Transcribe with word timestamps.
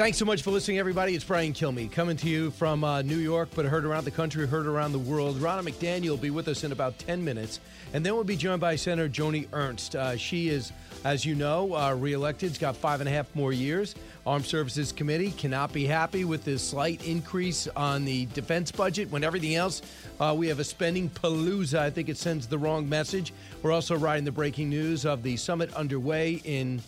Thanks 0.00 0.16
so 0.16 0.24
much 0.24 0.40
for 0.40 0.50
listening, 0.50 0.78
everybody. 0.78 1.14
It's 1.14 1.24
Brian 1.24 1.52
Kilmeade 1.52 1.92
coming 1.92 2.16
to 2.16 2.26
you 2.26 2.50
from 2.52 2.84
uh, 2.84 3.02
New 3.02 3.18
York, 3.18 3.50
but 3.54 3.66
heard 3.66 3.84
around 3.84 4.04
the 4.04 4.10
country, 4.10 4.46
heard 4.46 4.66
around 4.66 4.92
the 4.92 4.98
world. 4.98 5.36
Ronna 5.36 5.60
McDaniel 5.60 6.08
will 6.08 6.16
be 6.16 6.30
with 6.30 6.48
us 6.48 6.64
in 6.64 6.72
about 6.72 6.98
10 7.00 7.22
minutes, 7.22 7.60
and 7.92 8.02
then 8.02 8.14
we'll 8.14 8.24
be 8.24 8.34
joined 8.34 8.62
by 8.62 8.76
Senator 8.76 9.10
Joni 9.10 9.46
Ernst. 9.52 9.94
Uh, 9.94 10.16
she 10.16 10.48
is, 10.48 10.72
as 11.04 11.26
you 11.26 11.34
know, 11.34 11.74
uh, 11.74 11.94
reelected. 11.94 12.48
She's 12.48 12.58
got 12.58 12.78
five 12.78 13.00
and 13.00 13.10
a 13.10 13.12
half 13.12 13.26
more 13.34 13.52
years. 13.52 13.94
Armed 14.26 14.46
Services 14.46 14.90
Committee 14.90 15.32
cannot 15.32 15.70
be 15.70 15.84
happy 15.84 16.24
with 16.24 16.44
this 16.44 16.66
slight 16.66 17.06
increase 17.06 17.68
on 17.76 18.06
the 18.06 18.24
defense 18.32 18.72
budget 18.72 19.10
when 19.10 19.22
everything 19.22 19.54
else, 19.54 19.82
uh, 20.18 20.34
we 20.34 20.48
have 20.48 20.60
a 20.60 20.64
spending 20.64 21.10
palooza. 21.10 21.78
I 21.78 21.90
think 21.90 22.08
it 22.08 22.16
sends 22.16 22.46
the 22.46 22.56
wrong 22.56 22.88
message. 22.88 23.34
We're 23.62 23.72
also 23.72 23.98
riding 23.98 24.24
the 24.24 24.32
breaking 24.32 24.70
news 24.70 25.04
of 25.04 25.22
the 25.22 25.36
summit 25.36 25.70
underway 25.74 26.40
in 26.44 26.80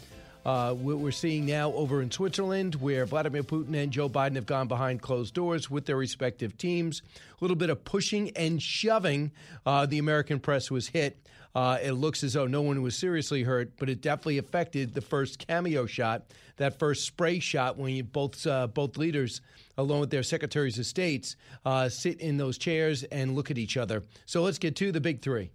uh, 0.45 0.75
what 0.75 0.99
we're 0.99 1.11
seeing 1.11 1.47
now 1.47 1.73
over 1.73 2.03
in 2.03 2.11
Switzerland, 2.11 2.75
where 2.77 3.07
Vladimir 3.07 3.43
Putin 3.43 3.75
and 3.75 3.93
Joe 3.93 4.09
Biden 4.09 4.35
have 4.35 4.47
gone 4.47 4.69
behind 4.69 5.01
closed 5.03 5.35
doors 5.35 5.71
with 5.71 5.87
their 5.87 5.97
respective 5.97 6.57
teams. 6.57 7.03
A 7.11 7.45
little 7.45 7.57
bit 7.57 7.71
of 7.71 7.85
pushing 7.85 8.31
and 8.37 8.61
shoving. 8.63 9.33
Uh, 9.65 9.87
the 9.87 9.99
American 9.99 10.41
press 10.41 10.71
was 10.71 10.89
hit. 10.89 11.17
Uh, 11.55 11.79
it 11.83 11.93
looks 11.93 12.25
as 12.25 12.33
though 12.33 12.47
no 12.47 12.63
one 12.63 12.81
was 12.83 12.97
seriously 12.97 13.43
hurt, 13.43 13.73
but 13.79 13.89
it 13.89 14.01
definitely 14.01 14.39
affected 14.39 14.95
the 14.95 15.03
first 15.03 15.47
cameo 15.47 15.85
shot, 15.87 16.23
that 16.57 16.79
first 16.79 17.05
spray 17.05 17.39
shot 17.39 17.77
when 17.77 17.95
you, 17.95 18.03
both 18.03 18.47
uh, 18.47 18.67
both 18.67 18.97
leaders, 18.97 19.43
along 19.79 20.01
with 20.01 20.11
their 20.11 20.23
secretaries 20.23 20.79
of 20.79 20.87
states, 20.87 21.37
uh, 21.65 21.89
sit 21.89 22.21
in 22.21 22.37
those 22.37 22.59
chairs 22.59 23.05
and 23.05 23.35
look 23.35 23.51
at 23.51 23.59
each 23.59 23.77
other. 23.77 24.03
So 24.27 24.43
let's 24.43 24.59
get 24.59 24.77
to 24.77 24.93
the 24.93 25.01
big 25.01 25.23
three. 25.23 25.51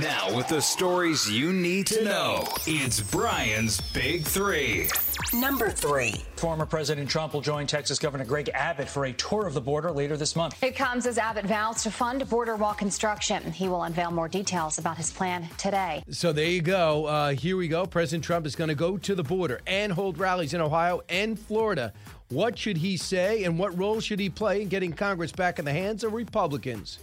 Now, 0.00 0.36
with 0.36 0.48
the 0.48 0.60
stories 0.60 1.30
you 1.30 1.52
need 1.52 1.86
to 1.88 2.04
know, 2.04 2.46
it's 2.66 3.00
Brian's 3.00 3.80
Big 3.92 4.22
Three. 4.24 4.88
Number 5.32 5.70
three. 5.70 6.14
Former 6.36 6.66
President 6.66 7.08
Trump 7.08 7.32
will 7.32 7.40
join 7.40 7.66
Texas 7.66 7.98
Governor 7.98 8.24
Greg 8.24 8.50
Abbott 8.52 8.88
for 8.88 9.06
a 9.06 9.12
tour 9.14 9.46
of 9.46 9.54
the 9.54 9.60
border 9.60 9.90
later 9.90 10.16
this 10.16 10.36
month. 10.36 10.62
It 10.62 10.76
comes 10.76 11.06
as 11.06 11.18
Abbott 11.18 11.46
vows 11.46 11.82
to 11.84 11.90
fund 11.90 12.28
border 12.28 12.54
wall 12.56 12.74
construction. 12.74 13.50
He 13.50 13.68
will 13.68 13.84
unveil 13.84 14.10
more 14.10 14.28
details 14.28 14.78
about 14.78 14.98
his 14.98 15.10
plan 15.10 15.48
today. 15.56 16.04
So 16.10 16.32
there 16.32 16.46
you 16.46 16.62
go. 16.62 17.06
Uh, 17.06 17.30
here 17.30 17.56
we 17.56 17.66
go. 17.66 17.86
President 17.86 18.22
Trump 18.22 18.44
is 18.44 18.54
going 18.54 18.68
to 18.68 18.74
go 18.74 18.98
to 18.98 19.14
the 19.14 19.24
border 19.24 19.60
and 19.66 19.92
hold 19.92 20.18
rallies 20.18 20.52
in 20.52 20.60
Ohio 20.60 21.00
and 21.08 21.38
Florida. 21.38 21.92
What 22.30 22.56
should 22.56 22.76
he 22.76 22.96
say 22.96 23.42
and 23.42 23.58
what 23.58 23.76
role 23.76 23.98
should 23.98 24.20
he 24.20 24.30
play 24.30 24.62
in 24.62 24.68
getting 24.68 24.92
Congress 24.92 25.32
back 25.32 25.58
in 25.58 25.64
the 25.64 25.72
hands 25.72 26.04
of 26.04 26.12
Republicans? 26.12 27.00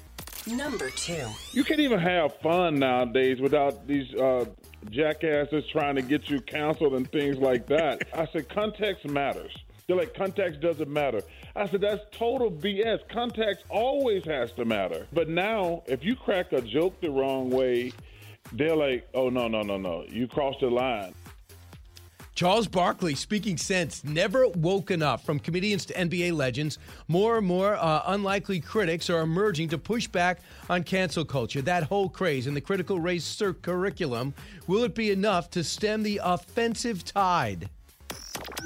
Number 0.48 0.90
two. 0.90 1.28
You 1.52 1.66
can't 1.66 1.82
even 1.82 2.00
have 2.00 2.38
fun 2.38 2.80
nowadays 2.80 3.42
without 3.42 3.86
these 3.86 4.14
uh, 4.16 4.46
jackasses 4.90 5.66
trying 5.70 5.96
to 5.96 6.02
get 6.02 6.30
you 6.30 6.40
counseled 6.40 6.94
and 6.94 7.12
things 7.12 7.38
like 7.40 7.68
that. 7.68 8.08
I 8.14 8.26
said, 8.28 8.48
context 8.48 9.06
matters. 9.06 9.54
They're 9.88 9.98
like, 9.98 10.14
context 10.14 10.62
doesn't 10.62 10.90
matter. 10.90 11.22
I 11.58 11.68
said, 11.68 11.82
that's 11.82 12.06
total 12.12 12.50
BS. 12.50 13.10
Context 13.10 13.66
always 13.70 14.24
has 14.24 14.54
to 14.54 14.64
matter. 14.64 15.08
But 15.12 15.28
now, 15.28 15.84
if 15.88 16.06
you 16.06 16.16
crack 16.16 16.54
a 16.54 16.62
joke 16.62 17.02
the 17.02 17.12
wrong 17.12 17.50
way, 17.50 17.92
they're 18.54 18.78
like, 18.78 19.10
oh, 19.14 19.28
no, 19.28 19.50
no, 19.50 19.62
no, 19.62 19.76
no. 19.76 20.06
You 20.08 20.28
crossed 20.28 20.62
the 20.62 20.70
line. 20.70 21.14
Charles 22.38 22.68
Barkley, 22.68 23.16
speaking 23.16 23.58
sense, 23.58 24.04
never 24.04 24.48
woken 24.50 25.02
up 25.02 25.22
from 25.22 25.40
comedians 25.40 25.88
to 25.88 25.94
NBA 25.96 26.34
legends. 26.34 26.78
More 27.08 27.40
and 27.40 27.48
more 27.48 27.74
uh, 27.74 28.04
unlikely 28.06 28.60
critics 28.60 29.10
are 29.10 29.22
emerging 29.22 29.70
to 29.70 29.80
push 29.80 30.06
back 30.06 30.42
on 30.70 30.84
cancel 30.84 31.26
culture. 31.26 31.64
That 31.64 31.86
whole 31.86 32.10
craze 32.10 32.46
and 32.46 32.56
the 32.56 32.62
critical 32.62 33.00
race 33.00 33.42
curriculum, 33.64 34.36
will 34.68 34.84
it 34.84 34.94
be 34.94 35.10
enough 35.10 35.50
to 35.50 35.64
stem 35.64 36.04
the 36.04 36.22
offensive 36.24 37.04
tide? 37.04 37.72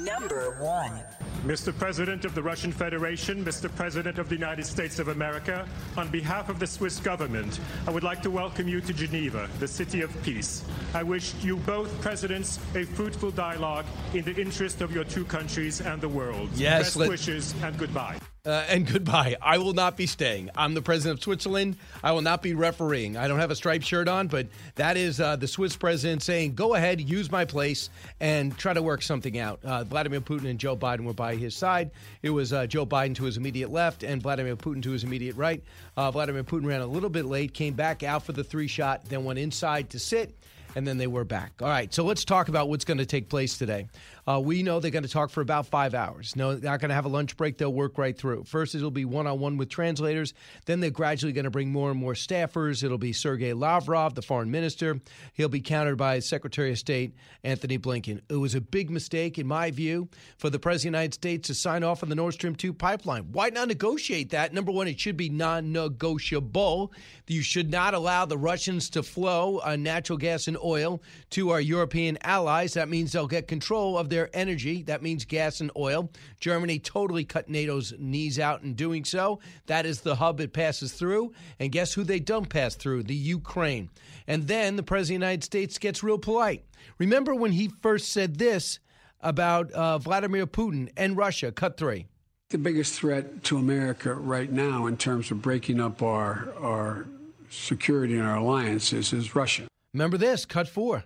Number 0.00 0.56
one. 0.58 1.00
Mr. 1.44 1.76
President 1.76 2.24
of 2.24 2.34
the 2.34 2.42
Russian 2.42 2.72
Federation, 2.72 3.44
Mr. 3.44 3.74
President 3.74 4.18
of 4.18 4.28
the 4.28 4.34
United 4.34 4.64
States 4.64 4.98
of 4.98 5.08
America, 5.08 5.68
on 5.96 6.08
behalf 6.08 6.48
of 6.48 6.58
the 6.58 6.66
Swiss 6.66 6.98
government, 7.00 7.60
I 7.86 7.90
would 7.90 8.04
like 8.04 8.22
to 8.22 8.30
welcome 8.30 8.68
you 8.68 8.80
to 8.80 8.92
Geneva, 8.92 9.48
the 9.58 9.68
city 9.68 10.00
of 10.02 10.10
peace. 10.22 10.64
I 10.94 11.02
wish 11.02 11.34
you 11.42 11.56
both 11.58 12.00
presidents 12.00 12.58
a 12.74 12.84
fruitful 12.84 13.32
dialogue 13.32 13.86
in 14.14 14.24
the 14.24 14.34
interest 14.40 14.80
of 14.82 14.92
your 14.92 15.04
two 15.04 15.24
countries 15.24 15.80
and 15.80 16.00
the 16.00 16.08
world. 16.08 16.48
Yes, 16.54 16.82
Best 16.84 16.96
let- 16.96 17.08
wishes 17.08 17.54
and 17.62 17.76
goodbye. 17.76 18.18
Uh, 18.44 18.64
and 18.68 18.84
goodbye. 18.92 19.36
I 19.40 19.58
will 19.58 19.72
not 19.72 19.96
be 19.96 20.06
staying. 20.06 20.50
I'm 20.56 20.74
the 20.74 20.82
president 20.82 21.20
of 21.20 21.22
Switzerland. 21.22 21.76
I 22.02 22.10
will 22.10 22.22
not 22.22 22.42
be 22.42 22.54
refereeing. 22.54 23.16
I 23.16 23.28
don't 23.28 23.38
have 23.38 23.52
a 23.52 23.54
striped 23.54 23.84
shirt 23.84 24.08
on, 24.08 24.26
but 24.26 24.48
that 24.74 24.96
is 24.96 25.20
uh, 25.20 25.36
the 25.36 25.46
Swiss 25.46 25.76
president 25.76 26.24
saying, 26.24 26.56
go 26.56 26.74
ahead, 26.74 27.00
use 27.00 27.30
my 27.30 27.44
place, 27.44 27.88
and 28.18 28.56
try 28.58 28.72
to 28.72 28.82
work 28.82 29.02
something 29.02 29.38
out. 29.38 29.64
Uh, 29.64 29.84
Vladimir 29.84 30.20
Putin 30.20 30.46
and 30.46 30.58
Joe 30.58 30.76
Biden 30.76 31.04
were 31.04 31.12
by 31.12 31.36
his 31.36 31.54
side. 31.54 31.92
It 32.22 32.30
was 32.30 32.52
uh, 32.52 32.66
Joe 32.66 32.84
Biden 32.84 33.14
to 33.16 33.24
his 33.24 33.36
immediate 33.36 33.70
left 33.70 34.02
and 34.02 34.20
Vladimir 34.20 34.56
Putin 34.56 34.82
to 34.82 34.90
his 34.90 35.04
immediate 35.04 35.36
right. 35.36 35.62
Uh, 35.96 36.10
Vladimir 36.10 36.42
Putin 36.42 36.66
ran 36.66 36.80
a 36.80 36.86
little 36.86 37.10
bit 37.10 37.26
late, 37.26 37.54
came 37.54 37.74
back 37.74 38.02
out 38.02 38.24
for 38.24 38.32
the 38.32 38.42
three 38.42 38.66
shot, 38.66 39.04
then 39.04 39.24
went 39.24 39.38
inside 39.38 39.90
to 39.90 40.00
sit 40.00 40.34
and 40.74 40.86
then 40.86 40.98
they 40.98 41.06
were 41.06 41.24
back. 41.24 41.52
All 41.60 41.68
right, 41.68 41.92
so 41.92 42.04
let's 42.04 42.24
talk 42.24 42.48
about 42.48 42.68
what's 42.68 42.84
going 42.84 42.98
to 42.98 43.06
take 43.06 43.28
place 43.28 43.58
today. 43.58 43.88
Uh, 44.26 44.40
we 44.40 44.62
know 44.62 44.78
they're 44.78 44.90
going 44.92 45.02
to 45.02 45.08
talk 45.08 45.30
for 45.30 45.40
about 45.40 45.66
five 45.66 45.94
hours. 45.94 46.36
No, 46.36 46.54
they're 46.54 46.70
not 46.70 46.80
going 46.80 46.90
to 46.90 46.94
have 46.94 47.06
a 47.06 47.08
lunch 47.08 47.36
break. 47.36 47.58
They'll 47.58 47.72
work 47.72 47.98
right 47.98 48.16
through. 48.16 48.44
First, 48.44 48.74
it'll 48.74 48.92
be 48.92 49.04
one 49.04 49.26
on 49.26 49.40
one 49.40 49.56
with 49.56 49.68
translators. 49.68 50.32
Then 50.66 50.78
they're 50.78 50.90
gradually 50.90 51.32
going 51.32 51.44
to 51.44 51.50
bring 51.50 51.72
more 51.72 51.90
and 51.90 51.98
more 51.98 52.14
staffers. 52.14 52.84
It'll 52.84 52.98
be 52.98 53.12
Sergei 53.12 53.52
Lavrov, 53.52 54.14
the 54.14 54.22
foreign 54.22 54.50
minister. 54.50 55.00
He'll 55.32 55.48
be 55.48 55.60
countered 55.60 55.98
by 55.98 56.20
Secretary 56.20 56.70
of 56.70 56.78
State 56.78 57.16
Antony 57.42 57.78
Blinken. 57.78 58.20
It 58.28 58.36
was 58.36 58.54
a 58.54 58.60
big 58.60 58.90
mistake, 58.90 59.38
in 59.38 59.46
my 59.46 59.72
view, 59.72 60.08
for 60.38 60.50
the 60.50 60.58
President 60.60 60.94
of 60.94 60.98
the 60.98 60.98
United 60.98 61.14
States 61.14 61.46
to 61.48 61.54
sign 61.54 61.82
off 61.82 62.04
on 62.04 62.08
the 62.08 62.14
Nord 62.14 62.34
Stream 62.34 62.54
2 62.54 62.72
pipeline. 62.72 63.32
Why 63.32 63.50
not 63.50 63.66
negotiate 63.66 64.30
that? 64.30 64.54
Number 64.54 64.70
one, 64.70 64.86
it 64.86 65.00
should 65.00 65.16
be 65.16 65.30
non 65.30 65.72
negotiable. 65.72 66.92
You 67.26 67.42
should 67.42 67.70
not 67.70 67.94
allow 67.94 68.26
the 68.26 68.38
Russians 68.38 68.90
to 68.90 69.02
flow 69.02 69.60
uh, 69.64 69.74
natural 69.74 70.18
gas 70.18 70.48
and 70.48 70.58
oil 70.62 71.02
to 71.30 71.50
our 71.50 71.60
European 71.60 72.18
allies. 72.22 72.74
That 72.74 72.88
means 72.88 73.12
they'll 73.12 73.26
get 73.26 73.48
control 73.48 73.96
of 73.96 74.11
their 74.12 74.28
energy. 74.34 74.82
That 74.82 75.02
means 75.02 75.24
gas 75.24 75.60
and 75.60 75.70
oil. 75.76 76.10
Germany 76.38 76.78
totally 76.78 77.24
cut 77.24 77.48
NATO's 77.48 77.94
knees 77.98 78.38
out 78.38 78.62
in 78.62 78.74
doing 78.74 79.04
so. 79.04 79.40
That 79.66 79.86
is 79.86 80.02
the 80.02 80.16
hub 80.16 80.40
it 80.40 80.52
passes 80.52 80.92
through. 80.92 81.32
And 81.58 81.72
guess 81.72 81.94
who 81.94 82.04
they 82.04 82.20
don't 82.20 82.48
pass 82.48 82.74
through? 82.74 83.04
The 83.04 83.14
Ukraine. 83.14 83.88
And 84.26 84.46
then 84.46 84.76
the 84.76 84.82
President 84.82 85.16
of 85.16 85.20
the 85.20 85.26
United 85.26 85.44
States 85.44 85.78
gets 85.78 86.02
real 86.02 86.18
polite. 86.18 86.64
Remember 86.98 87.34
when 87.34 87.52
he 87.52 87.68
first 87.80 88.12
said 88.12 88.36
this 88.36 88.78
about 89.20 89.72
uh, 89.72 89.96
Vladimir 89.98 90.46
Putin 90.46 90.90
and 90.96 91.16
Russia? 91.16 91.50
Cut 91.50 91.78
three. 91.78 92.06
The 92.50 92.58
biggest 92.58 92.94
threat 92.94 93.42
to 93.44 93.56
America 93.56 94.12
right 94.12 94.52
now, 94.52 94.86
in 94.86 94.98
terms 94.98 95.30
of 95.30 95.40
breaking 95.40 95.80
up 95.80 96.02
our 96.02 96.52
our 96.60 97.06
security 97.48 98.18
and 98.18 98.28
our 98.28 98.36
alliances, 98.36 99.14
is 99.14 99.34
Russia. 99.34 99.64
Remember 99.94 100.18
this? 100.18 100.44
Cut 100.44 100.68
four. 100.68 101.04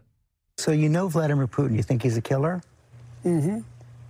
So 0.59 0.73
you 0.73 0.89
know 0.89 1.07
Vladimir 1.07 1.47
Putin. 1.47 1.77
You 1.77 1.85
think 1.85 2.03
he's 2.03 2.17
a 2.17 2.23
killer? 2.23 2.63
Mm-hmm. 3.27 3.59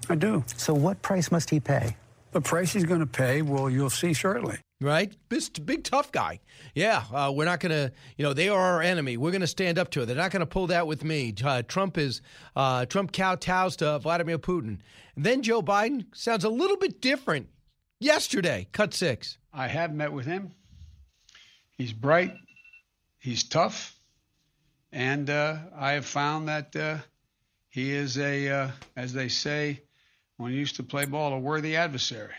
I 0.09 0.15
do. 0.15 0.45
So 0.57 0.75
what 0.75 1.03
price 1.03 1.33
must 1.33 1.51
he 1.51 1.59
pay? 1.59 1.97
The 2.33 2.41
price 2.41 2.73
he's 2.73 2.85
going 2.85 3.01
to 3.01 3.07
pay, 3.07 3.43
well, 3.43 3.71
you'll 3.71 3.91
see 3.91 4.13
shortly. 4.13 4.59
Right? 4.79 5.11
Big, 5.31 5.43
big 5.65 5.85
tough 5.85 6.13
guy. 6.13 6.41
Yeah, 6.75 7.03
uh, 7.11 7.33
we're 7.35 7.47
not 7.47 7.61
going 7.61 7.71
to, 7.71 7.91
you 8.19 8.25
know, 8.25 8.35
they 8.35 8.51
are 8.51 8.61
our 8.61 8.83
enemy. 8.83 9.17
We're 9.17 9.31
going 9.31 9.41
to 9.41 9.47
stand 9.47 9.79
up 9.79 9.91
to 9.93 10.03
it. 10.03 10.07
They're 10.07 10.15
not 10.15 10.33
going 10.33 10.41
to 10.41 10.47
pull 10.47 10.67
that 10.67 10.87
with 10.87 11.03
me. 11.03 11.33
Uh, 11.43 11.63
Trump 11.63 11.97
is, 11.97 12.21
uh, 12.55 12.85
Trump 12.85 13.13
kowtows 13.13 13.77
to 13.79 13.99
Vladimir 14.01 14.39
Putin. 14.39 14.81
And 15.17 15.25
then 15.25 15.41
Joe 15.43 15.63
Biden 15.63 16.05
sounds 16.15 16.45
a 16.45 16.51
little 16.51 16.77
bit 16.77 17.01
different 17.01 17.49
yesterday. 18.01 18.69
Cut 18.73 18.93
six. 18.93 19.39
I 19.51 19.69
have 19.69 19.95
met 19.95 20.13
with 20.13 20.27
him. 20.27 20.53
He's 21.79 21.95
bright, 21.95 22.35
he's 23.19 23.45
tough, 23.45 23.99
and 24.93 25.29
uh, 25.29 25.57
I 25.75 25.93
have 25.93 26.07
found 26.07 26.49
that 26.49 26.75
uh, 26.75 26.99
he 27.77 27.93
is 27.93 28.17
a, 28.17 28.49
uh, 28.49 28.71
as 28.97 29.13
they 29.13 29.29
say, 29.29 29.83
when 30.39 30.51
he 30.51 30.57
used 30.57 30.77
to 30.77 30.83
play 30.83 31.05
ball, 31.05 31.35
a 31.35 31.39
worthy 31.39 31.77
adversary. 31.77 32.33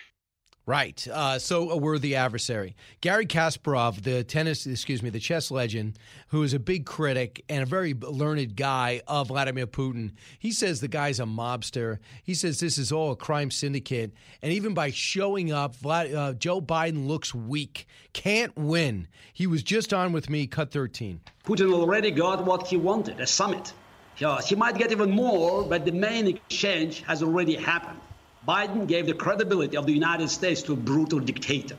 Right. 0.65 1.07
Uh, 1.07 1.37
so 1.37 1.69
a 1.69 1.77
worthy 1.77 2.15
adversary. 2.15 2.75
Garry 3.01 3.27
Kasparov, 3.27 4.01
the 4.01 4.23
tennis, 4.23 4.65
excuse 4.65 5.03
me, 5.03 5.11
the 5.11 5.19
chess 5.19 5.51
legend, 5.51 5.99
who 6.29 6.41
is 6.41 6.55
a 6.55 6.59
big 6.59 6.87
critic 6.87 7.45
and 7.49 7.61
a 7.61 7.67
very 7.67 7.93
learned 7.93 8.55
guy 8.55 9.01
of 9.07 9.27
Vladimir 9.27 9.67
Putin, 9.67 10.13
he 10.39 10.51
says 10.51 10.81
the 10.81 10.87
guy's 10.87 11.19
a 11.19 11.25
mobster. 11.25 11.99
He 12.23 12.33
says 12.33 12.59
this 12.59 12.79
is 12.79 12.91
all 12.91 13.11
a 13.11 13.15
crime 13.15 13.51
syndicate. 13.51 14.13
And 14.41 14.51
even 14.51 14.73
by 14.73 14.89
showing 14.89 15.51
up, 15.51 15.75
Vlad, 15.77 16.15
uh, 16.15 16.33
Joe 16.33 16.61
Biden 16.61 17.05
looks 17.05 17.35
weak, 17.35 17.85
can't 18.13 18.57
win. 18.57 19.07
He 19.33 19.45
was 19.45 19.61
just 19.61 19.93
on 19.93 20.13
with 20.13 20.31
me, 20.31 20.47
cut 20.47 20.71
13. 20.71 21.21
Putin 21.45 21.71
already 21.71 22.09
got 22.09 22.43
what 22.43 22.65
he 22.65 22.75
wanted 22.75 23.19
a 23.19 23.27
summit. 23.27 23.71
Yeah, 24.17 24.41
he 24.41 24.55
might 24.55 24.77
get 24.77 24.91
even 24.91 25.11
more, 25.11 25.63
but 25.63 25.85
the 25.85 25.91
main 25.91 26.27
exchange 26.27 27.01
has 27.03 27.21
already 27.21 27.55
happened. 27.55 27.99
Biden 28.47 28.87
gave 28.87 29.05
the 29.05 29.13
credibility 29.13 29.77
of 29.77 29.85
the 29.85 29.93
United 29.93 30.29
States 30.29 30.63
to 30.63 30.73
a 30.73 30.75
brutal 30.75 31.19
dictator. 31.19 31.75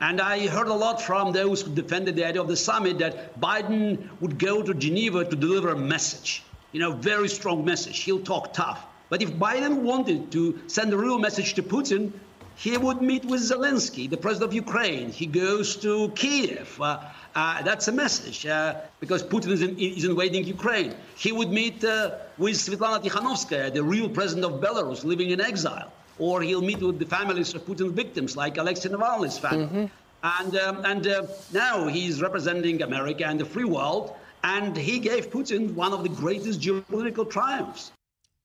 And 0.00 0.20
I 0.20 0.48
heard 0.48 0.66
a 0.66 0.74
lot 0.74 1.02
from 1.02 1.32
those 1.32 1.60
who 1.62 1.74
defended 1.74 2.16
the 2.16 2.24
idea 2.24 2.40
of 2.40 2.48
the 2.48 2.56
summit 2.56 2.98
that 2.98 3.38
Biden 3.38 4.08
would 4.20 4.38
go 4.38 4.62
to 4.62 4.72
Geneva 4.74 5.24
to 5.24 5.36
deliver 5.36 5.68
a 5.68 5.76
message, 5.76 6.42
you 6.72 6.80
know, 6.80 6.92
very 6.92 7.28
strong 7.28 7.64
message. 7.64 8.00
He'll 8.00 8.22
talk 8.22 8.54
tough. 8.54 8.84
But 9.10 9.22
if 9.22 9.32
Biden 9.34 9.82
wanted 9.82 10.32
to 10.32 10.60
send 10.68 10.92
a 10.92 10.96
real 10.96 11.18
message 11.18 11.54
to 11.54 11.62
Putin, 11.62 12.12
he 12.56 12.76
would 12.76 13.02
meet 13.02 13.24
with 13.24 13.42
Zelensky, 13.42 14.08
the 14.08 14.16
president 14.16 14.50
of 14.50 14.54
Ukraine. 14.54 15.12
He 15.12 15.26
goes 15.26 15.76
to 15.76 16.10
Kiev. 16.10 16.80
Uh, 16.80 17.00
uh, 17.34 17.62
that's 17.62 17.88
a 17.88 17.92
message 17.92 18.46
uh, 18.46 18.74
because 18.98 19.22
Putin 19.22 19.50
is, 19.50 19.62
in, 19.62 19.78
is, 19.78 20.04
invading 20.04 20.44
Ukraine. 20.44 20.94
He 21.16 21.32
would 21.32 21.50
meet 21.50 21.84
uh, 21.84 22.16
with 22.38 22.56
Svetlana 22.56 23.02
Tikhanovskaya, 23.02 23.72
the 23.72 23.84
real 23.84 24.08
president 24.08 24.44
of 24.44 24.60
Belarus, 24.60 25.04
living 25.04 25.30
in 25.30 25.40
exile. 25.40 25.92
Or 26.18 26.42
he'll 26.42 26.62
meet 26.62 26.80
with 26.80 26.98
the 26.98 27.06
families 27.06 27.54
of 27.54 27.64
Putin's 27.64 27.92
victims, 27.92 28.36
like 28.36 28.58
Alexei 28.58 28.88
Navalny's 28.88 29.38
family. 29.38 29.66
Mm-hmm. 29.66 29.86
And, 30.22 30.56
um, 30.56 30.84
and 30.84 31.06
uh, 31.06 31.26
now 31.52 31.86
he's 31.86 32.20
representing 32.20 32.82
America 32.82 33.26
and 33.26 33.40
the 33.40 33.44
free 33.44 33.64
world, 33.64 34.14
and 34.44 34.76
he 34.76 34.98
gave 34.98 35.30
Putin 35.30 35.74
one 35.74 35.92
of 35.92 36.02
the 36.02 36.10
greatest 36.10 36.60
geopolitical 36.60 37.28
triumphs. 37.28 37.92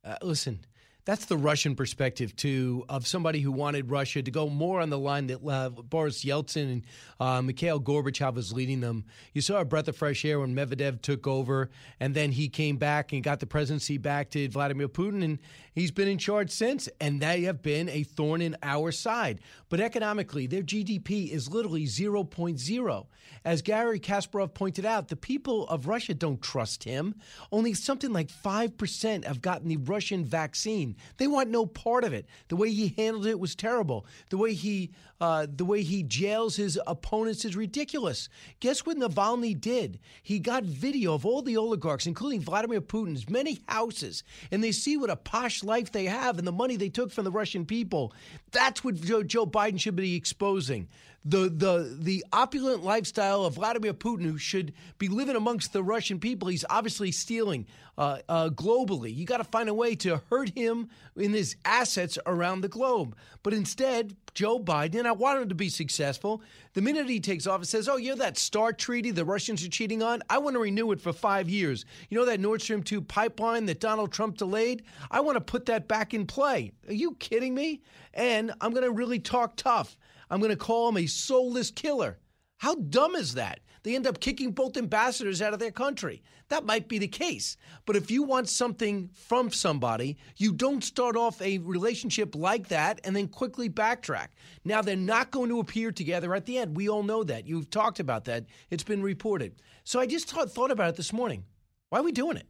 Uh, 0.05 0.15
listen, 0.21 0.59
that's 1.05 1.25
the 1.25 1.37
Russian 1.37 1.75
perspective 1.75 2.35
too 2.35 2.83
of 2.89 3.05
somebody 3.05 3.39
who 3.39 3.51
wanted 3.51 3.91
Russia 3.91 4.23
to 4.23 4.31
go 4.31 4.49
more 4.49 4.81
on 4.81 4.89
the 4.89 4.97
line 4.97 5.27
that 5.27 5.45
uh, 5.47 5.69
Boris 5.69 6.25
Yeltsin 6.25 6.71
and 6.71 6.85
uh, 7.19 7.41
Mikhail 7.43 7.79
Gorbachev 7.79 8.33
was 8.33 8.51
leading 8.51 8.81
them. 8.81 9.05
You 9.33 9.41
saw 9.41 9.59
a 9.59 9.65
breath 9.65 9.87
of 9.87 9.95
fresh 9.95 10.25
air 10.25 10.39
when 10.39 10.55
Medvedev 10.55 11.03
took 11.03 11.27
over, 11.27 11.69
and 11.99 12.15
then 12.15 12.31
he 12.31 12.49
came 12.49 12.77
back 12.77 13.13
and 13.13 13.23
got 13.23 13.39
the 13.39 13.45
presidency 13.45 13.99
back 13.99 14.31
to 14.31 14.49
Vladimir 14.49 14.87
Putin, 14.87 15.23
and 15.23 15.39
he's 15.73 15.91
been 15.91 16.07
in 16.07 16.17
charge 16.17 16.49
since. 16.49 16.89
And 16.99 17.21
they 17.21 17.43
have 17.43 17.61
been 17.61 17.87
a 17.89 18.03
thorn 18.03 18.41
in 18.41 18.57
our 18.63 18.91
side. 18.91 19.41
But 19.69 19.79
economically, 19.79 20.47
their 20.47 20.63
GDP 20.63 21.29
is 21.29 21.51
literally 21.51 21.85
0.0. 21.85 23.05
As 23.43 23.61
Garry 23.61 23.99
Kasparov 23.99 24.55
pointed 24.55 24.85
out, 24.85 25.09
the 25.09 25.15
people 25.15 25.67
of 25.67 25.87
Russia 25.87 26.15
don't 26.15 26.41
trust 26.41 26.83
him. 26.83 27.15
Only 27.51 27.75
something 27.75 28.11
like 28.11 28.29
5% 28.29 29.25
have 29.25 29.41
gotten 29.41 29.67
the 29.67 29.77
Russian 29.77 30.25
vaccine. 30.25 30.94
They 31.18 31.27
want 31.27 31.50
no 31.50 31.65
part 31.65 32.03
of 32.03 32.13
it. 32.13 32.25
The 32.47 32.56
way 32.56 32.71
he 32.71 32.94
handled 32.97 33.25
it 33.25 33.39
was 33.39 33.56
terrible. 33.56 34.06
The 34.30 34.38
way 34.38 34.53
he 34.53 34.92
uh, 35.21 35.47
the 35.50 35.63
way 35.63 35.81
he 35.81 36.03
jails 36.03 36.57
his 36.57 36.80
opponents 36.88 37.45
is 37.45 37.56
ridiculous. 37.56 38.27
Guess 38.59 38.86
what 38.86 38.97
Navalny 38.97 39.59
did? 39.59 40.00
He 40.21 40.39
got 40.39 40.63
video 40.63 41.13
of 41.13 41.25
all 41.25 41.42
the 41.42 41.56
oligarchs, 41.56 42.06
including 42.06 42.42
Vladimir 42.42 42.81
Putin's 42.81 43.30
many 43.30 43.62
houses, 43.68 44.24
and 44.51 44.63
they 44.63 44.74
see 44.74 44.97
what 44.97 45.09
a 45.09 45.15
posh 45.15 45.63
life 45.63 45.92
they 45.92 46.06
have 46.06 46.38
and 46.38 46.45
the 46.45 46.51
money 46.51 46.75
they 46.75 46.89
took 46.89 47.12
from 47.12 47.24
the 47.24 47.31
Russian 47.31 47.65
people. 47.65 48.13
That's 48.51 48.83
what 48.83 48.95
Joe, 48.95 49.24
Joe 49.24 49.45
Biden 49.45 49.80
should 49.80 49.95
be 49.95 50.15
exposing 50.15 50.89
the 51.25 51.50
the 51.50 51.98
the 52.00 52.24
opulent 52.31 52.83
lifestyle 52.83 53.45
of 53.45 53.56
Vladimir 53.56 53.94
Putin, 53.94 54.24
who 54.24 54.38
should 54.38 54.74
be 55.00 55.07
living 55.07 55.36
amongst 55.36 55.74
the 55.74 55.81
Russian 55.81 56.19
people. 56.19 56.50
He's 56.50 56.63
obviously 56.69 57.12
stealing 57.12 57.66
uh, 57.98 58.19
uh, 58.30 58.50
globally. 58.50 59.13
You 59.13 59.25
got 59.25 59.38
to 59.38 59.44
find 59.44 59.68
a 59.68 59.74
way 59.74 59.95
to 59.95 60.22
hurt 60.30 60.50
him 60.50 60.88
in 61.16 61.33
his 61.33 61.56
assets 61.66 62.19
around 62.27 62.62
the 62.62 62.68
globe. 62.68 63.16
But 63.42 63.54
instead, 63.54 64.16
Joe 64.36 64.60
Biden, 64.60 65.07
I 65.07 65.13
want 65.13 65.42
him 65.42 65.50
to 65.50 65.56
be 65.56 65.69
successful. 65.69 66.44
The 66.74 66.81
minute 66.81 67.10
he 67.10 67.19
takes 67.19 67.48
office, 67.48 67.69
says, 67.69 67.89
"Oh, 67.89 67.98
you're 67.98 68.16
that 68.18 68.38
START 68.38 68.77
treaty 68.77 69.10
the 69.10 69.25
Russians 69.25 69.66
are 69.66 69.69
cheating 69.69 70.04
on. 70.04 70.22
I 70.30 70.38
want 70.38 70.54
to 70.54 70.60
renew 70.60 70.92
it 70.92 71.01
for 71.01 71.12
five 71.12 71.50
years. 71.50 71.86
You 72.10 72.19
know 72.19 72.25
that 72.25 72.39
Nord 72.39 72.62
Stream 72.62 72.83
two 72.83 73.01
pipeline 73.01 73.66
that 73.66 73.80
Donald 73.80 74.12
Trump 74.12 74.38
delayed. 74.38 74.83
I 75.10 75.22
want 75.22 75.38
to 75.38 75.42
put 75.42 75.66
that 75.66 75.88
back 75.88 76.13
in 76.13 76.27
play. 76.27 76.72
Are 76.88 76.94
you 76.94 77.16
kidding 77.16 77.56
me? 77.56 77.81
And 78.13 78.54
I'm 78.62 78.72
going 78.72 78.83
to 78.83 78.92
really 78.92 79.19
talk 79.19 79.56
tough." 79.56 79.98
I'm 80.30 80.39
going 80.39 80.51
to 80.51 80.57
call 80.57 80.89
him 80.89 80.98
a 80.98 81.07
soulless 81.07 81.72
killer. 81.72 82.19
How 82.57 82.75
dumb 82.75 83.16
is 83.16 83.33
that? 83.36 83.60
They 83.83 83.95
end 83.95 84.07
up 84.07 84.19
kicking 84.19 84.51
both 84.51 84.77
ambassadors 84.77 85.44
out 85.44 85.54
of 85.54 85.60
their 85.60 85.72
country. 85.72 86.24
That 86.50 86.66
might 86.66 86.88
be 86.88 86.98
the 86.98 87.07
case. 87.07 87.56
But 87.86 87.95
if 87.95 88.10
you 88.10 88.24
want 88.24 88.50
something 88.50 89.10
from 89.13 89.51
somebody, 89.51 90.18
you 90.38 90.54
don't 90.54 90.83
start 90.83 91.16
off 91.16 91.39
a 91.42 91.60
relationship 91.60 92.33
like 92.33 92.69
that 92.69 93.00
and 93.04 93.16
then 93.16 93.27
quickly 93.27 93.69
backtrack. 93.69 94.30
Now, 94.63 94.81
they're 94.81 94.95
not 94.95 95.30
going 95.30 95.50
to 95.50 95.60
appear 95.60 95.92
together 95.92 96.33
at 96.33 96.45
the 96.45 96.57
end. 96.57 96.75
We 96.75 96.89
all 96.89 97.04
know 97.04 97.24
that. 97.24 97.45
You've 97.45 97.69
talked 97.69 98.00
about 98.00 98.25
that, 98.25 98.45
it's 98.72 98.83
been 98.83 99.04
reported. 99.04 99.54
So 99.83 100.00
I 100.00 100.07
just 100.07 100.30
thought, 100.30 100.51
thought 100.51 100.72
about 100.72 100.89
it 100.89 100.95
this 100.95 101.13
morning. 101.13 101.44
Why 101.89 102.00
are 102.00 102.04
we 102.04 102.12
doing 102.12 102.38
it? 102.38 102.48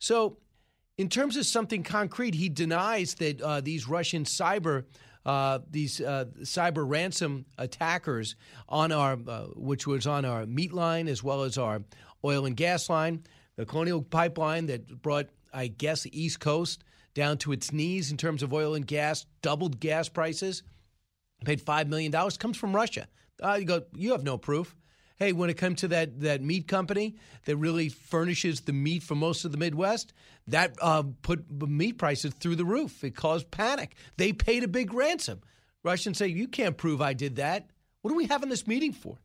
So, 0.00 0.38
in 0.98 1.08
terms 1.08 1.36
of 1.36 1.46
something 1.46 1.82
concrete, 1.82 2.34
he 2.34 2.48
denies 2.48 3.14
that 3.16 3.40
uh, 3.40 3.60
these 3.60 3.86
Russian 3.86 4.24
cyber 4.24 4.84
uh, 5.26 5.58
these 5.68 6.00
uh, 6.00 6.26
cyber 6.42 6.88
ransom 6.88 7.46
attackers 7.58 8.36
on 8.68 8.92
our, 8.92 9.18
uh, 9.26 9.46
which 9.56 9.84
was 9.84 10.06
on 10.06 10.24
our 10.24 10.46
meat 10.46 10.72
line 10.72 11.08
as 11.08 11.22
well 11.22 11.42
as 11.42 11.58
our 11.58 11.82
oil 12.24 12.46
and 12.46 12.56
gas 12.56 12.88
line, 12.88 13.24
the 13.56 13.66
Colonial 13.66 14.02
Pipeline 14.02 14.66
that 14.66 15.02
brought, 15.02 15.26
I 15.52 15.66
guess, 15.66 16.04
the 16.04 16.18
East 16.18 16.38
Coast 16.38 16.84
down 17.12 17.38
to 17.38 17.50
its 17.50 17.72
knees 17.72 18.12
in 18.12 18.16
terms 18.16 18.44
of 18.44 18.52
oil 18.52 18.74
and 18.76 18.86
gas, 18.86 19.26
doubled 19.42 19.80
gas 19.80 20.08
prices, 20.08 20.62
paid 21.44 21.60
$5 21.60 21.88
million, 21.88 22.12
comes 22.38 22.56
from 22.56 22.74
Russia. 22.74 23.08
Uh, 23.42 23.56
you 23.58 23.66
go, 23.66 23.82
you 23.96 24.12
have 24.12 24.22
no 24.22 24.38
proof. 24.38 24.76
Hey, 25.16 25.32
when 25.32 25.48
it 25.48 25.56
comes 25.56 25.80
to 25.80 25.88
that 25.88 26.20
that 26.20 26.42
meat 26.42 26.68
company 26.68 27.16
that 27.46 27.56
really 27.56 27.88
furnishes 27.88 28.60
the 28.60 28.72
meat 28.72 29.02
for 29.02 29.14
most 29.14 29.44
of 29.44 29.52
the 29.52 29.58
Midwest, 29.58 30.12
that 30.46 30.76
uh, 30.80 31.04
put 31.22 31.50
meat 31.50 31.98
prices 31.98 32.34
through 32.34 32.56
the 32.56 32.64
roof. 32.64 33.02
It 33.02 33.16
caused 33.16 33.50
panic. 33.50 33.96
They 34.18 34.32
paid 34.32 34.62
a 34.62 34.68
big 34.68 34.92
ransom. 34.92 35.40
Russians 35.82 36.18
say, 36.18 36.28
"You 36.28 36.48
can't 36.48 36.76
prove 36.76 37.00
I 37.00 37.14
did 37.14 37.36
that." 37.36 37.70
What 38.02 38.12
are 38.12 38.16
we 38.16 38.26
having 38.26 38.50
this 38.50 38.66
meeting 38.66 38.92
for? 38.92 39.18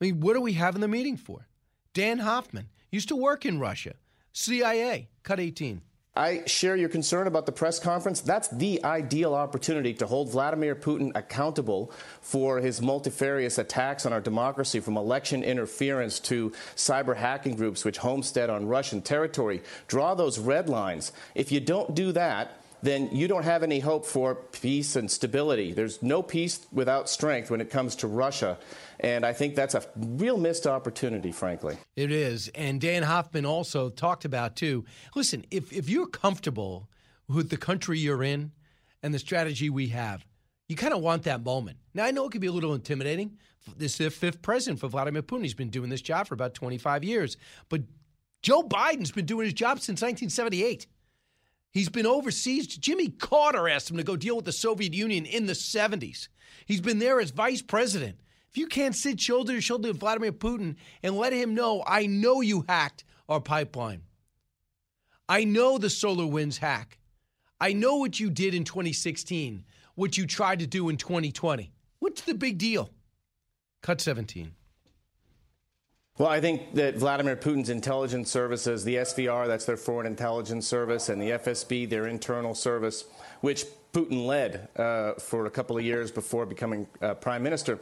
I 0.00 0.04
mean, 0.04 0.20
what 0.20 0.36
are 0.36 0.40
we 0.40 0.52
having 0.52 0.82
the 0.82 0.88
meeting 0.88 1.16
for? 1.16 1.48
Dan 1.94 2.18
Hoffman 2.18 2.68
used 2.90 3.08
to 3.08 3.16
work 3.16 3.46
in 3.46 3.58
Russia, 3.58 3.94
CIA, 4.32 5.08
cut 5.22 5.40
18. 5.40 5.80
I 6.16 6.44
share 6.46 6.76
your 6.76 6.88
concern 6.88 7.26
about 7.26 7.44
the 7.44 7.52
press 7.52 7.78
conference. 7.78 8.22
That's 8.22 8.48
the 8.48 8.82
ideal 8.82 9.34
opportunity 9.34 9.92
to 9.94 10.06
hold 10.06 10.30
Vladimir 10.30 10.74
Putin 10.74 11.12
accountable 11.14 11.92
for 12.22 12.58
his 12.58 12.80
multifarious 12.80 13.58
attacks 13.58 14.06
on 14.06 14.14
our 14.14 14.20
democracy, 14.20 14.80
from 14.80 14.96
election 14.96 15.44
interference 15.44 16.18
to 16.20 16.52
cyber 16.74 17.16
hacking 17.16 17.54
groups 17.54 17.84
which 17.84 17.98
homestead 17.98 18.48
on 18.48 18.66
Russian 18.66 19.02
territory. 19.02 19.62
Draw 19.88 20.14
those 20.14 20.38
red 20.38 20.70
lines. 20.70 21.12
If 21.34 21.52
you 21.52 21.60
don't 21.60 21.94
do 21.94 22.12
that, 22.12 22.60
then 22.82 23.08
you 23.12 23.28
don't 23.28 23.44
have 23.44 23.62
any 23.62 23.80
hope 23.80 24.06
for 24.06 24.34
peace 24.34 24.96
and 24.96 25.10
stability. 25.10 25.72
There's 25.72 26.02
no 26.02 26.22
peace 26.22 26.66
without 26.72 27.08
strength 27.08 27.50
when 27.50 27.60
it 27.60 27.70
comes 27.70 27.96
to 27.96 28.06
Russia. 28.06 28.58
And 29.00 29.26
I 29.26 29.32
think 29.32 29.54
that's 29.54 29.74
a 29.74 29.84
real 29.96 30.38
missed 30.38 30.66
opportunity, 30.66 31.32
frankly. 31.32 31.76
It 31.96 32.10
is. 32.10 32.48
And 32.54 32.80
Dan 32.80 33.02
Hoffman 33.02 33.44
also 33.44 33.90
talked 33.90 34.24
about, 34.24 34.56
too. 34.56 34.84
Listen, 35.14 35.44
if, 35.50 35.72
if 35.72 35.88
you're 35.88 36.06
comfortable 36.06 36.88
with 37.28 37.50
the 37.50 37.56
country 37.56 37.98
you're 37.98 38.22
in 38.22 38.52
and 39.02 39.12
the 39.12 39.18
strategy 39.18 39.68
we 39.68 39.88
have, 39.88 40.24
you 40.68 40.76
kind 40.76 40.94
of 40.94 41.00
want 41.00 41.24
that 41.24 41.44
moment. 41.44 41.78
Now, 41.94 42.04
I 42.04 42.10
know 42.10 42.26
it 42.26 42.32
can 42.32 42.40
be 42.40 42.46
a 42.46 42.52
little 42.52 42.74
intimidating. 42.74 43.38
This 43.76 43.92
is 43.92 43.98
the 43.98 44.10
fifth 44.10 44.42
president 44.42 44.80
for 44.80 44.88
Vladimir 44.88 45.22
Putin. 45.22 45.42
He's 45.42 45.54
been 45.54 45.70
doing 45.70 45.90
this 45.90 46.02
job 46.02 46.26
for 46.26 46.34
about 46.34 46.54
25 46.54 47.04
years. 47.04 47.36
But 47.68 47.82
Joe 48.42 48.62
Biden's 48.62 49.12
been 49.12 49.26
doing 49.26 49.44
his 49.44 49.54
job 49.54 49.80
since 49.80 50.00
1978. 50.02 50.86
He's 51.72 51.88
been 51.88 52.06
overseas. 52.06 52.66
Jimmy 52.66 53.08
Carter 53.08 53.68
asked 53.68 53.90
him 53.90 53.96
to 53.96 54.02
go 54.02 54.16
deal 54.16 54.36
with 54.36 54.44
the 54.44 54.52
Soviet 54.52 54.94
Union 54.94 55.26
in 55.26 55.46
the 55.46 55.52
70s. 55.52 56.28
He's 56.64 56.80
been 56.80 56.98
there 56.98 57.20
as 57.20 57.30
vice 57.30 57.60
president. 57.60 58.18
If 58.56 58.60
you 58.60 58.68
can't 58.68 58.96
sit 58.96 59.20
shoulder 59.20 59.52
to 59.52 59.60
shoulder 59.60 59.88
with 59.88 60.00
Vladimir 60.00 60.32
Putin 60.32 60.76
and 61.02 61.14
let 61.14 61.34
him 61.34 61.54
know, 61.54 61.84
I 61.86 62.06
know 62.06 62.40
you 62.40 62.64
hacked 62.66 63.04
our 63.28 63.38
pipeline. 63.38 64.00
I 65.28 65.44
know 65.44 65.76
the 65.76 65.88
SolarWinds 65.88 66.56
hack. 66.56 66.96
I 67.60 67.74
know 67.74 67.96
what 67.96 68.18
you 68.18 68.30
did 68.30 68.54
in 68.54 68.64
2016, 68.64 69.62
what 69.94 70.16
you 70.16 70.26
tried 70.26 70.60
to 70.60 70.66
do 70.66 70.88
in 70.88 70.96
2020. 70.96 71.70
What's 71.98 72.22
the 72.22 72.32
big 72.32 72.56
deal? 72.56 72.88
Cut 73.82 74.00
17. 74.00 74.52
Well, 76.16 76.30
I 76.30 76.40
think 76.40 76.76
that 76.76 76.96
Vladimir 76.96 77.36
Putin's 77.36 77.68
intelligence 77.68 78.30
services, 78.30 78.84
the 78.84 78.94
SVR, 78.94 79.46
that's 79.46 79.66
their 79.66 79.76
foreign 79.76 80.06
intelligence 80.06 80.66
service, 80.66 81.10
and 81.10 81.20
the 81.20 81.32
FSB, 81.32 81.90
their 81.90 82.06
internal 82.06 82.54
service, 82.54 83.04
which 83.42 83.66
Putin 83.96 84.26
led 84.26 84.68
uh, 84.76 85.14
for 85.14 85.46
a 85.46 85.50
couple 85.50 85.78
of 85.78 85.82
years 85.82 86.10
before 86.10 86.44
becoming 86.44 86.86
uh, 87.00 87.14
prime 87.14 87.42
minister. 87.42 87.78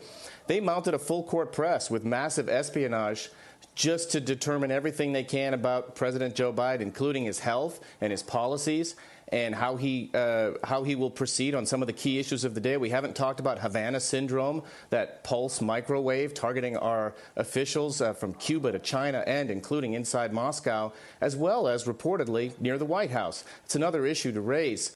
They 0.47 0.61
mounted 0.61 0.94
a 0.94 0.99
full 0.99 1.25
court 1.25 1.52
press 1.52 1.90
with 1.90 2.04
massive 2.04 2.49
espionage 2.49 3.30
just 3.75 4.12
to 4.12 4.21
determine 4.21 4.71
everything 4.71 5.12
they 5.12 5.25
can 5.25 5.54
about 5.54 5.97
President 5.97 6.37
Joe 6.37 6.52
Biden, 6.52 6.83
including 6.83 7.25
his 7.25 7.40
health 7.40 7.80
and 8.00 8.12
his 8.12 8.23
policies 8.23 8.94
and 9.33 9.56
how 9.56 9.75
he 9.75 10.12
uh, 10.14 10.52
how 10.62 10.85
he 10.85 10.94
will 10.94 11.11
proceed 11.11 11.52
on 11.52 11.66
some 11.66 11.83
of 11.83 11.88
the 11.88 11.92
key 11.92 12.21
issues 12.21 12.44
of 12.44 12.54
the 12.54 12.61
day. 12.61 12.76
We 12.76 12.90
haven't 12.90 13.16
talked 13.16 13.40
about 13.40 13.59
Havana 13.59 13.99
syndrome, 13.99 14.62
that 14.90 15.25
pulse 15.25 15.61
microwave 15.61 16.33
targeting 16.33 16.76
our 16.76 17.16
officials 17.35 18.00
uh, 18.00 18.12
from 18.12 18.35
Cuba 18.35 18.71
to 18.71 18.78
China 18.78 19.25
and 19.26 19.50
including 19.50 19.94
inside 19.94 20.33
Moscow, 20.33 20.92
as 21.21 21.35
well 21.35 21.66
as 21.66 21.87
reportedly 21.87 22.56
near 22.61 22.78
the 22.78 22.85
White 22.85 23.11
House. 23.11 23.42
It's 23.64 23.75
another 23.75 24.06
issue 24.06 24.30
to 24.30 24.40
raise. 24.40 24.94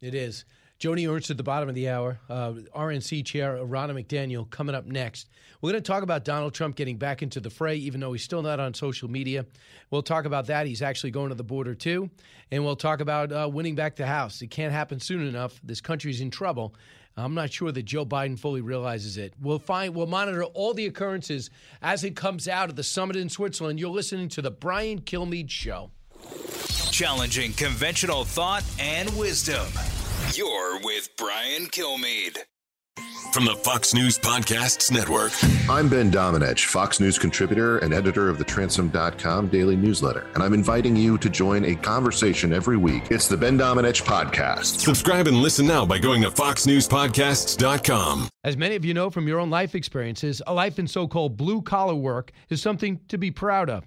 It 0.00 0.14
is. 0.14 0.44
Joni 0.80 1.06
Ernst 1.14 1.30
at 1.30 1.36
the 1.36 1.42
bottom 1.42 1.68
of 1.68 1.74
the 1.74 1.90
hour. 1.90 2.18
Uh, 2.30 2.52
RNC 2.74 3.26
chair 3.26 3.58
Ronna 3.58 4.02
McDaniel 4.02 4.48
coming 4.48 4.74
up 4.74 4.86
next. 4.86 5.28
We're 5.60 5.72
going 5.72 5.82
to 5.82 5.86
talk 5.86 6.02
about 6.02 6.24
Donald 6.24 6.54
Trump 6.54 6.74
getting 6.74 6.96
back 6.96 7.22
into 7.22 7.38
the 7.38 7.50
fray, 7.50 7.76
even 7.76 8.00
though 8.00 8.12
he's 8.14 8.24
still 8.24 8.40
not 8.40 8.58
on 8.60 8.72
social 8.72 9.10
media. 9.10 9.44
We'll 9.90 10.02
talk 10.02 10.24
about 10.24 10.46
that. 10.46 10.66
He's 10.66 10.80
actually 10.80 11.10
going 11.10 11.28
to 11.28 11.34
the 11.34 11.44
border 11.44 11.74
too, 11.74 12.08
and 12.50 12.64
we'll 12.64 12.76
talk 12.76 13.00
about 13.00 13.30
uh, 13.30 13.46
winning 13.52 13.74
back 13.74 13.96
the 13.96 14.06
House. 14.06 14.40
It 14.40 14.46
can't 14.46 14.72
happen 14.72 15.00
soon 15.00 15.26
enough. 15.26 15.60
This 15.62 15.82
country's 15.82 16.22
in 16.22 16.30
trouble. 16.30 16.74
I'm 17.14 17.34
not 17.34 17.52
sure 17.52 17.70
that 17.72 17.82
Joe 17.82 18.06
Biden 18.06 18.38
fully 18.38 18.62
realizes 18.62 19.18
it. 19.18 19.34
We'll 19.38 19.58
find 19.58 19.94
we'll 19.94 20.06
monitor 20.06 20.44
all 20.44 20.72
the 20.72 20.86
occurrences 20.86 21.50
as 21.82 22.04
it 22.04 22.16
comes 22.16 22.48
out 22.48 22.70
of 22.70 22.76
the 22.76 22.84
summit 22.84 23.16
in 23.16 23.28
Switzerland. 23.28 23.78
You're 23.78 23.90
listening 23.90 24.30
to 24.30 24.40
the 24.40 24.50
Brian 24.50 25.02
Kilmeade 25.02 25.50
Show. 25.50 25.90
Challenging 26.90 27.52
conventional 27.52 28.24
thought 28.24 28.64
and 28.78 29.14
wisdom. 29.18 29.66
You're 30.36 30.78
with 30.80 31.08
Brian 31.16 31.66
Kilmeade. 31.66 32.38
From 33.32 33.44
the 33.44 33.54
Fox 33.54 33.94
News 33.94 34.18
Podcasts 34.18 34.90
Network. 34.92 35.32
I'm 35.68 35.88
Ben 35.88 36.10
Domenech, 36.10 36.64
Fox 36.66 37.00
News 37.00 37.18
contributor 37.18 37.78
and 37.78 37.94
editor 37.94 38.28
of 38.28 38.38
the 38.38 38.44
Transom.com 38.44 39.48
daily 39.48 39.76
newsletter, 39.76 40.28
and 40.34 40.42
I'm 40.42 40.52
inviting 40.52 40.94
you 40.96 41.16
to 41.18 41.28
join 41.30 41.64
a 41.64 41.74
conversation 41.74 42.52
every 42.52 42.76
week. 42.76 43.04
It's 43.10 43.28
the 43.28 43.36
Ben 43.36 43.58
Domenech 43.58 44.02
Podcast. 44.02 44.80
Subscribe 44.80 45.26
and 45.26 45.38
listen 45.38 45.66
now 45.66 45.84
by 45.86 45.98
going 45.98 46.22
to 46.22 46.30
FoxNewsPodcasts.com. 46.30 48.28
As 48.44 48.56
many 48.56 48.76
of 48.76 48.84
you 48.84 48.94
know 48.94 49.10
from 49.10 49.26
your 49.28 49.38
own 49.40 49.50
life 49.50 49.74
experiences, 49.74 50.42
a 50.46 50.54
life 50.54 50.78
in 50.78 50.86
so 50.86 51.08
called 51.08 51.36
blue 51.36 51.62
collar 51.62 51.94
work 51.94 52.32
is 52.50 52.62
something 52.62 53.00
to 53.08 53.18
be 53.18 53.30
proud 53.30 53.68
of. 53.70 53.86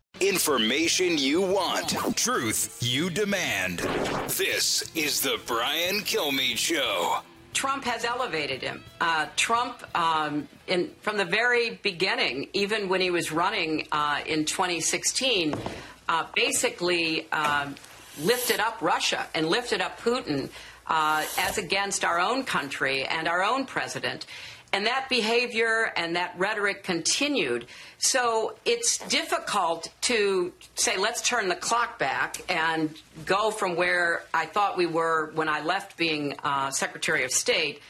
Information 0.21 1.17
you 1.17 1.41
want, 1.41 1.95
truth 2.15 2.77
you 2.79 3.09
demand. 3.09 3.79
This 4.29 4.83
is 4.93 5.19
the 5.19 5.39
Brian 5.47 6.01
Kilmeade 6.01 6.57
Show. 6.57 7.21
Trump 7.53 7.83
has 7.85 8.05
elevated 8.05 8.61
him. 8.61 8.83
Uh, 9.01 9.25
Trump, 9.35 9.83
um, 9.97 10.47
in, 10.67 10.91
from 11.01 11.17
the 11.17 11.25
very 11.25 11.79
beginning, 11.81 12.47
even 12.53 12.87
when 12.87 13.01
he 13.01 13.09
was 13.09 13.31
running 13.31 13.87
uh, 13.91 14.19
in 14.27 14.45
2016, 14.45 15.55
uh, 16.07 16.27
basically 16.35 17.29
um, 17.31 17.73
lifted 18.21 18.59
up 18.59 18.79
Russia 18.79 19.25
and 19.33 19.47
lifted 19.47 19.81
up 19.81 19.99
Putin 20.01 20.51
uh, 20.85 21.25
as 21.39 21.57
against 21.57 22.05
our 22.05 22.19
own 22.19 22.43
country 22.43 23.05
and 23.05 23.27
our 23.27 23.43
own 23.43 23.65
president. 23.65 24.27
And 24.73 24.85
that 24.85 25.07
behavior 25.09 25.91
and 25.97 26.15
that 26.15 26.33
rhetoric 26.37 26.83
continued. 26.83 27.65
So 27.97 28.55
it's 28.63 28.99
difficult 29.09 29.89
to 30.01 30.53
say, 30.75 30.97
let's 30.97 31.21
turn 31.21 31.49
the 31.49 31.55
clock 31.55 31.99
back 31.99 32.41
and 32.49 32.89
go 33.25 33.51
from 33.51 33.75
where 33.75 34.23
I 34.33 34.45
thought 34.45 34.77
we 34.77 34.85
were 34.85 35.31
when 35.35 35.49
I 35.49 35.61
left 35.61 35.97
being 35.97 36.35
uh, 36.43 36.71
Secretary 36.71 37.25
of 37.25 37.31
State. 37.31 37.81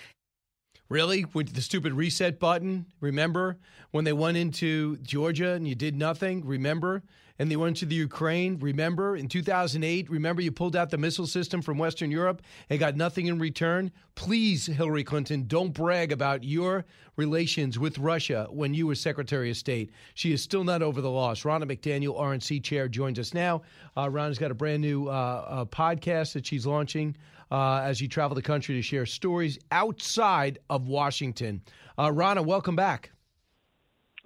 Really? 0.89 1.25
With 1.33 1.53
the 1.53 1.61
stupid 1.61 1.93
reset 1.93 2.39
button? 2.39 2.87
Remember 2.99 3.57
when 3.91 4.03
they 4.03 4.13
went 4.13 4.37
into 4.37 4.97
Georgia 4.97 5.51
and 5.51 5.67
you 5.67 5.75
did 5.75 5.95
nothing? 5.95 6.45
Remember? 6.45 7.03
And 7.41 7.49
they 7.49 7.55
went 7.55 7.75
to 7.75 7.87
the 7.87 7.95
Ukraine. 7.95 8.59
Remember 8.59 9.15
in 9.15 9.27
2008? 9.27 10.11
Remember 10.11 10.43
you 10.43 10.51
pulled 10.51 10.75
out 10.75 10.91
the 10.91 10.97
missile 10.99 11.25
system 11.25 11.59
from 11.59 11.79
Western 11.79 12.11
Europe 12.11 12.43
and 12.69 12.79
got 12.79 12.95
nothing 12.95 13.25
in 13.25 13.39
return? 13.39 13.91
Please, 14.13 14.67
Hillary 14.67 15.03
Clinton, 15.03 15.45
don't 15.47 15.73
brag 15.73 16.11
about 16.11 16.43
your 16.43 16.85
relations 17.15 17.79
with 17.79 17.97
Russia 17.97 18.45
when 18.51 18.75
you 18.75 18.85
were 18.85 18.93
Secretary 18.93 19.49
of 19.49 19.57
State. 19.57 19.89
She 20.13 20.31
is 20.31 20.43
still 20.43 20.63
not 20.63 20.83
over 20.83 21.01
the 21.01 21.09
loss. 21.09 21.41
Ronna 21.41 21.63
McDaniel, 21.63 22.15
RNC 22.15 22.63
chair, 22.63 22.87
joins 22.87 23.17
us 23.17 23.33
now. 23.33 23.63
Uh, 23.97 24.05
Ronna's 24.05 24.37
got 24.37 24.51
a 24.51 24.53
brand 24.53 24.83
new 24.83 25.07
uh, 25.07 25.11
uh, 25.11 25.65
podcast 25.65 26.33
that 26.33 26.45
she's 26.45 26.67
launching 26.67 27.17
uh, 27.49 27.81
as 27.83 27.99
you 27.99 28.07
travel 28.07 28.35
the 28.35 28.43
country 28.43 28.75
to 28.75 28.83
share 28.83 29.07
stories 29.07 29.57
outside 29.71 30.59
of 30.69 30.87
Washington. 30.87 31.63
Uh, 31.97 32.09
Ronna, 32.09 32.45
welcome 32.45 32.75
back. 32.75 33.09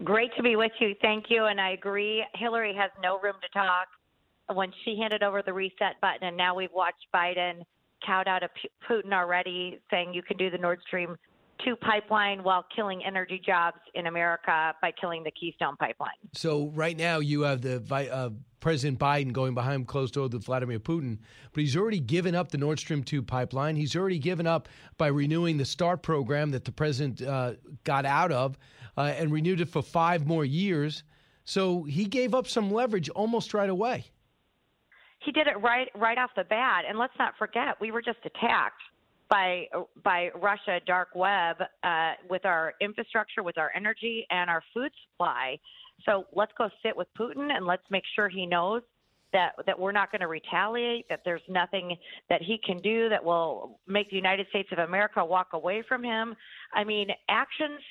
Great 0.03 0.31
to 0.35 0.43
be 0.43 0.55
with 0.55 0.71
you. 0.79 0.93
Thank 1.01 1.25
you. 1.29 1.45
And 1.45 1.59
I 1.59 1.71
agree. 1.71 2.23
Hillary 2.35 2.75
has 2.75 2.91
no 3.01 3.19
room 3.19 3.35
to 3.41 3.49
talk. 3.49 3.87
When 4.53 4.71
she 4.83 4.97
handed 4.99 5.23
over 5.23 5.41
the 5.41 5.53
reset 5.53 5.99
button, 6.01 6.27
and 6.27 6.37
now 6.37 6.53
we've 6.53 6.71
watched 6.71 7.07
Biden 7.13 7.63
count 8.05 8.27
out 8.27 8.43
of 8.43 8.51
Putin 8.87 9.11
already, 9.11 9.79
saying 9.89 10.13
you 10.13 10.21
can 10.21 10.37
do 10.37 10.51
the 10.51 10.57
Nord 10.57 10.79
Stream 10.85 11.15
2 11.63 11.75
pipeline 11.77 12.43
while 12.43 12.65
killing 12.75 13.01
energy 13.03 13.41
jobs 13.43 13.77
in 13.93 14.07
America 14.07 14.75
by 14.81 14.91
killing 14.99 15.23
the 15.23 15.31
Keystone 15.31 15.75
pipeline. 15.77 16.09
So, 16.33 16.67
right 16.75 16.97
now, 16.97 17.19
you 17.19 17.41
have 17.41 17.61
the 17.61 17.81
uh, 18.11 18.29
President 18.59 18.99
Biden 18.99 19.31
going 19.31 19.53
behind 19.53 19.87
closed 19.87 20.13
doors 20.13 20.31
with 20.31 20.43
Vladimir 20.45 20.79
Putin, 20.79 21.19
but 21.53 21.61
he's 21.61 21.77
already 21.77 21.99
given 21.99 22.35
up 22.35 22.51
the 22.51 22.57
Nord 22.57 22.79
Stream 22.79 23.03
2 23.03 23.21
pipeline. 23.21 23.75
He's 23.75 23.95
already 23.95 24.19
given 24.19 24.47
up 24.47 24.67
by 24.97 25.07
renewing 25.07 25.57
the 25.57 25.65
START 25.65 26.03
program 26.03 26.51
that 26.51 26.65
the 26.65 26.71
president 26.71 27.21
uh, 27.21 27.53
got 27.83 28.05
out 28.05 28.31
of 28.31 28.57
uh, 28.97 29.13
and 29.17 29.31
renewed 29.31 29.61
it 29.61 29.69
for 29.69 29.81
five 29.81 30.25
more 30.25 30.45
years. 30.45 31.03
So 31.43 31.83
he 31.83 32.05
gave 32.05 32.33
up 32.33 32.47
some 32.47 32.71
leverage 32.71 33.09
almost 33.09 33.53
right 33.53 33.69
away. 33.69 34.05
He 35.19 35.31
did 35.31 35.47
it 35.47 35.59
right 35.61 35.87
right 35.95 36.17
off 36.17 36.31
the 36.35 36.43
bat, 36.43 36.83
and 36.87 36.99
let's 36.99 37.13
not 37.17 37.33
forget 37.37 37.79
we 37.81 37.91
were 37.91 38.01
just 38.01 38.19
attacked 38.25 38.81
by 39.29 39.65
by 40.03 40.29
Russia 40.35 40.79
dark 40.85 41.09
web 41.15 41.57
uh, 41.83 42.13
with 42.29 42.45
our 42.45 42.73
infrastructure, 42.79 43.41
with 43.41 43.57
our 43.57 43.71
energy, 43.75 44.25
and 44.29 44.49
our 44.49 44.61
food 44.73 44.91
supply. 45.03 45.57
So 46.05 46.25
let's 46.33 46.51
go 46.57 46.69
sit 46.83 46.95
with 46.95 47.07
Putin 47.17 47.55
and 47.55 47.65
let's 47.65 47.83
make 47.89 48.03
sure 48.15 48.29
he 48.29 48.45
knows 48.45 48.81
that 49.33 49.53
that 49.65 49.77
we're 49.77 49.91
not 49.91 50.11
going 50.11 50.21
to 50.21 50.27
retaliate, 50.27 51.07
that 51.09 51.21
there's 51.25 51.41
nothing 51.49 51.97
that 52.29 52.41
he 52.41 52.59
can 52.63 52.77
do 52.77 53.09
that 53.09 53.23
will 53.23 53.79
make 53.87 54.09
the 54.09 54.15
United 54.15 54.47
States 54.49 54.69
of 54.71 54.79
America 54.79 55.23
walk 55.23 55.49
away 55.53 55.83
from 55.87 56.03
him. 56.03 56.35
I 56.73 56.83
mean, 56.83 57.09
actions 57.29 57.81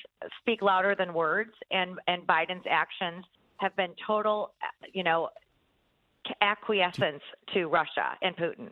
speak 0.40 0.62
louder 0.62 0.94
than 0.94 1.12
words, 1.12 1.52
and 1.70 1.98
and 2.06 2.26
Biden's 2.26 2.66
actions 2.68 3.24
have 3.58 3.74
been 3.76 3.90
total, 4.06 4.52
you 4.92 5.04
know, 5.04 5.28
acquiescence 6.40 7.22
to 7.52 7.66
Russia 7.66 8.16
and 8.22 8.36
Putin. 8.36 8.70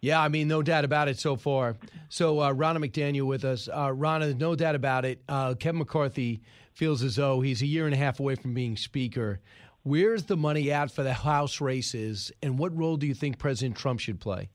Yeah, 0.00 0.20
I 0.20 0.28
mean, 0.28 0.46
no 0.46 0.62
doubt 0.62 0.84
about 0.84 1.08
it 1.08 1.18
so 1.18 1.36
far. 1.36 1.76
So, 2.10 2.38
uh, 2.40 2.52
Ronna 2.52 2.78
McDaniel 2.78 3.26
with 3.26 3.44
us. 3.44 3.68
Uh, 3.68 3.88
Ronna, 3.88 4.38
no 4.38 4.54
doubt 4.54 4.74
about 4.74 5.04
it. 5.04 5.22
Uh, 5.28 5.54
Kevin 5.54 5.78
McCarthy 5.78 6.42
feels 6.74 7.02
as 7.02 7.16
though 7.16 7.40
he's 7.40 7.62
a 7.62 7.66
year 7.66 7.86
and 7.86 7.94
a 7.94 7.96
half 7.96 8.20
away 8.20 8.34
from 8.34 8.54
being 8.54 8.76
Speaker. 8.76 9.40
Where's 9.86 10.24
the 10.24 10.36
money 10.36 10.72
at 10.72 10.90
for 10.90 11.04
the 11.04 11.12
House 11.12 11.60
races, 11.60 12.32
and 12.42 12.58
what 12.58 12.76
role 12.76 12.96
do 12.96 13.06
you 13.06 13.14
think 13.14 13.38
President 13.38 13.76
Trump 13.76 14.00
should 14.00 14.18
play? 14.18 14.50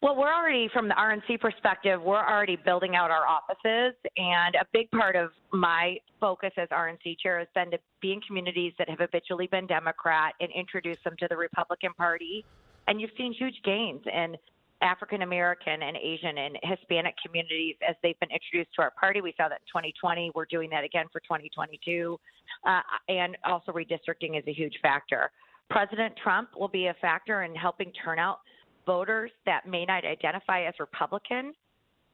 Well, 0.00 0.14
we're 0.14 0.32
already, 0.32 0.70
from 0.72 0.86
the 0.86 0.94
RNC 0.94 1.40
perspective, 1.40 2.00
we're 2.00 2.24
already 2.24 2.54
building 2.54 2.94
out 2.94 3.10
our 3.10 3.26
offices. 3.26 3.98
And 4.16 4.54
a 4.54 4.64
big 4.72 4.88
part 4.92 5.16
of 5.16 5.30
my 5.52 5.96
focus 6.20 6.52
as 6.56 6.68
RNC 6.68 7.18
chair 7.20 7.40
has 7.40 7.48
been 7.52 7.72
to 7.72 7.78
be 8.00 8.12
in 8.12 8.20
communities 8.20 8.74
that 8.78 8.88
have 8.88 9.00
habitually 9.00 9.48
been 9.48 9.66
Democrat 9.66 10.34
and 10.40 10.50
introduce 10.54 10.98
them 11.02 11.16
to 11.18 11.26
the 11.28 11.36
Republican 11.36 11.92
Party. 11.94 12.44
And 12.86 13.00
you've 13.00 13.10
seen 13.18 13.32
huge 13.32 13.56
gains 13.64 14.02
in 14.06 14.36
African 14.82 15.22
American 15.22 15.82
and 15.82 15.96
Asian 15.96 16.38
and 16.38 16.58
Hispanic 16.62 17.14
communities 17.24 17.76
as 17.88 17.96
they've 18.02 18.18
been 18.20 18.30
introduced 18.30 18.74
to 18.76 18.82
our 18.82 18.92
party. 18.92 19.20
We 19.20 19.34
saw 19.36 19.48
that 19.48 19.60
in 19.60 19.82
2020. 19.82 20.32
We're 20.34 20.46
doing 20.46 20.70
that 20.70 20.84
again 20.84 21.06
for 21.12 21.20
2022. 21.20 22.18
Uh, 22.66 22.80
and 23.08 23.36
also, 23.44 23.72
redistricting 23.72 24.38
is 24.38 24.44
a 24.46 24.52
huge 24.52 24.74
factor. 24.82 25.30
President 25.70 26.14
Trump 26.22 26.50
will 26.56 26.68
be 26.68 26.86
a 26.86 26.94
factor 27.00 27.42
in 27.42 27.54
helping 27.54 27.92
turn 28.04 28.18
out 28.18 28.38
voters 28.86 29.30
that 29.44 29.68
may 29.68 29.84
not 29.84 30.04
identify 30.04 30.62
as 30.62 30.74
Republican, 30.80 31.52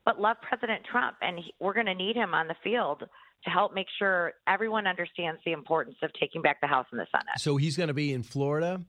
but 0.04 0.20
love 0.20 0.36
President 0.42 0.82
Trump. 0.90 1.16
And 1.22 1.38
he, 1.38 1.54
we're 1.60 1.74
going 1.74 1.86
to 1.86 1.94
need 1.94 2.16
him 2.16 2.34
on 2.34 2.48
the 2.48 2.56
field 2.64 3.04
to 3.44 3.50
help 3.50 3.74
make 3.74 3.86
sure 3.98 4.32
everyone 4.48 4.86
understands 4.86 5.40
the 5.44 5.52
importance 5.52 5.96
of 6.02 6.10
taking 6.18 6.42
back 6.42 6.60
the 6.60 6.66
House 6.66 6.86
and 6.90 7.00
the 7.00 7.06
Senate. 7.12 7.38
So 7.38 7.56
he's 7.56 7.76
going 7.76 7.88
to 7.88 7.94
be 7.94 8.12
in 8.12 8.22
Florida 8.22 8.80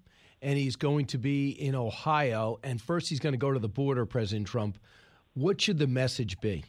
and 0.42 0.58
he's 0.58 0.76
going 0.76 1.06
to 1.08 1.18
be 1.18 1.50
in 1.50 1.76
Ohio. 1.76 2.60
And 2.64 2.82
first, 2.82 3.10
he's 3.10 3.20
going 3.20 3.34
to 3.34 3.38
go 3.38 3.52
to 3.52 3.60
the 3.60 3.70
border, 3.70 4.06
President 4.06 4.48
Trump. 4.48 4.78
What 5.34 5.60
should 5.60 5.80
the 5.80 5.88
message 5.88 6.40
be? 6.40 6.64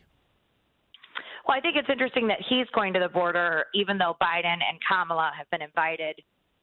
Well, 1.47 1.57
I 1.57 1.61
think 1.61 1.77
it's 1.77 1.89
interesting 1.89 2.27
that 2.29 2.39
he's 2.49 2.67
going 2.75 2.93
to 2.95 3.01
the 3.01 3.09
border, 3.09 3.67
even 3.75 3.99
though 3.99 4.17
Biden 4.21 4.45
and 4.45 4.79
Kamala 4.89 5.31
have 5.37 5.49
been 5.51 5.63
invited 5.63 6.21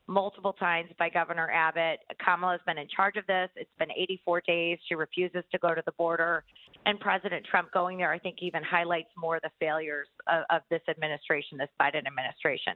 multiple 0.07 0.53
times 0.53 0.89
by 0.99 1.09
Governor 1.09 1.49
Abbott. 1.49 1.99
Kamala 2.23 2.53
has 2.53 2.61
been 2.65 2.77
in 2.77 2.87
charge 2.93 3.15
of 3.15 3.25
this. 3.25 3.49
It's 3.55 3.71
been 3.79 3.91
84 3.91 4.41
days. 4.45 4.77
She 4.89 4.95
refuses 4.95 5.43
to 5.51 5.57
go 5.59 5.73
to 5.73 5.81
the 5.85 5.93
border. 5.93 6.43
And 6.85 6.99
President 6.99 7.45
Trump 7.49 7.71
going 7.71 7.97
there, 7.97 8.11
I 8.11 8.19
think, 8.19 8.37
even 8.41 8.61
highlights 8.61 9.09
more 9.17 9.39
the 9.41 9.51
failures 9.59 10.09
of, 10.27 10.43
of 10.49 10.61
this 10.69 10.81
administration, 10.89 11.57
this 11.57 11.69
Biden 11.79 12.05
administration. 12.05 12.73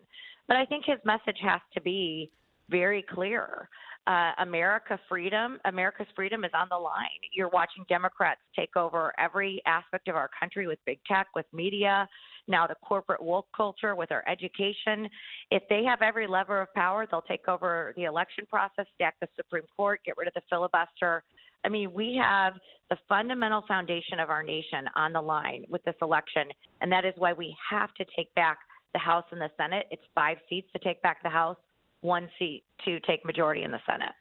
But 0.48 0.55
I 0.55 0.65
think 0.65 0.86
his 0.86 1.00
message 1.03 1.38
has 1.41 1.60
to 1.74 1.81
be 1.81 2.31
very 2.69 3.03
clear. 3.03 3.69
Uh, 4.07 4.31
America 4.39 4.97
freedom, 5.09 5.59
America's 5.65 6.07
freedom 6.15 6.45
is 6.45 6.51
on 6.53 6.67
the 6.69 6.77
line. 6.77 7.19
You're 7.33 7.50
watching 7.50 7.83
Democrats 7.89 8.39
take 8.55 8.77
over 8.77 9.13
every 9.19 9.62
aspect 9.65 10.07
of 10.07 10.15
our 10.15 10.29
country 10.39 10.65
with 10.65 10.79
big 10.86 11.00
tech, 11.05 11.27
with 11.36 11.45
media, 11.51 12.07
now 12.47 12.65
the 12.65 12.75
corporate 12.75 13.21
woke 13.21 13.47
culture 13.55 13.95
with 13.95 14.12
our 14.12 14.24
education. 14.27 15.09
If 15.51 15.63
they 15.69 15.83
have 15.83 16.01
every 16.01 16.27
lever 16.27 16.62
of 16.62 16.74
power, 16.74 17.05
they'll 17.09 17.21
take 17.21 17.47
over 17.47 17.93
the 17.97 18.05
election 18.05 18.45
process, 18.50 18.86
stack 18.95 19.15
the 19.19 19.27
Supreme 19.36 19.65
Court, 19.75 20.00
get 20.05 20.15
rid 20.17 20.27
of 20.27 20.33
the 20.33 20.41
filibuster. 20.50 21.24
I 21.65 21.69
mean, 21.69 21.91
we 21.91 22.17
have 22.21 22.53
the 22.89 22.97
fundamental 23.09 23.63
foundation 23.67 24.19
of 24.19 24.29
our 24.29 24.43
nation 24.43 24.86
on 24.95 25.12
the 25.12 25.21
line 25.21 25.65
with 25.69 25.83
this 25.83 25.95
election, 26.01 26.43
and 26.81 26.91
that 26.91 27.03
is 27.03 27.13
why 27.17 27.33
we 27.33 27.55
have 27.69 27.93
to 27.95 28.05
take 28.15 28.33
back 28.36 28.59
the 28.93 29.00
House 29.00 29.25
and 29.31 29.41
the 29.41 29.50
Senate. 29.57 29.86
It's 29.91 30.03
five 30.15 30.38
seats 30.50 30.69
to 30.74 30.79
take 30.79 31.01
back 31.01 31.21
the 31.24 31.29
House 31.29 31.57
one 32.01 32.29
seat 32.37 32.63
to 32.85 32.99
take 33.01 33.25
majority 33.25 33.63
in 33.63 33.71
the 33.71 33.79
Senate. 33.89 34.13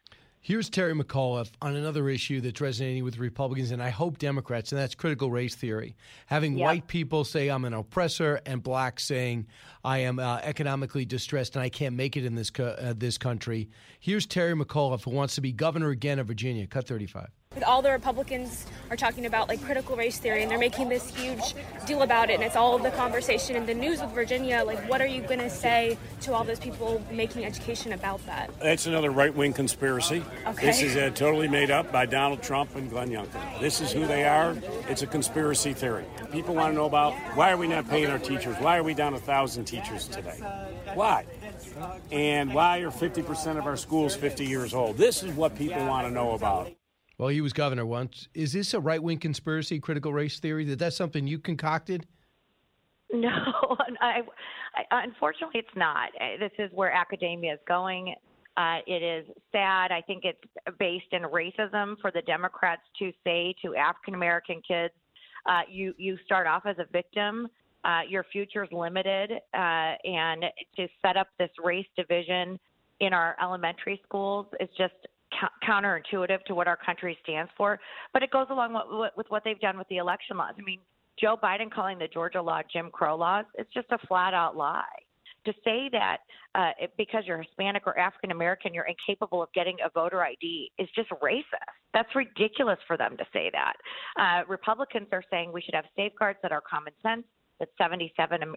Here's 0.47 0.71
Terry 0.71 0.95
McAuliffe 0.95 1.51
on 1.61 1.75
another 1.75 2.09
issue 2.09 2.41
that's 2.41 2.61
resonating 2.61 3.03
with 3.03 3.19
Republicans 3.19 3.73
and 3.73 3.83
I 3.83 3.91
hope 3.91 4.19
Democrats, 4.19 4.71
and 4.71 4.81
that's 4.81 4.95
critical 4.95 5.29
race 5.29 5.57
theory. 5.57 5.97
Having 6.27 6.59
yep. 6.59 6.67
white 6.67 6.87
people 6.87 7.25
say 7.25 7.49
I'm 7.49 7.65
an 7.65 7.75
oppressor 7.75 8.41
and 8.47 8.63
blacks 8.63 9.03
saying 9.03 9.49
I 9.85 9.99
am 9.99 10.21
uh, 10.21 10.39
economically 10.45 11.05
distressed 11.05 11.57
and 11.57 11.65
I 11.65 11.69
can't 11.69 11.97
make 11.97 12.17
it 12.17 12.25
in 12.25 12.37
this 12.37 12.51
co- 12.51 12.77
uh, 12.79 12.95
this 12.97 13.19
country. 13.19 13.71
Here's 13.99 14.25
Terry 14.25 14.55
McAuliffe 14.55 15.03
who 15.03 15.11
wants 15.11 15.35
to 15.35 15.41
be 15.41 15.51
governor 15.51 15.91
again 15.91 16.21
of 16.21 16.29
Virginia. 16.29 16.65
Cut 16.69 16.87
35 16.87 17.27
all 17.63 17.83
the 17.83 17.91
Republicans 17.91 18.67
are 18.91 18.97
talking 18.97 19.27
about 19.27 19.49
like 19.49 19.63
critical 19.63 19.97
race 19.97 20.19
theory 20.19 20.43
and 20.43 20.51
they're 20.51 20.59
making 20.59 20.89
this 20.89 21.15
huge 21.15 21.55
deal 21.87 22.03
about 22.03 22.31
it 22.31 22.35
and 22.35 22.43
it's 22.43 22.57
all 22.57 22.79
the 22.79 22.91
conversation 22.93 23.57
in 23.57 23.67
the 23.67 23.75
news 23.75 24.01
with 24.01 24.11
Virginia. 24.11 24.63
Like, 24.65 24.89
what 24.89 25.01
are 25.01 25.07
you 25.07 25.23
going 25.23 25.41
to 25.41 25.51
say 25.51 25.99
to 26.23 26.35
all 26.35 26.45
those 26.45 26.61
people 26.61 27.03
making 27.11 27.45
education 27.45 27.93
about 27.93 28.25
that? 28.27 28.51
That's 28.61 28.87
another 28.87 29.11
right 29.11 29.35
wing 29.35 29.53
conspiracy. 29.53 30.23
Okay. 30.47 30.67
This 30.67 30.83
is 30.83 30.97
uh, 30.97 31.11
totally 31.11 31.49
made 31.49 31.71
up 31.71 31.91
by 31.91 32.07
Donald 32.07 32.43
Trump 32.43 32.75
and 32.77 32.89
Glenn 32.89 33.11
Youngkin. 33.11 33.61
This 33.61 33.81
is 33.81 33.93
who 33.93 34.07
they 34.07 34.25
are. 34.25 34.57
It's 34.89 35.03
a 35.03 35.07
conspiracy 35.07 35.73
theory. 35.73 36.05
People 36.31 36.55
want 36.55 36.73
to 36.73 36.75
know 36.75 36.87
about 36.87 37.15
why 37.35 37.51
are 37.51 37.57
we 37.57 37.67
not 37.67 37.89
paying 37.89 38.07
our 38.07 38.19
teachers? 38.19 38.57
Why 38.59 38.77
are 38.77 38.83
we 38.83 38.95
down 38.95 39.15
a 39.15 39.19
thousand 39.19 39.65
teachers 39.65 40.09
today? 40.09 40.39
Why? 40.95 41.25
And 42.11 42.55
why 42.55 42.79
are 42.79 42.91
50% 42.91 43.59
of 43.59 43.67
our 43.67 43.77
schools 43.77 44.15
50 44.15 44.45
years 44.45 44.75
old? 44.75 44.97
This 44.97 45.23
is 45.23 45.33
what 45.33 45.57
people 45.57 45.85
want 45.87 46.07
to 46.07 46.13
know 46.13 46.33
about. 46.33 46.71
Well, 47.19 47.29
he 47.29 47.41
was 47.41 47.53
governor 47.53 47.87
once. 47.87 48.29
Is 48.35 48.53
this 48.53 48.75
a 48.75 48.81
right 48.81 49.03
wing 49.03 49.19
conspiracy, 49.19 49.81
critical 49.81 50.13
race 50.13 50.39
theory? 50.39 50.65
That 50.67 50.79
that's 50.79 50.97
something 50.97 51.27
you 51.27 51.39
concocted? 51.39 52.07
No, 53.13 53.31
I, 54.01 54.23
I, 54.91 55.05
unfortunately, 55.05 55.61
it's 55.61 55.77
not. 55.77 56.09
Uh, 56.21 56.39
this 56.41 56.51
is 56.59 56.73
where 56.75 56.91
academia 56.91 57.55
is 57.55 57.61
going. 57.69 58.17
Uh, 58.57 58.79
it 58.85 59.01
is 59.01 59.27
sad. 59.53 59.93
I 59.93 60.03
think 60.05 60.25
it's 60.25 60.41
based 60.81 61.13
in 61.13 61.23
racism 61.23 61.95
for 62.01 62.11
the 62.11 62.23
Democrats 62.23 62.83
to 62.99 63.13
say 63.23 63.55
to 63.63 63.77
African 63.77 64.15
American 64.15 64.61
kids, 64.67 64.93
uh, 65.47 65.61
"You 65.71 65.95
you 65.99 66.19
start 66.25 66.49
off 66.49 66.67
as 66.67 66.77
a 66.79 66.85
victim. 66.91 67.47
Uh, 67.85 68.01
your 68.09 68.27
is 68.35 68.73
limited," 68.73 69.31
uh, 69.55 69.95
and 70.05 70.45
to 70.75 70.89
set 71.01 71.17
up 71.17 71.29
this 71.39 71.51
race 71.63 71.87
division 71.97 72.59
in 72.99 73.13
our 73.13 73.37
elementary 73.41 74.01
schools 74.05 74.47
is 74.59 74.69
just 74.77 74.95
counterintuitive 75.67 76.43
to 76.45 76.55
what 76.55 76.69
our 76.69 76.77
country 76.77 77.19
stands 77.23 77.51
for, 77.57 77.79
but 78.13 78.23
it 78.23 78.31
goes 78.31 78.47
along 78.51 78.75
with, 78.75 79.13
with 79.17 79.27
what 79.29 79.43
they've 79.45 79.61
done 79.61 79.79
with 79.79 79.89
the 79.89 79.99
election 79.99 80.37
laws. 80.37 80.55
I 80.59 80.63
mean, 80.63 80.81
Joe 81.21 81.37
Biden 81.43 81.71
calling 81.71 81.99
the 81.99 82.09
Georgia 82.09 82.43
law 82.43 82.61
Jim 82.73 82.91
Crow 82.91 83.17
laws, 83.17 83.45
it's 83.55 83.73
just 83.73 83.89
a 83.91 83.99
flat 84.07 84.35
out 84.35 84.57
lie. 84.57 84.85
To 85.47 85.53
say 85.65 85.89
that 85.93 86.19
uh, 86.57 86.73
it, 86.81 86.93
because 86.99 87.23
you're 87.25 87.41
Hispanic 87.41 87.85
or 87.87 87.97
African 87.97 88.33
American, 88.33 88.75
you're 88.75 88.87
incapable 88.87 89.41
of 89.45 89.53
getting 89.53 89.77
a 89.85 89.89
voter 89.91 90.25
ID 90.25 90.73
is 90.77 90.89
just 90.97 91.09
racist. 91.11 91.45
That's 91.95 92.09
ridiculous 92.17 92.79
for 92.89 92.97
them 92.97 93.17
to 93.17 93.25
say 93.33 93.53
that. 93.53 93.75
Uh, 94.21 94.45
Republicans 94.49 95.07
are 95.13 95.23
saying 95.31 95.53
we 95.53 95.63
should 95.63 95.77
have 95.77 95.85
safeguards 95.95 96.41
that 96.43 96.51
are 96.51 96.61
common 96.69 96.93
sense, 97.01 97.23
that 97.61 97.69
77% 97.81 98.55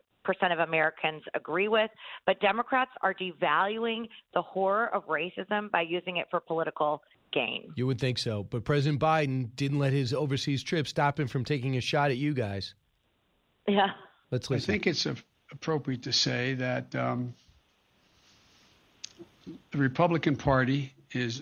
of 0.51 0.59
Americans 0.59 1.23
agree 1.33 1.67
with. 1.67 1.89
But 2.25 2.39
Democrats 2.39 2.91
are 3.01 3.13
devaluing 3.13 4.07
the 4.33 4.41
horror 4.41 4.93
of 4.93 5.05
racism 5.07 5.71
by 5.71 5.81
using 5.81 6.17
it 6.17 6.27
for 6.29 6.39
political 6.39 7.01
gain. 7.31 7.71
You 7.75 7.87
would 7.87 7.99
think 7.99 8.17
so. 8.17 8.43
But 8.43 8.63
President 8.63 8.99
Biden 8.99 9.49
didn't 9.55 9.79
let 9.79 9.93
his 9.93 10.13
overseas 10.13 10.63
trip 10.63 10.87
stop 10.87 11.19
him 11.19 11.27
from 11.27 11.45
taking 11.45 11.77
a 11.77 11.81
shot 11.81 12.11
at 12.11 12.17
you 12.17 12.33
guys. 12.33 12.73
Yeah. 13.67 13.91
Let's 14.31 14.49
listen. 14.49 14.71
I 14.71 14.73
think 14.73 14.87
it's 14.87 15.07
appropriate 15.51 16.03
to 16.03 16.13
say 16.13 16.55
that 16.55 16.93
um, 16.95 17.33
the 19.71 19.77
Republican 19.77 20.35
Party 20.35 20.93
is. 21.11 21.41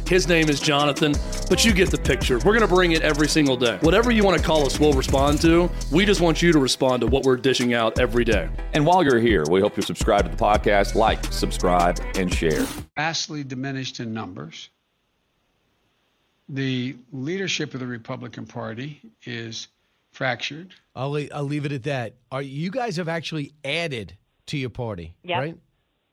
His 0.11 0.27
name 0.27 0.49
is 0.49 0.59
Jonathan, 0.59 1.15
but 1.47 1.63
you 1.63 1.71
get 1.71 1.89
the 1.89 1.97
picture. 1.97 2.35
We're 2.39 2.51
going 2.51 2.67
to 2.67 2.67
bring 2.67 2.91
it 2.91 3.01
every 3.01 3.29
single 3.29 3.55
day. 3.55 3.77
Whatever 3.79 4.11
you 4.11 4.25
want 4.25 4.37
to 4.37 4.43
call 4.45 4.65
us, 4.65 4.77
we'll 4.77 4.91
respond 4.91 5.39
to. 5.39 5.71
We 5.89 6.03
just 6.05 6.19
want 6.19 6.41
you 6.41 6.51
to 6.51 6.59
respond 6.59 6.99
to 6.99 7.07
what 7.07 7.23
we're 7.23 7.37
dishing 7.37 7.73
out 7.73 7.97
every 7.97 8.25
day. 8.25 8.49
And 8.73 8.85
while 8.85 9.05
you're 9.05 9.21
here, 9.21 9.45
we 9.49 9.61
hope 9.61 9.77
you 9.77 9.81
subscribe 9.81 10.25
to 10.25 10.29
the 10.29 10.35
podcast, 10.35 10.95
like, 10.95 11.23
subscribe, 11.31 11.97
and 12.15 12.29
share. 12.29 12.63
Vastly 12.97 13.45
diminished 13.45 14.01
in 14.01 14.13
numbers. 14.13 14.67
The 16.49 16.97
leadership 17.13 17.73
of 17.73 17.79
the 17.79 17.87
Republican 17.87 18.45
Party 18.45 18.99
is 19.23 19.69
fractured. 20.11 20.73
I'll, 20.93 21.17
I'll 21.33 21.45
leave 21.45 21.63
it 21.63 21.71
at 21.71 21.83
that. 21.83 22.15
Are 22.33 22.41
you 22.41 22.69
guys 22.69 22.97
have 22.97 23.07
actually 23.07 23.53
added 23.63 24.17
to 24.47 24.57
your 24.57 24.71
party, 24.71 25.13
yep. 25.23 25.39
right? 25.39 25.57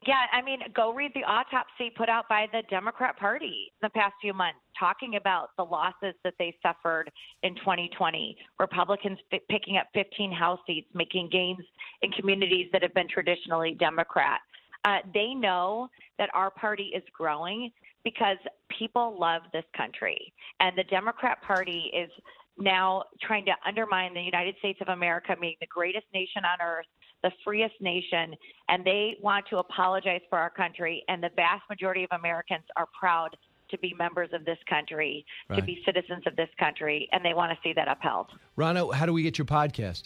Yeah, 0.06 0.24
I 0.32 0.42
mean, 0.42 0.60
go 0.74 0.92
read 0.92 1.10
the 1.14 1.24
autopsy 1.24 1.90
put 1.96 2.08
out 2.08 2.28
by 2.28 2.46
the 2.52 2.62
Democrat 2.70 3.18
Party 3.18 3.72
in 3.82 3.86
the 3.86 3.90
past 3.90 4.14
few 4.20 4.32
months, 4.32 4.60
talking 4.78 5.16
about 5.16 5.50
the 5.56 5.64
losses 5.64 6.14
that 6.22 6.34
they 6.38 6.56
suffered 6.62 7.10
in 7.42 7.56
2020. 7.56 8.36
Republicans 8.60 9.18
f- 9.32 9.40
picking 9.50 9.76
up 9.76 9.88
15 9.94 10.30
House 10.30 10.60
seats, 10.66 10.86
making 10.94 11.30
gains 11.30 11.58
in 12.02 12.12
communities 12.12 12.68
that 12.72 12.82
have 12.82 12.94
been 12.94 13.08
traditionally 13.08 13.76
Democrat. 13.78 14.40
Uh, 14.84 14.98
they 15.12 15.34
know 15.34 15.88
that 16.18 16.30
our 16.32 16.50
party 16.50 16.92
is 16.94 17.02
growing 17.12 17.70
because 18.04 18.38
people 18.78 19.16
love 19.18 19.42
this 19.52 19.64
country, 19.76 20.32
and 20.60 20.78
the 20.78 20.84
Democrat 20.84 21.42
Party 21.42 21.90
is 21.92 22.10
now 22.56 23.02
trying 23.20 23.44
to 23.44 23.52
undermine 23.66 24.14
the 24.14 24.20
United 24.20 24.54
States 24.58 24.78
of 24.80 24.88
America 24.88 25.34
being 25.40 25.56
the 25.60 25.66
greatest 25.66 26.06
nation 26.14 26.42
on 26.44 26.64
earth, 26.64 26.86
the 27.22 27.30
freest 27.44 27.74
nation, 27.80 28.34
and 28.68 28.84
they 28.84 29.16
want 29.20 29.46
to 29.50 29.58
apologize 29.58 30.20
for 30.30 30.38
our 30.38 30.50
country. 30.50 31.04
And 31.08 31.22
the 31.22 31.30
vast 31.34 31.62
majority 31.68 32.04
of 32.04 32.10
Americans 32.12 32.64
are 32.76 32.86
proud 32.98 33.36
to 33.70 33.78
be 33.78 33.94
members 33.98 34.30
of 34.32 34.44
this 34.44 34.58
country, 34.68 35.26
to 35.54 35.60
be 35.62 35.82
citizens 35.84 36.22
of 36.26 36.36
this 36.36 36.48
country, 36.58 37.06
and 37.12 37.22
they 37.24 37.34
want 37.34 37.52
to 37.52 37.58
see 37.62 37.74
that 37.74 37.86
upheld. 37.86 38.28
Ronna, 38.56 38.94
how 38.94 39.04
do 39.04 39.12
we 39.12 39.22
get 39.22 39.36
your 39.36 39.44
podcast? 39.44 40.04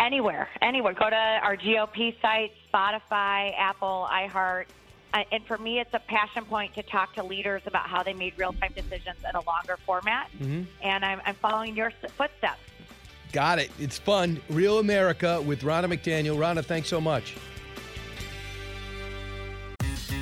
Anywhere, 0.00 0.48
anywhere. 0.60 0.92
Go 0.94 1.08
to 1.08 1.14
our 1.16 1.56
GOP 1.56 2.20
site, 2.20 2.50
Spotify, 2.72 3.52
Apple, 3.56 4.08
iHeart. 4.10 4.64
Uh, 5.12 5.22
and 5.30 5.46
for 5.46 5.56
me, 5.58 5.78
it's 5.78 5.94
a 5.94 6.00
passion 6.00 6.44
point 6.44 6.74
to 6.74 6.82
talk 6.82 7.14
to 7.14 7.22
leaders 7.22 7.62
about 7.66 7.86
how 7.88 8.02
they 8.02 8.12
made 8.12 8.34
real 8.36 8.52
time 8.54 8.72
decisions 8.74 9.18
in 9.28 9.36
a 9.36 9.40
longer 9.42 9.78
format. 9.86 10.28
Mhm. 10.40 10.66
And 10.82 11.04
I'm, 11.04 11.20
I'm 11.24 11.36
following 11.36 11.76
your 11.76 11.92
footsteps. 12.16 12.58
Got 13.34 13.58
it. 13.58 13.72
It's 13.80 13.98
fun. 13.98 14.40
Real 14.48 14.78
America 14.78 15.42
with 15.42 15.62
Ronna 15.62 15.86
McDaniel. 15.86 16.36
Ronna, 16.36 16.64
thanks 16.64 16.88
so 16.88 17.00
much. 17.00 17.34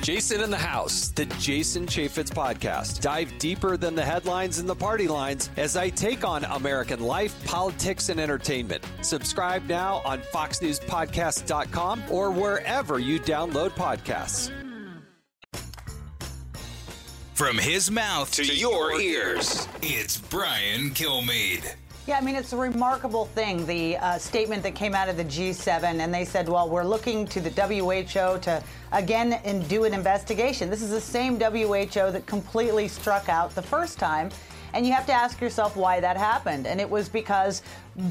Jason 0.01 0.41
in 0.41 0.49
the 0.49 0.57
House, 0.57 1.09
the 1.09 1.25
Jason 1.37 1.85
Chaffetz 1.85 2.31
podcast. 2.31 3.01
Dive 3.01 3.31
deeper 3.37 3.77
than 3.77 3.93
the 3.93 4.03
headlines 4.03 4.57
and 4.57 4.67
the 4.67 4.75
party 4.75 5.07
lines 5.07 5.51
as 5.57 5.77
I 5.77 5.91
take 5.91 6.27
on 6.27 6.43
American 6.45 7.01
life, 7.01 7.35
politics, 7.45 8.09
and 8.09 8.19
entertainment. 8.19 8.83
Subscribe 9.03 9.63
now 9.67 10.01
on 10.03 10.19
FoxNewsPodcast.com 10.33 12.05
or 12.09 12.31
wherever 12.31 12.97
you 12.97 13.19
download 13.19 13.69
podcasts. 13.69 14.51
From 17.35 17.59
his 17.59 17.91
mouth 17.91 18.31
to, 18.33 18.43
your 18.43 18.99
ears, 18.99 19.67
it's 19.83 20.17
Brian 20.17 20.89
Kilmeade. 20.91 21.75
Yeah, 22.05 22.17
I 22.17 22.21
mean, 22.21 22.35
it's 22.35 22.51
a 22.51 22.57
remarkable 22.57 23.27
thing, 23.27 23.65
the 23.65 23.95
uh, 23.95 24.17
statement 24.17 24.61
that 24.63 24.75
came 24.75 24.93
out 24.93 25.07
of 25.07 25.15
the 25.15 25.23
G7, 25.23 25.83
and 25.83 26.13
they 26.13 26.25
said, 26.25 26.49
well, 26.49 26.69
we're 26.69 26.83
looking 26.83 27.25
to 27.27 27.39
the 27.39 27.49
WHO 27.49 28.39
to 28.41 28.61
again 28.91 29.31
and 29.45 29.65
do 29.69 29.85
an 29.85 29.93
investigation. 29.93 30.69
This 30.69 30.81
is 30.81 30.89
the 30.89 30.99
same 30.99 31.39
WHO 31.39 32.11
that 32.11 32.23
completely 32.25 32.89
struck 32.89 33.29
out 33.29 33.55
the 33.55 33.61
first 33.61 33.99
time. 33.99 34.31
And 34.73 34.85
you 34.85 34.91
have 34.91 35.05
to 35.05 35.13
ask 35.13 35.39
yourself 35.39 35.77
why 35.77 36.01
that 36.01 36.17
happened. 36.17 36.67
And 36.67 36.81
it 36.81 36.89
was 36.89 37.07
because 37.07 37.61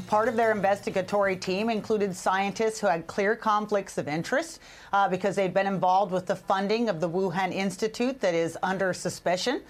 part 0.07 0.27
of 0.27 0.35
their 0.35 0.51
investigatory 0.51 1.35
team 1.35 1.69
included 1.69 2.15
scientists 2.15 2.79
who 2.79 2.87
had 2.87 3.05
clear 3.05 3.35
conflicts 3.35 3.99
of 3.99 4.07
interest 4.07 4.59
uh, 4.91 5.07
because 5.07 5.35
they'd 5.35 5.53
been 5.53 5.67
involved 5.67 6.11
with 6.11 6.25
the 6.25 6.35
funding 6.35 6.89
of 6.89 6.99
the 6.99 7.09
Wuhan 7.09 7.53
Institute 7.53 8.19
that 8.21 8.33
is 8.33 8.57
under 8.63 8.91
suspicion. 8.91 9.61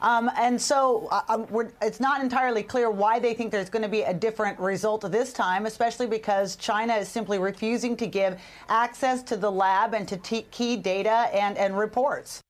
Um, 0.00 0.30
and 0.36 0.60
so 0.60 1.08
uh, 1.10 1.22
um, 1.28 1.70
it's 1.82 2.00
not 2.00 2.22
entirely 2.22 2.62
clear 2.62 2.90
why 2.90 3.18
they 3.18 3.34
think 3.34 3.52
there's 3.52 3.70
going 3.70 3.82
to 3.82 3.88
be 3.88 4.02
a 4.02 4.14
different 4.14 4.58
result 4.58 5.10
this 5.10 5.32
time, 5.32 5.66
especially 5.66 6.06
because 6.06 6.56
China 6.56 6.94
is 6.94 7.08
simply 7.08 7.38
refusing 7.38 7.96
to 7.96 8.06
give 8.06 8.38
access 8.68 9.22
to 9.24 9.36
the 9.36 9.50
lab 9.50 9.94
and 9.94 10.06
to 10.08 10.16
t- 10.18 10.46
key 10.50 10.76
data 10.76 11.28
and, 11.32 11.56
and 11.56 11.78
reports. 11.78 12.42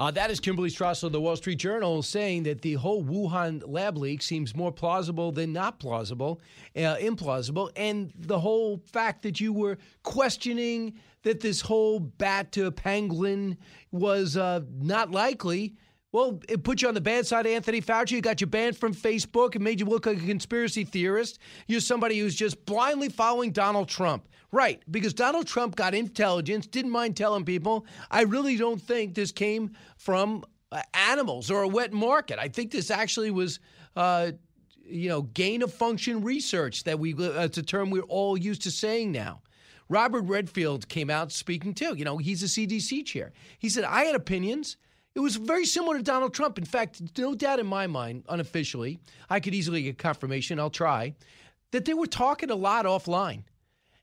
Uh, 0.00 0.12
that 0.12 0.30
is 0.30 0.38
Kimberly 0.38 0.70
Strassel 0.70 1.04
of 1.04 1.12
the 1.12 1.20
Wall 1.20 1.34
Street 1.34 1.58
Journal 1.58 2.04
saying 2.04 2.44
that 2.44 2.62
the 2.62 2.74
whole 2.74 3.02
Wuhan 3.02 3.64
lab 3.66 3.98
leak 3.98 4.22
seems 4.22 4.54
more 4.54 4.70
plausible 4.70 5.32
than 5.32 5.52
not 5.52 5.80
plausible, 5.80 6.40
uh, 6.76 6.94
implausible. 6.96 7.72
And 7.74 8.12
the 8.16 8.38
whole 8.38 8.78
fact 8.92 9.22
that 9.22 9.40
you 9.40 9.52
were 9.52 9.76
questioning 10.04 10.94
that 11.24 11.40
this 11.40 11.60
whole 11.60 11.98
bat 11.98 12.52
to 12.52 12.70
pangolin 12.70 13.56
was 13.90 14.36
uh, 14.36 14.60
not 14.78 15.10
likely. 15.10 15.74
Well, 16.10 16.40
it 16.48 16.64
put 16.64 16.80
you 16.80 16.88
on 16.88 16.94
the 16.94 17.02
bad 17.02 17.26
side 17.26 17.44
of 17.44 17.52
Anthony 17.52 17.82
Fauci. 17.82 18.18
It 18.18 18.22
got 18.22 18.40
you 18.40 18.46
banned 18.46 18.78
from 18.78 18.94
Facebook. 18.94 19.54
It 19.54 19.60
made 19.60 19.78
you 19.78 19.86
look 19.86 20.06
like 20.06 20.16
a 20.16 20.26
conspiracy 20.26 20.84
theorist. 20.84 21.38
You're 21.66 21.80
somebody 21.80 22.18
who's 22.18 22.34
just 22.34 22.64
blindly 22.64 23.10
following 23.10 23.52
Donald 23.52 23.88
Trump. 23.88 24.26
Right, 24.50 24.82
because 24.90 25.12
Donald 25.12 25.46
Trump 25.46 25.76
got 25.76 25.94
intelligence, 25.94 26.66
didn't 26.66 26.90
mind 26.90 27.18
telling 27.18 27.44
people. 27.44 27.84
I 28.10 28.22
really 28.22 28.56
don't 28.56 28.80
think 28.80 29.14
this 29.14 29.30
came 29.30 29.72
from 29.98 30.42
uh, 30.72 30.80
animals 30.94 31.50
or 31.50 31.62
a 31.64 31.68
wet 31.68 31.92
market. 31.92 32.38
I 32.38 32.48
think 32.48 32.70
this 32.70 32.90
actually 32.90 33.30
was, 33.30 33.60
uh, 33.94 34.32
you 34.86 35.10
know, 35.10 35.20
gain 35.20 35.60
of 35.60 35.74
function 35.74 36.22
research 36.22 36.84
that 36.84 36.98
we, 36.98 37.12
uh, 37.12 37.42
it's 37.42 37.58
a 37.58 37.62
term 37.62 37.90
we're 37.90 38.00
all 38.04 38.38
used 38.38 38.62
to 38.62 38.70
saying 38.70 39.12
now. 39.12 39.42
Robert 39.90 40.22
Redfield 40.22 40.88
came 40.88 41.10
out 41.10 41.30
speaking 41.30 41.74
too. 41.74 41.94
You 41.94 42.06
know, 42.06 42.16
he's 42.16 42.42
a 42.42 42.46
CDC 42.46 43.04
chair. 43.04 43.32
He 43.58 43.68
said, 43.68 43.84
I 43.84 44.04
had 44.04 44.14
opinions. 44.14 44.78
It 45.14 45.20
was 45.20 45.36
very 45.36 45.64
similar 45.64 45.96
to 45.96 46.02
Donald 46.02 46.34
Trump. 46.34 46.58
In 46.58 46.64
fact, 46.64 47.02
no 47.18 47.34
doubt 47.34 47.58
in 47.58 47.66
my 47.66 47.86
mind, 47.86 48.24
unofficially, 48.28 49.00
I 49.28 49.40
could 49.40 49.54
easily 49.54 49.82
get 49.82 49.98
confirmation, 49.98 50.60
I'll 50.60 50.70
try, 50.70 51.14
that 51.72 51.84
they 51.84 51.94
were 51.94 52.06
talking 52.06 52.50
a 52.50 52.54
lot 52.54 52.84
offline 52.84 53.42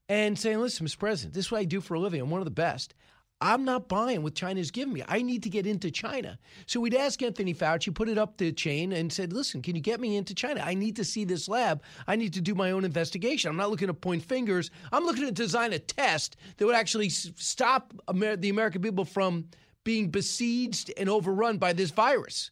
and 0.09 0.37
saying, 0.37 0.59
listen, 0.59 0.85
Mr. 0.85 0.99
President, 0.99 1.33
this 1.33 1.45
is 1.45 1.51
what 1.51 1.61
I 1.61 1.65
do 1.65 1.81
for 1.81 1.95
a 1.95 1.99
living. 1.99 2.21
I'm 2.21 2.29
one 2.29 2.41
of 2.41 2.45
the 2.45 2.51
best. 2.51 2.93
I'm 3.41 3.65
not 3.65 3.89
buying 3.89 4.23
what 4.23 4.33
China's 4.33 4.71
giving 4.71 4.93
me. 4.93 5.03
I 5.07 5.21
need 5.21 5.43
to 5.43 5.49
get 5.49 5.67
into 5.67 5.91
China. 5.91 6.39
So 6.67 6.79
we'd 6.79 6.95
ask 6.95 7.21
Anthony 7.21 7.53
Fauci, 7.53 7.93
put 7.93 8.07
it 8.07 8.17
up 8.17 8.37
the 8.37 8.51
chain, 8.53 8.93
and 8.93 9.11
said, 9.11 9.33
listen, 9.33 9.61
can 9.61 9.75
you 9.75 9.81
get 9.81 9.99
me 9.99 10.15
into 10.15 10.33
China? 10.33 10.61
I 10.63 10.73
need 10.73 10.95
to 10.95 11.03
see 11.03 11.25
this 11.25 11.49
lab. 11.49 11.83
I 12.07 12.15
need 12.15 12.33
to 12.33 12.41
do 12.41 12.55
my 12.55 12.71
own 12.71 12.85
investigation. 12.85 13.49
I'm 13.49 13.57
not 13.57 13.69
looking 13.69 13.87
to 13.87 13.93
point 13.93 14.23
fingers. 14.23 14.71
I'm 14.91 15.05
looking 15.05 15.25
to 15.25 15.31
design 15.31 15.73
a 15.73 15.79
test 15.79 16.37
that 16.55 16.65
would 16.65 16.75
actually 16.75 17.09
stop 17.09 17.93
Amer- 18.09 18.37
the 18.37 18.49
American 18.49 18.81
people 18.81 19.03
from 19.03 19.45
being 19.85 20.09
besieged 20.09 20.91
and 20.97 21.07
overrun 21.07 21.57
by 21.57 21.71
this 21.71 21.91
virus. 21.91 22.51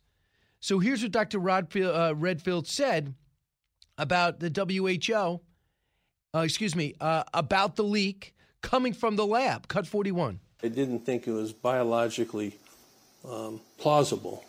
So 0.62 0.80
here's 0.80 1.04
what 1.04 1.12
Dr. 1.12 1.40
Rodfield, 1.40 1.94
uh, 2.12 2.16
Redfield 2.16 2.68
said 2.68 3.14
about 3.98 4.40
the 4.40 4.50
WHO, 4.50 5.42
uh, 6.34 6.40
excuse 6.40 6.74
me, 6.74 6.96
uh, 7.02 7.24
about 7.34 7.76
the 7.76 7.84
leak 7.84 8.34
coming 8.62 8.94
from 8.94 9.18
the 9.18 9.26
lab. 9.26 9.68
Cut 9.68 9.86
41. 9.86 10.40
I 10.64 10.70
didn't 10.70 11.02
think 11.02 11.28
it 11.28 11.32
was 11.32 11.52
biologically 11.52 12.56
um, 13.30 13.60
plausible 13.78 14.46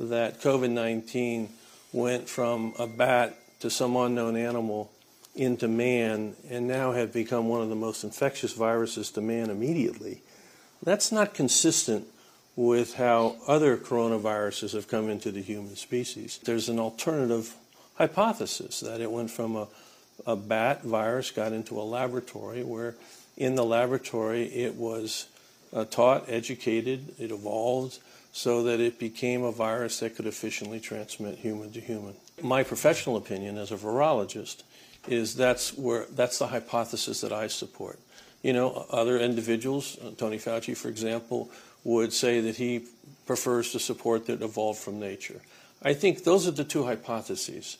that 0.00 0.40
COVID 0.40 0.70
19 0.70 1.48
went 1.92 2.28
from 2.28 2.74
a 2.78 2.86
bat 2.86 3.38
to 3.60 3.70
some 3.70 3.96
unknown 3.96 4.36
animal 4.36 4.90
into 5.36 5.68
man 5.68 6.34
and 6.50 6.66
now 6.66 6.92
have 6.92 7.12
become 7.12 7.48
one 7.48 7.62
of 7.62 7.68
the 7.68 7.76
most 7.76 8.02
infectious 8.02 8.52
viruses 8.52 9.10
to 9.12 9.20
man 9.20 9.50
immediately. 9.50 10.22
That's 10.86 11.10
not 11.10 11.34
consistent 11.34 12.06
with 12.54 12.94
how 12.94 13.34
other 13.48 13.76
coronaviruses 13.76 14.72
have 14.72 14.86
come 14.86 15.10
into 15.10 15.32
the 15.32 15.42
human 15.42 15.74
species. 15.74 16.38
There's 16.44 16.68
an 16.68 16.78
alternative 16.78 17.54
hypothesis 17.96 18.80
that 18.80 19.00
it 19.00 19.10
went 19.10 19.32
from 19.32 19.56
a, 19.56 19.66
a 20.28 20.36
bat 20.36 20.84
virus, 20.84 21.32
got 21.32 21.52
into 21.52 21.80
a 21.80 21.82
laboratory 21.82 22.62
where 22.62 22.94
in 23.36 23.56
the 23.56 23.64
laboratory 23.64 24.44
it 24.44 24.76
was 24.76 25.26
uh, 25.72 25.86
taught, 25.86 26.26
educated, 26.28 27.16
it 27.18 27.32
evolved 27.32 27.98
so 28.30 28.62
that 28.62 28.78
it 28.78 29.00
became 29.00 29.42
a 29.42 29.50
virus 29.50 29.98
that 29.98 30.14
could 30.14 30.26
efficiently 30.26 30.78
transmit 30.78 31.38
human 31.38 31.72
to 31.72 31.80
human. 31.80 32.14
My 32.40 32.62
professional 32.62 33.16
opinion 33.16 33.58
as 33.58 33.72
a 33.72 33.76
virologist 33.76 34.62
is 35.08 35.34
that's 35.34 35.76
where 35.76 36.06
that's 36.12 36.38
the 36.38 36.46
hypothesis 36.46 37.22
that 37.22 37.32
I 37.32 37.48
support. 37.48 37.98
You 38.46 38.52
know, 38.52 38.86
other 38.90 39.18
individuals, 39.18 39.98
uh, 39.98 40.12
Tony 40.16 40.38
Fauci, 40.38 40.76
for 40.76 40.86
example, 40.86 41.50
would 41.82 42.12
say 42.12 42.38
that 42.42 42.54
he 42.54 42.84
prefers 43.26 43.72
to 43.72 43.80
support 43.80 44.26
that 44.26 44.40
evolved 44.40 44.78
from 44.78 45.00
nature. 45.00 45.40
I 45.82 45.94
think 45.94 46.22
those 46.22 46.46
are 46.46 46.52
the 46.52 46.62
two 46.62 46.84
hypotheses. 46.84 47.78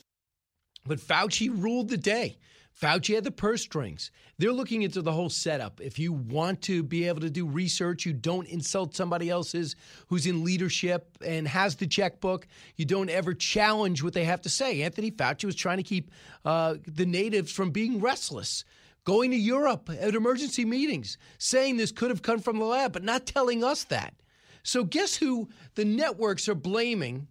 But 0.85 0.99
Fauci 0.99 1.49
ruled 1.49 1.89
the 1.89 1.97
day. 1.97 2.39
Fauci 2.83 3.15
had 3.15 3.23
the 3.23 3.31
purse 3.31 3.63
strings. 3.63 4.11
They're 4.39 4.53
looking 4.53 4.83
into 4.83 5.03
the 5.03 5.13
whole 5.13 5.31
setup. 5.31 5.81
If 5.81 6.01
you 6.01 6.13
want 6.13 6.63
to 6.63 6.83
be 6.83 7.07
able 7.07 7.21
to 7.21 7.31
do 7.31 7.47
research, 7.47 8.05
you 8.05 8.13
don't 8.13 8.49
insult 8.49 8.97
somebody 8.97 9.31
else's 9.31 9.77
who's 10.09 10.27
in 10.27 10.43
leadership 10.43 11.17
and 11.25 11.47
has 11.47 11.77
the 11.77 11.87
checkbook. 11.87 12.49
You 12.75 12.87
don't 12.87 13.09
ever 13.09 13.35
challenge 13.35 14.03
what 14.03 14.15
they 14.15 14.25
have 14.25 14.43
to 14.43 14.49
say. 14.49 14.83
Anthony 14.83 15.13
Fauci 15.13 15.45
was 15.45 15.55
trying 15.55 15.77
to 15.77 15.85
keep 15.85 16.11
uh, 16.45 16.75
the 16.89 17.07
natives 17.07 17.53
from 17.53 17.71
being 17.71 18.01
restless, 18.01 18.65
going 19.07 19.31
to 19.31 19.37
Europe 19.37 19.89
at 19.89 20.15
emergency 20.15 20.67
meetings, 20.67 21.17
saying 21.39 21.77
this 21.77 21.93
could 21.93 22.11
have 22.11 22.23
come 22.23 22.41
from 22.41 22.59
the 22.59 22.65
lab, 22.67 22.93
but 22.93 23.05
not 23.05 23.25
telling 23.25 23.65
us 23.65 23.85
that. 23.85 24.15
So, 24.63 24.85
guess 24.85 25.17
who 25.17 25.49
the 25.77 25.85
networks 25.85 26.49
are 26.49 26.55
blaming 26.55 27.29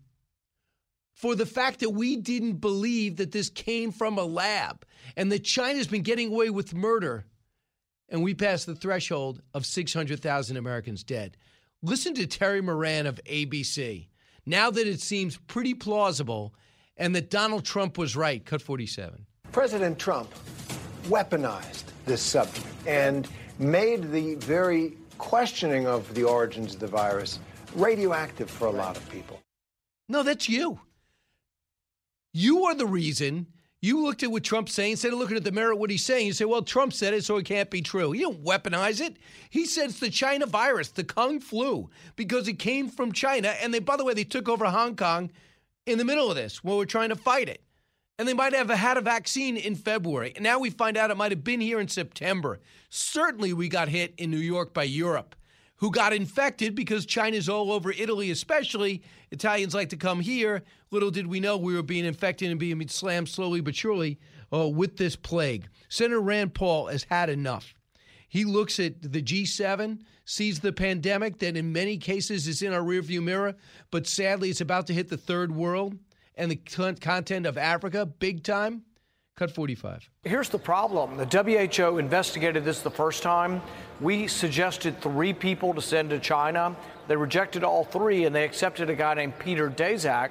for 1.13 1.35
the 1.35 1.45
fact 1.45 1.81
that 1.81 1.91
we 1.91 2.15
didn't 2.15 2.55
believe 2.55 3.17
that 3.17 3.31
this 3.33 3.49
came 3.49 3.91
from 3.91 4.17
a 4.17 4.23
lab 4.23 4.85
and 5.15 5.31
that 5.31 5.43
China's 5.43 5.88
been 5.88 6.01
getting 6.01 6.31
away 6.31 6.49
with 6.49 6.73
murder 6.73 7.25
and 8.09 8.23
we 8.23 8.33
passed 8.33 8.65
the 8.65 8.75
threshold 8.75 9.41
of 9.53 9.65
600,000 9.65 10.57
Americans 10.57 11.03
dead. 11.03 11.38
Listen 11.81 12.13
to 12.15 12.27
Terry 12.27 12.61
Moran 12.61 13.07
of 13.07 13.19
ABC. 13.25 14.07
Now 14.45 14.69
that 14.71 14.88
it 14.88 15.01
seems 15.01 15.38
pretty 15.38 15.73
plausible 15.73 16.53
and 16.97 17.15
that 17.15 17.29
Donald 17.29 17.65
Trump 17.65 17.97
was 17.97 18.15
right, 18.15 18.45
cut 18.45 18.61
47. 18.61 19.25
President 19.51 19.97
Trump 19.97 20.29
weaponized 21.07 21.85
this 22.05 22.21
subject 22.21 22.67
and 22.87 23.27
made 23.59 24.11
the 24.11 24.35
very 24.35 24.97
questioning 25.17 25.87
of 25.87 26.13
the 26.13 26.23
origins 26.23 26.73
of 26.73 26.79
the 26.79 26.87
virus 26.87 27.39
radioactive 27.75 28.49
for 28.49 28.67
a 28.67 28.71
lot 28.71 28.97
of 28.97 29.09
people. 29.09 29.39
No, 30.07 30.23
that's 30.23 30.47
you. 30.49 30.79
You 32.33 32.65
are 32.65 32.75
the 32.75 32.85
reason. 32.85 33.47
You 33.81 34.03
looked 34.03 34.23
at 34.23 34.31
what 34.31 34.43
Trump's 34.43 34.73
saying 34.73 34.91
instead 34.91 35.13
of 35.13 35.19
looking 35.19 35.37
at 35.37 35.43
the 35.43 35.51
merit 35.51 35.73
of 35.73 35.79
what 35.79 35.89
he's 35.89 36.03
saying. 36.03 36.25
You 36.25 36.33
say, 36.33 36.45
well, 36.45 36.63
Trump 36.63 36.91
said 36.91 37.13
it, 37.13 37.23
so 37.23 37.37
it 37.37 37.45
can't 37.45 37.69
be 37.69 37.81
true. 37.81 38.13
You 38.13 38.23
don't 38.23 38.43
weaponize 38.43 38.99
it. 38.99 39.17
He 39.49 39.65
said 39.65 39.89
it's 39.89 39.99
the 39.99 40.09
China 40.09 40.45
virus, 40.45 40.89
the 40.89 41.03
Kung 41.03 41.39
flu, 41.39 41.89
because 42.15 42.47
it 42.47 42.59
came 42.59 42.89
from 42.89 43.11
China. 43.11 43.49
And 43.61 43.73
they, 43.73 43.79
by 43.79 43.95
the 43.95 44.03
way, 44.03 44.13
they 44.13 44.23
took 44.23 44.49
over 44.49 44.65
Hong 44.65 44.95
Kong 44.95 45.31
in 45.85 45.97
the 45.97 46.05
middle 46.05 46.29
of 46.29 46.35
this 46.35 46.63
while 46.63 46.77
we're 46.77 46.85
trying 46.85 47.09
to 47.09 47.15
fight 47.15 47.47
it. 47.47 47.61
And 48.17 48.28
they 48.28 48.34
might 48.34 48.54
have 48.54 48.69
had 48.69 48.97
a 48.97 49.01
vaccine 49.01 49.58
in 49.58 49.75
February. 49.75 50.32
And 50.36 50.43
now 50.43 50.60
we 50.60 50.69
find 50.69 50.95
out 50.95 51.12
it 51.12 51.17
might 51.17 51.32
have 51.32 51.43
been 51.43 51.60
here 51.60 51.80
in 51.80 51.89
September. 51.89 52.60
Certainly, 52.89 53.54
we 53.54 53.67
got 53.67 53.89
hit 53.89 54.13
in 54.17 54.32
New 54.32 54.38
York 54.38 54.73
by 54.73 54.84
Europe, 54.84 55.36
who 55.78 55.91
got 55.91 56.13
infected 56.13 56.75
because 56.75 57.06
China's 57.06 57.49
all 57.49 57.73
over 57.73 57.91
Italy, 57.91 58.32
especially. 58.32 59.04
Italians 59.32 59.75
like 59.75 59.89
to 59.89 59.97
come 59.97 60.21
here. 60.21 60.63
Little 60.91 61.12
did 61.12 61.28
we 61.28 61.41
know 61.41 61.58
we 61.58 61.75
were 61.75 61.84
being 61.84 62.06
infected 62.06 62.51
and 62.51 62.60
being 62.60 62.88
slammed 62.88 63.28
slowly 63.28 63.60
but 63.60 63.75
surely 63.75 64.17
uh, 64.54 64.69
with 64.69 64.95
this 64.95 65.17
plague. 65.17 65.67
Senator 65.89 66.21
Rand 66.21 66.54
Paul 66.54 66.88
has 66.88 67.04
had 67.04 67.30
enough. 67.30 67.75
He 68.30 68.45
looks 68.45 68.80
at 68.80 69.01
the 69.01 69.21
G7, 69.21 69.99
sees 70.25 70.60
the 70.60 70.73
pandemic 70.73 71.39
that 71.39 71.56
in 71.56 71.71
many 71.71 71.97
cases 71.97 72.47
is 72.47 72.62
in 72.62 72.73
our 72.73 72.82
rearview 72.82 73.21
mirror, 73.23 73.56
but 73.91 74.08
sadly 74.08 74.49
it's 74.49 74.62
about 74.62 74.88
to 74.88 74.93
hit 74.93 75.10
the 75.10 75.17
third 75.17 75.54
world 75.56 75.97
and 76.37 76.51
the 76.51 76.55
content 76.55 77.45
of 77.45 77.57
Africa 77.57 78.05
big 78.05 78.43
time. 78.43 78.83
Cut 79.35 79.51
45. 79.51 80.09
Here's 80.23 80.47
the 80.47 80.57
problem 80.57 81.17
the 81.17 81.25
WHO 81.25 81.97
investigated 81.97 82.63
this 82.63 82.81
the 82.81 82.89
first 82.89 83.21
time. 83.21 83.61
We 83.99 84.27
suggested 84.27 85.01
three 85.01 85.33
people 85.33 85.73
to 85.73 85.81
send 85.81 86.11
to 86.11 86.19
China. 86.19 86.75
They 87.07 87.17
rejected 87.17 87.63
all 87.63 87.83
three, 87.83 88.25
and 88.25 88.33
they 88.33 88.45
accepted 88.45 88.89
a 88.89 88.95
guy 88.95 89.13
named 89.13 89.37
Peter 89.37 89.69
Daszak, 89.69 90.29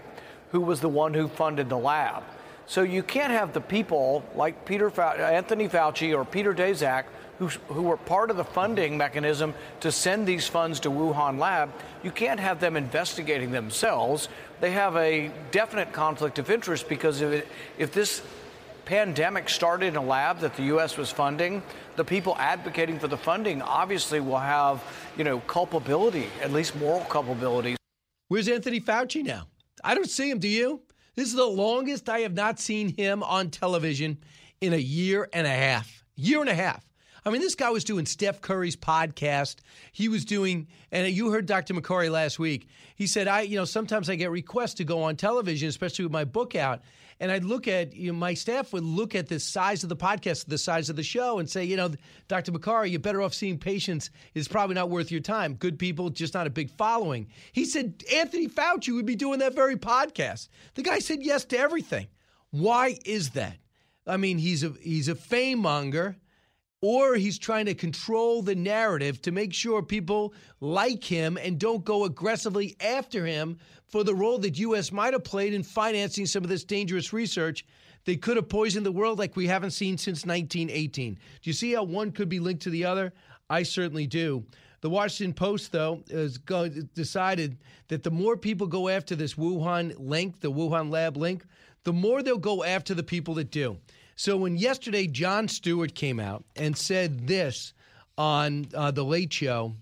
who 0.53 0.63
was 0.63 0.81
the 0.81 0.89
one 0.89 1.13
who 1.13 1.29
funded 1.29 1.69
the 1.69 1.77
lab. 1.77 2.23
So 2.67 2.83
you 2.83 3.03
can't 3.03 3.31
have 3.31 3.53
the 3.53 3.61
people 3.61 4.25
like 4.35 4.65
Peter 4.65 4.89
Anthony 5.01 5.69
Fauci 5.69 6.17
or 6.17 6.25
Peter 6.25 6.55
Daszak 6.55 7.05
who, 7.39 7.49
who 7.69 7.83
were 7.83 7.97
part 7.97 8.31
of 8.31 8.37
the 8.37 8.45
funding 8.45 8.97
mechanism 8.97 9.55
to 9.81 9.91
send 9.91 10.27
these 10.27 10.47
funds 10.47 10.81
to 10.81 10.91
Wuhan 10.91 11.39
lab. 11.39 11.73
You 12.03 12.11
can't 12.11 12.41
have 12.41 12.61
them 12.61 12.77
investigating 12.77 13.51
themselves. 13.51 14.29
They 14.61 14.71
have 14.73 14.97
a 14.97 15.31
definite 15.51 15.93
conflict 15.93 16.39
of 16.39 16.51
interest 16.51 16.89
because 16.89 17.21
if, 17.21 17.33
it, 17.33 17.49
if 17.79 17.93
this 17.93 18.23
pandemic 18.85 19.49
started 19.49 19.87
in 19.87 19.97
a 19.97 20.03
lab 20.03 20.41
that 20.41 20.55
the 20.57 20.65
U.S. 20.65 20.97
was 20.97 21.11
funding, 21.11 21.63
the 21.97 22.05
people 22.05 22.37
advocating 22.39 22.99
for 22.99 23.09
the 23.09 23.17
funding 23.17 23.63
obviously 23.63 24.21
will 24.21 24.39
have, 24.39 24.83
you 25.17 25.25
know, 25.25 25.41
culpability, 25.41 26.29
at 26.43 26.53
least 26.53 26.77
moral 26.77 27.05
culpability. 27.07 27.77
Where's 28.29 28.49
Anthony 28.49 28.81
Fauci 28.81 29.25
now? 29.25 29.47
I 29.83 29.95
don't 29.95 30.11
see 30.11 30.31
him. 30.31 30.39
Do 30.39 30.49
you? 30.49 30.83
This 31.15 31.29
is 31.29 31.35
the 31.35 31.45
longest 31.45 32.09
I 32.09 32.21
have 32.21 32.35
not 32.35 32.59
seen 32.59 32.95
him 32.97 33.23
on 33.23 33.51
television 33.51 34.19
in 34.61 34.73
a 34.73 34.79
year 34.79 35.29
and 35.33 35.47
a 35.47 35.51
half. 35.51 36.05
Year 36.17 36.41
and 36.41 36.49
a 36.49 36.55
half. 36.55 36.85
I 37.27 37.31
mean, 37.31 37.41
this 37.41 37.55
guy 37.55 37.71
was 37.71 37.85
doing 37.85 38.05
Steph 38.05 38.43
Curry's 38.43 38.77
podcast. 38.77 39.57
He 39.93 40.09
was 40.09 40.27
doing, 40.27 40.69
and 40.93 41.09
you 41.09 41.31
heard 41.31 41.47
Dr. 41.47 41.73
Makary 41.73 42.11
last 42.11 42.39
week. 42.39 42.69
He 42.97 43.07
said, 43.07 43.29
I, 43.29 43.43
you 43.43 43.57
know, 43.57 43.65
sometimes 43.65 44.11
I 44.11 44.17
get 44.17 44.31
requests 44.31 44.75
to 44.75 44.85
go 44.85 45.03
on 45.03 45.17
television, 45.17 45.69
especially 45.69 46.05
with 46.05 46.13
my 46.13 46.25
book 46.25 46.55
out. 46.55 46.83
And 47.21 47.33
I'd 47.33 47.45
look 47.45 47.67
at, 47.67 47.95
you 47.95 48.13
know, 48.13 48.19
my 48.19 48.35
staff 48.35 48.73
would 48.75 48.83
look 48.83 49.15
at 49.15 49.29
the 49.29 49.41
size 49.41 49.83
of 49.85 49.89
the 49.89 49.97
podcast, 49.97 50.47
the 50.47 50.59
size 50.59 50.91
of 50.91 50.97
the 50.97 51.03
show, 51.03 51.39
and 51.39 51.49
say, 51.49 51.65
you 51.65 51.77
know, 51.77 51.91
Dr. 52.29 52.53
Makary, 52.53 52.91
you're 52.91 53.01
better 53.01 53.23
off 53.23 53.33
seeing 53.33 53.57
patients. 53.57 54.11
It's 54.35 54.49
probably 54.49 54.75
not 54.75 54.91
worth 54.91 55.11
your 55.11 55.21
time. 55.21 55.55
Good 55.55 55.79
people, 55.79 56.11
just 56.11 56.35
not 56.35 56.47
a 56.47 56.51
big 56.51 56.71
following. 56.71 57.29
He 57.53 57.65
said, 57.65 58.03
Anthony 58.13 58.49
Fauci 58.49 58.95
would 58.95 59.07
be 59.07 59.17
doing 59.17 59.39
that 59.39 59.55
very 59.55 59.77
podcast. 59.77 60.49
The 60.75 60.83
guy 60.83 60.99
said 60.99 61.23
yes 61.23 61.45
to 61.47 61.59
everything. 61.59 62.09
Why 62.51 62.99
is 63.07 63.31
that? 63.31 63.57
I 64.07 64.19
mean, 64.19 64.37
he's 64.37 64.63
a 64.63 64.75
he's 64.83 65.09
a 65.09 65.15
fame 65.15 65.61
monger 65.61 66.17
or 66.85 67.15
he's 67.15 67.39
trying 67.39 67.65
to 67.65 67.75
control 67.75 68.43
the 68.43 68.55
narrative 68.55 69.23
to 69.23 69.33
make 69.33 69.55
sure 69.55 69.83
people 69.83 70.35
like 70.61 71.03
him 71.03 71.39
and 71.39 71.59
don't 71.59 71.83
go 71.83 72.05
aggressively 72.05 72.77
after 72.79 73.25
him 73.25 73.57
for 73.87 74.05
the 74.05 74.15
role 74.15 74.37
that 74.37 74.59
U.S. 74.59 74.93
might 74.93 75.15
have 75.15 75.25
played 75.25 75.55
in 75.55 75.63
financing 75.63 76.27
some 76.27 76.45
of 76.45 76.51
this 76.51 76.63
dangerous 76.63 77.11
research. 77.11 77.65
They 78.05 78.17
could 78.17 78.37
have 78.37 78.51
poisoned 78.51 78.85
the 78.85 78.93
world 78.93 79.19
like 79.19 79.35
we 79.35 79.47
haven't 79.47 79.71
seen 79.71 79.97
since 79.97 80.27
1918. 80.27 81.15
Do 81.15 81.21
you 81.45 81.55
see 81.55 81.73
how 81.73 81.85
one 81.85 82.13
could 82.13 82.29
be 82.29 82.39
linked 82.39 82.65
to 82.65 82.71
the 82.71 82.85
other? 82.85 83.15
I 83.49 83.63
certainly 83.63 84.07
do. 84.07 84.45
The 84.83 84.91
Washington 84.91 85.33
Post, 85.33 85.73
though, 85.73 86.03
has 86.11 86.39
decided 86.95 87.57
that 87.89 88.03
the 88.03 88.11
more 88.11 88.37
people 88.37 88.67
go 88.67 88.91
after 88.91 89.17
this 89.17 89.37
Wuhan 89.37 89.95
link, 89.99 90.41
the 90.41 90.53
Wuhan 90.53 90.91
lab 90.91 91.17
link, 91.17 91.47
the 91.85 91.95
more 91.95 92.23
they'll 92.23 92.37
go 92.37 92.63
after 92.63 92.93
the 92.93 93.03
people 93.03 93.33
that 93.37 93.51
do. 93.51 93.79
So 94.17 94.37
when 94.37 94.57
yesterday 94.57 95.07
Jon 95.07 95.49
Stewart 95.49 95.95
came 95.95 96.21
out 96.21 96.45
and 96.57 96.77
said 96.77 97.27
this 97.27 97.73
on 98.17 98.67
uh, 98.75 98.91
the 98.91 99.05
Late 99.05 99.33
Show, 99.33 99.75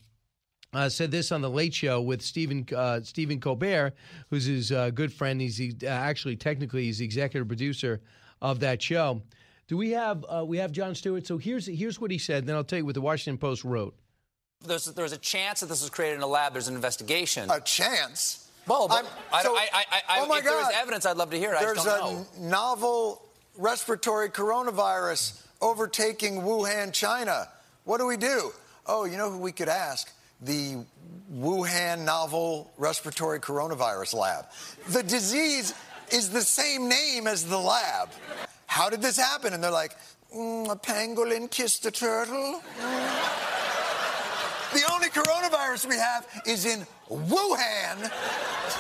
uh, 0.73 0.89
said 0.89 1.11
this 1.11 1.33
on 1.33 1.43
the 1.43 1.51
Late 1.51 1.75
Show 1.75 2.01
with 2.01 2.23
Stephen 2.23 2.67
uh, 2.75 3.01
Stephen 3.03 3.41
Colbert, 3.41 3.95
who's 4.31 4.47
his 4.47 4.73
uh, 4.73 4.91
good 4.91 5.13
friend. 5.13 5.41
He's 5.41 5.61
uh, 5.83 5.87
actually 5.87 6.37
technically 6.37 6.85
he's 6.85 6.99
the 6.99 7.05
executive 7.05 7.47
producer 7.47 8.01
of 8.41 8.61
that 8.61 8.81
show. 8.81 9.23
Do 9.69 9.77
we 9.77 9.91
have 9.91 10.25
uh, 10.29 10.45
we 10.47 10.59
have 10.59 10.73
Jon 10.73 10.95
Stewart? 10.95 11.27
So 11.27 11.37
here's 11.37 11.67
here's 11.67 12.01
what 12.01 12.11
he 12.11 12.19
said. 12.19 12.47
Then 12.47 12.57
I'll 12.57 12.65
tell 12.65 12.79
you 12.79 12.87
what 12.87 12.95
the 12.95 13.01
Washington 13.03 13.39
Post 13.39 13.65
wrote. 13.65 13.95
There's 14.67 14.87
there's 14.87 15.13
a 15.13 15.19
chance 15.19 15.61
that 15.61 15.67
this 15.67 15.83
was 15.83 15.91
created 15.91 16.17
in 16.17 16.23
a 16.23 16.27
lab. 16.27 16.53
There's 16.53 16.69
an 16.69 16.75
investigation. 16.75 17.51
A 17.51 17.61
chance. 17.61 18.49
Well, 18.67 18.87
but 18.89 19.05
I, 19.33 19.43
so- 19.43 19.55
I, 19.57 19.69
I, 19.73 19.85
I, 20.09 20.21
oh 20.21 20.27
my 20.27 20.39
if 20.39 20.45
there 20.45 20.57
was 20.57 20.67
God. 20.67 20.75
evidence, 20.77 21.05
I'd 21.05 21.17
love 21.17 21.31
to 21.31 21.39
hear 21.39 21.53
it. 21.53 21.57
I 21.57 21.65
There's 21.65 21.83
just 21.83 21.87
don't 21.87 22.15
know. 22.15 22.27
a 22.39 22.49
novel 22.49 23.29
respiratory 23.57 24.31
coronavirus 24.31 25.41
overtaking 25.61 26.43
Wuhan, 26.43 26.93
China. 26.93 27.49
What 27.85 27.99
do 27.99 28.07
we 28.07 28.17
do? 28.17 28.53
Oh, 28.87 29.05
you 29.05 29.17
know 29.17 29.31
who 29.31 29.39
we 29.39 29.53
could 29.53 29.69
ask? 29.69 30.13
The 30.41 30.85
Wuhan 31.33 32.05
Novel 32.05 32.71
Respiratory 32.77 33.41
Coronavirus 33.41 34.15
Lab. 34.15 34.47
The 34.89 35.03
disease 35.03 35.73
is 36.11 36.31
the 36.31 36.43
same 36.43 36.89
name 36.89 37.27
as 37.27 37.45
the 37.45 37.59
lab. 37.59 38.11
How 38.67 38.91
did 38.91 39.03
this 39.03 39.17
happen? 39.17 39.53
And 39.53 39.63
they're 39.63 39.71
like, 39.71 39.97
"Mm, 40.35 40.71
a 40.71 40.77
pangolin 40.77 41.49
kissed 41.51 41.87
a 41.87 41.91
turtle. 41.91 42.61
Mm." 42.81 43.62
The 44.73 44.83
only 44.93 45.09
coronavirus 45.09 45.89
we 45.89 45.97
have 45.97 46.27
is 46.47 46.65
in 46.67 46.87
Wuhan. 47.11 48.11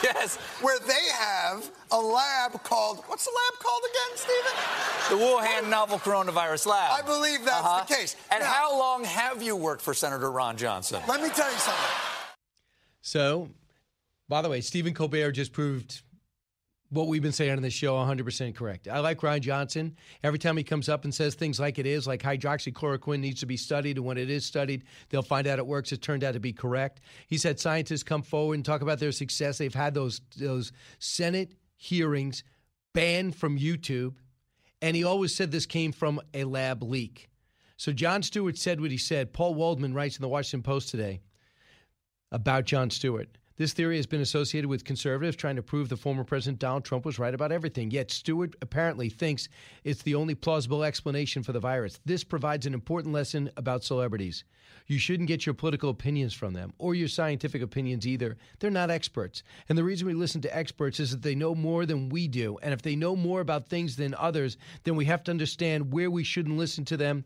Yes. 0.03 0.37
Where 0.61 0.79
they 0.81 1.09
have 1.17 1.71
a 1.93 1.99
lab 2.01 2.61
called, 2.65 3.05
what's 3.07 3.25
the 3.25 3.31
lab 3.31 3.61
called 3.63 3.83
again, 3.85 4.17
Stephen? 4.17 5.17
The 5.19 5.25
Wuhan 5.25 5.69
Novel 5.71 5.99
Coronavirus 5.99 6.67
Lab. 6.67 6.91
I 6.93 7.03
believe 7.07 7.45
that's 7.45 7.65
Uh-huh. 7.65 7.85
the 7.87 7.95
case. 7.95 8.17
And 8.33 8.43
Now- 8.43 8.51
how 8.53 8.79
long 8.79 9.05
have 9.05 9.43
you 9.43 9.55
worked 9.55 9.81
for 9.83 9.95
Senator 9.95 10.31
Ron 10.31 10.57
Johnson? 10.57 11.01
Let 11.07 11.23
me 11.23 11.29
tell 11.29 11.51
you 11.53 11.59
something. 11.59 11.85
So, 13.03 13.51
by 14.29 14.43
the 14.43 14.49
way, 14.49 14.61
Stephen 14.61 14.93
Colbert 14.95 15.33
just 15.33 15.53
proved 15.53 16.03
what 16.93 17.09
we've 17.09 17.23
been 17.23 17.33
saying 17.33 17.53
on 17.53 17.63
this 17.63 17.73
show 17.73 17.95
100% 17.95 18.55
correct. 18.55 18.87
I 18.87 18.99
like 19.01 19.23
Ryan 19.23 19.41
Johnson. 19.41 19.97
Every 20.23 20.39
time 20.39 20.59
he 20.59 20.63
comes 20.63 20.91
up 20.91 21.05
and 21.05 21.15
says 21.15 21.35
things 21.35 21.59
like 21.59 21.79
it 21.79 21.87
is, 21.87 22.07
like 22.07 22.23
hydroxychloroquine 22.23 23.19
needs 23.19 23.41
to 23.41 23.47
be 23.47 23.57
studied, 23.57 23.97
and 23.97 24.05
when 24.05 24.19
it 24.19 24.29
is 24.29 24.45
studied, 24.45 24.85
they'll 25.09 25.23
find 25.23 25.47
out 25.47 25.59
it 25.59 25.67
works. 25.67 25.91
It 25.93 26.03
turned 26.03 26.23
out 26.23 26.35
to 26.35 26.41
be 26.41 26.53
correct. 26.53 27.01
He's 27.27 27.43
had 27.43 27.59
scientists 27.59 28.03
come 28.03 28.23
forward 28.23 28.55
and 28.55 28.65
talk 28.65 28.83
about 28.83 28.99
their 28.99 29.11
success. 29.11 29.57
They've 29.57 29.75
had 29.75 29.95
those 29.95 30.21
those 30.37 30.71
Senate 30.99 31.55
hearings 31.77 32.45
banned 32.93 33.37
from 33.37 33.59
YouTube, 33.59 34.17
and 34.83 34.95
he 34.95 35.03
always 35.03 35.35
said 35.35 35.51
this 35.51 35.65
came 35.65 35.93
from 35.93 36.21
a 36.35 36.45
lab 36.45 36.83
leak. 36.83 37.31
So 37.79 37.91
Jon 37.93 38.23
Stewart 38.23 38.59
said 38.59 38.83
what 38.83 38.91
he 38.91 38.99
said. 38.99 39.33
Paul 39.33 39.55
Waldman 39.55 39.95
writes 39.95 40.17
in 40.17 40.23
the 40.23 40.29
Washington 40.29 40.63
Post 40.63 40.91
today 40.91 41.21
about 42.31 42.65
Jon 42.67 42.91
Stewart. 42.91 43.39
This 43.57 43.73
theory 43.73 43.97
has 43.97 44.07
been 44.07 44.21
associated 44.21 44.69
with 44.69 44.85
conservatives 44.85 45.37
trying 45.37 45.57
to 45.57 45.63
prove 45.63 45.89
the 45.89 45.97
former 45.97 46.25
President 46.25 46.59
Donald 46.59 46.85
Trump 46.85 47.05
was 47.05 47.19
right 47.19 47.35
about 47.35 47.53
everything. 47.53 47.91
Yet 47.91 48.11
Stewart 48.11 48.55
apparently 48.63 49.11
thinks 49.11 49.49
it's 49.85 50.03
the 50.03 50.15
only 50.15 50.35
plausible 50.35 50.85
explanation 50.85 51.43
for 51.43 51.53
the 51.53 51.61
virus. 51.61 52.01
This 52.05 52.25
provides 52.25 52.67
an 52.67 52.75
important 52.75 53.13
lesson 53.13 53.51
about 53.57 53.85
celebrities. 53.85 54.45
You 54.87 54.99
shouldn't 54.99 55.29
get 55.29 55.47
your 55.47 55.55
political 55.55 55.91
opinions 55.91 56.35
from 56.35 56.55
them 56.55 56.73
or 56.79 56.95
your 56.95 57.09
scientific 57.09 57.63
opinions 57.63 58.07
either. 58.07 58.37
They're 58.59 58.71
not 58.71 58.91
experts. 58.91 59.43
And 59.69 59.77
the 59.77 59.85
reason 59.85 60.07
we 60.07 60.15
listen 60.15 60.41
to 60.43 60.57
experts 60.57 60.99
is 60.99 61.11
that 61.11 61.23
they 61.23 61.35
know 61.35 61.55
more 61.55 61.87
than 61.87 62.09
we 62.09 62.29
do. 62.29 62.59
And 62.63 62.73
if 62.73 62.83
they 62.83 62.97
know 62.97 63.15
more 63.15 63.41
about 63.41 63.69
things 63.69 63.97
than 63.97 64.15
others, 64.15 64.57
then 64.85 64.97
we 64.97 65.05
have 65.05 65.23
to 65.25 65.31
understand 65.31 65.93
where 65.93 66.11
we 66.11 66.25
shouldn't 66.25 66.57
listen 66.57 66.85
to 66.87 66.97
them 66.97 67.25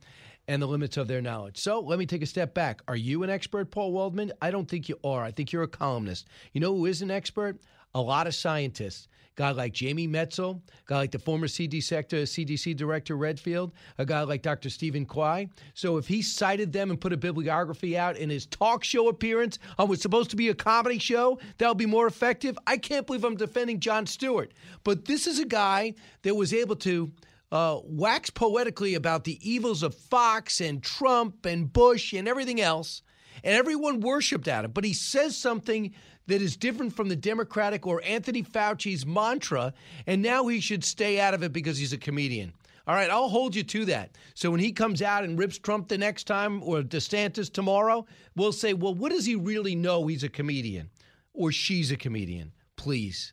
and 0.48 0.62
the 0.62 0.66
limits 0.66 0.96
of 0.96 1.08
their 1.08 1.22
knowledge. 1.22 1.58
So 1.58 1.80
let 1.80 1.98
me 1.98 2.06
take 2.06 2.22
a 2.22 2.26
step 2.26 2.54
back. 2.54 2.82
Are 2.88 2.96
you 2.96 3.22
an 3.22 3.30
expert, 3.30 3.70
Paul 3.70 3.92
Waldman? 3.92 4.32
I 4.40 4.50
don't 4.50 4.68
think 4.68 4.88
you 4.88 4.98
are. 5.04 5.22
I 5.22 5.30
think 5.30 5.52
you're 5.52 5.62
a 5.62 5.68
columnist. 5.68 6.26
You 6.52 6.60
know 6.60 6.74
who 6.74 6.86
is 6.86 7.02
an 7.02 7.10
expert? 7.10 7.60
A 7.94 8.00
lot 8.00 8.26
of 8.26 8.34
scientists 8.34 9.08
guy 9.36 9.50
like 9.50 9.72
Jamie 9.72 10.08
Metzl, 10.08 10.56
a 10.56 10.60
guy 10.86 10.96
like 10.96 11.10
the 11.10 11.18
former 11.18 11.46
CDC, 11.46 11.82
sector, 11.82 12.22
CDC 12.22 12.74
director 12.74 13.16
Redfield, 13.16 13.72
a 13.98 14.06
guy 14.06 14.22
like 14.22 14.42
Dr. 14.42 14.70
Stephen 14.70 15.04
Quay. 15.04 15.48
So 15.74 15.98
if 15.98 16.08
he 16.08 16.22
cited 16.22 16.72
them 16.72 16.90
and 16.90 17.00
put 17.00 17.12
a 17.12 17.16
bibliography 17.16 17.96
out 17.96 18.16
in 18.16 18.30
his 18.30 18.46
talk 18.46 18.82
show 18.82 19.08
appearance 19.08 19.58
on 19.78 19.88
what's 19.88 20.02
supposed 20.02 20.30
to 20.30 20.36
be 20.36 20.48
a 20.48 20.54
comedy 20.54 20.98
show, 20.98 21.38
that'll 21.58 21.74
be 21.74 21.86
more 21.86 22.06
effective. 22.06 22.58
I 22.66 22.78
can't 22.78 23.06
believe 23.06 23.24
I'm 23.24 23.36
defending 23.36 23.78
Jon 23.78 24.06
Stewart. 24.06 24.52
But 24.82 25.04
this 25.04 25.26
is 25.26 25.38
a 25.38 25.46
guy 25.46 25.94
that 26.22 26.34
was 26.34 26.54
able 26.54 26.76
to 26.76 27.12
uh, 27.52 27.78
wax 27.84 28.30
poetically 28.30 28.94
about 28.94 29.24
the 29.24 29.38
evils 29.48 29.82
of 29.82 29.94
Fox 29.94 30.60
and 30.60 30.82
Trump 30.82 31.46
and 31.46 31.72
Bush 31.72 32.12
and 32.12 32.26
everything 32.26 32.60
else, 32.60 33.02
and 33.44 33.54
everyone 33.54 34.00
worshipped 34.00 34.48
at 34.48 34.64
him. 34.64 34.72
But 34.72 34.84
he 34.84 34.92
says 34.92 35.36
something 35.36 35.94
that 36.26 36.42
is 36.42 36.56
different 36.56 36.94
from 36.94 37.08
the 37.08 37.16
Democratic 37.16 37.86
or 37.86 38.02
Anthony 38.04 38.42
Fauci's 38.42 39.06
mantra, 39.06 39.72
and 40.06 40.22
now 40.22 40.46
he 40.46 40.60
should 40.60 40.84
stay 40.84 41.20
out 41.20 41.34
of 41.34 41.42
it 41.42 41.52
because 41.52 41.78
he's 41.78 41.92
a 41.92 41.98
comedian. 41.98 42.52
All 42.88 42.94
right, 42.94 43.10
I'll 43.10 43.28
hold 43.28 43.56
you 43.56 43.64
to 43.64 43.84
that. 43.86 44.16
So 44.34 44.50
when 44.50 44.60
he 44.60 44.70
comes 44.70 45.02
out 45.02 45.24
and 45.24 45.38
rips 45.38 45.58
Trump 45.58 45.88
the 45.88 45.98
next 45.98 46.24
time 46.24 46.62
or 46.62 46.82
DeSantis 46.82 47.52
tomorrow, 47.52 48.06
we'll 48.36 48.52
say, 48.52 48.74
well, 48.74 48.94
what 48.94 49.10
does 49.10 49.26
he 49.26 49.34
really 49.34 49.74
know 49.74 50.06
he's 50.06 50.22
a 50.22 50.28
comedian 50.28 50.90
or 51.32 51.50
she's 51.50 51.90
a 51.90 51.96
comedian? 51.96 52.52
Please. 52.76 53.32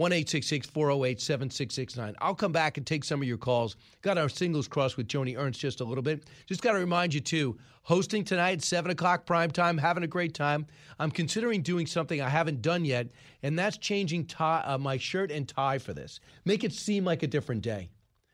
1 0.00 0.12
408 0.12 1.20
7669. 1.20 2.14
I'll 2.22 2.34
come 2.34 2.52
back 2.52 2.78
and 2.78 2.86
take 2.86 3.04
some 3.04 3.20
of 3.20 3.28
your 3.28 3.36
calls. 3.36 3.76
Got 4.00 4.16
our 4.16 4.30
singles 4.30 4.66
cross 4.66 4.96
with 4.96 5.08
Joni 5.08 5.36
Ernst 5.36 5.60
just 5.60 5.82
a 5.82 5.84
little 5.84 6.00
bit. 6.00 6.24
Just 6.46 6.62
got 6.62 6.72
to 6.72 6.78
remind 6.78 7.12
you, 7.12 7.20
too, 7.20 7.58
hosting 7.82 8.24
tonight, 8.24 8.62
7 8.62 8.90
o'clock 8.90 9.26
prime 9.26 9.50
time, 9.50 9.76
having 9.76 10.02
a 10.02 10.06
great 10.06 10.32
time. 10.32 10.66
I'm 10.98 11.10
considering 11.10 11.60
doing 11.60 11.86
something 11.86 12.18
I 12.18 12.30
haven't 12.30 12.62
done 12.62 12.86
yet, 12.86 13.08
and 13.42 13.58
that's 13.58 13.76
changing 13.76 14.24
tie, 14.24 14.62
uh, 14.64 14.78
my 14.78 14.96
shirt 14.96 15.30
and 15.30 15.46
tie 15.46 15.76
for 15.76 15.92
this. 15.92 16.18
Make 16.46 16.64
it 16.64 16.72
seem 16.72 17.04
like 17.04 17.22
a 17.22 17.26
different 17.26 17.60
day. 17.60 17.90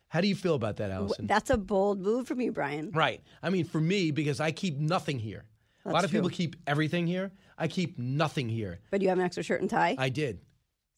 How 0.07 0.20
do 0.20 0.29
you 0.29 0.37
feel 0.37 0.55
about 0.55 0.76
that, 0.76 0.92
Allison? 0.92 1.26
That's 1.26 1.50
a 1.50 1.57
bold 1.57 2.00
move 2.00 2.29
from 2.29 2.40
you, 2.40 2.52
Brian. 2.52 2.92
Right. 2.92 3.24
I 3.42 3.50
mean, 3.50 3.64
for 3.64 3.81
me, 3.81 4.12
because 4.12 4.38
I 4.38 4.52
keep 4.52 4.79
nothing 4.79 5.18
here. 5.18 5.46
That's 5.85 5.92
a 5.92 5.94
lot 5.94 6.05
of 6.05 6.11
true. 6.11 6.20
people 6.20 6.31
keep 6.31 6.55
everything 6.68 7.09
here. 7.09 7.33
I 7.59 7.66
keep 7.66 7.98
nothing 7.98 8.48
here. 8.48 8.79
But 8.92 9.02
you 9.02 9.09
have 9.09 9.18
an 9.18 9.24
extra 9.24 9.42
shirt 9.42 9.62
and 9.62 9.68
tie? 9.68 9.96
I 9.98 10.11
did. 10.11 10.38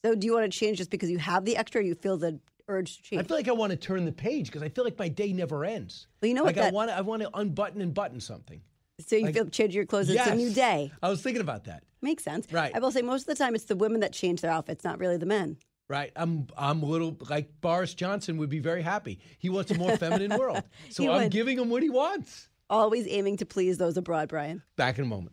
So 0.09 0.15
do 0.15 0.27
you 0.27 0.33
want 0.33 0.51
to 0.51 0.59
change 0.59 0.79
just 0.79 0.89
because 0.89 1.11
you 1.11 1.19
have 1.19 1.45
the 1.45 1.59
extra 1.59 1.83
or 1.83 1.85
you 1.85 1.95
feel 1.95 2.17
the 2.17 2.41
urge 2.67 2.97
to 2.97 3.03
change? 3.03 3.21
I 3.21 3.25
feel 3.25 3.37
like 3.37 3.47
I 3.49 3.53
want 3.53 3.73
to 3.73 3.77
turn 3.77 4.07
the 4.07 4.13
page 4.13 4.47
because 4.47 4.63
I 4.63 4.71
feel 4.71 4.85
like 4.85 4.99
my 4.99 5.09
day 5.09 5.35
never 5.35 5.67
ends. 5.67 6.07
Well, 6.23 6.31
you 6.31 6.35
know 6.35 6.45
like 6.45 6.57
what 6.57 6.65
I 6.65 6.71
want 6.71 6.91
to, 6.91 6.97
I 6.97 7.01
want 7.03 7.21
to 7.23 7.31
unbutton 7.37 7.83
and 7.83 7.93
button 7.93 8.19
something. 8.21 8.63
so 9.07 9.17
you 9.17 9.27
like- 9.27 9.35
feel 9.35 9.45
change 9.51 9.75
your 9.75 9.85
clothes, 9.85 10.09
it's 10.09 10.27
a 10.27 10.35
new 10.35 10.51
day. 10.51 10.91
I 11.03 11.11
was 11.11 11.21
thinking 11.21 11.43
about 11.43 11.65
that. 11.65 11.83
Makes 12.01 12.25
sense. 12.25 12.51
Right. 12.51 12.75
I 12.75 12.79
will 12.79 12.91
say 12.91 13.03
most 13.03 13.23
of 13.23 13.27
the 13.27 13.35
time 13.35 13.55
it's 13.55 13.65
the 13.65 13.77
women 13.77 14.01
that 14.01 14.15
change 14.15 14.41
their 14.41 14.51
outfits, 14.51 14.83
not 14.83 14.99
really 14.99 15.19
the 15.19 15.27
men. 15.27 15.59
Right. 15.91 16.11
I'm 16.17 16.47
I'm 16.57 16.83
a 16.83 16.87
little 16.87 17.15
like 17.29 17.61
Boris 17.61 17.93
Johnson 17.93 18.39
would 18.39 18.49
be 18.49 18.61
very 18.61 18.81
happy. 18.81 19.19
He 19.39 19.51
wants 19.51 19.71
a 19.73 19.75
more 19.75 19.95
feminine 19.99 20.39
world. 20.39 20.63
So 20.89 21.05
I'm 21.13 21.25
would. 21.25 21.33
giving 21.33 21.59
him 21.59 21.69
what 21.69 21.83
he 21.83 21.91
wants. 21.91 22.49
Always 22.71 23.07
aiming 23.09 23.37
to 23.39 23.47
please 23.47 23.77
those 23.77 23.99
abroad, 23.99 24.29
Brian. 24.29 24.63
Back 24.77 24.97
in 24.99 25.05
a 25.05 25.09
moment. 25.09 25.33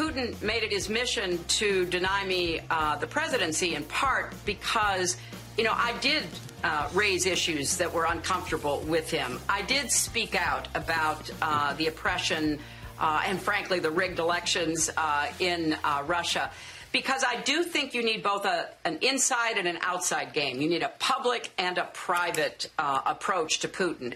Putin 0.00 0.40
made 0.40 0.62
it 0.62 0.72
his 0.72 0.88
mission 0.88 1.38
to 1.44 1.84
deny 1.84 2.24
me 2.24 2.58
uh, 2.70 2.96
the 2.96 3.06
presidency 3.06 3.74
in 3.74 3.84
part 3.84 4.32
because, 4.46 5.18
you 5.58 5.64
know, 5.64 5.74
I 5.74 5.92
did 6.00 6.22
uh, 6.64 6.88
raise 6.94 7.26
issues 7.26 7.76
that 7.76 7.92
were 7.92 8.06
uncomfortable 8.06 8.80
with 8.88 9.10
him. 9.10 9.38
I 9.46 9.60
did 9.60 9.90
speak 9.90 10.34
out 10.34 10.68
about 10.74 11.30
uh, 11.42 11.74
the 11.74 11.88
oppression 11.88 12.58
uh, 12.98 13.24
and, 13.26 13.38
frankly, 13.38 13.78
the 13.78 13.90
rigged 13.90 14.20
elections 14.20 14.88
uh, 14.96 15.26
in 15.38 15.76
uh, 15.84 16.02
Russia. 16.06 16.50
Because 16.92 17.22
I 17.22 17.42
do 17.42 17.62
think 17.62 17.92
you 17.92 18.02
need 18.02 18.22
both 18.22 18.46
a, 18.46 18.70
an 18.86 19.00
inside 19.02 19.58
and 19.58 19.68
an 19.68 19.80
outside 19.82 20.32
game. 20.32 20.62
You 20.62 20.70
need 20.70 20.82
a 20.82 20.92
public 20.98 21.50
and 21.58 21.76
a 21.76 21.84
private 21.92 22.70
approach 22.78 23.58
to 23.60 23.68
Putin. 23.68 24.14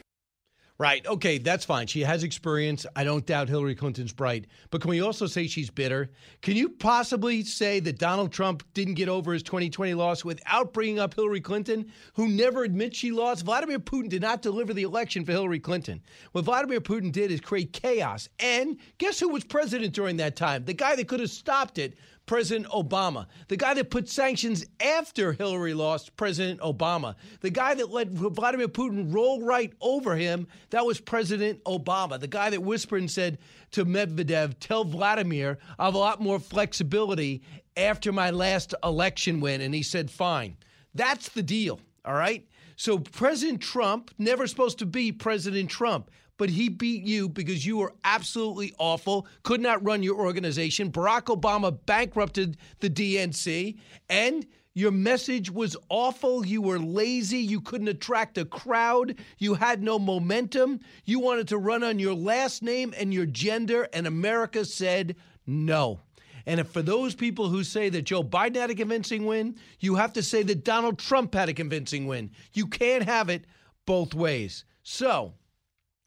Right. 0.77 1.07
Okay, 1.07 1.39
that's 1.39 1.65
fine. 1.65 1.87
She 1.87 2.01
has 2.01 2.25
experience. 2.25 2.85
I 2.97 3.05
don't 3.05 3.25
doubt 3.25 3.49
Hillary 3.49 3.77
Clinton's 3.77 4.13
bright. 4.13 4.47
But 4.71 4.81
can 4.81 4.91
we 4.91 5.01
also 5.01 5.27
say 5.27 5.47
she's 5.47 5.71
bitter? 5.71 6.11
Can 6.43 6.57
you 6.57 6.69
possibly 6.69 7.45
say 7.45 7.79
that 7.79 8.01
Donald 8.01 8.33
Trump 8.33 8.65
didn't 8.75 8.95
get 8.95 9.09
over 9.09 9.33
his 9.33 9.45
2020 9.45 9.95
loss 9.95 10.25
without 10.25 10.73
bringing 10.73 10.99
up 10.99 11.15
Hillary 11.15 11.41
Clinton, 11.41 11.93
who 12.15 12.27
never 12.27 12.65
admits 12.65 12.99
she 12.99 13.13
lost? 13.13 13.45
Vladimir 13.45 13.79
Putin 13.79 14.09
did 14.09 14.23
not 14.23 14.43
deliver 14.43 14.75
the 14.75 14.83
election 14.83 15.25
for 15.25 15.31
Hillary 15.31 15.61
Clinton. 15.61 16.03
What 16.33 16.45
Vladimir 16.45 16.81
Putin 16.81 17.13
did 17.13 17.31
is 17.31 17.41
create 17.41 17.73
chaos. 17.73 18.29
And 18.41 18.79
guess 18.99 19.21
who 19.21 19.29
was 19.29 19.45
president 19.45 19.95
during 19.95 20.17
that 20.17 20.35
time? 20.35 20.65
The 20.65 20.75
guy 20.75 20.97
that 20.97 21.07
could 21.07 21.21
have 21.21 21.31
stopped 21.31 21.79
it, 21.79 21.95
President 22.27 22.67
Obama. 22.69 23.27
The 23.49 23.57
guy 23.57 23.75
that 23.75 23.91
put 23.91 24.09
sanctions 24.09 24.65
after 24.81 25.33
Hillary 25.33 25.75
lost, 25.75 26.17
President 26.17 26.61
Obama. 26.61 27.15
The 27.41 27.51
guy 27.51 27.75
that 27.75 27.91
let 27.91 28.09
Vladimir 28.09 28.69
Putin 28.69 29.13
roll 29.13 29.43
right 29.43 29.73
over 29.81 30.17
him, 30.17 30.47
that 30.71 30.87
was 30.87 31.01
President 31.01 31.63
Obama. 31.65 32.19
The 32.19 32.27
guy 32.27 32.51
that 32.51 32.63
whispered 32.63 33.01
and 33.01 33.11
said 33.11 33.39
to 33.73 33.85
Medvedev, 33.85 34.55
tell 34.59 34.85
Vladimir 34.85 35.59
I 35.79 35.85
have 35.87 35.95
a 35.95 35.99
lot 35.99 36.21
more 36.21 36.39
flexibility 36.39 37.43
after 37.77 38.13
my 38.13 38.31
last 38.31 38.75
election 38.83 39.41
win. 39.41 39.61
And 39.61 39.75
he 39.75 39.83
said, 39.83 40.11
fine. 40.11 40.57
That's 40.95 41.29
the 41.31 41.43
deal, 41.43 41.81
all 42.05 42.15
right? 42.15 42.47
So 42.77 42.99
President 42.99 43.61
Trump 43.61 44.11
never 44.19 44.47
supposed 44.47 44.79
to 44.79 44.87
be 44.87 45.13
President 45.13 45.71
Trump 45.71 46.11
but 46.37 46.51
he 46.51 46.69
beat 46.69 47.05
you 47.05 47.29
because 47.29 47.65
you 47.65 47.77
were 47.77 47.95
absolutely 48.05 48.75
awful, 48.79 49.27
could 49.43 49.61
not 49.61 49.85
run 49.85 50.03
your 50.03 50.17
organization. 50.17 50.91
Barack 50.91 51.25
Obama 51.25 51.77
bankrupted 51.87 52.57
the 52.81 52.91
DNC, 52.91 53.79
and 54.09 54.47
your 54.77 54.91
message 54.91 55.53
was 55.53 55.77
awful. 55.89 56.45
You 56.45 56.61
were 56.61 56.81
lazy. 56.81 57.39
You 57.39 57.61
couldn't 57.61 57.89
attract 57.89 58.39
a 58.39 58.45
crowd. 58.45 59.17
You 59.39 59.55
had 59.55 59.83
no 59.83 60.01
momentum. 60.01 60.81
You 61.05 61.21
wanted 61.21 61.47
to 61.49 61.59
run 61.59 61.85
on 61.85 62.01
your 62.01 62.15
last 62.15 62.63
name 62.63 62.93
and 62.99 63.15
your 63.15 63.27
gender, 63.27 63.89
and 63.93 64.07
America 64.07 64.65
said 64.65 65.15
no. 65.47 66.01
And 66.47 66.61
if 66.61 66.69
for 66.69 66.83
those 66.83 67.15
people 67.15 67.49
who 67.49 67.63
say 67.65 67.89
that 67.91 68.03
Joe 68.03 68.23
Biden 68.23 68.57
had 68.57 68.71
a 68.71 68.75
convincing 68.75 69.27
win, 69.27 69.57
you 69.79 69.95
have 69.95 70.13
to 70.15 70.23
say 70.23 70.43
that 70.43 70.65
Donald 70.65 70.99
Trump 70.99 71.35
had 71.35 71.49
a 71.49 71.55
convincing 71.55 72.07
win. 72.07 72.33
You 72.53 72.67
can't 72.67 73.05
have 73.05 73.29
it 73.29 73.45
both 73.87 74.13
ways. 74.13 74.65
So, 74.83 75.35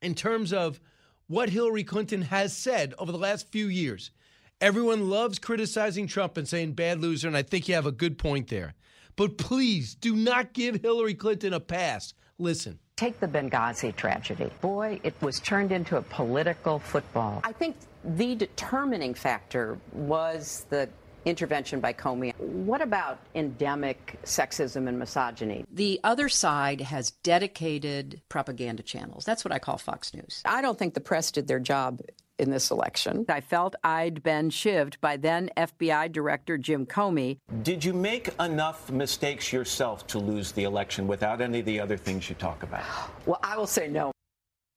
in 0.01 0.15
terms 0.15 0.53
of 0.53 0.79
what 1.27 1.49
Hillary 1.49 1.83
Clinton 1.83 2.23
has 2.23 2.55
said 2.55 2.93
over 2.97 3.11
the 3.11 3.17
last 3.17 3.51
few 3.51 3.67
years. 3.67 4.11
Everyone 4.59 5.09
loves 5.09 5.39
criticizing 5.39 6.07
Trump 6.07 6.37
and 6.37 6.47
saying 6.47 6.73
bad 6.73 6.99
loser, 6.99 7.27
and 7.27 7.37
I 7.37 7.43
think 7.43 7.67
you 7.67 7.75
have 7.75 7.85
a 7.85 7.91
good 7.91 8.17
point 8.17 8.47
there. 8.47 8.73
But 9.15 9.37
please 9.37 9.95
do 9.95 10.15
not 10.15 10.53
give 10.53 10.81
Hillary 10.81 11.13
Clinton 11.15 11.53
a 11.53 11.59
pass. 11.59 12.13
Listen. 12.39 12.79
Take 12.95 13.19
the 13.19 13.27
Benghazi 13.27 13.95
tragedy. 13.95 14.49
Boy, 14.61 14.99
it 15.03 15.13
was 15.21 15.39
turned 15.39 15.71
into 15.71 15.97
a 15.97 16.01
political 16.01 16.79
football. 16.79 17.41
I 17.43 17.51
think 17.51 17.75
the 18.03 18.35
determining 18.35 19.13
factor 19.13 19.77
was 19.91 20.65
the 20.69 20.89
intervention 21.27 21.79
by 21.79 21.93
Comey. 21.93 22.33
What 22.39 22.81
about 22.81 23.19
endemic 23.35 24.17
sexism 24.23 24.87
and 24.87 24.97
misogyny? 24.97 25.65
The 25.71 25.99
other 26.03 26.29
side 26.29 26.81
has 26.81 27.11
dedicated 27.11 28.21
propaganda 28.29 28.83
channels. 28.83 29.25
That's 29.25 29.43
what 29.43 29.51
I 29.51 29.59
call 29.59 29.77
Fox 29.77 30.13
News. 30.13 30.41
I 30.45 30.61
don't 30.61 30.79
think 30.79 30.93
the 30.93 31.01
press 31.01 31.31
did 31.31 31.47
their 31.47 31.59
job 31.59 32.01
in 32.39 32.51
this 32.51 32.71
election. 32.71 33.25
I 33.29 33.41
felt 33.41 33.75
I'd 33.83 34.23
been 34.23 34.49
shivved 34.49 34.99
by 35.01 35.17
then 35.17 35.49
FBI 35.57 36.11
Director 36.11 36.57
Jim 36.57 36.85
Comey. 36.85 37.39
Did 37.63 37.83
you 37.83 37.93
make 37.93 38.29
enough 38.39 38.91
mistakes 38.91 39.51
yourself 39.51 40.07
to 40.07 40.19
lose 40.19 40.51
the 40.51 40.63
election 40.63 41.07
without 41.07 41.41
any 41.41 41.59
of 41.59 41.65
the 41.65 41.79
other 41.79 41.97
things 41.97 42.29
you 42.29 42.35
talk 42.35 42.63
about? 42.63 42.83
Well, 43.25 43.39
I 43.43 43.57
will 43.57 43.67
say 43.67 43.89
no. 43.89 44.13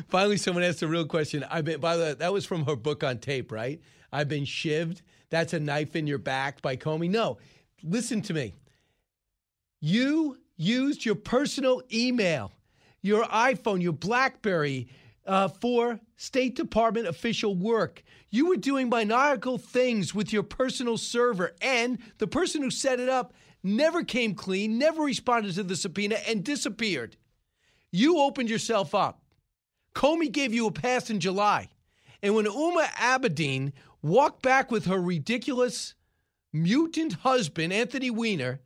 Finally, 0.09 0.37
someone 0.37 0.63
asked 0.63 0.83
a 0.83 0.87
real 0.87 1.05
question. 1.05 1.43
I 1.49 1.61
been, 1.61 1.79
by 1.79 1.97
the 1.97 2.03
way, 2.03 2.13
that 2.13 2.31
was 2.31 2.45
from 2.45 2.65
her 2.65 2.75
book 2.75 3.03
on 3.03 3.17
tape, 3.17 3.51
right? 3.51 3.81
I've 4.11 4.27
been 4.27 4.45
shivved. 4.45 5.01
That's 5.29 5.53
a 5.53 5.59
knife 5.59 5.95
in 5.95 6.07
your 6.07 6.17
back 6.17 6.61
by 6.61 6.75
Comey. 6.75 7.09
No, 7.09 7.37
listen 7.83 8.21
to 8.23 8.33
me. 8.33 8.55
You 9.79 10.37
used 10.57 11.05
your 11.05 11.15
personal 11.15 11.81
email, 11.93 12.51
your 13.01 13.23
iPhone, 13.25 13.81
your 13.81 13.93
Blackberry 13.93 14.89
uh, 15.25 15.47
for 15.47 15.99
State 16.17 16.55
Department 16.55 17.07
official 17.07 17.55
work. 17.55 18.03
You 18.29 18.47
were 18.47 18.57
doing 18.57 18.89
maniacal 18.89 19.57
things 19.57 20.13
with 20.13 20.33
your 20.33 20.43
personal 20.43 20.97
server, 20.97 21.55
and 21.61 21.99
the 22.17 22.27
person 22.27 22.61
who 22.61 22.71
set 22.71 22.99
it 22.99 23.09
up 23.09 23.33
never 23.63 24.03
came 24.03 24.35
clean, 24.35 24.77
never 24.77 25.03
responded 25.03 25.53
to 25.55 25.63
the 25.63 25.75
subpoena, 25.75 26.17
and 26.27 26.43
disappeared. 26.43 27.15
You 27.91 28.19
opened 28.19 28.49
yourself 28.49 28.93
up. 28.93 29.21
Comey 29.95 30.31
gave 30.31 30.53
you 30.53 30.67
a 30.67 30.71
pass 30.71 31.09
in 31.09 31.19
July. 31.19 31.69
And 32.21 32.35
when 32.35 32.45
Huma 32.45 32.85
Abedin 32.95 33.71
walked 34.01 34.41
back 34.41 34.71
with 34.71 34.85
her 34.85 35.01
ridiculous 35.01 35.95
mutant 36.51 37.13
husband, 37.13 37.73
Anthony 37.73 38.09
Weiner, 38.09 38.61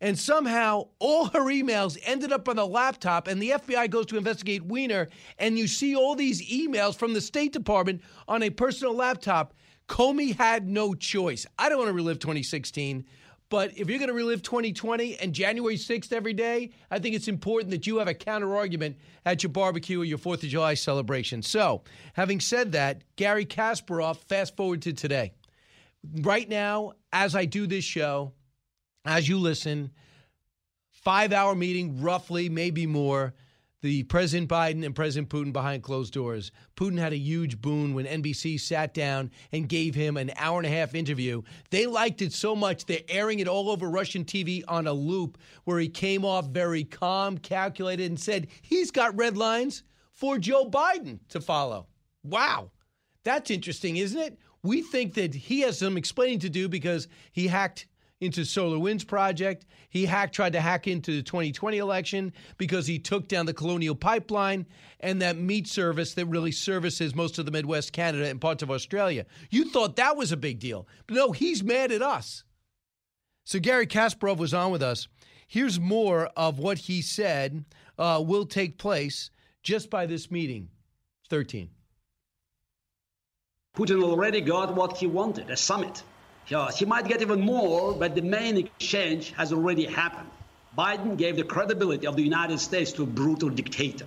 and 0.00 0.18
somehow 0.18 0.88
all 0.98 1.26
her 1.26 1.44
emails 1.44 1.96
ended 2.04 2.32
up 2.32 2.48
on 2.48 2.56
the 2.56 2.66
laptop, 2.66 3.26
and 3.26 3.40
the 3.40 3.50
FBI 3.50 3.88
goes 3.88 4.06
to 4.06 4.18
investigate 4.18 4.64
Weiner, 4.64 5.08
and 5.38 5.58
you 5.58 5.66
see 5.66 5.96
all 5.96 6.14
these 6.14 6.46
emails 6.50 6.94
from 6.94 7.14
the 7.14 7.20
State 7.20 7.52
Department 7.52 8.02
on 8.28 8.42
a 8.42 8.50
personal 8.50 8.94
laptop. 8.94 9.54
Comey 9.88 10.36
had 10.36 10.68
no 10.68 10.94
choice. 10.94 11.46
I 11.58 11.68
don't 11.68 11.78
want 11.78 11.88
to 11.88 11.94
relive 11.94 12.18
2016. 12.18 13.04
But 13.50 13.76
if 13.76 13.88
you're 13.88 13.98
going 13.98 14.08
to 14.08 14.14
relive 14.14 14.42
2020 14.42 15.18
and 15.18 15.32
January 15.32 15.76
6th 15.76 16.12
every 16.12 16.32
day, 16.32 16.70
I 16.90 16.98
think 16.98 17.14
it's 17.14 17.28
important 17.28 17.70
that 17.70 17.86
you 17.86 17.98
have 17.98 18.08
a 18.08 18.14
counter 18.14 18.56
argument 18.56 18.96
at 19.24 19.42
your 19.42 19.50
barbecue 19.50 20.00
or 20.00 20.04
your 20.04 20.18
4th 20.18 20.42
of 20.42 20.48
July 20.48 20.74
celebration. 20.74 21.42
So, 21.42 21.82
having 22.14 22.40
said 22.40 22.72
that, 22.72 23.02
Garry 23.16 23.44
Kasparov, 23.44 24.16
fast 24.16 24.56
forward 24.56 24.82
to 24.82 24.92
today. 24.92 25.32
Right 26.20 26.48
now, 26.48 26.92
as 27.12 27.34
I 27.36 27.44
do 27.44 27.66
this 27.66 27.84
show, 27.84 28.32
as 29.04 29.28
you 29.28 29.38
listen, 29.38 29.90
five 30.90 31.32
hour 31.32 31.54
meeting, 31.54 32.00
roughly, 32.00 32.48
maybe 32.48 32.86
more 32.86 33.34
the 33.84 34.02
President 34.04 34.48
Biden 34.48 34.82
and 34.82 34.94
President 34.94 35.28
Putin 35.28 35.52
behind 35.52 35.82
closed 35.82 36.14
doors. 36.14 36.50
Putin 36.74 36.98
had 36.98 37.12
a 37.12 37.18
huge 37.18 37.60
boon 37.60 37.92
when 37.92 38.06
NBC 38.06 38.58
sat 38.58 38.94
down 38.94 39.30
and 39.52 39.68
gave 39.68 39.94
him 39.94 40.16
an 40.16 40.32
hour 40.38 40.58
and 40.58 40.66
a 40.66 40.70
half 40.70 40.94
interview. 40.94 41.42
They 41.68 41.86
liked 41.86 42.22
it 42.22 42.32
so 42.32 42.56
much, 42.56 42.86
they're 42.86 43.00
airing 43.10 43.40
it 43.40 43.46
all 43.46 43.68
over 43.68 43.90
Russian 43.90 44.24
TV 44.24 44.62
on 44.68 44.86
a 44.86 44.92
loop 44.94 45.36
where 45.64 45.78
he 45.78 45.90
came 45.90 46.24
off 46.24 46.46
very 46.46 46.82
calm, 46.82 47.36
calculated, 47.36 48.06
and 48.06 48.18
said 48.18 48.46
he's 48.62 48.90
got 48.90 49.18
red 49.18 49.36
lines 49.36 49.82
for 50.12 50.38
Joe 50.38 50.64
Biden 50.64 51.18
to 51.28 51.42
follow. 51.42 51.86
Wow. 52.22 52.70
That's 53.22 53.50
interesting, 53.50 53.98
isn't 53.98 54.18
it? 54.18 54.38
We 54.62 54.80
think 54.80 55.12
that 55.12 55.34
he 55.34 55.60
has 55.60 55.78
some 55.78 55.98
explaining 55.98 56.38
to 56.38 56.48
do 56.48 56.70
because 56.70 57.06
he 57.32 57.48
hacked 57.48 57.86
into 58.18 58.40
SolarWinds 58.40 59.06
project. 59.06 59.66
He 59.94 60.06
hacked, 60.06 60.34
tried 60.34 60.54
to 60.54 60.60
hack 60.60 60.88
into 60.88 61.12
the 61.12 61.22
2020 61.22 61.78
election 61.78 62.32
because 62.58 62.84
he 62.84 62.98
took 62.98 63.28
down 63.28 63.46
the 63.46 63.54
Colonial 63.54 63.94
Pipeline 63.94 64.66
and 64.98 65.22
that 65.22 65.36
meat 65.36 65.68
service 65.68 66.14
that 66.14 66.26
really 66.26 66.50
services 66.50 67.14
most 67.14 67.38
of 67.38 67.46
the 67.46 67.52
Midwest 67.52 67.92
Canada 67.92 68.28
and 68.28 68.40
parts 68.40 68.64
of 68.64 68.72
Australia. 68.72 69.24
You 69.50 69.70
thought 69.70 69.94
that 69.94 70.16
was 70.16 70.32
a 70.32 70.36
big 70.36 70.58
deal. 70.58 70.88
But 71.06 71.14
no, 71.14 71.30
he's 71.30 71.62
mad 71.62 71.92
at 71.92 72.02
us. 72.02 72.42
So 73.44 73.60
Garry 73.60 73.86
Kasparov 73.86 74.38
was 74.38 74.52
on 74.52 74.72
with 74.72 74.82
us. 74.82 75.06
Here's 75.46 75.78
more 75.78 76.26
of 76.36 76.58
what 76.58 76.78
he 76.78 77.00
said 77.00 77.64
uh, 77.96 78.20
will 78.26 78.46
take 78.46 78.78
place 78.78 79.30
just 79.62 79.90
by 79.90 80.06
this 80.06 80.28
meeting. 80.28 80.70
13. 81.30 81.70
Putin 83.76 84.02
already 84.02 84.40
got 84.40 84.74
what 84.74 84.96
he 84.96 85.06
wanted 85.06 85.50
a 85.50 85.56
summit. 85.56 86.02
Yeah, 86.48 86.70
he 86.70 86.84
might 86.84 87.08
get 87.08 87.22
even 87.22 87.40
more, 87.40 87.94
but 87.94 88.14
the 88.14 88.22
main 88.22 88.58
exchange 88.58 89.32
has 89.32 89.52
already 89.52 89.86
happened. 89.86 90.28
Biden 90.76 91.16
gave 91.16 91.36
the 91.36 91.44
credibility 91.44 92.06
of 92.06 92.16
the 92.16 92.22
United 92.22 92.58
States 92.58 92.92
to 92.92 93.04
a 93.04 93.06
brutal 93.06 93.48
dictator. 93.48 94.06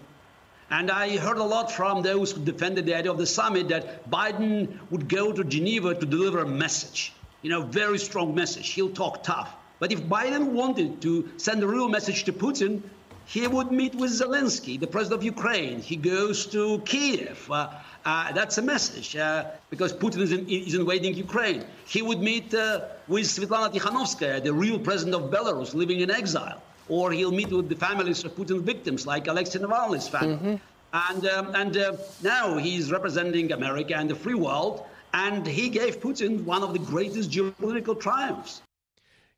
And 0.69 0.91
I 0.91 1.17
heard 1.17 1.37
a 1.37 1.43
lot 1.43 1.71
from 1.71 2.01
those 2.01 2.33
who 2.33 2.43
defended 2.43 2.85
the 2.85 2.93
idea 2.93 3.11
of 3.11 3.17
the 3.17 3.25
summit 3.25 3.69
that 3.69 4.09
Biden 4.09 4.77
would 4.91 5.07
go 5.07 5.31
to 5.31 5.43
Geneva 5.43 5.95
to 5.95 6.05
deliver 6.05 6.39
a 6.39 6.47
message, 6.47 7.13
you 7.41 7.49
know, 7.49 7.61
a 7.61 7.65
very 7.65 7.97
strong 7.97 8.35
message. 8.35 8.69
He'll 8.69 8.89
talk 8.89 9.23
tough. 9.23 9.49
But 9.79 9.91
if 9.91 10.03
Biden 10.03 10.47
wanted 10.47 11.01
to 11.03 11.29
send 11.37 11.63
a 11.63 11.67
real 11.67 11.87
message 11.87 12.25
to 12.25 12.33
Putin, 12.33 12.81
he 13.25 13.47
would 13.47 13.71
meet 13.71 13.95
with 13.95 14.11
Zelensky, 14.11 14.79
the 14.79 14.87
president 14.87 15.19
of 15.19 15.23
Ukraine. 15.23 15.81
He 15.81 15.95
goes 15.95 16.45
to 16.47 16.79
Kiev. 16.79 17.49
Uh, 17.49 17.69
uh, 18.07 18.31
that's 18.31 18.57
a 18.57 18.61
message 18.61 19.17
uh, 19.17 19.43
because 19.69 19.91
Putin 19.91 20.21
is, 20.21 20.31
in, 20.31 20.47
is, 20.47 20.73
invading 20.75 21.13
Ukraine. 21.13 21.65
He 21.85 22.01
would 22.01 22.21
meet 22.21 22.53
uh, 22.53 22.85
with 23.09 23.25
Svetlana 23.25 23.69
Tikhanovskaya, 23.73 24.41
the 24.41 24.53
real 24.53 24.79
president 24.79 25.13
of 25.21 25.29
Belarus, 25.29 25.73
living 25.73 25.99
in 25.99 26.09
exile. 26.09 26.61
Or 26.87 27.11
he'll 27.11 27.33
meet 27.33 27.51
with 27.51 27.67
the 27.67 27.75
families 27.75 28.23
of 28.23 28.33
Putin's 28.33 28.63
victims, 28.63 29.05
like 29.05 29.27
Alexei 29.27 29.59
Navalny's 29.59 30.07
family. 30.07 30.35
Mm-hmm. 30.35 30.55
And, 30.93 31.25
um, 31.27 31.53
and 31.53 31.75
uh, 31.75 31.97
now 32.23 32.57
he's 32.57 32.93
representing 32.93 33.51
America 33.51 33.93
and 33.97 34.09
the 34.09 34.15
free 34.15 34.35
world. 34.35 34.85
And 35.13 35.45
he 35.45 35.67
gave 35.67 35.99
Putin 35.99 36.45
one 36.45 36.63
of 36.63 36.71
the 36.71 36.79
greatest 36.79 37.29
geopolitical 37.29 37.99
triumphs. 37.99 38.61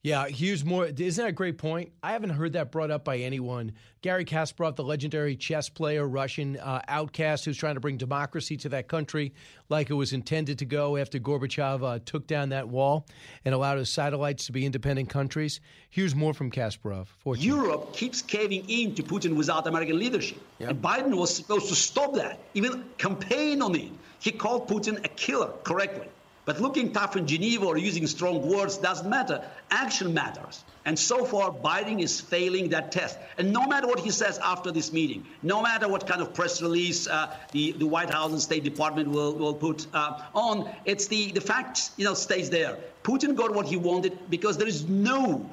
Yeah, 0.02 0.30
here's 0.30 0.64
more. 0.64 0.86
Isn't 0.86 1.22
that 1.22 1.30
a 1.30 1.34
great 1.34 1.58
point? 1.58 1.92
I 2.02 2.14
haven't 2.14 2.30
heard 2.30 2.54
that 2.54 2.72
brought 2.72 2.90
up 2.90 3.04
by 3.04 3.18
anyone. 3.18 3.74
Garry 4.02 4.24
Kasparov, 4.24 4.78
the 4.78 4.84
legendary 4.84 5.36
chess 5.36 5.68
player, 5.68 6.08
Russian 6.08 6.56
uh, 6.56 6.82
outcast 6.88 7.44
who's 7.44 7.58
trying 7.58 7.74
to 7.74 7.82
bring 7.82 7.98
democracy 7.98 8.56
to 8.58 8.70
that 8.70 8.88
country 8.88 9.34
like 9.68 9.90
it 9.90 9.96
was 9.96 10.14
intended 10.14 10.60
to 10.60 10.66
go 10.66 10.96
after 10.96 11.20
Gorbachev 11.20 11.84
uh, 11.84 12.00
took 12.06 12.28
down 12.28 12.50
that 12.50 12.70
wall 12.70 13.06
and 13.44 13.54
allowed 13.54 13.78
his 13.78 13.90
satellites 13.90 14.46
to 14.46 14.54
be 14.54 14.66
independent 14.66 15.10
countries. 15.10 15.60
Here's 15.90 16.16
more 16.16 16.34
from 16.34 16.50
Kasparov. 16.50 17.08
For 17.18 17.36
Europe 17.36 17.92
keeps 17.92 18.22
caving 18.22 18.70
in 18.70 18.96
to 18.96 19.04
Putin 19.04 19.36
without 19.36 19.68
American 19.68 20.00
leadership. 20.00 20.38
Yep. 20.60 20.70
And 20.70 20.82
Biden 20.82 21.18
was 21.18 21.36
supposed 21.36 21.68
to 21.68 21.76
stop 21.76 22.14
that, 22.14 22.40
even 22.54 22.86
campaign 22.98 23.62
on 23.62 23.76
it. 23.76 23.92
He 24.20 24.32
called 24.32 24.70
Putin 24.70 25.04
a 25.04 25.10
killer 25.10 25.52
correctly. 25.66 26.08
But 26.50 26.60
looking 26.60 26.92
tough 26.92 27.16
in 27.16 27.28
Geneva 27.28 27.68
or 27.68 27.78
using 27.78 28.08
strong 28.08 28.42
words 28.42 28.78
doesn't 28.78 29.08
matter. 29.08 29.40
Action 29.70 30.16
matters. 30.16 30.64
And 30.84 30.98
so 30.98 31.24
far, 31.24 31.52
Biden 31.52 32.02
is 32.02 32.20
failing 32.20 32.70
that 32.70 32.92
test. 32.92 33.20
And 33.38 33.54
no 33.54 33.68
matter 33.68 33.86
what 33.86 34.00
he 34.00 34.10
says 34.10 34.40
after 34.40 34.72
this 34.72 34.92
meeting, 34.92 35.28
no 35.44 35.62
matter 35.62 35.88
what 35.88 36.08
kind 36.08 36.24
of 36.24 36.34
press 36.34 36.60
release 36.60 37.08
uh, 37.08 37.36
the, 37.52 37.74
the 37.74 37.86
White 37.86 38.10
House 38.10 38.32
and 38.32 38.42
State 38.42 38.64
Department 38.64 39.10
will, 39.10 39.36
will 39.36 39.54
put 39.54 39.86
uh, 39.94 40.24
on, 40.34 40.68
it's 40.86 41.06
the, 41.06 41.32
the 41.34 41.42
fact 41.42 41.92
you 41.98 42.04
know, 42.04 42.16
stays 42.16 42.50
there. 42.50 42.80
Putin 43.04 43.36
got 43.36 43.54
what 43.54 43.68
he 43.68 43.78
wanted 43.78 44.18
because 44.32 44.58
there 44.58 44.68
is 44.68 44.90
no 44.90 45.48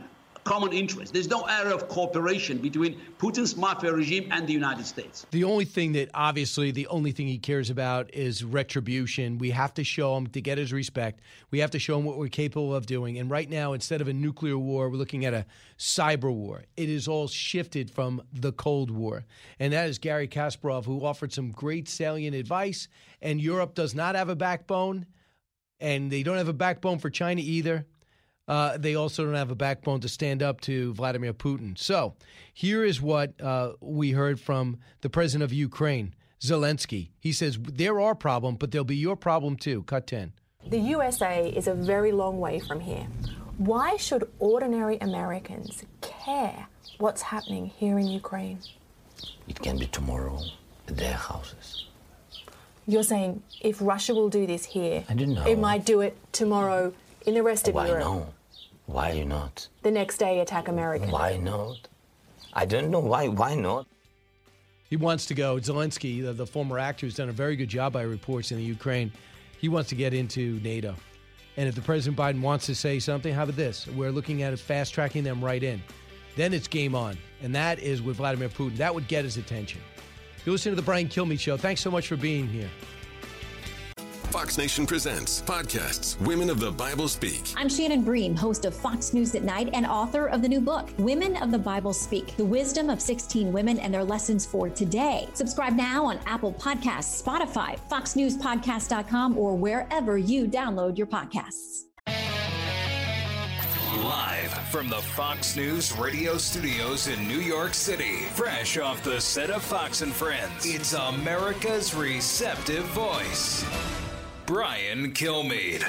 common 0.46 0.72
interest. 0.72 1.12
There's 1.12 1.28
no 1.28 1.42
area 1.42 1.74
of 1.74 1.88
cooperation 1.88 2.58
between 2.58 2.98
Putin's 3.18 3.56
mafia 3.56 3.92
regime 3.92 4.28
and 4.30 4.46
the 4.46 4.52
United 4.52 4.86
States. 4.86 5.26
The 5.32 5.44
only 5.44 5.64
thing 5.64 5.92
that 5.92 6.08
obviously 6.14 6.70
the 6.70 6.86
only 6.86 7.10
thing 7.10 7.26
he 7.26 7.36
cares 7.36 7.68
about 7.68 8.14
is 8.14 8.44
retribution. 8.44 9.38
We 9.38 9.50
have 9.50 9.74
to 9.74 9.84
show 9.84 10.16
him 10.16 10.28
to 10.28 10.40
get 10.40 10.56
his 10.56 10.72
respect. 10.72 11.20
We 11.50 11.58
have 11.58 11.72
to 11.72 11.78
show 11.80 11.98
him 11.98 12.04
what 12.04 12.16
we're 12.16 12.28
capable 12.28 12.74
of 12.74 12.86
doing. 12.86 13.18
And 13.18 13.28
right 13.28 13.50
now, 13.50 13.72
instead 13.72 14.00
of 14.00 14.08
a 14.08 14.12
nuclear 14.12 14.56
war, 14.56 14.88
we're 14.88 14.96
looking 14.96 15.24
at 15.24 15.34
a 15.34 15.44
cyber 15.78 16.32
war. 16.32 16.62
It 16.76 16.88
is 16.88 17.08
all 17.08 17.26
shifted 17.26 17.90
from 17.90 18.22
the 18.32 18.52
Cold 18.52 18.90
War. 18.90 19.24
And 19.58 19.72
that 19.72 19.88
is 19.88 19.98
Garry 19.98 20.28
Kasparov, 20.28 20.84
who 20.84 21.04
offered 21.04 21.32
some 21.32 21.50
great 21.50 21.88
salient 21.88 22.36
advice. 22.36 22.86
And 23.20 23.40
Europe 23.40 23.74
does 23.74 23.94
not 23.94 24.14
have 24.14 24.28
a 24.28 24.36
backbone. 24.36 25.06
And 25.80 26.10
they 26.10 26.22
don't 26.22 26.38
have 26.38 26.48
a 26.48 26.54
backbone 26.54 27.00
for 27.00 27.10
China 27.10 27.42
either 27.44 27.84
uh, 28.48 28.76
they 28.78 28.94
also 28.94 29.24
don't 29.24 29.34
have 29.34 29.50
a 29.50 29.56
backbone 29.56 30.00
to 30.00 30.08
stand 30.08 30.42
up 30.42 30.60
to 30.62 30.92
Vladimir 30.94 31.32
Putin. 31.32 31.76
So 31.76 32.14
here 32.52 32.84
is 32.84 33.00
what 33.02 33.40
uh, 33.40 33.72
we 33.80 34.12
heard 34.12 34.40
from 34.40 34.78
the 35.00 35.10
president 35.10 35.44
of 35.44 35.52
Ukraine, 35.52 36.14
Zelensky. 36.40 37.10
He 37.18 37.32
says, 37.32 37.58
There 37.60 38.00
are 38.00 38.14
problems, 38.14 38.58
but 38.58 38.70
there'll 38.70 38.84
be 38.84 38.96
your 38.96 39.16
problem 39.16 39.56
too. 39.56 39.82
Cut 39.84 40.06
10. 40.06 40.32
The 40.68 40.78
USA 40.78 41.48
is 41.48 41.66
a 41.68 41.74
very 41.74 42.12
long 42.12 42.40
way 42.40 42.58
from 42.58 42.80
here. 42.80 43.06
Why 43.58 43.96
should 43.96 44.28
ordinary 44.38 44.98
Americans 44.98 45.84
care 46.00 46.66
what's 46.98 47.22
happening 47.22 47.66
here 47.66 47.98
in 47.98 48.06
Ukraine? 48.06 48.58
It 49.48 49.60
can 49.60 49.78
be 49.78 49.86
tomorrow 49.86 50.40
at 50.88 50.96
their 50.96 51.14
houses. 51.14 51.86
You're 52.86 53.02
saying 53.02 53.42
if 53.60 53.80
Russia 53.80 54.14
will 54.14 54.28
do 54.28 54.46
this 54.46 54.64
here, 54.64 55.04
I 55.08 55.14
didn't 55.14 55.34
know. 55.34 55.46
it 55.46 55.58
might 55.58 55.84
do 55.84 56.00
it 56.02 56.16
tomorrow 56.32 56.92
in 57.26 57.34
the 57.34 57.42
rest 57.42 57.66
of 57.68 57.74
Why 57.74 57.88
Europe. 57.88 58.04
no? 58.04 58.34
Why 58.86 59.22
not? 59.22 59.68
The 59.82 59.90
next 59.90 60.18
day, 60.18 60.40
attack 60.40 60.68
America. 60.68 61.06
Why 61.06 61.36
not? 61.36 61.88
I 62.52 62.64
don't 62.64 62.90
know 62.90 63.00
why. 63.00 63.28
Why 63.28 63.54
not? 63.54 63.86
He 64.88 64.96
wants 64.96 65.26
to 65.26 65.34
go. 65.34 65.56
Zelensky, 65.56 66.22
the, 66.24 66.32
the 66.32 66.46
former 66.46 66.78
actor, 66.78 67.06
who's 67.06 67.16
done 67.16 67.28
a 67.28 67.32
very 67.32 67.56
good 67.56 67.68
job 67.68 67.92
by 67.92 68.02
reports 68.02 68.52
in 68.52 68.58
the 68.58 68.64
Ukraine. 68.64 69.12
He 69.58 69.68
wants 69.68 69.88
to 69.90 69.94
get 69.96 70.14
into 70.14 70.60
NATO. 70.62 70.94
And 71.56 71.68
if 71.68 71.74
the 71.74 71.80
President 71.80 72.16
Biden 72.16 72.40
wants 72.40 72.66
to 72.66 72.74
say 72.74 72.98
something, 72.98 73.34
how 73.34 73.42
about 73.42 73.56
this? 73.56 73.86
We're 73.88 74.12
looking 74.12 74.42
at 74.42 74.52
it 74.52 74.58
fast 74.58 74.94
tracking 74.94 75.24
them 75.24 75.44
right 75.44 75.62
in. 75.62 75.82
Then 76.36 76.52
it's 76.52 76.68
game 76.68 76.94
on. 76.94 77.16
And 77.42 77.54
that 77.54 77.78
is 77.78 78.02
with 78.02 78.18
Vladimir 78.18 78.48
Putin. 78.48 78.76
That 78.76 78.94
would 78.94 79.08
get 79.08 79.24
his 79.24 79.38
attention. 79.38 79.80
You 80.44 80.52
listen 80.52 80.70
to 80.70 80.76
the 80.76 80.82
Brian 80.82 81.08
Kilmeade 81.08 81.40
Show. 81.40 81.56
Thanks 81.56 81.80
so 81.80 81.90
much 81.90 82.06
for 82.06 82.16
being 82.16 82.46
here. 82.46 82.68
Fox 84.36 84.58
Nation 84.58 84.86
Presents 84.86 85.40
podcasts 85.40 86.20
Women 86.20 86.50
of 86.50 86.60
the 86.60 86.70
Bible 86.70 87.08
Speak. 87.08 87.54
I'm 87.56 87.70
Shannon 87.70 88.02
Bream, 88.02 88.36
host 88.36 88.66
of 88.66 88.74
Fox 88.74 89.14
News 89.14 89.34
at 89.34 89.42
Night 89.42 89.70
and 89.72 89.86
author 89.86 90.26
of 90.26 90.42
the 90.42 90.48
new 90.48 90.60
book, 90.60 90.90
Women 90.98 91.38
of 91.38 91.50
the 91.50 91.58
Bible 91.58 91.94
Speak 91.94 92.36
The 92.36 92.44
Wisdom 92.44 92.90
of 92.90 93.00
16 93.00 93.50
Women 93.50 93.78
and 93.78 93.94
Their 93.94 94.04
Lessons 94.04 94.44
for 94.44 94.68
Today. 94.68 95.26
Subscribe 95.32 95.72
now 95.72 96.04
on 96.04 96.20
Apple 96.26 96.52
Podcasts, 96.52 97.24
Spotify, 97.24 97.78
FoxNewsPodcast.com, 97.90 99.38
or 99.38 99.56
wherever 99.56 100.18
you 100.18 100.46
download 100.46 100.98
your 100.98 101.06
podcasts. 101.06 101.84
Live 104.04 104.52
from 104.68 104.90
the 104.90 105.00
Fox 105.00 105.56
News 105.56 105.96
radio 105.96 106.36
studios 106.36 107.08
in 107.08 107.26
New 107.26 107.40
York 107.40 107.72
City, 107.72 108.26
fresh 108.34 108.76
off 108.76 109.02
the 109.02 109.18
set 109.18 109.48
of 109.48 109.62
Fox 109.62 110.02
and 110.02 110.12
Friends, 110.12 110.66
it's 110.66 110.92
America's 110.92 111.94
receptive 111.94 112.84
voice, 112.86 113.64
Brian 114.46 115.12
Kilmeade. 115.12 115.82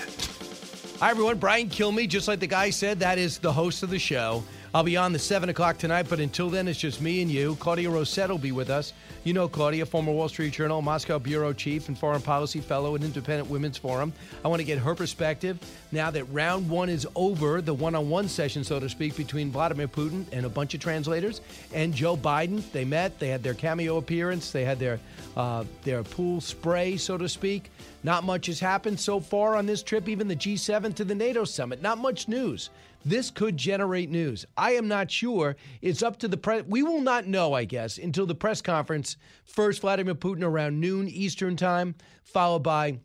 Hi, 0.99 1.11
everyone. 1.11 1.37
Brian 1.37 1.69
Kilmeade, 1.69 2.09
just 2.09 2.27
like 2.27 2.39
the 2.39 2.47
guy 2.47 2.71
said, 2.71 2.99
that 2.99 3.19
is 3.19 3.37
the 3.37 3.53
host 3.53 3.83
of 3.83 3.91
the 3.91 3.99
show. 3.99 4.43
I'll 4.77 4.83
be 4.83 4.95
on 4.95 5.11
the 5.11 5.17
7 5.17 5.49
o'clock 5.49 5.79
tonight, 5.79 6.05
but 6.07 6.19
until 6.19 6.51
then, 6.51 6.67
it's 6.67 6.77
just 6.77 7.01
me 7.01 7.23
and 7.23 7.31
you. 7.31 7.55
Claudia 7.55 7.89
Rosett 7.89 8.29
will 8.29 8.37
be 8.37 8.51
with 8.51 8.69
us. 8.69 8.93
You 9.23 9.33
know 9.33 9.47
Claudia, 9.47 9.87
former 9.87 10.11
Wall 10.11 10.29
Street 10.29 10.53
Journal, 10.53 10.83
Moscow 10.83 11.17
Bureau 11.17 11.51
Chief, 11.51 11.87
and 11.87 11.97
Foreign 11.97 12.21
Policy 12.21 12.59
Fellow 12.59 12.93
at 12.93 13.01
Independent 13.01 13.49
Women's 13.49 13.79
Forum. 13.79 14.13
I 14.45 14.49
want 14.49 14.59
to 14.59 14.63
get 14.63 14.77
her 14.77 14.93
perspective 14.93 15.57
now 15.91 16.11
that 16.11 16.25
round 16.25 16.69
one 16.69 16.89
is 16.89 17.07
over, 17.15 17.59
the 17.59 17.73
one 17.73 17.95
on 17.95 18.07
one 18.07 18.27
session, 18.27 18.63
so 18.63 18.79
to 18.79 18.87
speak, 18.87 19.17
between 19.17 19.49
Vladimir 19.49 19.87
Putin 19.87 20.25
and 20.31 20.45
a 20.45 20.49
bunch 20.49 20.75
of 20.75 20.79
translators 20.79 21.41
and 21.73 21.91
Joe 21.91 22.15
Biden. 22.15 22.61
They 22.71 22.85
met, 22.85 23.17
they 23.17 23.29
had 23.29 23.41
their 23.41 23.55
cameo 23.55 23.97
appearance, 23.97 24.51
they 24.51 24.63
had 24.63 24.77
their, 24.77 24.99
uh, 25.35 25.63
their 25.85 26.03
pool 26.03 26.39
spray, 26.39 26.97
so 26.97 27.17
to 27.17 27.27
speak. 27.27 27.71
Not 28.03 28.23
much 28.23 28.45
has 28.45 28.59
happened 28.59 28.99
so 28.99 29.19
far 29.19 29.55
on 29.55 29.65
this 29.65 29.81
trip, 29.81 30.07
even 30.07 30.27
the 30.27 30.35
G7 30.35 30.93
to 30.95 31.03
the 31.03 31.15
NATO 31.15 31.45
summit. 31.45 31.81
Not 31.81 31.97
much 31.97 32.27
news. 32.27 32.69
This 33.05 33.31
could 33.31 33.57
generate 33.57 34.09
news. 34.09 34.45
I 34.57 34.71
am 34.71 34.87
not 34.87 35.09
sure. 35.09 35.55
It's 35.81 36.03
up 36.03 36.17
to 36.19 36.27
the 36.27 36.37
press. 36.37 36.63
We 36.67 36.83
will 36.83 37.01
not 37.01 37.25
know, 37.25 37.53
I 37.53 37.63
guess, 37.65 37.97
until 37.97 38.25
the 38.25 38.35
press 38.35 38.61
conference. 38.61 39.17
First, 39.45 39.81
Vladimir 39.81 40.15
Putin 40.15 40.43
around 40.43 40.79
noon 40.79 41.07
Eastern 41.07 41.55
time, 41.55 41.95
followed 42.23 42.63
by 42.63 42.99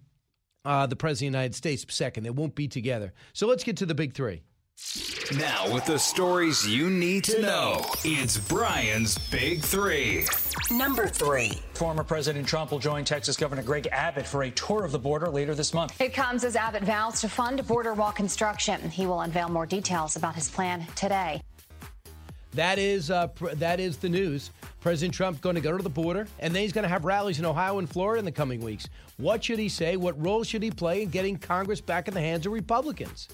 uh, 0.65 0.87
the 0.87 0.97
President 0.97 1.29
of 1.29 1.33
the 1.33 1.39
United 1.39 1.55
States 1.55 1.85
second. 1.89 2.25
They 2.25 2.31
won't 2.31 2.55
be 2.55 2.69
together. 2.69 3.13
So 3.33 3.47
let's 3.47 3.65
get 3.65 3.77
to 3.79 3.87
the 3.87 3.95
big 3.95 4.15
three. 4.15 4.43
Now, 5.39 5.73
with 5.73 5.87
the 5.87 5.99
stories 5.99 6.69
you 6.69 6.91
need 6.91 7.25
to 7.25 7.41
know, 7.41 7.81
it's 8.05 8.37
Brian's 8.37 9.17
Big 9.31 9.63
Three. 9.63 10.27
Number 10.71 11.07
three. 11.07 11.53
Former 11.73 12.05
President 12.05 12.47
Trump 12.47 12.71
will 12.71 12.79
join 12.79 13.05
Texas 13.05 13.37
Governor 13.37 13.63
Greg 13.63 13.89
Abbott 13.91 14.27
for 14.27 14.43
a 14.43 14.51
tour 14.51 14.85
of 14.85 14.93
the 14.93 14.99
border 14.99 15.29
later 15.29 15.55
this 15.55 15.73
month. 15.73 15.99
It 15.99 16.13
comes 16.13 16.45
as 16.45 16.57
Abbott 16.57 16.83
vows 16.83 17.21
to 17.23 17.29
fund 17.29 17.67
border 17.67 17.95
wall 17.95 18.13
construction. 18.13 18.91
He 18.91 19.07
will 19.07 19.23
unveil 19.23 19.49
more 19.49 19.65
details 19.65 20.17
about 20.17 20.35
his 20.35 20.51
plan 20.51 20.87
today. 20.95 21.41
That 22.53 22.79
is 22.79 23.11
uh, 23.11 23.29
pr- 23.29 23.55
that 23.55 23.81
is 23.81 23.97
the 23.97 24.11
news. 24.11 24.51
President 24.81 25.15
Trump 25.15 25.41
going 25.41 25.55
to 25.55 25.63
go 25.63 25.75
to 25.75 25.83
the 25.83 25.89
border, 25.89 26.27
and 26.41 26.55
then 26.55 26.63
he's 26.63 26.73
going 26.73 26.83
to 26.83 26.89
have 26.89 27.07
rallies 27.07 27.39
in 27.39 27.47
Ohio 27.47 27.79
and 27.79 27.89
Florida 27.89 28.19
in 28.19 28.27
the 28.27 28.33
coming 28.33 28.61
weeks. 28.61 28.89
What 29.17 29.43
should 29.43 29.59
he 29.59 29.71
say? 29.71 29.97
What 29.97 30.23
role 30.23 30.45
should 30.45 30.63
he 30.63 30.71
play 30.71 31.03
in 31.03 31.09
getting 31.09 31.39
Congress 31.39 31.81
back 31.81 32.09
in 32.09 32.15
the 32.15 32.21
hands 32.21 32.45
of 32.45 32.53
Republicans? 32.53 33.29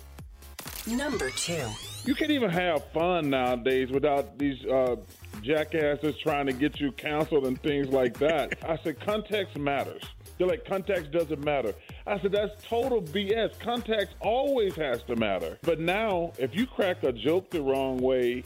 Number 0.87 1.31
two. 1.31 1.67
You 2.05 2.15
can't 2.15 2.31
even 2.31 2.51
have 2.51 2.91
fun 2.93 3.29
nowadays 3.29 3.91
without 3.91 4.39
these 4.39 4.65
uh, 4.65 4.97
jackasses 5.43 6.17
trying 6.23 6.47
to 6.47 6.53
get 6.53 6.81
you 6.81 6.93
counseled 6.93 7.47
and 7.47 7.61
things 7.63 7.89
like 7.89 8.19
that. 8.19 8.57
I 8.69 8.79
said, 8.83 8.99
context 9.01 9.59
matters. 9.59 10.03
They're 10.39 10.47
like, 10.47 10.65
context 10.65 11.11
doesn't 11.11 11.45
matter. 11.45 11.75
I 12.07 12.19
said, 12.21 12.33
that's 12.33 12.63
total 12.65 13.03
BS. 13.03 13.59
Context 13.59 14.15
always 14.21 14.75
has 14.77 15.03
to 15.05 15.17
matter. 15.17 15.59
But 15.63 15.81
now, 15.81 16.33
if 16.39 16.55
you 16.55 16.67
crack 16.67 17.03
a 17.03 17.13
joke 17.13 17.51
the 17.51 17.61
wrong 17.61 17.99
way, 17.99 18.45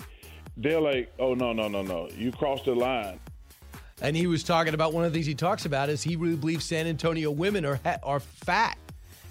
they're 0.57 0.81
like, 0.81 1.13
oh, 1.19 1.35
no, 1.35 1.53
no, 1.53 1.69
no, 1.69 1.83
no. 1.83 2.09
You 2.17 2.33
crossed 2.33 2.65
the 2.65 2.75
line. 2.75 3.21
And 4.01 4.17
he 4.17 4.27
was 4.27 4.43
talking 4.43 4.75
about 4.75 4.93
one 4.93 5.05
of 5.05 5.13
the 5.13 5.17
things 5.17 5.27
he 5.27 5.35
talks 5.35 5.65
about 5.65 5.89
is 5.89 6.03
he 6.03 6.17
really 6.17 6.35
believes 6.35 6.65
San 6.65 6.89
Antonio 6.89 7.31
women 7.31 7.65
are 7.65 7.79
are 8.03 8.19
fat. 8.19 8.77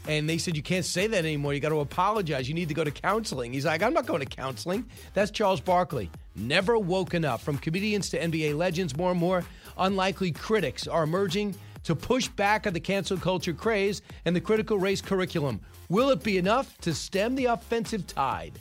And 0.08 0.28
they 0.28 0.38
said, 0.38 0.56
You 0.56 0.64
can't 0.64 0.86
say 0.86 1.08
that 1.08 1.20
anymore. 1.20 1.54
You 1.54 1.60
got 1.60 1.70
to 1.70 1.80
apologize. 1.80 2.48
You 2.48 2.56
need 2.56 2.70
to 2.70 2.74
go 2.74 2.84
to 2.84 2.92
counseling. 2.92 3.54
He's 3.54 3.66
like, 3.66 3.84
I'm 3.84 3.94
not 3.94 4.06
going 4.06 4.22
to 4.22 4.26
counseling. 4.26 4.86
That's 5.14 5.32
Charles 5.32 5.62
Barkley. 5.62 6.10
Never 6.36 6.78
woken 6.80 7.26
up. 7.26 7.42
From 7.42 7.58
comedians 7.58 8.10
to 8.10 8.20
NBA 8.20 8.58
legends, 8.58 8.96
more 8.96 9.12
and 9.12 9.20
more 9.20 9.44
unlikely 9.78 10.32
critics 10.32 10.88
are 10.88 11.04
emerging 11.04 11.56
to 11.84 11.96
push 11.96 12.28
back 12.28 12.68
on 12.68 12.74
the 12.74 12.80
cancel 12.80 13.18
culture 13.18 13.54
craze 13.54 14.02
and 14.26 14.36
the 14.36 14.42
critical 14.42 14.78
race 14.78 15.02
curriculum. 15.02 15.60
Will 15.90 16.10
it 16.10 16.24
be 16.24 16.38
enough 16.38 16.78
to 16.80 16.94
stem 16.94 17.36
the 17.36 17.46
offensive 17.46 18.08
tide? 18.08 18.60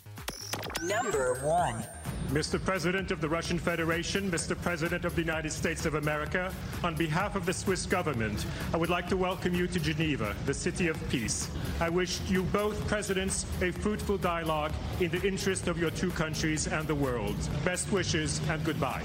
Number 0.82 1.34
one. 1.43 1.84
Mr. 2.28 2.62
President 2.62 3.10
of 3.10 3.20
the 3.20 3.28
Russian 3.28 3.58
Federation, 3.58 4.30
Mr. 4.30 4.60
President 4.60 5.04
of 5.04 5.14
the 5.16 5.20
United 5.20 5.50
States 5.50 5.84
of 5.86 5.94
America, 5.94 6.52
on 6.84 6.94
behalf 6.94 7.34
of 7.34 7.44
the 7.44 7.52
Swiss 7.52 7.86
government, 7.86 8.46
I 8.72 8.76
would 8.76 8.90
like 8.90 9.08
to 9.08 9.16
welcome 9.16 9.54
you 9.54 9.66
to 9.66 9.80
Geneva, 9.80 10.36
the 10.46 10.54
city 10.54 10.88
of 10.88 10.96
peace. 11.08 11.50
I 11.80 11.88
wish 11.88 12.20
you 12.28 12.44
both 12.44 12.86
presidents 12.86 13.46
a 13.60 13.72
fruitful 13.72 14.18
dialogue 14.18 14.72
in 15.00 15.10
the 15.10 15.20
interest 15.26 15.66
of 15.66 15.78
your 15.78 15.90
two 15.90 16.10
countries 16.10 16.68
and 16.68 16.86
the 16.86 16.94
world. 16.94 17.36
Best 17.64 17.90
wishes 17.90 18.40
and 18.48 18.64
goodbye. 18.64 19.04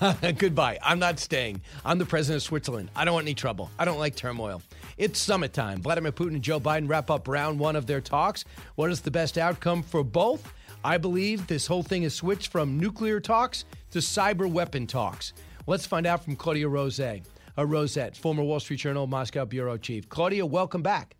Goodbye. 0.38 0.78
I'm 0.82 0.98
not 0.98 1.18
staying. 1.18 1.60
I'm 1.84 1.98
the 1.98 2.06
president 2.06 2.38
of 2.38 2.42
Switzerland. 2.42 2.88
I 2.96 3.04
don't 3.04 3.12
want 3.12 3.26
any 3.26 3.34
trouble. 3.34 3.70
I 3.78 3.84
don't 3.84 3.98
like 3.98 4.16
turmoil. 4.16 4.62
It's 4.96 5.18
summit 5.18 5.52
time. 5.52 5.82
Vladimir 5.82 6.10
Putin 6.10 6.34
and 6.34 6.42
Joe 6.42 6.58
Biden 6.58 6.88
wrap 6.88 7.10
up 7.10 7.28
round 7.28 7.58
one 7.58 7.76
of 7.76 7.86
their 7.86 8.00
talks. 8.00 8.44
What 8.76 8.90
is 8.90 9.02
the 9.02 9.10
best 9.10 9.36
outcome 9.36 9.82
for 9.82 10.02
both? 10.02 10.52
I 10.82 10.96
believe 10.96 11.46
this 11.46 11.66
whole 11.66 11.82
thing 11.82 12.04
has 12.04 12.14
switched 12.14 12.50
from 12.50 12.78
nuclear 12.80 13.20
talks 13.20 13.66
to 13.90 13.98
cyber 13.98 14.50
weapon 14.50 14.86
talks. 14.86 15.34
Let's 15.66 15.84
find 15.84 16.06
out 16.06 16.24
from 16.24 16.36
Claudia 16.36 16.68
Rose, 16.68 16.98
a 17.00 17.22
Rosett, 17.58 18.16
former 18.16 18.42
Wall 18.42 18.60
Street 18.60 18.78
Journal 18.80 19.06
Moscow 19.06 19.44
bureau 19.44 19.76
chief. 19.76 20.08
Claudia, 20.08 20.46
welcome 20.46 20.82
back. 20.82 21.16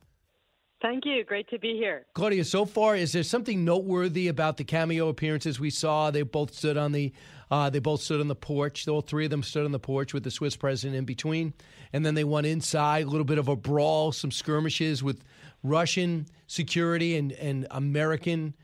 Thank 0.80 1.04
you. 1.04 1.24
Great 1.24 1.46
to 1.50 1.58
be 1.58 1.76
here. 1.76 2.06
Claudia, 2.14 2.42
so 2.42 2.64
far, 2.64 2.96
is 2.96 3.12
there 3.12 3.22
something 3.22 3.66
noteworthy 3.66 4.28
about 4.28 4.56
the 4.56 4.64
cameo 4.64 5.08
appearances 5.08 5.60
we 5.60 5.68
saw? 5.68 6.10
They 6.10 6.22
both 6.22 6.54
stood 6.54 6.78
on 6.78 6.92
the 6.92 7.12
uh, 7.50 7.68
they 7.68 7.80
both 7.80 8.00
stood 8.00 8.20
on 8.20 8.28
the 8.28 8.34
porch. 8.34 8.88
All 8.88 9.02
three 9.02 9.24
of 9.26 9.30
them 9.30 9.42
stood 9.42 9.66
on 9.66 9.72
the 9.72 9.78
porch 9.78 10.14
with 10.14 10.24
the 10.24 10.30
Swiss 10.30 10.56
president 10.56 10.96
in 10.96 11.04
between, 11.04 11.52
and 11.92 12.06
then 12.06 12.14
they 12.14 12.24
went 12.24 12.46
inside. 12.46 13.04
A 13.04 13.10
little 13.10 13.26
bit 13.26 13.38
of 13.38 13.48
a 13.48 13.56
brawl, 13.56 14.10
some 14.12 14.30
skirmishes 14.30 15.02
with 15.02 15.22
Russian 15.62 16.26
security 16.46 17.16
and 17.16 17.32
and 17.32 17.66
American 17.70 18.54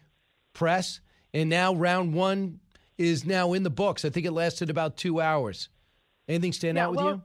press. 0.57 1.01
And 1.33 1.51
now 1.51 1.75
round 1.75 2.15
one 2.15 2.61
is 2.99 3.25
now 3.27 3.53
in 3.53 3.63
the 3.63 3.71
books. 3.71 4.05
I 4.05 4.11
think 4.11 4.27
it 4.27 4.33
lasted 4.33 4.71
about 4.71 4.97
two 4.97 5.21
hours. 5.21 5.69
Anything 6.29 6.53
stand 6.53 6.77
Yeah, 6.77 6.87
out 6.87 6.91
with 6.93 7.01
well, 7.01 7.09
you? 7.09 7.23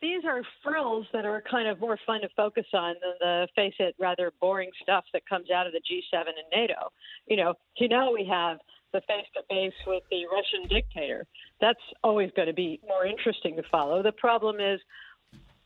These 0.00 0.24
are 0.26 0.42
frills 0.62 1.06
that 1.12 1.24
are 1.24 1.42
kind 1.50 1.66
of 1.66 1.80
more 1.80 1.98
fun 2.06 2.20
to 2.20 2.28
focus 2.36 2.66
on 2.74 2.94
than 3.02 3.14
the 3.20 3.48
face 3.56 3.74
it 3.78 3.94
rather 3.98 4.32
boring 4.40 4.70
stuff 4.82 5.04
that 5.12 5.26
comes 5.26 5.50
out 5.50 5.66
of 5.66 5.72
the 5.72 5.80
G7 5.80 6.20
and 6.20 6.36
NATO. 6.52 6.92
You 7.26 7.36
know, 7.36 7.54
you 7.78 7.88
know 7.88 8.12
we 8.12 8.26
have 8.30 8.58
the 8.92 9.00
face 9.02 9.26
to 9.34 9.42
face 9.48 9.72
with 9.86 10.02
the 10.10 10.24
Russian 10.30 10.68
dictator. 10.68 11.26
That's 11.60 11.80
always 12.02 12.30
going 12.36 12.48
to 12.48 12.54
be 12.54 12.80
more 12.86 13.06
interesting 13.06 13.56
to 13.56 13.62
follow. 13.70 14.02
The 14.02 14.12
problem 14.12 14.60
is 14.60 14.78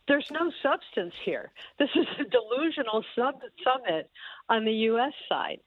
there's 0.07 0.29
no 0.31 0.51
substance 0.63 1.13
here. 1.23 1.51
This 1.77 1.89
is 1.95 2.07
a 2.19 2.23
delusional 2.23 3.05
sub- 3.15 3.41
summit 3.63 4.09
on 4.49 4.65
the 4.65 4.71
U.S. 4.71 5.13
side. 5.29 5.59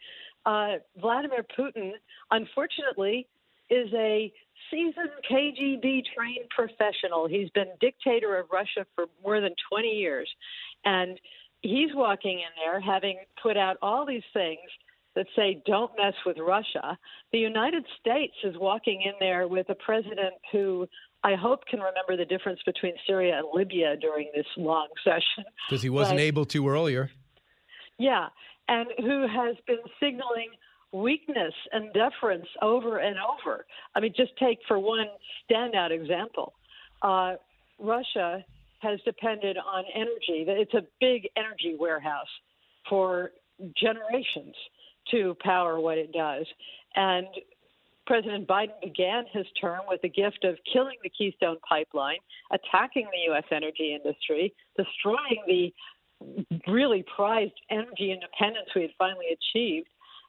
Uh, 0.45 0.76
Vladimir 1.01 1.45
Putin, 1.59 1.93
unfortunately, 2.30 3.26
is 3.70 3.88
a 3.95 4.32
seasoned 4.70 5.11
KGB 5.30 6.03
trained 6.16 6.49
professional. 6.51 7.26
He's 7.28 7.49
been 7.51 7.68
dictator 7.80 8.36
of 8.38 8.47
Russia 8.53 8.86
for 8.95 9.07
more 9.22 9.40
than 9.40 9.55
20 9.70 9.88
years. 9.88 10.28
And 10.84 11.18
he's 11.62 11.90
walking 11.95 12.38
in 12.40 12.51
there 12.64 12.80
having 12.80 13.18
put 13.43 13.57
out 13.57 13.76
all 13.82 14.05
these 14.05 14.22
things 14.32 14.59
that 15.14 15.26
say 15.36 15.62
don't 15.66 15.93
mess 15.99 16.14
with 16.24 16.38
Russia. 16.38 16.99
The 17.32 17.38
United 17.38 17.84
States 18.01 18.34
is 18.45 18.57
walking 18.59 19.03
in 19.03 19.12
there 19.20 19.47
with 19.47 19.68
a 19.68 19.74
president 19.74 20.34
who 20.51 20.88
I 21.22 21.34
hope 21.36 21.66
can 21.66 21.78
remember 21.80 22.16
the 22.16 22.24
difference 22.24 22.61
between 22.66 22.95
Syria 23.07 23.38
and 23.38 23.47
Libya 23.55 23.97
during 23.97 24.30
this 24.34 24.47
long 24.57 24.88
session. 25.05 25.45
Because 25.68 25.82
he 25.82 25.90
wasn't 25.90 26.18
But- 26.18 26.22
able 26.24 26.45
to 26.47 26.68
earlier. 26.68 27.11
yeah, 27.99 28.28
and 28.73 28.89
who 28.99 29.29
has 29.29 29.55
been 29.66 29.85
signaling 30.01 30.49
weakness 30.93 31.53
and 31.73 31.93
deference 31.93 32.47
over 32.62 32.99
and 32.99 33.16
over. 33.18 33.66
I 33.95 34.01
mean, 34.01 34.14
just 34.16 34.33
take 34.39 34.59
for 34.66 34.79
one 34.79 35.07
standout 35.51 35.91
example 35.91 36.55
uh, 37.03 37.35
Russia 37.79 38.45
has 38.81 39.01
depended 39.05 39.57
on 39.59 39.85
energy, 39.95 40.45
it's 40.49 40.75
a 40.75 40.83
big 41.01 41.29
energy 41.37 41.77
warehouse 41.79 42.27
for 42.89 43.31
generations 43.77 44.55
to 45.11 45.37
power 45.41 45.79
what 45.79 45.99
it 45.99 46.12
does. 46.12 46.47
And 46.97 47.27
President 48.07 48.49
Biden 48.49 48.81
began 48.83 49.25
his 49.33 49.47
term 49.61 49.81
with 49.89 50.03
the 50.03 50.09
gift 50.09 50.45
of 50.45 50.57
killing 50.73 50.97
the 51.05 51.11
Keystone 51.11 51.59
Pipeline, 51.68 52.18
attacking 52.51 53.07
the 53.12 53.31
U.S. 53.33 53.45
energy 53.53 53.95
industry, 53.95 54.53
destroying 54.77 55.43
the 55.47 55.73
really 56.66 57.05
prized 57.14 57.53
energy 57.70 58.12
independence 58.12 58.68
we 58.75 58.83
had 58.83 58.91
finally 58.99 59.27
achieved, 59.33 59.89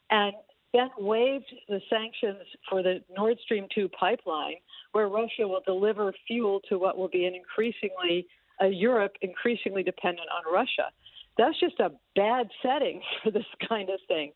and 0.10 0.34
then 0.74 0.89
waived 0.98 1.54
the 1.70 1.80
sanctions 1.89 2.44
for 2.70 2.82
the 2.82 3.02
Nord 3.16 3.38
Stream 3.44 3.68
2 3.74 3.89
pipeline, 3.89 4.56
where 4.91 5.08
Russia 5.08 5.48
will 5.48 5.62
deliver 5.66 6.14
fuel 6.28 6.62
to 6.70 6.78
what 6.78 6.98
will 6.98 7.10
be 7.10 7.26
an 7.26 7.36
increasingly 7.36 8.28
a 8.62 8.68
Europe 8.68 9.14
increasingly 9.22 9.84
dependent 9.84 10.28
on 10.30 10.54
Russia. 10.54 10.91
that's 11.38 11.60
just 11.60 11.80
a 11.80 11.91
bad 12.16 12.48
setting 12.62 13.02
for 13.24 13.32
this 13.32 13.46
kind 13.68 13.89
of 13.89 14.00
thing. 14.08 14.32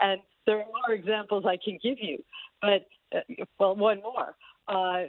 And 0.00 0.20
there 0.46 0.58
are 0.58 0.64
more 0.64 0.96
examples 0.96 1.44
I 1.46 1.58
can 1.62 1.78
give 1.82 1.98
you, 2.00 2.24
but 2.62 2.86
uh, 3.14 3.20
well, 3.58 3.76
one 3.76 4.00
more. 4.00 4.34
Uh, 4.66 5.08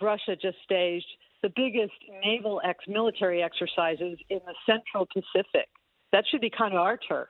Russia 0.00 0.36
just 0.40 0.56
staged 0.64 1.06
the 1.42 1.50
biggest 1.54 1.92
naval 2.24 2.60
ex 2.64 2.84
military 2.88 3.42
exercises 3.42 4.18
in 4.30 4.40
the 4.46 4.54
Central 4.66 5.06
Pacific. 5.06 5.68
That 6.12 6.24
should 6.30 6.40
be 6.40 6.50
kind 6.50 6.74
of 6.74 6.80
our 6.80 6.96
turf 6.96 7.28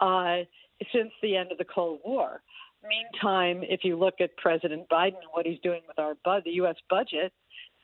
uh, 0.00 0.38
since 0.92 1.10
the 1.22 1.36
end 1.36 1.52
of 1.52 1.58
the 1.58 1.64
Cold 1.64 2.00
War. 2.04 2.42
Meantime, 2.88 3.62
if 3.62 3.80
you 3.82 3.96
look 3.96 4.14
at 4.20 4.36
President 4.36 4.88
Biden 4.88 5.18
and 5.18 5.32
what 5.32 5.44
he's 5.44 5.58
doing 5.62 5.80
with 5.88 5.98
our 5.98 6.14
bud, 6.24 6.42
the 6.44 6.52
U.S. 6.52 6.76
budget, 6.88 7.32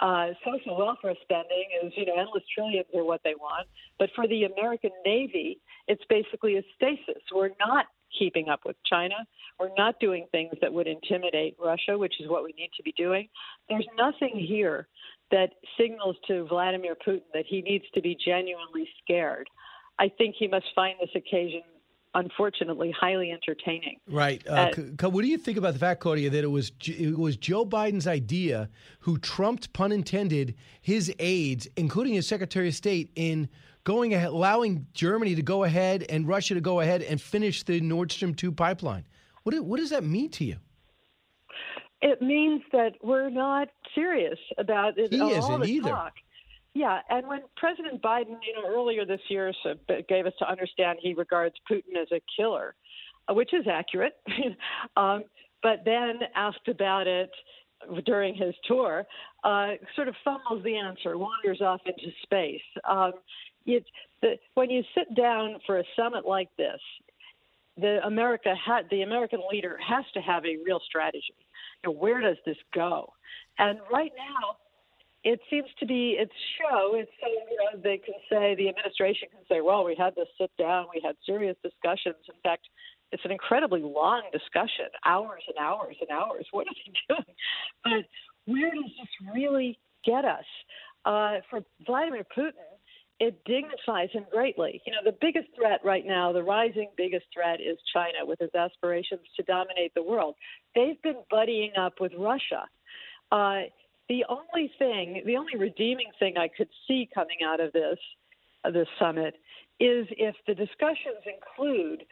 uh, 0.00 0.28
social 0.44 0.76
welfare 0.76 1.14
spending 1.22 1.64
is, 1.84 1.92
you 1.96 2.06
know, 2.06 2.14
endless 2.18 2.44
trillions 2.54 2.86
are 2.94 3.04
what 3.04 3.20
they 3.24 3.34
want. 3.34 3.66
But 3.98 4.10
for 4.14 4.26
the 4.28 4.44
American 4.44 4.90
Navy, 5.04 5.60
it's 5.88 6.02
basically 6.08 6.56
a 6.56 6.62
stasis. 6.76 7.22
We're 7.34 7.50
not 7.58 7.86
keeping 8.16 8.48
up 8.48 8.60
with 8.66 8.76
China. 8.84 9.14
We're 9.58 9.74
not 9.76 9.98
doing 10.00 10.26
things 10.32 10.52
that 10.60 10.72
would 10.72 10.86
intimidate 10.86 11.56
Russia, 11.62 11.96
which 11.96 12.20
is 12.20 12.28
what 12.28 12.44
we 12.44 12.52
need 12.56 12.70
to 12.76 12.82
be 12.82 12.92
doing. 12.96 13.28
There's 13.68 13.86
nothing 13.96 14.36
here 14.36 14.88
that 15.32 15.54
signals 15.78 16.16
to 16.28 16.44
Vladimir 16.44 16.94
Putin 16.94 17.22
that 17.34 17.44
he 17.48 17.62
needs 17.62 17.84
to 17.94 18.00
be 18.00 18.16
genuinely 18.24 18.88
scared. 19.02 19.48
I 19.98 20.08
think 20.16 20.36
he 20.38 20.46
must 20.46 20.66
find 20.74 20.94
this 21.00 21.10
occasion 21.16 21.62
unfortunately 22.14 22.94
highly 22.98 23.30
entertaining. 23.32 23.96
Right. 24.06 24.46
Uh, 24.46 24.70
uh, 25.02 25.08
what 25.08 25.22
do 25.22 25.28
you 25.28 25.38
think 25.38 25.56
about 25.56 25.72
the 25.72 25.78
fact, 25.78 26.00
Claudia, 26.00 26.30
that 26.30 26.44
it 26.44 26.50
was 26.50 26.70
it 26.86 27.18
was 27.18 27.36
Joe 27.36 27.64
Biden's 27.64 28.06
idea, 28.06 28.68
who 29.00 29.18
trumped, 29.18 29.72
pun 29.72 29.92
intended, 29.92 30.54
his 30.80 31.12
aides, 31.18 31.66
including 31.76 32.14
his 32.14 32.26
Secretary 32.26 32.68
of 32.68 32.74
State, 32.74 33.10
in 33.16 33.48
going 33.84 34.14
ahead, 34.14 34.28
allowing 34.28 34.86
Germany 34.92 35.34
to 35.34 35.42
go 35.42 35.64
ahead 35.64 36.04
and 36.08 36.28
Russia 36.28 36.54
to 36.54 36.60
go 36.60 36.80
ahead 36.80 37.02
and 37.02 37.20
finish 37.20 37.62
the 37.62 37.80
Nord 37.80 38.12
Stream 38.12 38.34
two 38.34 38.52
pipeline. 38.52 39.04
What 39.44 39.58
what 39.64 39.80
does 39.80 39.90
that 39.90 40.04
mean 40.04 40.30
to 40.32 40.44
you? 40.44 40.56
It 42.02 42.20
means 42.20 42.62
that 42.72 42.94
we're 43.02 43.30
not 43.30 43.68
serious 43.94 44.38
about 44.58 44.98
it. 44.98 45.12
He 45.12 45.20
all 45.20 45.30
isn't 45.30 45.60
the 45.60 45.66
either. 45.66 45.90
Talk. 45.90 46.14
Yeah, 46.74 47.00
and 47.10 47.26
when 47.28 47.40
President 47.56 48.02
Biden, 48.02 48.38
you 48.46 48.54
know, 48.54 48.66
earlier 48.66 49.04
this 49.04 49.20
year 49.28 49.52
so, 49.62 49.74
gave 50.08 50.26
us 50.26 50.32
to 50.38 50.50
understand 50.50 50.98
he 51.02 51.14
regards 51.14 51.54
Putin 51.70 52.00
as 52.00 52.08
a 52.12 52.20
killer, 52.36 52.74
uh, 53.28 53.34
which 53.34 53.52
is 53.52 53.66
accurate, 53.70 54.14
um, 54.96 55.24
but 55.62 55.84
then 55.84 56.20
asked 56.34 56.68
about 56.68 57.06
it 57.06 57.30
during 58.06 58.34
his 58.34 58.54
tour, 58.66 59.04
uh, 59.44 59.72
sort 59.94 60.08
of 60.08 60.14
fumbles 60.24 60.64
the 60.64 60.76
answer, 60.76 61.18
wanders 61.18 61.60
off 61.60 61.80
into 61.84 62.10
space. 62.22 62.62
Um, 62.88 63.12
it, 63.66 63.84
the, 64.22 64.38
when 64.54 64.70
you 64.70 64.82
sit 64.96 65.14
down 65.14 65.56
for 65.66 65.78
a 65.78 65.84
summit 65.96 66.26
like 66.26 66.48
this, 66.56 66.80
the 67.76 68.00
America 68.04 68.54
ha- 68.54 68.82
the 68.90 69.02
American 69.02 69.40
leader 69.50 69.78
has 69.86 70.04
to 70.14 70.20
have 70.20 70.44
a 70.44 70.56
real 70.64 70.80
strategy. 70.86 71.34
Where 71.86 72.20
does 72.20 72.36
this 72.46 72.56
go? 72.74 73.12
And 73.58 73.78
right 73.92 74.12
now, 74.16 74.56
it 75.24 75.40
seems 75.50 75.68
to 75.78 75.86
be 75.86 76.16
its 76.18 76.32
show. 76.58 76.94
It's 76.94 77.10
so 77.20 77.28
you 77.28 77.56
know 77.56 77.80
they 77.80 77.98
can 77.98 78.14
say 78.28 78.54
the 78.56 78.68
administration 78.68 79.28
can 79.30 79.44
say, 79.48 79.60
well, 79.60 79.84
we 79.84 79.94
had 79.96 80.14
to 80.16 80.24
sit 80.40 80.50
down, 80.58 80.86
we 80.92 81.00
had 81.04 81.14
serious 81.24 81.56
discussions. 81.62 82.16
In 82.28 82.34
fact, 82.42 82.66
it's 83.12 83.24
an 83.24 83.30
incredibly 83.30 83.82
long 83.82 84.22
discussion, 84.32 84.86
hours 85.04 85.42
and 85.46 85.56
hours 85.58 85.96
and 86.00 86.10
hours. 86.10 86.46
What 86.50 86.66
are 86.66 86.74
they 86.74 86.92
doing? 87.14 87.36
But 87.84 88.52
where 88.52 88.70
does 88.70 88.90
this 88.98 89.32
really 89.34 89.78
get 90.04 90.24
us? 90.24 90.44
Uh, 91.04 91.38
for 91.50 91.60
Vladimir 91.86 92.24
Putin, 92.36 92.66
it 93.22 93.44
dignifies 93.44 94.10
him 94.10 94.26
greatly. 94.32 94.82
You 94.84 94.92
know, 94.92 94.98
the 95.04 95.16
biggest 95.20 95.46
threat 95.54 95.78
right 95.84 96.04
now, 96.04 96.32
the 96.32 96.42
rising 96.42 96.88
biggest 96.96 97.26
threat 97.32 97.60
is 97.60 97.78
China 97.94 98.26
with 98.26 98.40
its 98.40 98.52
aspirations 98.52 99.20
to 99.36 99.44
dominate 99.44 99.94
the 99.94 100.02
world. 100.02 100.34
They've 100.74 101.00
been 101.02 101.22
buddying 101.32 101.78
up 101.78 102.00
with 102.00 102.10
Russia. 102.18 102.64
Uh, 103.30 103.70
the 104.08 104.24
only 104.28 104.72
thing, 104.76 105.22
the 105.24 105.36
only 105.36 105.56
redeeming 105.56 106.10
thing 106.18 106.36
I 106.36 106.48
could 106.48 106.68
see 106.88 107.08
coming 107.14 107.38
out 107.46 107.60
of 107.60 107.72
this 107.72 107.98
uh, 108.64 108.72
this 108.72 108.88
summit 108.98 109.34
is 109.78 110.04
if 110.10 110.34
the 110.48 110.54
discussions 110.56 111.22
include 111.24 112.02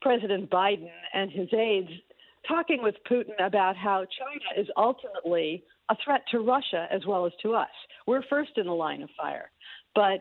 President 0.00 0.48
Biden 0.48 0.88
and 1.12 1.30
his 1.30 1.48
aides 1.52 1.90
talking 2.48 2.82
with 2.82 2.94
Putin 3.10 3.44
about 3.44 3.76
how 3.76 4.04
China 4.18 4.60
is 4.60 4.66
ultimately 4.76 5.62
a 5.90 5.96
threat 6.04 6.22
to 6.30 6.40
Russia 6.40 6.86
as 6.90 7.04
well 7.06 7.26
as 7.26 7.32
to 7.42 7.54
us. 7.54 7.68
We're 8.06 8.22
first 8.28 8.52
in 8.56 8.66
the 8.66 8.72
line 8.72 9.02
of 9.02 9.10
fire, 9.16 9.50
but 9.94 10.20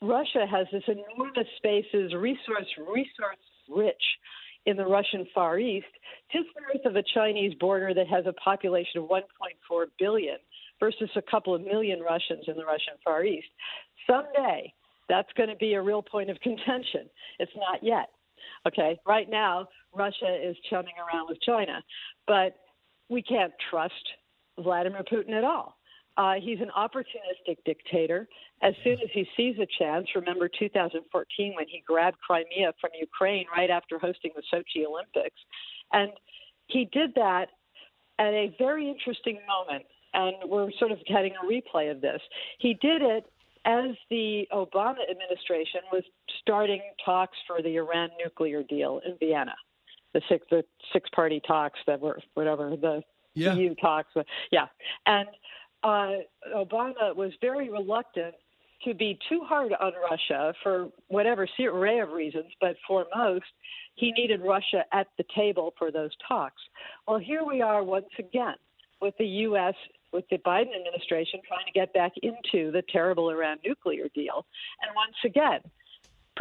Russia 0.00 0.46
has 0.50 0.66
this 0.72 0.82
enormous 0.86 1.46
spaces, 1.56 2.12
resource 2.14 2.66
resource 2.78 3.36
rich 3.68 4.02
in 4.66 4.76
the 4.76 4.84
Russian 4.84 5.26
Far 5.34 5.58
East, 5.58 5.86
just 6.32 6.48
north 6.60 6.84
of 6.86 6.96
a 6.96 7.02
Chinese 7.14 7.54
border 7.58 7.94
that 7.94 8.06
has 8.08 8.26
a 8.26 8.32
population 8.34 9.00
of 9.02 9.08
1.4 9.08 9.84
billion 9.98 10.36
versus 10.78 11.10
a 11.16 11.22
couple 11.22 11.54
of 11.54 11.62
million 11.62 12.00
Russians 12.00 12.44
in 12.46 12.56
the 12.56 12.64
Russian 12.64 12.94
Far 13.04 13.24
East. 13.24 13.48
Someday, 14.06 14.72
that's 15.08 15.32
going 15.36 15.48
to 15.48 15.56
be 15.56 15.74
a 15.74 15.82
real 15.82 16.02
point 16.02 16.30
of 16.30 16.40
contention. 16.40 17.08
It's 17.38 17.52
not 17.56 17.82
yet. 17.82 18.08
Okay, 18.66 18.98
right 19.06 19.28
now, 19.28 19.68
Russia 19.94 20.38
is 20.42 20.56
chumming 20.70 20.94
around 20.98 21.28
with 21.28 21.40
China, 21.42 21.82
but 22.26 22.56
we 23.08 23.22
can't 23.22 23.52
trust 23.70 23.94
Vladimir 24.58 25.02
Putin 25.02 25.32
at 25.32 25.44
all. 25.44 25.76
Uh, 26.16 26.34
he's 26.42 26.58
an 26.60 26.70
opportunistic 26.76 27.56
dictator. 27.64 28.28
As 28.62 28.74
soon 28.84 28.94
as 28.94 29.08
he 29.12 29.26
sees 29.36 29.56
a 29.58 29.66
chance, 29.78 30.06
remember 30.14 30.48
2014 30.58 31.54
when 31.56 31.66
he 31.68 31.82
grabbed 31.86 32.18
Crimea 32.18 32.72
from 32.80 32.90
Ukraine 32.98 33.46
right 33.54 33.70
after 33.70 33.98
hosting 33.98 34.32
the 34.36 34.42
Sochi 34.52 34.86
Olympics. 34.86 35.40
And 35.92 36.10
he 36.66 36.88
did 36.92 37.14
that 37.14 37.46
at 38.18 38.34
a 38.34 38.54
very 38.58 38.88
interesting 38.88 39.38
moment. 39.48 39.84
And 40.14 40.50
we're 40.50 40.70
sort 40.78 40.92
of 40.92 40.98
getting 41.06 41.32
a 41.42 41.46
replay 41.46 41.90
of 41.90 42.02
this. 42.02 42.20
He 42.58 42.74
did 42.74 43.00
it 43.00 43.24
as 43.64 43.96
the 44.10 44.46
Obama 44.52 44.98
administration 45.10 45.80
was 45.90 46.02
starting 46.40 46.82
talks 47.04 47.38
for 47.46 47.62
the 47.62 47.76
Iran 47.76 48.10
nuclear 48.22 48.62
deal 48.62 49.00
in 49.06 49.16
Vienna, 49.18 49.54
the 50.14 50.22
six 50.28 50.46
the 50.50 50.64
six 50.92 51.08
party 51.10 51.40
talks 51.46 51.78
that 51.86 52.00
were 52.00 52.18
whatever 52.34 52.76
the 52.76 53.02
yeah. 53.34 53.54
EU 53.54 53.74
talks. 53.76 54.10
Yeah, 54.50 54.66
and 55.06 55.28
uh, 55.82 56.12
Obama 56.54 57.14
was 57.14 57.32
very 57.40 57.70
reluctant 57.70 58.34
to 58.84 58.94
be 58.94 59.18
too 59.28 59.40
hard 59.44 59.72
on 59.80 59.92
Russia 60.10 60.54
for 60.62 60.88
whatever 61.08 61.46
array 61.60 62.00
of 62.00 62.10
reasons, 62.10 62.46
but 62.60 62.76
foremost, 62.86 63.44
he 63.94 64.12
needed 64.12 64.40
Russia 64.42 64.84
at 64.92 65.06
the 65.18 65.24
table 65.34 65.72
for 65.78 65.90
those 65.90 66.10
talks. 66.26 66.60
Well, 67.06 67.18
here 67.18 67.44
we 67.44 67.62
are 67.62 67.82
once 67.82 68.10
again 68.18 68.56
with 69.00 69.14
the 69.18 69.26
U.S. 69.26 69.74
with 70.12 70.24
the 70.30 70.38
Biden 70.38 70.74
administration 70.76 71.40
trying 71.46 71.66
to 71.66 71.72
get 71.72 71.92
back 71.92 72.12
into 72.22 72.72
the 72.72 72.82
terrible 72.88 73.30
Iran 73.30 73.58
nuclear 73.64 74.08
deal, 74.14 74.46
and 74.82 74.94
once 74.94 75.16
again. 75.24 75.60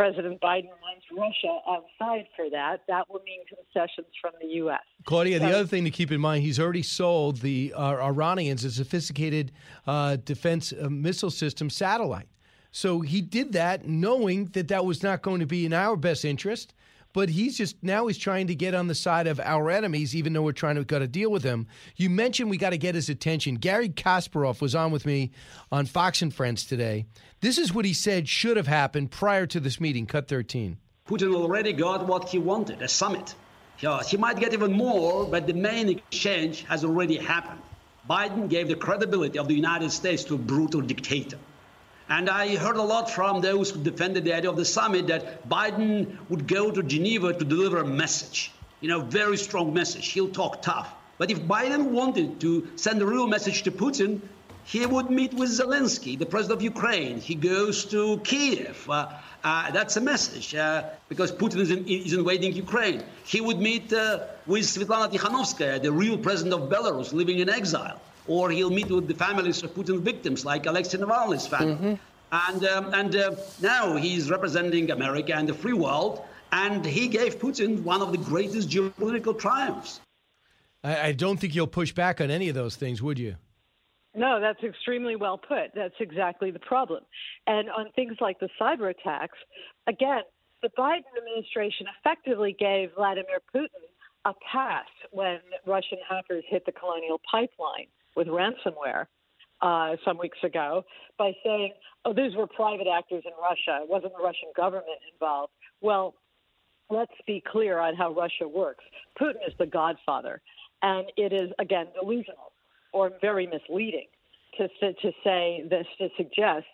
President 0.01 0.41
Biden 0.41 0.69
wants 0.81 1.05
Russia 1.15 1.59
outside 1.69 2.25
for 2.35 2.49
that. 2.49 2.77
That 2.87 3.07
will 3.07 3.21
mean 3.23 3.41
concessions 3.45 4.07
from 4.19 4.31
the 4.41 4.47
U.S. 4.55 4.79
Claudia, 5.05 5.37
So- 5.39 5.45
the 5.47 5.53
other 5.53 5.67
thing 5.67 5.83
to 5.83 5.91
keep 5.91 6.11
in 6.11 6.19
mind, 6.19 6.41
he's 6.43 6.59
already 6.59 6.81
sold 6.81 7.37
the 7.41 7.71
uh, 7.77 7.97
Iranians 7.97 8.65
a 8.65 8.71
sophisticated 8.71 9.51
uh, 9.85 10.15
defense 10.25 10.73
uh, 10.73 10.89
missile 10.89 11.29
system 11.29 11.69
satellite. 11.69 12.27
So 12.71 13.01
he 13.01 13.21
did 13.21 13.51
that 13.53 13.87
knowing 13.87 14.45
that 14.53 14.69
that 14.69 14.85
was 14.85 15.03
not 15.03 15.21
going 15.21 15.39
to 15.39 15.45
be 15.45 15.67
in 15.67 15.73
our 15.73 15.95
best 15.95 16.25
interest. 16.25 16.73
But 17.13 17.29
he's 17.29 17.57
just 17.57 17.75
now 17.81 18.07
he's 18.07 18.17
trying 18.17 18.47
to 18.47 18.55
get 18.55 18.73
on 18.73 18.87
the 18.87 18.95
side 18.95 19.27
of 19.27 19.39
our 19.39 19.69
enemies, 19.69 20.15
even 20.15 20.33
though 20.33 20.43
we're 20.43 20.53
trying 20.53 20.75
to 20.75 20.83
got 20.83 20.99
to 20.99 21.07
deal 21.07 21.29
with 21.29 21.43
him. 21.43 21.67
You 21.95 22.09
mentioned 22.09 22.49
we 22.49 22.57
got 22.57 22.69
to 22.71 22.77
get 22.77 22.95
his 22.95 23.09
attention. 23.09 23.55
Garry 23.55 23.89
Kasparov 23.89 24.61
was 24.61 24.75
on 24.75 24.91
with 24.91 25.05
me 25.05 25.31
on 25.71 25.85
Fox 25.85 26.21
and 26.21 26.33
Friends 26.33 26.65
today. 26.65 27.05
This 27.41 27.57
is 27.57 27.73
what 27.73 27.85
he 27.85 27.93
said 27.93 28.27
should 28.27 28.57
have 28.57 28.67
happened 28.67 29.11
prior 29.11 29.45
to 29.47 29.59
this 29.59 29.79
meeting. 29.79 30.05
Cut 30.05 30.27
thirteen. 30.27 30.77
Putin 31.07 31.35
already 31.35 31.73
got 31.73 32.07
what 32.07 32.29
he 32.29 32.37
wanted 32.37 32.81
a 32.81 32.87
summit. 32.87 33.35
He 33.77 34.17
might 34.17 34.39
get 34.39 34.53
even 34.53 34.73
more, 34.73 35.25
but 35.25 35.47
the 35.47 35.53
main 35.53 35.89
exchange 35.89 36.63
has 36.65 36.85
already 36.85 37.17
happened. 37.17 37.61
Biden 38.07 38.47
gave 38.47 38.67
the 38.67 38.75
credibility 38.75 39.39
of 39.39 39.47
the 39.47 39.55
United 39.55 39.91
States 39.91 40.23
to 40.25 40.35
a 40.35 40.37
brutal 40.37 40.81
dictator. 40.81 41.39
And 42.11 42.29
I 42.29 42.57
heard 42.57 42.75
a 42.75 42.81
lot 42.81 43.09
from 43.09 43.39
those 43.39 43.69
who 43.69 43.81
defended 43.81 44.25
the 44.25 44.33
idea 44.33 44.49
of 44.49 44.57
the 44.57 44.65
summit 44.65 45.07
that 45.07 45.47
Biden 45.47 46.17
would 46.27 46.45
go 46.45 46.69
to 46.69 46.83
Geneva 46.83 47.31
to 47.31 47.45
deliver 47.45 47.77
a 47.77 47.85
message, 47.85 48.51
you 48.81 48.89
know, 48.89 48.99
very 48.99 49.37
strong 49.37 49.73
message. 49.73 50.09
He'll 50.09 50.27
talk 50.27 50.61
tough. 50.61 50.93
But 51.17 51.31
if 51.31 51.39
Biden 51.39 51.91
wanted 51.91 52.41
to 52.41 52.67
send 52.75 53.01
a 53.01 53.05
real 53.05 53.27
message 53.27 53.63
to 53.63 53.71
Putin, 53.71 54.19
he 54.65 54.85
would 54.85 55.09
meet 55.09 55.33
with 55.33 55.51
Zelensky, 55.51 56.19
the 56.19 56.25
president 56.25 56.57
of 56.57 56.63
Ukraine. 56.63 57.21
He 57.21 57.33
goes 57.33 57.85
to 57.85 58.17
Kiev. 58.25 58.89
Uh, 58.89 59.07
uh, 59.45 59.71
that's 59.71 59.95
a 59.95 60.01
message 60.01 60.53
uh, 60.53 60.83
because 61.07 61.31
Putin 61.31 61.59
is, 61.61 61.71
is, 61.71 62.11
invading 62.11 62.51
Ukraine. 62.51 63.03
He 63.23 63.39
would 63.39 63.59
meet 63.59 63.93
uh, 63.93 64.25
with 64.45 64.63
Svetlana 64.63 65.09
Tikhanovskaya, 65.09 65.81
the 65.81 65.93
real 65.93 66.17
president 66.17 66.61
of 66.61 66.69
Belarus, 66.69 67.13
living 67.13 67.39
in 67.39 67.49
exile. 67.49 68.01
Or 68.27 68.51
he'll 68.51 68.69
meet 68.69 68.89
with 68.89 69.07
the 69.07 69.15
families 69.15 69.63
of 69.63 69.73
Putin 69.73 69.99
victims, 69.99 70.45
like 70.45 70.65
Alexei 70.65 70.97
Navalny's 70.97 71.47
family. 71.47 71.99
And, 72.31 72.65
um, 72.65 72.93
and 72.93 73.15
uh, 73.15 73.35
now 73.61 73.95
he's 73.95 74.29
representing 74.29 74.91
America 74.91 75.35
and 75.35 75.49
the 75.49 75.53
free 75.53 75.73
world, 75.73 76.23
and 76.51 76.85
he 76.85 77.07
gave 77.07 77.39
Putin 77.39 77.83
one 77.83 78.01
of 78.01 78.11
the 78.11 78.17
greatest 78.17 78.69
geopolitical 78.69 79.37
triumphs. 79.37 79.99
I, 80.83 81.07
I 81.07 81.11
don't 81.11 81.37
think 81.37 81.55
you'll 81.55 81.67
push 81.67 81.91
back 81.91 82.21
on 82.21 82.31
any 82.31 82.47
of 82.47 82.55
those 82.55 82.75
things, 82.75 83.01
would 83.01 83.19
you? 83.19 83.35
No, 84.13 84.39
that's 84.41 84.61
extremely 84.63 85.15
well 85.15 85.37
put. 85.37 85.71
That's 85.73 85.95
exactly 85.99 86.51
the 86.51 86.59
problem. 86.59 87.03
And 87.47 87.69
on 87.69 87.91
things 87.95 88.17
like 88.19 88.39
the 88.39 88.49
cyber 88.59 88.89
attacks, 88.89 89.37
again, 89.87 90.23
the 90.61 90.69
Biden 90.77 91.03
administration 91.17 91.87
effectively 91.99 92.55
gave 92.57 92.91
Vladimir 92.95 93.39
Putin 93.53 93.67
a 94.25 94.33
pass 94.51 94.85
when 95.11 95.39
Russian 95.65 95.97
hackers 96.07 96.43
hit 96.47 96.65
the 96.65 96.71
Colonial 96.71 97.19
Pipeline 97.29 97.87
with 98.15 98.27
ransomware 98.27 99.05
uh, 99.61 99.95
some 100.05 100.17
weeks 100.17 100.37
ago 100.43 100.83
by 101.17 101.31
saying, 101.43 101.73
oh, 102.05 102.13
these 102.13 102.35
were 102.35 102.47
private 102.47 102.87
actors 102.87 103.23
in 103.25 103.31
Russia. 103.41 103.83
It 103.83 103.89
wasn't 103.89 104.13
the 104.17 104.23
Russian 104.23 104.49
government 104.55 104.99
involved. 105.13 105.53
Well, 105.81 106.15
let's 106.89 107.13
be 107.25 107.43
clear 107.51 107.79
on 107.79 107.95
how 107.95 108.13
Russia 108.13 108.47
works. 108.47 108.83
Putin 109.19 109.47
is 109.47 109.53
the 109.59 109.65
godfather, 109.65 110.41
and 110.81 111.05
it 111.17 111.31
is, 111.31 111.51
again, 111.59 111.87
delusional 111.99 112.51
or 112.93 113.11
very 113.21 113.47
misleading 113.47 114.07
to, 114.57 114.67
to 114.67 115.11
say 115.23 115.63
this, 115.69 115.85
to 115.97 116.09
suggest 116.17 116.65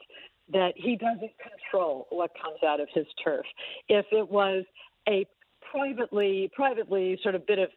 that 0.51 0.73
he 0.75 0.95
doesn't 0.95 1.31
control 1.39 2.07
what 2.09 2.31
comes 2.41 2.57
out 2.65 2.79
of 2.79 2.87
his 2.93 3.05
turf. 3.23 3.45
If 3.89 4.05
it 4.11 4.29
was 4.29 4.63
a 5.07 5.25
privately, 5.71 6.49
privately 6.55 7.19
sort 7.21 7.35
of 7.35 7.45
bit 7.45 7.59
of 7.59 7.69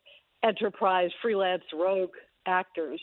enterprise, 0.44 1.11
freelance 1.20 1.64
rogue 1.74 2.14
actors 2.46 3.00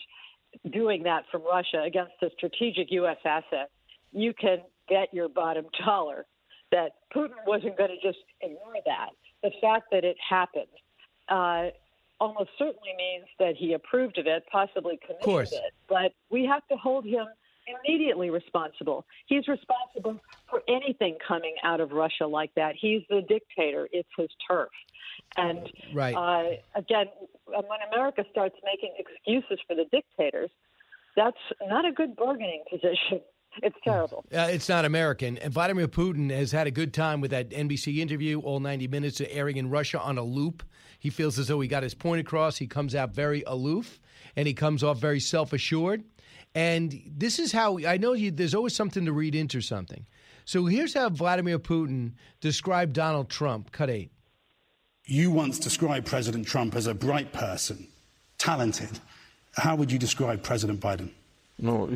doing 0.70 1.02
that 1.04 1.24
from 1.30 1.42
Russia 1.44 1.82
against 1.86 2.12
a 2.22 2.30
strategic 2.36 2.90
U.S. 2.92 3.18
asset, 3.24 3.70
you 4.12 4.32
can 4.34 4.58
get 4.88 5.12
your 5.12 5.28
bottom 5.28 5.66
dollar 5.84 6.26
that 6.70 6.92
Putin 7.14 7.36
wasn't 7.46 7.76
going 7.78 7.90
to 7.90 8.06
just 8.06 8.18
ignore 8.40 8.74
that. 8.84 9.10
The 9.42 9.50
fact 9.60 9.86
that 9.92 10.04
it 10.04 10.16
happened 10.28 10.66
uh, 11.28 11.68
almost 12.20 12.50
certainly 12.58 12.94
means 12.96 13.26
that 13.38 13.54
he 13.56 13.72
approved 13.72 14.18
of 14.18 14.26
it, 14.26 14.44
possibly 14.50 14.98
commissioned 15.06 15.60
it. 15.64 15.74
But 15.88 16.12
we 16.30 16.44
have 16.44 16.66
to 16.68 16.76
hold 16.76 17.04
him 17.04 17.26
immediately 17.84 18.30
responsible. 18.30 19.04
He's 19.26 19.46
responsible 19.48 20.20
for 20.50 20.62
anything 20.68 21.16
coming 21.26 21.54
out 21.62 21.80
of 21.80 21.92
Russia 21.92 22.26
like 22.26 22.50
that. 22.56 22.74
He's 22.80 23.02
the 23.08 23.22
dictator. 23.28 23.88
It's 23.92 24.08
his 24.16 24.28
turf. 24.48 24.68
And 25.36 25.70
right. 25.94 26.14
uh, 26.14 26.56
again, 26.74 27.06
when 27.46 27.78
America 27.92 28.24
starts 28.30 28.56
making 28.64 28.94
excuses 28.98 29.58
for 29.66 29.74
the 29.74 29.84
dictators, 29.92 30.50
that's 31.16 31.36
not 31.66 31.84
a 31.84 31.92
good 31.92 32.16
bargaining 32.16 32.62
position. 32.70 33.20
It's 33.60 33.76
terrible. 33.82 34.24
Uh, 34.32 34.48
it's 34.50 34.68
not 34.68 34.84
American. 34.84 35.36
And 35.38 35.52
Vladimir 35.52 35.88
Putin 35.88 36.30
has 36.30 36.52
had 36.52 36.68
a 36.68 36.70
good 36.70 36.94
time 36.94 37.20
with 37.20 37.32
that 37.32 37.50
NBC 37.50 37.96
interview, 37.98 38.38
all 38.40 38.60
90 38.60 38.86
minutes 38.86 39.20
airing 39.20 39.56
in 39.56 39.68
Russia 39.68 39.98
on 40.00 40.16
a 40.16 40.22
loop. 40.22 40.62
He 41.00 41.10
feels 41.10 41.38
as 41.40 41.48
though 41.48 41.58
he 41.58 41.66
got 41.66 41.82
his 41.82 41.94
point 41.94 42.20
across. 42.20 42.58
He 42.58 42.68
comes 42.68 42.94
out 42.94 43.14
very 43.14 43.42
aloof 43.46 44.00
and 44.36 44.46
he 44.46 44.54
comes 44.54 44.84
off 44.84 45.00
very 45.00 45.18
self 45.18 45.52
assured. 45.52 46.04
And 46.54 47.00
this 47.06 47.38
is 47.38 47.52
how 47.52 47.78
I 47.78 47.96
know 47.96 48.14
you, 48.14 48.30
there's 48.30 48.54
always 48.54 48.74
something 48.74 49.04
to 49.04 49.12
read 49.12 49.34
into 49.34 49.60
something. 49.60 50.06
So 50.44 50.66
here's 50.66 50.94
how 50.94 51.08
Vladimir 51.10 51.58
Putin 51.58 52.12
described 52.40 52.94
Donald 52.94 53.28
Trump. 53.28 53.70
Cut 53.70 53.90
eight. 53.90 54.10
You 55.04 55.30
once 55.30 55.58
described 55.58 56.06
President 56.06 56.46
Trump 56.46 56.74
as 56.74 56.86
a 56.86 56.94
bright 56.94 57.32
person, 57.32 57.88
talented. 58.38 59.00
How 59.56 59.74
would 59.76 59.90
you 59.90 59.98
describe 59.98 60.42
President 60.42 60.80
Biden? 60.80 61.10
Well, 61.60 61.88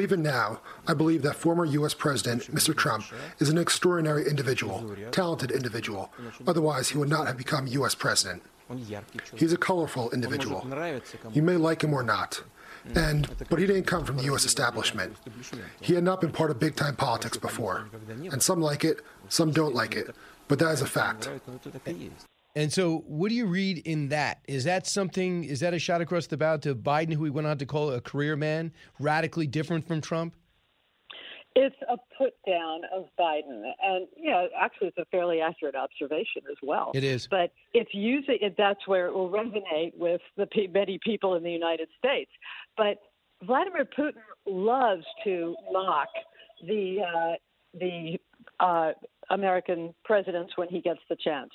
even 0.00 0.22
now, 0.22 0.60
I 0.86 0.94
believe 0.94 1.22
that 1.22 1.36
former 1.36 1.66
U.S. 1.66 1.92
President, 1.92 2.44
Mr. 2.54 2.74
Trump, 2.74 3.04
is 3.38 3.50
an 3.50 3.58
extraordinary 3.58 4.26
individual, 4.26 4.96
talented 5.10 5.50
individual. 5.50 6.10
Otherwise, 6.46 6.88
he 6.88 6.96
would 6.96 7.10
not 7.10 7.26
have 7.26 7.36
become 7.36 7.66
U.S. 7.66 7.94
President. 7.94 8.42
He's 9.36 9.52
a 9.52 9.58
colorful 9.58 10.10
individual. 10.12 10.66
You 11.32 11.42
may 11.42 11.56
like 11.56 11.82
him 11.82 11.92
or 11.92 12.02
not. 12.02 12.42
And 12.94 13.28
but 13.48 13.58
he 13.58 13.66
didn't 13.66 13.84
come 13.84 14.04
from 14.04 14.16
the 14.16 14.24
U.S. 14.24 14.44
establishment. 14.44 15.16
He 15.80 15.94
had 15.94 16.04
not 16.04 16.20
been 16.20 16.32
part 16.32 16.50
of 16.50 16.58
big-time 16.58 16.96
politics 16.96 17.36
before, 17.36 17.88
and 18.08 18.42
some 18.42 18.60
like 18.60 18.84
it, 18.84 19.00
some 19.28 19.50
don't 19.50 19.74
like 19.74 19.96
it. 19.96 20.14
But 20.48 20.58
that 20.58 20.70
is 20.72 20.82
a 20.82 20.86
fact. 20.86 21.28
And 22.56 22.72
so, 22.72 23.04
what 23.06 23.28
do 23.28 23.34
you 23.36 23.46
read 23.46 23.78
in 23.78 24.08
that? 24.08 24.40
Is 24.48 24.64
that 24.64 24.86
something? 24.86 25.44
Is 25.44 25.60
that 25.60 25.72
a 25.72 25.78
shot 25.78 26.00
across 26.00 26.26
the 26.26 26.36
bow 26.36 26.56
to 26.58 26.74
Biden, 26.74 27.12
who 27.14 27.24
he 27.24 27.30
went 27.30 27.46
on 27.46 27.58
to 27.58 27.66
call 27.66 27.92
a 27.92 28.00
career 28.00 28.34
man, 28.34 28.72
radically 28.98 29.46
different 29.46 29.86
from 29.86 30.00
Trump? 30.00 30.34
It's 31.56 31.76
a 31.88 31.96
put 32.16 32.34
down 32.46 32.82
of 32.94 33.06
Biden, 33.18 33.62
and 33.82 34.06
yeah, 34.16 34.46
actually, 34.58 34.88
it's 34.88 34.98
a 34.98 35.04
fairly 35.10 35.40
accurate 35.40 35.74
observation 35.74 36.42
as 36.48 36.56
well. 36.62 36.92
It 36.94 37.02
is, 37.02 37.26
but 37.28 37.52
it's 37.74 37.90
using 37.92 38.38
it. 38.40 38.54
That's 38.56 38.86
where 38.86 39.06
it 39.06 39.14
will 39.14 39.30
resonate 39.30 39.96
with 39.96 40.20
the 40.36 40.46
many 40.72 41.00
people 41.04 41.34
in 41.34 41.42
the 41.42 41.50
United 41.50 41.88
States. 41.98 42.30
But 42.76 42.98
Vladimir 43.44 43.86
Putin 43.96 44.22
loves 44.46 45.04
to 45.24 45.54
mock 45.72 46.08
the 46.66 46.98
uh, 47.02 47.32
the 47.78 48.18
uh, 48.58 48.92
American 49.30 49.94
presidents 50.04 50.52
when 50.56 50.68
he 50.68 50.80
gets 50.80 51.00
the 51.08 51.16
chance. 51.16 51.50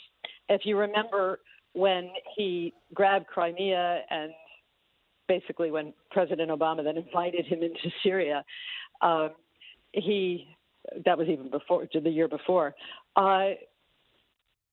If 0.49 0.61
you 0.65 0.77
remember 0.77 1.39
when 1.73 2.09
he 2.35 2.73
grabbed 2.93 3.27
Crimea 3.27 4.01
and 4.09 4.31
basically 5.27 5.71
when 5.71 5.93
President 6.11 6.49
Obama 6.49 6.83
then 6.83 6.97
invited 6.97 7.45
him 7.45 7.61
into 7.63 7.89
Syria, 8.03 8.43
um, 9.01 9.31
he 9.91 10.47
that 11.05 11.17
was 11.17 11.27
even 11.27 11.49
before 11.49 11.87
the 11.93 12.09
year 12.09 12.27
before. 12.27 12.75
Uh, 13.15 13.51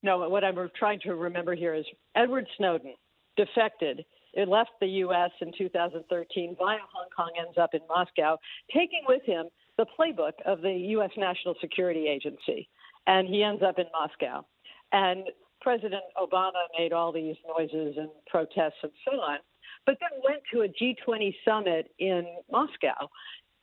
no, 0.03 0.29
what 0.29 0.43
I'm 0.43 0.57
trying 0.77 0.99
to 1.01 1.15
remember 1.15 1.55
here 1.55 1.73
is 1.73 1.85
Edward 2.15 2.45
Snowden 2.57 2.93
defected. 3.37 4.05
It 4.33 4.47
left 4.47 4.71
the 4.81 4.87
U.S. 4.87 5.31
in 5.41 5.51
2013 5.57 6.55
via 6.57 6.77
Hong 6.91 7.09
Kong, 7.15 7.31
ends 7.39 7.57
up 7.57 7.73
in 7.73 7.81
Moscow, 7.87 8.37
taking 8.73 9.03
with 9.07 9.23
him 9.23 9.45
the 9.77 9.85
playbook 9.97 10.33
of 10.45 10.61
the 10.61 10.71
U.S. 10.71 11.11
National 11.17 11.55
Security 11.61 12.07
Agency, 12.07 12.69
and 13.07 13.27
he 13.27 13.43
ends 13.43 13.61
up 13.63 13.77
in 13.77 13.85
Moscow. 13.93 14.45
And 14.91 15.25
President 15.61 16.03
Obama 16.17 16.65
made 16.77 16.93
all 16.93 17.11
these 17.11 17.35
noises 17.47 17.95
and 17.97 18.09
protests 18.27 18.81
and 18.83 18.91
so 19.05 19.19
on, 19.19 19.37
but 19.85 19.97
then 19.99 20.19
went 20.27 20.41
to 20.51 20.61
a 20.61 20.67
G20 20.67 21.33
summit 21.45 21.91
in 21.99 22.25
Moscow, 22.51 23.09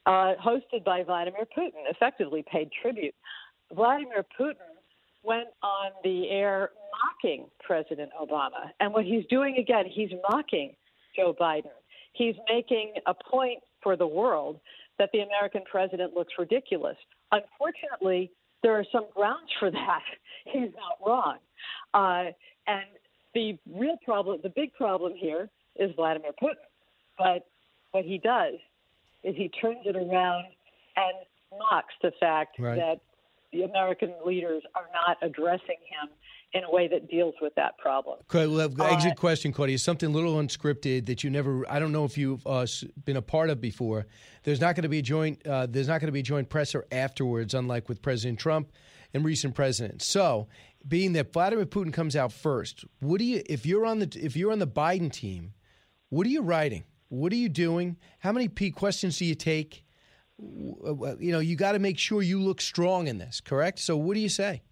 uh, 0.07 0.35
hosted 0.43 0.85
by 0.85 1.03
Vladimir 1.03 1.47
Putin, 1.57 1.85
effectively 1.91 2.45
paid 2.51 2.71
tribute. 2.81 3.14
Vladimir 3.75 4.25
Putin 4.39 4.70
went 5.23 5.49
on 5.62 5.91
the 6.03 6.29
air 6.29 6.71
mocking 6.93 7.47
President 7.62 8.11
Obama. 8.21 8.71
And 8.81 8.93
what 8.93 9.05
he's 9.05 9.25
doing 9.27 9.57
again, 9.59 9.85
he's 9.89 10.11
mocking 10.29 10.75
Joe 11.16 11.35
Biden. 11.39 11.71
He's 12.12 12.35
making 12.49 12.95
a 13.07 13.14
point 13.14 13.61
for 13.83 13.97
the 13.97 14.07
world 14.07 14.61
that 14.99 15.11
the 15.12 15.21
American 15.21 15.62
president 15.71 16.14
looks 16.14 16.35
ridiculous. 16.39 16.97
Unfortunately, 17.33 18.31
there 18.62 18.79
are 18.79 18.85
some 18.93 19.07
grounds 19.14 19.51
for 19.59 19.71
that. 19.71 20.03
He's 20.45 20.71
not 20.75 21.07
wrong. 21.07 21.39
Uh, 21.95 22.33
and 22.66 22.85
the 23.35 23.59
real 23.73 23.97
problem, 24.05 24.41
the 24.43 24.51
big 24.51 24.75
problem 24.75 25.14
here 25.16 25.49
is 25.77 25.91
Vladimir 25.97 26.33
Putin. 26.43 26.57
But 27.18 27.47
what 27.93 28.05
he 28.05 28.18
does 28.18 28.55
is 29.25 29.35
he 29.37 29.49
turns 29.49 29.81
it 29.85 29.97
around 29.97 30.47
and 30.97 31.59
mocks 31.59 31.95
the 32.03 32.12
fact 32.21 32.59
right. 32.59 32.77
that 32.77 33.01
the 33.53 33.62
American 33.62 34.14
leaders 34.24 34.62
are 34.74 34.86
not 34.92 35.16
addressing 35.22 35.78
him 35.88 36.09
in 36.53 36.64
a 36.64 36.70
way 36.70 36.88
that 36.88 37.09
deals 37.09 37.34
with 37.40 37.55
that 37.55 37.78
problem. 37.78 38.18
exit 38.92 39.12
uh, 39.12 39.14
question, 39.14 39.53
Claudia. 39.53 39.78
Something 39.78 40.11
a 40.11 40.12
little 40.12 40.36
unscripted 40.36 41.07
that 41.07 41.22
you 41.22 41.30
never. 41.30 41.64
I 41.70 41.78
don't 41.78 41.92
know 41.92 42.05
if 42.05 42.18
you've 42.18 42.44
uh, 42.46 42.66
been 43.05 43.16
a 43.16 43.22
part 43.22 43.51
of 43.51 43.61
before. 43.61 44.07
There's 44.42 44.61
not 44.61 44.74
going 44.74 44.82
to 44.82 44.88
be 44.88 44.98
a 44.98 45.03
joint. 45.03 45.46
Uh, 45.46 45.66
there's 45.66 45.88
not 45.88 46.01
going 46.01 46.09
to 46.09 46.12
be 46.12 46.20
a 46.20 46.24
joint 46.24 46.48
presser 46.48 46.86
afterwards, 46.90 47.55
unlike 47.55 47.88
with 47.88 48.03
President 48.03 48.38
Trump 48.38 48.72
and 49.14 49.24
recent 49.24 49.55
presidents. 49.55 50.07
So, 50.07 50.48
being 50.86 51.12
that 51.12 51.32
Vladimir 51.32 51.66
Putin 51.66 51.92
comes 51.92 52.16
out 52.16 52.32
first, 52.32 52.84
what 53.01 53.18
do 53.18 53.24
you? 53.24 53.42
If 53.46 53.64
you're 53.64 53.86
on 53.86 54.01
the 54.01 54.18
if 54.20 54.36
you're 54.36 54.53
on 54.53 54.59
the 54.59 54.66
Biden 54.66 55.12
team, 55.12 55.53
what 56.09 56.26
are 56.26 56.30
you 56.30 56.42
writing? 56.42 56.84
What 57.09 57.32
are 57.32 57.36
you 57.36 57.48
doing? 57.48 57.96
How 58.20 58.32
many 58.32 58.48
P 58.48 58.70
questions 58.70 59.18
do 59.18 59.24
you 59.24 59.34
take? 59.34 59.84
Uh, 60.43 61.16
you 61.18 61.32
know, 61.32 61.38
you 61.38 61.57
got 61.57 61.72
to 61.72 61.78
make 61.78 61.99
sure 61.99 62.22
you 62.22 62.41
look 62.41 62.61
strong 62.61 63.07
in 63.07 63.18
this, 63.18 63.41
correct? 63.41 63.78
So, 63.78 63.97
what 63.97 64.14
do 64.14 64.20
you 64.20 64.28
say? 64.28 64.62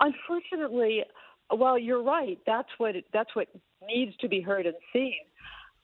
Unfortunately, 0.00 1.04
well, 1.50 1.78
you're 1.78 2.02
right. 2.02 2.38
That's 2.46 2.68
what 2.78 2.94
that's 3.12 3.34
what 3.34 3.48
needs 3.86 4.16
to 4.18 4.28
be 4.28 4.40
heard 4.40 4.66
and 4.66 4.74
seen. 4.92 5.14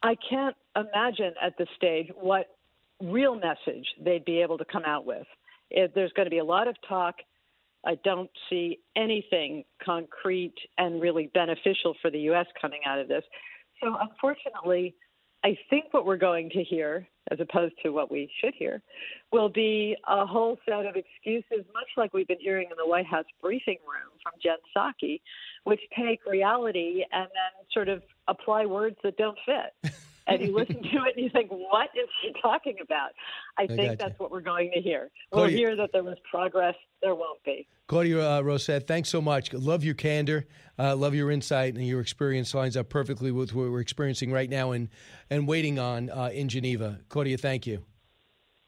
I 0.03 0.17
can't 0.29 0.57
imagine 0.75 1.35
at 1.43 1.57
this 1.59 1.69
stage 1.77 2.09
what 2.19 2.47
real 3.01 3.35
message 3.35 3.87
they'd 4.03 4.25
be 4.25 4.41
able 4.41 4.59
to 4.59 4.65
come 4.65 4.85
out 4.85 5.07
with. 5.07 5.27
If 5.71 5.95
there's 5.95 6.13
going 6.13 6.27
to 6.27 6.31
be 6.31 6.39
a 6.39 6.45
lot 6.45 6.69
of 6.69 6.77
talk. 6.89 7.17
I 7.85 7.95
don't 8.05 8.31
see 8.51 8.81
anything 8.95 9.65
concrete 9.83 10.55
and 10.77 11.01
really 11.01 11.31
beneficial 11.33 11.95
for 12.03 12.11
the 12.11 12.19
U.S. 12.21 12.45
coming 12.61 12.81
out 12.87 12.99
of 12.99 13.09
this. 13.09 13.25
So, 13.83 13.97
unfortunately, 13.99 14.95
I 15.43 15.57
think 15.71 15.87
what 15.93 16.05
we're 16.05 16.17
going 16.19 16.51
to 16.51 16.63
hear, 16.63 17.07
as 17.31 17.41
opposed 17.41 17.75
to 17.83 17.91
what 17.91 18.11
we 18.11 18.31
should 18.41 18.55
hear, 18.55 18.83
will 19.33 19.49
be 19.49 19.97
a 20.07 20.27
whole 20.27 20.59
set 20.69 20.85
of 20.85 20.97
excuses, 20.97 21.65
much 21.73 21.89
like 21.97 22.13
we've 22.13 22.29
been 22.29 22.41
hearing 22.41 22.69
in 22.71 22.77
the 22.77 22.87
White 22.87 23.07
House 23.07 23.25
briefing 23.41 23.79
room 23.87 24.13
from 24.23 24.33
Jen 24.43 24.59
Psaki, 24.77 25.21
which 25.65 25.81
take 25.99 26.21
reality 26.27 27.05
and 27.13 27.25
then 27.25 27.67
sort 27.73 27.89
of 27.89 28.03
apply 28.29 28.67
words 28.67 28.97
that 29.03 29.17
don't 29.17 29.39
fit. 29.47 29.93
And 30.31 30.41
you 30.41 30.55
listen 30.57 30.77
to 30.77 31.05
it 31.05 31.17
and 31.17 31.25
you 31.25 31.31
think, 31.31 31.51
what 31.51 31.89
is 31.95 32.09
she 32.23 32.33
talking 32.41 32.77
about? 32.81 33.11
I, 33.59 33.67
think 33.67 33.79
gotcha. 33.79 33.97
that's 33.99 34.19
what 34.21 34.31
we're 34.31 34.41
going 34.41 34.71
to 34.75 34.81
hear. 34.81 35.11
We'll 35.33 35.47
hear 35.47 35.75
that 35.77 35.91
there 35.93 36.05
was 36.05 36.17
progress, 36.31 36.77
there 37.03 37.15
won't 37.15 37.43
be. 37.45 37.67
Claudia 37.89 38.21
uh, 38.21 38.43
Rosett, 38.43 38.87
thanks 38.87 39.09
so 39.09 39.21
much. 39.21 39.53
Love 39.53 39.83
your 39.83 39.95
candor, 39.95 40.47
uh, 40.79 40.95
love 40.95 41.15
your 41.17 41.33
insight, 41.33 41.75
and 41.75 41.85
your 41.85 42.01
experience 42.01 42.55
lines 42.55 42.77
up 42.77 42.89
perfectly 42.89 43.33
with 43.33 43.53
what 43.53 43.71
we're 43.71 43.81
experiencing 43.81 44.31
right 44.31 44.49
now 44.49 44.71
and, 44.71 44.89
and 45.29 45.49
waiting 45.49 45.81
on 45.81 46.09
uh, 46.11 46.31
in 46.33 46.49
Geneva. 46.49 47.01
Claudia, 47.09 47.37
thank 47.37 47.67
you. 47.67 47.83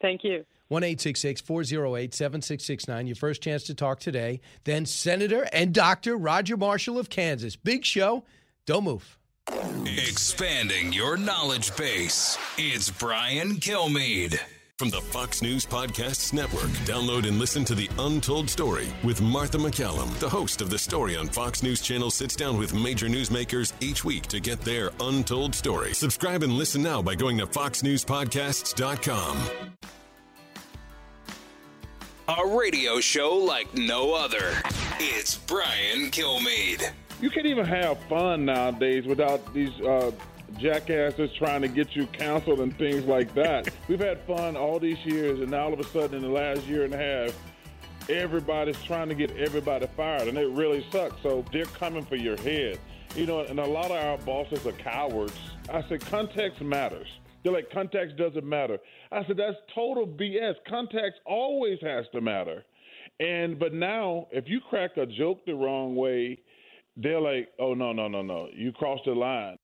Thank 0.01 0.25
you. 0.25 0.45
1 0.67 0.83
408 0.83 2.15
7669. 2.15 3.07
Your 3.07 3.15
first 3.15 3.43
chance 3.43 3.63
to 3.65 3.75
talk 3.75 4.01
today. 4.01 4.41
Then 4.65 4.87
Senator 4.87 5.47
and 5.53 5.73
Dr. 5.73 6.17
Roger 6.17 6.57
Marshall 6.57 6.99
of 6.99 7.11
Kansas. 7.11 7.57
Big 7.57 7.85
show. 7.85 8.25
Don't 8.67 8.85
move. 8.85 9.19
Expanding 9.49 10.93
your 10.93 11.16
knowledge 11.16 11.74
base. 11.76 12.38
It's 12.59 12.90
Brian 12.90 13.57
Kilmeade. 13.57 14.38
From 14.78 14.90
the 14.90 15.01
Fox 15.01 15.43
News 15.43 15.66
Podcasts 15.66 16.32
Network, 16.32 16.70
download 16.86 17.26
and 17.28 17.38
listen 17.38 17.64
to 17.66 17.74
The 17.74 17.88
Untold 17.99 18.49
Story 18.51 18.88
with 19.05 19.20
Martha 19.20 19.59
McCallum. 19.59 20.12
The 20.18 20.28
host 20.28 20.61
of 20.61 20.70
the 20.70 20.78
story 20.78 21.16
on 21.16 21.28
Fox 21.28 21.62
News 21.62 21.80
Channel 21.80 22.11
sits 22.11 22.34
down 22.34 22.59
with 22.59 22.74
major 22.74 23.07
newsmakers 23.07 23.72
each 23.80 24.05
week 24.05 24.26
to 24.28 24.40
get 24.40 24.61
their 24.61 24.90
untold 25.01 25.55
story. 25.55 25.95
Subscribe 25.95 26.43
and 26.43 26.55
listen 26.55 26.82
now 26.82 27.01
by 27.03 27.14
going 27.14 27.38
to 27.38 27.47
foxnewspodcasts.com. 27.47 29.38
A 32.28 32.47
radio 32.47 33.01
show 33.01 33.34
like 33.34 33.74
no 33.74 34.14
other. 34.14 34.53
It's 34.99 35.36
Brian 35.36 36.11
Kilmeade. 36.11 36.93
You 37.23 37.31
can't 37.31 37.47
even 37.47 37.64
have 37.66 38.01
fun 38.09 38.45
nowadays 38.45 39.07
without 39.07 39.55
these 39.55 39.70
uh, 39.81 40.11
jackasses 40.59 41.31
trying 41.39 41.62
to 41.62 41.68
get 41.68 41.95
you 41.95 42.09
counseled 42.09 42.59
and 42.59 42.77
things 42.77 43.05
like 43.05 43.33
that. 43.35 43.73
We've 43.89 44.01
had 44.01 44.20
fun 44.23 44.57
all 44.57 44.81
these 44.81 44.99
years, 45.07 45.39
and 45.39 45.53
now 45.53 45.66
all 45.66 45.73
of 45.73 45.79
a 45.79 45.85
sudden, 45.85 46.16
in 46.16 46.23
the 46.23 46.29
last 46.29 46.66
year 46.66 46.85
and 46.85 46.93
a 46.93 46.99
half, 46.99 47.39
everybody's 48.11 48.83
trying 48.83 49.09
to 49.09 49.14
get 49.14 49.31
everybody 49.37 49.87
fired, 49.97 50.27
and 50.27 50.37
it 50.37 50.49
really 50.49 50.85
sucks. 50.91 51.23
So 51.23 51.45
they're 51.53 51.64
coming 51.66 52.05
for 52.05 52.16
your 52.16 52.37
head. 52.39 52.81
You 53.14 53.27
know, 53.27 53.43
and 53.43 53.61
a 53.61 53.66
lot 53.66 53.93
of 53.93 54.05
our 54.05 54.18
bosses 54.18 54.66
are 54.66 54.73
cowards. 54.73 55.39
I 55.73 55.85
said, 55.89 56.01
context 56.01 56.61
matters. 56.61 57.07
They're 57.45 57.53
like, 57.53 57.70
context 57.70 58.16
doesn't 58.16 58.45
matter. 58.45 58.79
I 59.12 59.25
said, 59.27 59.37
that's 59.37 59.59
total 59.73 60.09
BS. 60.09 60.55
Context 60.68 61.20
always 61.25 61.79
has 61.83 62.05
to 62.14 62.20
matter. 62.20 62.64
And, 63.20 63.61
but 63.61 63.75
now, 63.75 64.27
if 64.33 64.49
you 64.49 64.61
crack 64.61 64.97
a 64.97 65.07
joke 65.07 65.47
the 65.47 65.55
wrong 65.55 65.95
way, 65.95 66.41
they're 66.97 67.20
like, 67.20 67.49
oh, 67.59 67.74
no, 67.74 67.93
no, 67.93 68.09
no, 68.09 68.22
no. 68.22 68.49
You 68.55 68.72
crossed 68.72 69.05
the 69.07 69.12
line. 69.12 69.57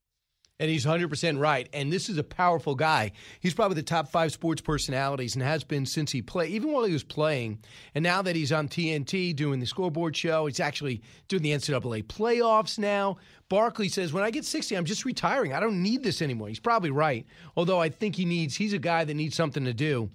And 0.60 0.68
he's 0.68 0.84
100% 0.84 1.38
right. 1.38 1.68
And 1.72 1.92
this 1.92 2.08
is 2.08 2.18
a 2.18 2.24
powerful 2.24 2.74
guy. 2.74 3.12
He's 3.38 3.54
probably 3.54 3.76
the 3.76 3.82
top 3.82 4.08
five 4.08 4.32
sports 4.32 4.60
personalities 4.60 5.36
and 5.36 5.42
has 5.44 5.62
been 5.62 5.86
since 5.86 6.10
he 6.10 6.20
played, 6.20 6.50
even 6.50 6.72
while 6.72 6.82
he 6.82 6.92
was 6.92 7.04
playing. 7.04 7.60
And 7.94 8.02
now 8.02 8.22
that 8.22 8.34
he's 8.34 8.50
on 8.50 8.68
TNT 8.68 9.36
doing 9.36 9.60
the 9.60 9.66
scoreboard 9.66 10.16
show, 10.16 10.46
he's 10.46 10.58
actually 10.58 11.02
doing 11.28 11.42
the 11.42 11.52
NCAA 11.52 12.04
playoffs 12.06 12.76
now. 12.76 13.18
Barkley 13.48 13.88
says, 13.88 14.12
when 14.12 14.24
I 14.24 14.32
get 14.32 14.44
60, 14.44 14.76
I'm 14.76 14.84
just 14.84 15.04
retiring. 15.04 15.52
I 15.54 15.60
don't 15.60 15.80
need 15.80 16.02
this 16.02 16.20
anymore. 16.20 16.48
He's 16.48 16.58
probably 16.58 16.90
right. 16.90 17.24
Although 17.56 17.80
I 17.80 17.88
think 17.88 18.16
he 18.16 18.24
needs, 18.24 18.56
he's 18.56 18.72
a 18.72 18.80
guy 18.80 19.04
that 19.04 19.14
needs 19.14 19.36
something 19.36 19.64
to 19.64 19.72
do 19.72 20.10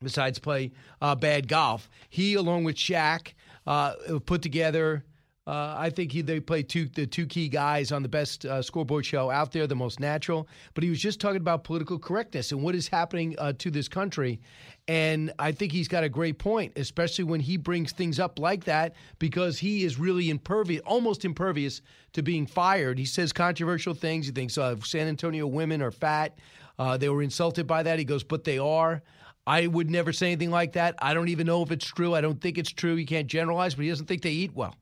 besides 0.00 0.38
play 0.38 0.70
uh, 1.02 1.16
bad 1.16 1.48
golf. 1.48 1.90
He, 2.08 2.34
along 2.34 2.62
with 2.62 2.76
Shaq, 2.76 3.32
uh, 3.66 3.94
put 4.24 4.40
together. 4.40 5.04
Uh, 5.46 5.74
I 5.76 5.90
think 5.90 6.10
he, 6.10 6.22
they 6.22 6.40
played 6.40 6.70
two 6.70 6.86
the 6.86 7.06
two 7.06 7.26
key 7.26 7.48
guys 7.48 7.92
on 7.92 8.02
the 8.02 8.08
best 8.08 8.46
uh, 8.46 8.62
scoreboard 8.62 9.04
show 9.04 9.30
out 9.30 9.52
there, 9.52 9.66
the 9.66 9.76
most 9.76 10.00
natural. 10.00 10.48
But 10.72 10.84
he 10.84 10.90
was 10.90 11.00
just 11.00 11.20
talking 11.20 11.36
about 11.36 11.64
political 11.64 11.98
correctness 11.98 12.50
and 12.52 12.62
what 12.62 12.74
is 12.74 12.88
happening 12.88 13.34
uh, 13.38 13.52
to 13.58 13.70
this 13.70 13.86
country, 13.86 14.40
and 14.88 15.32
I 15.38 15.52
think 15.52 15.72
he's 15.72 15.88
got 15.88 16.02
a 16.02 16.08
great 16.08 16.38
point, 16.38 16.72
especially 16.76 17.24
when 17.24 17.40
he 17.40 17.58
brings 17.58 17.92
things 17.92 18.18
up 18.18 18.38
like 18.38 18.64
that 18.64 18.94
because 19.18 19.58
he 19.58 19.84
is 19.84 19.98
really 19.98 20.30
impervious, 20.30 20.82
almost 20.86 21.26
impervious 21.26 21.82
to 22.14 22.22
being 22.22 22.46
fired. 22.46 22.98
He 22.98 23.04
says 23.04 23.32
controversial 23.32 23.92
things. 23.92 24.24
He 24.26 24.32
thinks 24.32 24.56
uh, 24.56 24.76
San 24.82 25.08
Antonio 25.08 25.46
women 25.46 25.82
are 25.82 25.90
fat. 25.90 26.38
Uh, 26.78 26.96
they 26.96 27.10
were 27.10 27.22
insulted 27.22 27.66
by 27.66 27.82
that. 27.82 27.98
He 27.98 28.04
goes, 28.04 28.24
but 28.24 28.44
they 28.44 28.58
are. 28.58 29.02
I 29.46 29.66
would 29.66 29.90
never 29.90 30.12
say 30.12 30.28
anything 30.28 30.50
like 30.50 30.72
that. 30.72 30.94
I 31.00 31.12
don't 31.12 31.28
even 31.28 31.46
know 31.46 31.62
if 31.62 31.70
it's 31.70 31.84
true. 31.84 32.14
I 32.14 32.22
don't 32.22 32.40
think 32.40 32.56
it's 32.56 32.72
true. 32.72 32.94
You 32.94 33.06
can't 33.06 33.26
generalize, 33.26 33.74
but 33.74 33.82
he 33.84 33.90
doesn't 33.90 34.06
think 34.06 34.22
they 34.22 34.30
eat 34.30 34.54
well. 34.54 34.74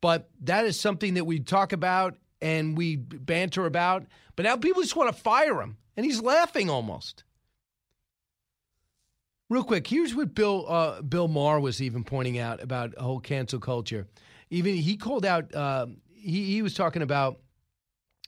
But 0.00 0.28
that 0.42 0.64
is 0.64 0.78
something 0.78 1.14
that 1.14 1.24
we 1.24 1.40
talk 1.40 1.72
about 1.72 2.16
and 2.40 2.76
we 2.76 2.96
banter 2.96 3.66
about. 3.66 4.06
But 4.34 4.44
now 4.44 4.56
people 4.56 4.82
just 4.82 4.96
want 4.96 5.14
to 5.14 5.22
fire 5.22 5.60
him, 5.60 5.78
and 5.96 6.04
he's 6.04 6.20
laughing 6.20 6.68
almost. 6.68 7.24
Real 9.48 9.64
quick, 9.64 9.86
here's 9.86 10.14
what 10.14 10.34
Bill 10.34 10.66
uh, 10.68 11.02
Bill 11.02 11.28
Maher 11.28 11.60
was 11.60 11.80
even 11.80 12.04
pointing 12.04 12.38
out 12.38 12.62
about 12.62 12.94
a 12.96 13.02
whole 13.02 13.20
cancel 13.20 13.60
culture. 13.60 14.06
Even 14.50 14.74
he 14.74 14.96
called 14.96 15.24
out. 15.24 15.54
Uh, 15.54 15.86
he 16.12 16.44
he 16.44 16.62
was 16.62 16.74
talking 16.74 17.02
about. 17.02 17.40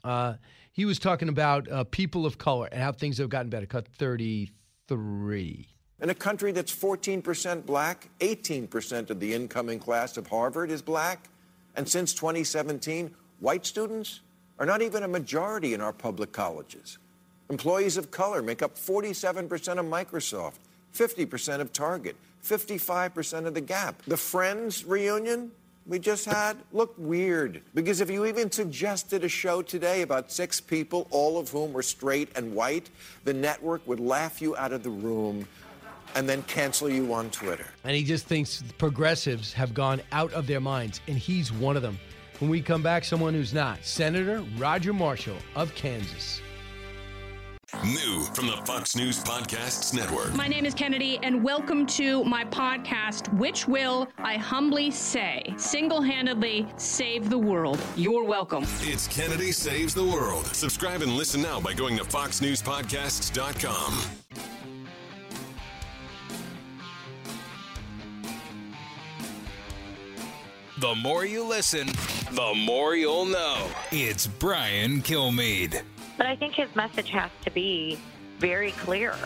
Uh, 0.05 0.35
he 0.71 0.85
was 0.85 1.01
talking 1.01 1.29
about 1.29 1.69
uh, 1.69 1.83
people 1.85 2.25
of 2.25 2.39
color 2.39 2.69
and 2.71 2.81
how 2.81 2.93
things 2.93 3.19
have 3.19 3.29
gotten 3.29 3.51
better. 3.51 3.66
Cut 3.66 3.89
thirty 3.89 4.53
three. 4.87 5.69
In 6.01 6.11
a 6.11 6.14
country 6.14 6.53
that's 6.53 6.73
14% 6.73 7.66
black, 7.66 8.09
18% 8.21 9.11
of 9.11 9.19
the 9.19 9.35
incoming 9.35 9.81
class 9.81 10.16
of 10.16 10.29
Harvard 10.29 10.71
is 10.71 10.81
black. 10.81 11.29
And 11.79 11.89
since 11.89 12.12
2017, 12.12 13.14
white 13.39 13.64
students 13.64 14.20
are 14.59 14.66
not 14.66 14.83
even 14.83 15.05
a 15.05 15.09
majority 15.09 15.74
in 15.74 15.81
our 15.81 15.93
public 15.93 16.33
colleges. 16.33 16.99
Employees 17.51 17.97
of 17.97 18.11
color 18.11 18.43
make 18.43 18.62
up 18.62 18.74
47% 18.74 19.47
of 19.79 19.87
Microsoft, 19.87 20.59
50% 20.93 21.61
of 21.61 21.72
Target, 21.72 22.16
55% 22.45 23.47
of 23.47 23.55
the 23.55 23.61
Gap. 23.61 24.03
The 24.09 24.16
Friends 24.16 24.85
reunion 24.85 25.53
we 25.87 26.01
just 26.01 26.26
had 26.26 26.59
looked 26.72 26.99
weird 26.99 27.62
because 27.74 28.01
if 28.01 28.11
you 28.11 28.26
even 28.26 28.51
suggested 28.51 29.24
a 29.24 29.29
show 29.29 29.62
today 29.62 30.03
about 30.03 30.33
six 30.33 30.61
people, 30.61 31.07
all 31.11 31.39
of 31.39 31.49
whom 31.49 31.72
were 31.72 31.83
straight 31.83 32.29
and 32.37 32.55
white, 32.55 32.91
the 33.24 33.33
network 33.33 33.87
would 33.87 34.01
laugh 34.01 34.43
you 34.43 34.55
out 34.57 34.72
of 34.72 34.83
the 34.83 34.91
room 34.91 35.47
and 36.15 36.29
then 36.29 36.43
cancel 36.45 36.89
you 36.89 37.13
on 37.13 37.31
Twitter. 37.31 37.67
And 37.85 37.95
he 37.95 38.05
just 38.05 38.27
thinks 38.27 38.63
progressives 38.79 39.53
have 39.53 39.75
gone 39.75 40.01
out 40.13 40.33
of 40.33 40.47
their 40.47 40.61
minds, 40.61 41.01
and 41.09 41.17
he's 41.17 41.53
one 41.53 41.77
of 41.77 41.83
them. 41.83 41.99
When 42.39 42.51
we 42.51 42.61
come 42.61 42.83
back, 42.83 43.05
someone 43.05 43.35
who's 43.35 43.53
not 43.53 43.85
Senator 43.85 44.45
Roger 44.57 44.93
Marshall 44.93 45.37
of 45.57 45.75
Kansas. 45.75 46.41
New 47.85 48.23
from 48.33 48.47
the 48.47 48.57
Fox 48.65 48.97
News 48.97 49.23
Podcasts 49.23 49.93
Network. 49.93 50.35
My 50.35 50.49
name 50.49 50.65
is 50.65 50.73
Kennedy, 50.73 51.19
and 51.23 51.45
welcome 51.45 51.85
to 51.87 52.25
my 52.25 52.43
podcast, 52.47 53.31
which 53.37 53.69
will, 53.69 54.09
I 54.17 54.39
humbly 54.39 54.91
say, 54.91 55.43
single 55.59 56.01
handedly 56.01 56.67
save 56.79 57.29
the 57.29 57.37
world. 57.37 57.79
You're 57.95 58.25
welcome. 58.25 58.65
It's 58.81 59.07
Kennedy 59.09 59.53
Saves 59.53 59.93
the 59.93 60.05
World. 60.05 60.47
Subscribe 60.47 61.03
and 61.03 61.13
listen 61.13 61.43
now 61.43 61.61
by 61.61 61.75
going 61.75 61.99
to 61.99 62.05
foxnewspodcasts.com. 62.05 64.58
The 70.81 70.95
more 70.95 71.24
you 71.24 71.43
listen, 71.43 71.89
the 72.31 72.55
more 72.55 72.95
you'll 72.95 73.24
know. 73.24 73.68
It's 73.91 74.29
Brian 74.29 75.03
Kilmeade. 75.03 75.83
But 76.16 76.26
I 76.26 76.37
think 76.37 76.55
his 76.55 76.72
message 76.76 77.11
has 77.11 77.33
to 77.45 77.51
be 77.51 77.99
very 78.39 78.70
clear. 78.72 79.16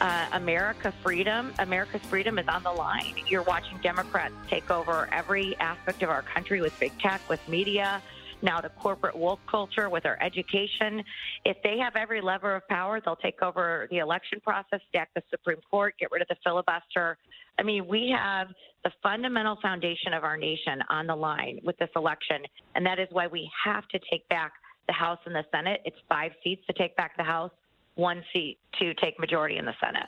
Uh, 0.00 0.26
America 0.32 0.92
freedom, 1.02 1.52
America's 1.58 2.02
freedom 2.02 2.38
is 2.38 2.46
on 2.46 2.62
the 2.62 2.70
line. 2.70 3.16
You're 3.26 3.42
watching 3.42 3.78
Democrats 3.78 4.34
take 4.48 4.70
over 4.70 5.08
every 5.10 5.56
aspect 5.58 6.04
of 6.04 6.10
our 6.10 6.22
country 6.22 6.60
with 6.60 6.78
big 6.78 6.96
tech, 7.00 7.20
with 7.28 7.40
media, 7.48 8.00
now 8.42 8.60
the 8.60 8.68
corporate 8.70 9.16
woke 9.16 9.40
culture 9.48 9.88
with 9.88 10.04
our 10.06 10.18
education. 10.20 11.02
If 11.44 11.56
they 11.62 11.78
have 11.78 11.96
every 11.96 12.20
lever 12.20 12.54
of 12.56 12.66
power, 12.68 13.00
they'll 13.04 13.16
take 13.16 13.42
over 13.42 13.86
the 13.90 13.98
election 13.98 14.40
process, 14.40 14.80
stack 14.88 15.10
the 15.14 15.22
Supreme 15.30 15.60
Court, 15.70 15.94
get 15.98 16.10
rid 16.10 16.22
of 16.22 16.28
the 16.28 16.36
filibuster. 16.44 17.18
I 17.58 17.62
mean, 17.62 17.86
we 17.86 18.14
have 18.16 18.48
the 18.84 18.90
fundamental 19.02 19.56
foundation 19.62 20.14
of 20.14 20.24
our 20.24 20.36
nation 20.36 20.82
on 20.88 21.06
the 21.06 21.14
line 21.14 21.60
with 21.64 21.76
this 21.78 21.90
election, 21.96 22.42
and 22.74 22.84
that 22.86 22.98
is 22.98 23.08
why 23.12 23.26
we 23.26 23.50
have 23.64 23.86
to 23.88 24.00
take 24.10 24.28
back 24.28 24.52
the 24.86 24.92
House 24.92 25.18
and 25.26 25.34
the 25.34 25.44
Senate. 25.54 25.80
It's 25.84 25.96
five 26.08 26.32
seats 26.42 26.62
to 26.66 26.72
take 26.72 26.96
back 26.96 27.16
the 27.16 27.22
House, 27.22 27.52
one 27.94 28.24
seat 28.32 28.58
to 28.80 28.94
take 28.94 29.18
majority 29.18 29.58
in 29.58 29.64
the 29.64 29.74
Senate. 29.80 30.06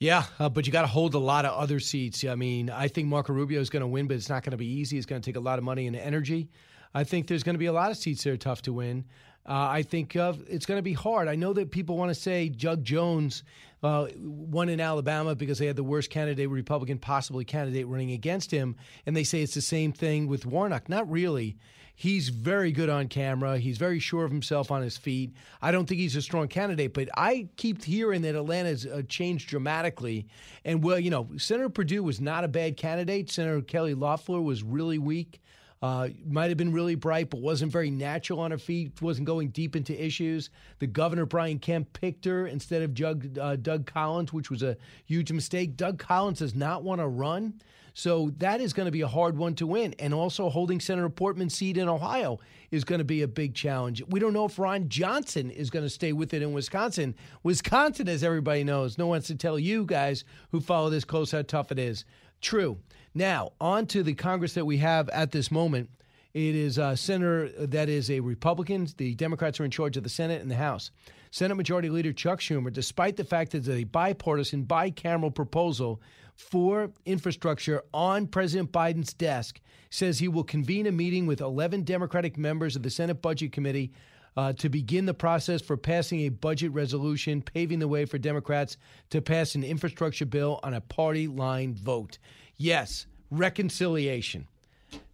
Yeah, 0.00 0.24
uh, 0.38 0.48
but 0.48 0.66
you 0.66 0.72
got 0.72 0.82
to 0.82 0.88
hold 0.88 1.14
a 1.14 1.18
lot 1.18 1.44
of 1.44 1.58
other 1.58 1.80
seats. 1.80 2.24
I 2.24 2.36
mean, 2.36 2.70
I 2.70 2.86
think 2.86 3.08
Marco 3.08 3.32
Rubio 3.32 3.60
is 3.60 3.68
going 3.68 3.80
to 3.80 3.86
win, 3.86 4.06
but 4.06 4.16
it's 4.16 4.28
not 4.28 4.44
going 4.44 4.52
to 4.52 4.56
be 4.56 4.66
easy. 4.66 4.96
It's 4.96 5.06
going 5.06 5.20
to 5.20 5.26
take 5.28 5.36
a 5.36 5.40
lot 5.40 5.58
of 5.58 5.64
money 5.64 5.88
and 5.88 5.96
energy. 5.96 6.48
I 6.94 7.04
think 7.04 7.26
there's 7.26 7.42
going 7.42 7.54
to 7.54 7.58
be 7.58 7.66
a 7.66 7.72
lot 7.72 7.90
of 7.90 7.96
seats 7.96 8.24
that 8.24 8.30
are 8.30 8.36
tough 8.36 8.62
to 8.62 8.72
win. 8.72 9.04
Uh, 9.48 9.66
I 9.70 9.82
think 9.82 10.14
uh, 10.14 10.34
it's 10.46 10.66
going 10.66 10.76
to 10.78 10.82
be 10.82 10.92
hard. 10.92 11.26
I 11.26 11.34
know 11.34 11.54
that 11.54 11.70
people 11.70 11.96
want 11.96 12.10
to 12.10 12.14
say 12.14 12.50
Doug 12.50 12.84
Jones 12.84 13.44
uh, 13.82 14.08
won 14.18 14.68
in 14.68 14.78
Alabama 14.78 15.34
because 15.34 15.58
they 15.58 15.66
had 15.66 15.76
the 15.76 15.84
worst 15.84 16.10
candidate, 16.10 16.50
Republican 16.50 16.98
possibly 16.98 17.46
candidate 17.46 17.86
running 17.86 18.10
against 18.10 18.50
him, 18.50 18.76
and 19.06 19.16
they 19.16 19.24
say 19.24 19.40
it's 19.40 19.54
the 19.54 19.62
same 19.62 19.92
thing 19.92 20.26
with 20.26 20.44
Warnock. 20.44 20.90
Not 20.90 21.10
really. 21.10 21.56
He's 21.94 22.28
very 22.28 22.70
good 22.70 22.90
on 22.90 23.08
camera. 23.08 23.58
He's 23.58 23.76
very 23.76 23.98
sure 23.98 24.24
of 24.24 24.30
himself 24.30 24.70
on 24.70 24.82
his 24.82 24.96
feet. 24.96 25.32
I 25.60 25.72
don't 25.72 25.86
think 25.88 25.98
he's 25.98 26.14
a 26.14 26.22
strong 26.22 26.46
candidate, 26.46 26.94
but 26.94 27.08
I 27.16 27.48
keep 27.56 27.82
hearing 27.82 28.22
that 28.22 28.36
Atlanta's 28.36 28.86
uh, 28.86 29.02
changed 29.08 29.48
dramatically. 29.48 30.28
And 30.64 30.84
well, 30.84 31.00
you 31.00 31.10
know, 31.10 31.26
Senator 31.38 31.68
Perdue 31.68 32.04
was 32.04 32.20
not 32.20 32.44
a 32.44 32.48
bad 32.48 32.76
candidate. 32.76 33.30
Senator 33.30 33.62
Kelly 33.62 33.94
Loeffler 33.94 34.40
was 34.40 34.62
really 34.62 34.98
weak. 34.98 35.40
Uh, 35.80 36.08
might 36.26 36.48
have 36.48 36.56
been 36.56 36.72
really 36.72 36.96
bright, 36.96 37.30
but 37.30 37.40
wasn't 37.40 37.70
very 37.70 37.90
natural 37.90 38.40
on 38.40 38.50
her 38.50 38.58
feet. 38.58 39.00
Wasn't 39.00 39.26
going 39.26 39.50
deep 39.50 39.76
into 39.76 40.04
issues. 40.04 40.50
The 40.80 40.88
governor 40.88 41.24
Brian 41.24 41.58
Kemp 41.58 41.92
picked 41.92 42.24
her 42.24 42.46
instead 42.46 42.82
of 42.82 42.94
Doug, 42.94 43.38
uh, 43.38 43.56
Doug 43.56 43.86
Collins, 43.86 44.32
which 44.32 44.50
was 44.50 44.62
a 44.62 44.76
huge 45.04 45.30
mistake. 45.30 45.76
Doug 45.76 45.98
Collins 45.98 46.40
does 46.40 46.54
not 46.54 46.82
want 46.82 47.00
to 47.00 47.06
run. 47.06 47.60
So 47.94 48.30
that 48.38 48.60
is 48.60 48.72
going 48.72 48.86
to 48.86 48.92
be 48.92 49.00
a 49.00 49.08
hard 49.08 49.36
one 49.36 49.54
to 49.56 49.66
win. 49.66 49.92
And 49.98 50.14
also 50.14 50.48
holding 50.50 50.78
Senator 50.78 51.08
Portman's 51.08 51.54
seat 51.54 51.76
in 51.76 51.88
Ohio 51.88 52.38
is 52.70 52.84
going 52.84 53.00
to 53.00 53.04
be 53.04 53.22
a 53.22 53.28
big 53.28 53.54
challenge. 53.54 54.04
We 54.08 54.20
don't 54.20 54.32
know 54.32 54.44
if 54.44 54.56
Ron 54.56 54.88
Johnson 54.88 55.50
is 55.50 55.68
going 55.68 55.84
to 55.84 55.90
stay 55.90 56.12
with 56.12 56.32
it 56.32 56.42
in 56.42 56.52
Wisconsin. 56.52 57.16
Wisconsin, 57.42 58.08
as 58.08 58.22
everybody 58.22 58.62
knows, 58.62 58.98
no 58.98 59.06
one 59.06 59.16
wants 59.16 59.26
to 59.28 59.34
tell 59.34 59.58
you 59.58 59.84
guys 59.84 60.24
who 60.52 60.60
follow 60.60 60.90
this 60.90 61.04
close 61.04 61.32
how 61.32 61.42
tough 61.42 61.72
it 61.72 61.78
is. 61.80 62.04
True. 62.40 62.78
Now, 63.18 63.50
on 63.60 63.86
to 63.86 64.04
the 64.04 64.14
Congress 64.14 64.54
that 64.54 64.64
we 64.64 64.76
have 64.76 65.08
at 65.08 65.32
this 65.32 65.50
moment. 65.50 65.90
It 66.34 66.54
is 66.54 66.78
a 66.78 66.96
senator 66.96 67.48
that 67.66 67.88
is 67.88 68.12
a 68.12 68.20
Republican. 68.20 68.86
The 68.96 69.16
Democrats 69.16 69.58
are 69.58 69.64
in 69.64 69.72
charge 69.72 69.96
of 69.96 70.04
the 70.04 70.08
Senate 70.08 70.40
and 70.40 70.48
the 70.48 70.54
House. 70.54 70.92
Senate 71.32 71.56
Majority 71.56 71.90
Leader 71.90 72.12
Chuck 72.12 72.38
Schumer, 72.38 72.72
despite 72.72 73.16
the 73.16 73.24
fact 73.24 73.50
that 73.50 73.58
it's 73.58 73.68
a 73.68 73.82
bipartisan, 73.82 74.66
bicameral 74.66 75.34
proposal 75.34 76.00
for 76.36 76.92
infrastructure 77.06 77.82
on 77.92 78.28
President 78.28 78.70
Biden's 78.70 79.14
desk, 79.14 79.60
says 79.90 80.20
he 80.20 80.28
will 80.28 80.44
convene 80.44 80.86
a 80.86 80.92
meeting 80.92 81.26
with 81.26 81.40
11 81.40 81.82
Democratic 81.82 82.38
members 82.38 82.76
of 82.76 82.84
the 82.84 82.90
Senate 82.90 83.20
Budget 83.20 83.50
Committee 83.50 83.90
uh, 84.36 84.52
to 84.52 84.68
begin 84.68 85.06
the 85.06 85.14
process 85.14 85.60
for 85.60 85.76
passing 85.76 86.20
a 86.20 86.28
budget 86.28 86.70
resolution, 86.70 87.42
paving 87.42 87.80
the 87.80 87.88
way 87.88 88.04
for 88.04 88.16
Democrats 88.16 88.76
to 89.10 89.20
pass 89.20 89.56
an 89.56 89.64
infrastructure 89.64 90.24
bill 90.24 90.60
on 90.62 90.74
a 90.74 90.80
party 90.80 91.26
line 91.26 91.74
vote. 91.74 92.18
Yes, 92.58 93.06
reconciliation. 93.30 94.48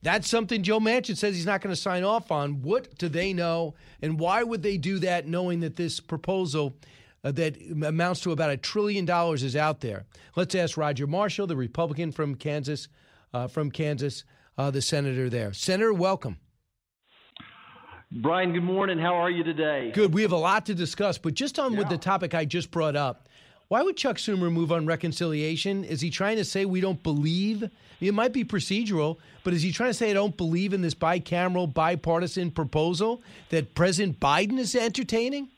That's 0.03 0.29
something 0.29 0.63
Joe 0.63 0.81
Manchin 0.81 1.17
says 1.17 1.35
he's 1.35 1.47
not 1.47 1.61
going 1.61 1.75
to 1.75 1.81
sign 1.81 2.05
off 2.05 2.31
on. 2.31 2.63
What 2.63 2.97
do 2.99 3.09
they 3.09 3.33
know, 3.33 3.75
and 4.01 4.19
why 4.19 4.43
would 4.43 4.63
they 4.63 4.77
do 4.79 4.99
that, 5.01 5.27
knowing 5.27 5.61
that 5.61 5.77
this 5.77 6.01
proposal 6.01 6.77
uh, 7.23 7.33
that 7.33 7.57
amounts 7.71 8.21
to 8.21 8.33
about 8.33 8.51
a 8.51 8.57
trillion 8.57 9.05
dollars 9.05 9.43
is 9.43 9.57
out 9.57 9.81
there? 9.81 10.05
Let's 10.37 10.55
ask 10.55 10.77
Roger 10.77 11.07
Marshall, 11.07 11.47
the 11.47 11.57
Republican 11.57 12.13
from 12.13 12.35
Kansas, 12.35 12.89
uh, 13.33 13.49
from 13.49 13.71
Kansas, 13.71 14.25
uh, 14.57 14.71
the 14.71 14.83
senator 14.83 15.29
there. 15.29 15.53
Senator, 15.53 15.93
welcome. 15.93 16.39
Brian, 18.13 18.53
good 18.53 18.63
morning. 18.63 18.99
How 18.99 19.15
are 19.15 19.31
you 19.31 19.43
today? 19.43 19.91
Good. 19.93 20.15
We 20.15 20.23
have 20.23 20.33
a 20.33 20.37
lot 20.37 20.67
to 20.67 20.75
discuss, 20.75 21.19
but 21.19 21.35
just 21.35 21.59
on 21.59 21.73
yeah. 21.73 21.81
with 21.81 21.89
the 21.89 21.99
topic 21.99 22.33
I 22.33 22.45
just 22.45 22.71
brought 22.71 22.95
up. 22.95 23.29
Why 23.69 23.83
would 23.83 23.97
Chuck 23.97 24.17
Schumer 24.17 24.53
move 24.53 24.71
on 24.71 24.87
reconciliation? 24.87 25.85
Is 25.85 26.01
he 26.01 26.11
trying 26.11 26.37
to 26.37 26.45
say 26.45 26.65
we 26.65 26.81
don't 26.81 27.03
believe? 27.03 27.69
It 28.01 28.13
might 28.13 28.33
be 28.33 28.45
procedural, 28.45 29.17
but 29.43 29.55
is 29.55 29.63
he 29.63 29.73
trying 29.73 29.91
to 29.91 29.95
say 29.95 30.11
I 30.11 30.15
don't 30.15 30.37
believe 30.37 30.75
in 30.75 30.83
this 30.83 30.95
bicameral, 30.95 31.73
bipartisan 31.73 32.51
proposal 32.51 33.23
that 33.49 33.75
President 33.75 34.21
Biden 34.21 34.59
is 34.59 34.75
entertaining? 34.75 35.49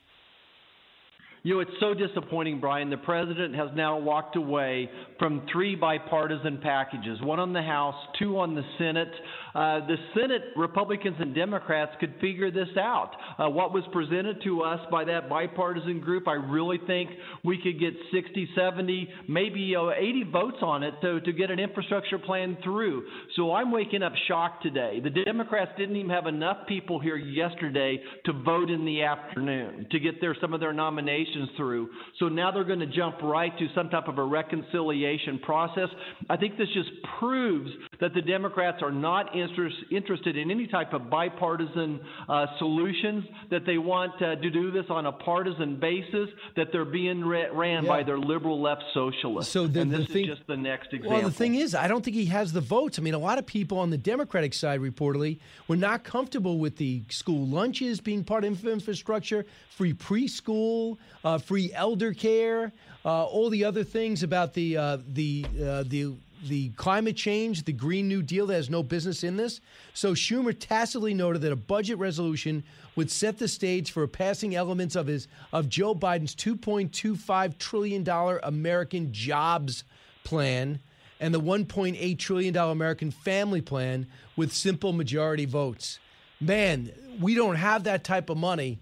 You 1.47 1.55
know, 1.55 1.61
it's 1.61 1.79
so 1.79 1.95
disappointing, 1.95 2.59
Brian. 2.59 2.91
The 2.91 2.97
president 2.97 3.55
has 3.55 3.69
now 3.77 3.97
walked 3.97 4.35
away 4.35 4.91
from 5.17 5.47
three 5.53 5.77
bipartisan 5.77 6.59
packages 6.59 7.21
one 7.23 7.39
on 7.39 7.53
the 7.53 7.63
House, 7.63 7.95
two 8.19 8.37
on 8.37 8.57
the 8.57 8.65
Senate. 8.79 9.13
Uh, 9.57 9.87
the 9.87 9.97
Senate, 10.15 10.43
Republicans 10.55 11.17
and 11.19 11.35
Democrats 11.35 11.93
could 11.99 12.13
figure 12.21 12.51
this 12.51 12.69
out. 12.79 13.13
Uh, 13.39 13.49
what 13.49 13.73
was 13.73 13.85
presented 13.91 14.43
to 14.45 14.61
us 14.61 14.81
by 14.91 15.03
that 15.03 15.31
bipartisan 15.31 15.99
group, 15.99 16.29
I 16.29 16.35
really 16.35 16.79
think 16.87 17.09
we 17.43 17.57
could 17.63 17.81
get 17.81 17.95
60, 18.13 18.51
70, 18.55 19.09
maybe 19.29 19.75
uh, 19.75 19.93
80 19.97 20.25
votes 20.31 20.59
on 20.61 20.83
it 20.83 20.93
to, 21.01 21.23
to 21.23 21.33
get 21.33 21.51
an 21.51 21.59
infrastructure 21.59 22.19
plan 22.19 22.59
through. 22.63 23.05
So 23.35 23.55
I'm 23.55 23.71
waking 23.71 24.03
up 24.03 24.13
shocked 24.29 24.63
today. 24.63 25.01
The 25.03 25.25
Democrats 25.25 25.71
didn't 25.79 25.97
even 25.97 26.11
have 26.11 26.27
enough 26.27 26.67
people 26.69 27.01
here 27.01 27.17
yesterday 27.17 27.99
to 28.27 28.35
vote 28.35 28.69
in 28.69 28.85
the 28.85 29.05
afternoon 29.05 29.87
to 29.91 29.99
get 29.99 30.21
their 30.21 30.37
some 30.39 30.53
of 30.53 30.61
their 30.61 30.75
nominations 30.75 31.49
through. 31.57 31.89
So 32.19 32.29
now 32.29 32.51
they're 32.51 32.65
going 32.65 32.81
to 32.81 32.87
jump 32.87 33.23
right 33.23 33.57
to 33.59 33.69
some 33.75 33.89
type 33.89 34.09
of 34.09 34.19
a 34.19 34.25
reconciliation 34.25 35.39
process. 35.39 35.89
I 36.29 36.37
think 36.37 36.59
this 36.59 36.69
just 36.75 36.91
proves 37.19 37.71
that 38.01 38.15
the 38.15 38.23
Democrats 38.23 38.83
are 38.83 38.91
not 38.91 39.35
interest, 39.35 39.77
interested 39.91 40.37
in 40.37 40.51
any 40.51 40.67
type 40.67 40.93
of 40.93 41.09
bipartisan 41.11 42.01
uh, 42.29 42.47
solutions, 42.59 43.25
that 43.51 43.65
they 43.67 43.79
want 43.79 44.15
uh, 44.23 44.37
to 44.37 44.51
do 44.51 44.71
this 44.71 44.85
on 44.91 45.07
a 45.07 45.13
partisan 45.13 45.79
basis, 45.79 46.29
that 46.57 46.69
they're 46.73 46.85
being 46.85 47.25
ra- 47.25 47.51
ran 47.53 47.85
yeah. 47.85 47.89
by 47.89 48.03
their 48.03 48.19
liberal 48.19 48.61
left 48.61 48.83
socialists. 48.93 49.53
So 49.53 49.67
the, 49.67 49.81
and 49.81 49.91
this 49.91 50.07
the 50.07 50.13
thing, 50.13 50.25
is 50.25 50.37
just 50.37 50.47
the 50.47 50.57
next 50.57 50.93
example. 50.93 51.11
Well, 51.13 51.23
the 51.23 51.31
thing 51.31 51.55
is, 51.55 51.75
I 51.75 51.89
don't 51.89 52.05
think 52.05 52.17
he 52.17 52.27
has 52.27 52.53
the 52.53 52.61
votes. 52.61 52.99
I 52.99 53.03
mean, 53.03 53.15
a 53.15 53.19
lot 53.19 53.39
of 53.39 53.47
people 53.47 53.79
on 53.79 53.91
the 53.91 53.99
Democratic 53.99 54.55
side, 54.55 54.81
reportedly, 54.81 55.39
were 55.69 55.77
not 55.77 56.05
comfortable 56.05 56.59
with 56.59 56.77
the 56.77 57.03
school 57.09 57.47
lunches 57.47 58.01
being 58.01 58.25
part 58.25 58.45
of 58.45 58.65
infrastructure, 58.67 59.47
free 59.71 59.93
preschool, 59.93 60.97
uh, 61.25 61.39
free 61.39 61.73
elder 61.75 62.13
care, 62.13 62.73
uh, 63.05 63.25
all 63.25 63.51
the 63.51 63.65
other 63.65 63.85
things 63.85 64.23
about 64.23 64.55
the 64.55 64.77
uh, 64.77 64.99
the 65.07 65.47
uh, 65.63 65.85
the 65.87 66.15
the 66.45 66.71
climate 66.71 67.17
change, 67.17 67.65
the 67.65 67.73
Green 67.73 68.09
New 68.09 68.23
Deal 68.23 68.47
that 68.47 68.55
has 68.55 68.71
no 68.71 68.83
business 68.83 69.25
in 69.25 69.37
this. 69.37 69.61
So 69.95 70.13
Schumer 70.13 70.57
tacitly 70.59 71.15
noted 71.15 71.43
that 71.43 71.53
a 71.53 71.57
budget 71.57 71.99
resolution 71.99 72.65
would 72.95 73.11
set 73.11 73.39
the 73.39 73.49
stage 73.49 73.91
for 73.91 74.07
passing 74.07 74.55
elements 74.55 74.97
of 74.97 75.07
his 75.07 75.29
of 75.53 75.69
Joe 75.69 75.95
Biden's 75.95 76.35
2.25 76.35 77.59
trillion 77.59 78.05
dollar 78.05 78.41
American 78.43 79.13
Jobs 79.13 79.85
Plan 80.25 80.81
and 81.21 81.35
the 81.35 81.41
1.8 81.41 82.19
trillion 82.19 82.53
dollar 82.53 82.73
American 82.73 83.11
Family 83.11 83.61
Plan 83.61 84.07
with 84.37 84.53
simple 84.53 84.93
majority 84.93 85.45
votes. 85.45 85.99
Man, 86.41 86.93
we 87.21 87.35
don't 87.35 87.57
have 87.57 87.85
that 87.85 88.05
type 88.05 88.29
of 88.29 88.37
money. 88.37 88.81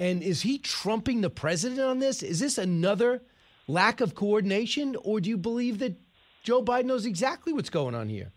And 0.00 0.22
is 0.22 0.42
he 0.42 0.58
trumping 0.58 1.20
the 1.20 1.30
president 1.30 1.80
on 1.80 1.98
this? 1.98 2.22
Is 2.22 2.40
this 2.40 2.58
another 2.58 3.22
lack 3.66 4.00
of 4.00 4.14
coordination, 4.14 4.96
or 5.02 5.20
do 5.20 5.28
you 5.30 5.36
believe 5.36 5.78
that 5.78 5.96
Joe 6.44 6.62
Biden 6.62 6.84
knows 6.84 7.06
exactly 7.06 7.52
what's 7.52 7.70
going 7.70 7.94
on 7.94 8.08
here. 8.08 8.30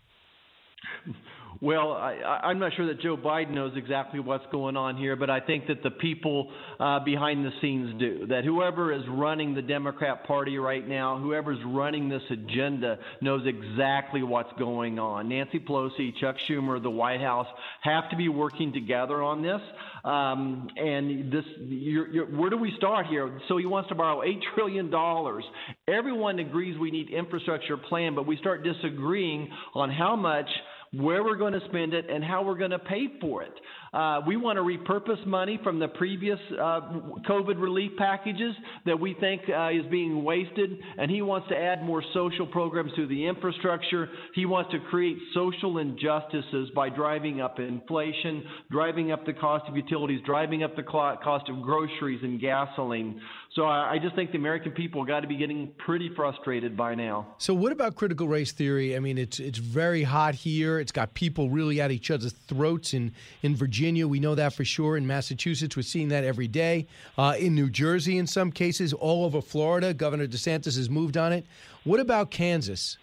Well, 1.59 1.93
I, 1.93 2.41
I'm 2.43 2.59
not 2.59 2.73
sure 2.75 2.85
that 2.87 3.01
Joe 3.01 3.17
Biden 3.17 3.51
knows 3.51 3.73
exactly 3.75 4.19
what's 4.19 4.45
going 4.51 4.77
on 4.77 4.95
here, 4.95 5.15
but 5.15 5.29
I 5.29 5.39
think 5.39 5.65
that 5.67 5.81
the 5.81 5.89
people 5.89 6.51
uh, 6.79 6.99
behind 6.99 7.43
the 7.43 7.51
scenes 7.61 7.99
do. 7.99 8.27
That 8.27 8.43
whoever 8.43 8.93
is 8.93 9.01
running 9.09 9.55
the 9.55 9.61
Democrat 9.63 10.23
Party 10.25 10.59
right 10.59 10.87
now, 10.87 11.17
whoever's 11.17 11.57
running 11.65 12.09
this 12.09 12.21
agenda, 12.29 12.99
knows 13.21 13.41
exactly 13.47 14.21
what's 14.21 14.51
going 14.59 14.99
on. 14.99 15.29
Nancy 15.29 15.59
Pelosi, 15.59 16.15
Chuck 16.19 16.35
Schumer, 16.47 16.81
the 16.81 16.91
White 16.91 17.21
House 17.21 17.47
have 17.81 18.07
to 18.11 18.15
be 18.15 18.29
working 18.29 18.71
together 18.71 19.23
on 19.23 19.41
this. 19.41 19.61
Um, 20.07 20.69
and 20.77 21.31
this, 21.33 21.43
you're, 21.59 22.07
you're, 22.07 22.25
where 22.27 22.49
do 22.49 22.57
we 22.57 22.71
start 22.77 23.07
here? 23.07 23.41
So 23.49 23.57
he 23.57 23.65
wants 23.65 23.89
to 23.89 23.95
borrow 23.95 24.23
eight 24.23 24.39
trillion 24.55 24.89
dollars. 24.89 25.43
Everyone 25.89 26.39
agrees 26.39 26.79
we 26.79 26.91
need 26.91 27.09
infrastructure 27.09 27.75
plan, 27.75 28.15
but 28.15 28.25
we 28.25 28.37
start 28.37 28.63
disagreeing 28.63 29.49
on 29.75 29.91
how 29.91 30.15
much 30.15 30.47
where 30.93 31.21
we're 31.25 31.35
going 31.35 31.51
to 31.51 31.59
spend 31.67 31.93
it, 31.93 32.09
and 32.09 32.23
how 32.23 32.41
we're 32.45 32.57
going 32.57 32.71
to 32.71 32.79
pay 32.79 33.07
for 33.19 33.43
it. 33.43 33.51
Uh, 33.97 34.21
we 34.27 34.37
want 34.37 34.57
to 34.57 34.61
repurpose 34.61 35.25
money 35.25 35.59
from 35.63 35.79
the 35.79 35.87
previous 35.87 36.37
uh, 36.51 36.81
COVID 37.27 37.59
relief 37.59 37.91
packages 37.97 38.53
that 38.85 38.99
we 38.99 39.15
think 39.19 39.41
uh, 39.49 39.71
is 39.71 39.81
being 39.89 40.23
wasted, 40.23 40.77
and 40.99 41.09
he 41.09 41.23
wants 41.23 41.47
to 41.49 41.57
add 41.57 41.81
more 41.81 42.03
social 42.13 42.45
programs 42.45 42.91
to 42.95 43.07
the 43.07 43.25
infrastructure. 43.25 44.07
He 44.35 44.45
wants 44.45 44.69
to 44.71 44.79
create 44.91 45.17
social 45.33 45.79
injustices 45.79 46.69
by 46.75 46.89
driving 46.89 47.41
up 47.41 47.57
inflation, 47.57 48.43
driving 48.69 49.11
up 49.11 49.25
the 49.25 49.33
cost 49.33 49.67
of 49.67 49.75
utilities, 49.75 50.21
driving 50.23 50.61
up 50.61 50.75
the 50.75 50.83
cost 50.83 51.49
of 51.49 51.63
groceries 51.63 52.19
and 52.21 52.39
gasoline. 52.39 53.19
So 53.53 53.65
I 53.65 53.97
just 53.99 54.13
think 54.13 54.31
the 54.31 54.37
American 54.37 54.71
people 54.71 55.03
got 55.03 55.21
to 55.21 55.27
be 55.27 55.35
getting 55.35 55.73
pretty 55.79 56.09
frustrated 56.15 56.77
by 56.77 56.93
now. 56.93 57.25
So 57.39 57.55
what 57.55 57.71
about 57.71 57.95
critical 57.95 58.27
race 58.27 58.51
theory? 58.51 58.95
I 58.95 58.99
mean, 58.99 59.17
it's 59.17 59.39
it's 59.39 59.57
very 59.57 60.03
hot 60.03 60.35
here. 60.35 60.79
It's 60.79 60.91
got 60.91 61.15
people 61.15 61.49
really 61.49 61.81
at 61.81 61.89
each 61.89 62.11
other's 62.11 62.33
throats 62.33 62.93
in 62.93 63.13
in 63.41 63.55
Virginia. 63.55 64.07
We 64.07 64.19
know 64.19 64.35
that 64.35 64.53
for 64.53 64.63
sure. 64.63 64.95
In 64.95 65.07
Massachusetts, 65.07 65.75
we're 65.75 65.81
seeing 65.81 66.09
that 66.09 66.23
every 66.23 66.47
day. 66.47 66.85
Uh, 67.17 67.35
in 67.39 67.55
New 67.55 67.69
Jersey, 67.71 68.19
in 68.19 68.27
some 68.27 68.51
cases, 68.51 68.93
all 68.93 69.25
over 69.25 69.41
Florida, 69.41 69.91
Governor 69.91 70.27
DeSantis 70.27 70.77
has 70.77 70.89
moved 70.89 71.17
on 71.17 71.33
it. 71.33 71.45
What 71.83 71.99
about 71.99 72.29
Kansas? 72.29 72.97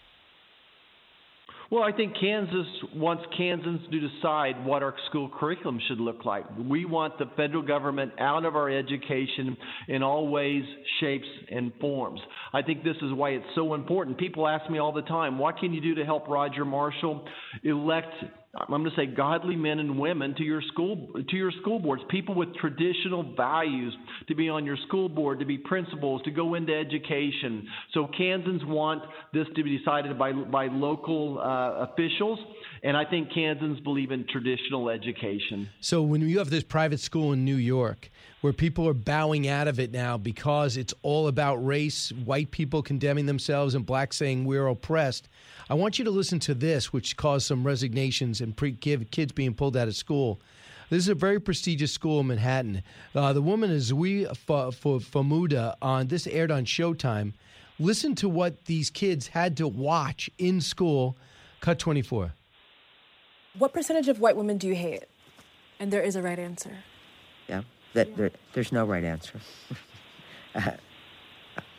Well, 1.75 1.83
I 1.83 1.91
think 1.91 2.13
Kansas 2.17 2.67
wants 2.95 3.25
Kansans 3.37 3.81
to 3.91 3.99
decide 3.99 4.65
what 4.65 4.81
our 4.81 4.95
school 5.09 5.27
curriculum 5.27 5.77
should 5.89 5.99
look 5.99 6.23
like. 6.23 6.45
We 6.57 6.85
want 6.85 7.19
the 7.19 7.25
federal 7.35 7.63
government 7.63 8.13
out 8.17 8.45
of 8.45 8.55
our 8.55 8.69
education 8.69 9.57
in 9.89 10.01
all 10.01 10.29
ways, 10.29 10.63
shapes, 11.01 11.27
and 11.51 11.73
forms. 11.81 12.21
I 12.53 12.61
think 12.61 12.85
this 12.85 12.95
is 13.01 13.11
why 13.11 13.31
it's 13.31 13.45
so 13.55 13.73
important. 13.73 14.17
People 14.17 14.47
ask 14.47 14.71
me 14.71 14.79
all 14.79 14.93
the 14.93 15.01
time, 15.01 15.37
what 15.37 15.57
can 15.57 15.73
you 15.73 15.81
do 15.81 15.95
to 15.95 16.05
help 16.05 16.29
Roger 16.29 16.63
Marshall 16.63 17.27
elect 17.63 18.13
I'm 18.57 18.67
going 18.69 18.85
to 18.85 18.95
say 18.95 19.05
godly 19.05 19.55
men 19.57 19.79
and 19.79 19.99
women 19.99 20.33
to 20.35 20.43
your 20.43 20.61
school 20.71 21.09
to 21.29 21.35
your 21.35 21.51
school 21.61 21.79
boards, 21.79 22.01
people 22.09 22.35
with 22.35 22.55
traditional 22.55 23.35
values 23.35 23.93
to 24.27 24.35
be 24.35 24.47
on 24.47 24.65
your 24.65 24.77
school 24.87 25.09
board, 25.09 25.39
to 25.39 25.45
be 25.45 25.57
principals, 25.57 26.21
to 26.23 26.31
go 26.31 26.53
into 26.53 26.73
education. 26.73 27.67
So 27.93 28.07
Kansans 28.17 28.61
want 28.65 29.03
this 29.33 29.47
to 29.55 29.63
be 29.63 29.77
decided 29.77 30.17
by 30.17 30.31
by 30.31 30.67
local 30.67 31.39
uh, 31.39 31.87
officials, 31.91 32.39
and 32.85 32.95
I 32.95 33.03
think 33.03 33.33
Kansans 33.33 33.79
believe 33.79 34.11
in 34.11 34.27
traditional 34.27 34.91
education. 34.91 35.67
So 35.81 36.03
when 36.03 36.21
you 36.21 36.37
have 36.37 36.51
this 36.51 36.63
private 36.63 36.99
school 36.99 37.33
in 37.33 37.43
New 37.43 37.55
York 37.55 38.11
where 38.41 38.53
people 38.53 38.87
are 38.87 38.93
bowing 38.93 39.47
out 39.47 39.67
of 39.67 39.79
it 39.79 39.91
now 39.91 40.19
because 40.19 40.77
it's 40.77 40.93
all 41.01 41.27
about 41.27 41.55
race, 41.65 42.11
white 42.11 42.51
people 42.51 42.83
condemning 42.83 43.25
themselves 43.25 43.73
and 43.73 43.87
blacks 43.87 44.17
saying 44.17 44.45
we're 44.45 44.67
oppressed. 44.67 45.27
I 45.67 45.73
want 45.73 45.97
you 45.97 46.05
to 46.05 46.11
listen 46.11 46.37
to 46.41 46.53
this, 46.53 46.93
which 46.93 47.17
caused 47.17 47.47
some 47.47 47.65
resignations 47.65 48.39
and 48.39 48.55
pre- 48.55 48.73
kids 48.73 49.31
being 49.31 49.55
pulled 49.55 49.75
out 49.75 49.87
of 49.87 49.95
school. 49.95 50.39
This 50.91 50.99
is 50.99 51.09
a 51.09 51.15
very 51.15 51.39
prestigious 51.39 51.91
school 51.91 52.19
in 52.19 52.27
Manhattan. 52.27 52.83
Uh, 53.15 53.33
the 53.33 53.41
woman 53.41 53.71
is 53.71 53.91
Zui 53.91 54.27
Famuda 54.45 55.75
on 55.81 56.05
this 56.05 56.27
aired 56.27 56.51
on 56.51 56.65
Showtime. 56.65 57.33
Listen 57.79 58.13
to 58.13 58.29
what 58.29 58.65
these 58.65 58.91
kids 58.91 59.25
had 59.25 59.57
to 59.57 59.67
watch 59.67 60.29
in 60.37 60.61
school. 60.61 61.17
Cut 61.61 61.79
24. 61.79 62.33
What 63.57 63.73
percentage 63.73 64.07
of 64.07 64.19
white 64.19 64.35
women 64.35 64.57
do 64.57 64.67
you 64.67 64.75
hate? 64.75 65.05
And 65.79 65.91
there 65.91 66.01
is 66.01 66.15
a 66.15 66.21
right 66.21 66.39
answer. 66.39 66.77
Yeah, 67.47 67.61
that 67.93 68.15
there, 68.17 68.31
there's 68.53 68.71
no 68.71 68.85
right 68.85 69.03
answer. 69.03 69.39
I, 70.55 70.77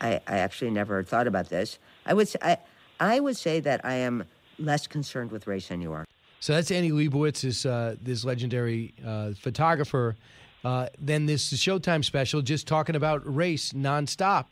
I 0.01 0.21
actually 0.27 0.71
never 0.71 1.03
thought 1.03 1.27
about 1.27 1.49
this. 1.49 1.79
I 2.05 2.13
would 2.13 2.27
say, 2.27 2.39
I, 2.41 2.57
I 2.99 3.19
would 3.19 3.37
say 3.37 3.59
that 3.59 3.83
I 3.83 3.95
am 3.95 4.25
less 4.59 4.87
concerned 4.87 5.31
with 5.31 5.47
race 5.47 5.67
than 5.67 5.81
you 5.81 5.93
are. 5.93 6.05
So 6.39 6.53
that's 6.53 6.71
Annie 6.71 6.91
Leibovitz, 6.91 7.41
this, 7.41 7.65
uh, 7.65 7.95
this 8.01 8.23
legendary 8.23 8.93
uh, 9.05 9.31
photographer. 9.39 10.15
Uh, 10.63 10.87
then 10.99 11.25
this 11.25 11.51
Showtime 11.53 12.03
special 12.03 12.41
just 12.41 12.67
talking 12.67 12.95
about 12.95 13.21
race 13.23 13.73
nonstop. 13.73 14.45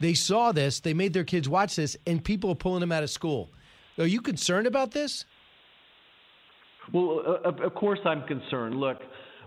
They 0.00 0.14
saw 0.14 0.52
this, 0.52 0.80
they 0.80 0.94
made 0.94 1.12
their 1.12 1.24
kids 1.24 1.48
watch 1.48 1.76
this, 1.76 1.96
and 2.06 2.22
people 2.22 2.50
are 2.50 2.56
pulling 2.56 2.80
them 2.80 2.92
out 2.92 3.02
of 3.02 3.10
school. 3.10 3.48
Are 3.98 4.06
you 4.06 4.20
concerned 4.20 4.66
about 4.66 4.90
this? 4.90 5.24
Well, 6.92 7.40
uh, 7.44 7.64
of 7.64 7.74
course 7.74 8.00
I'm 8.04 8.26
concerned. 8.26 8.76
Look, 8.76 8.98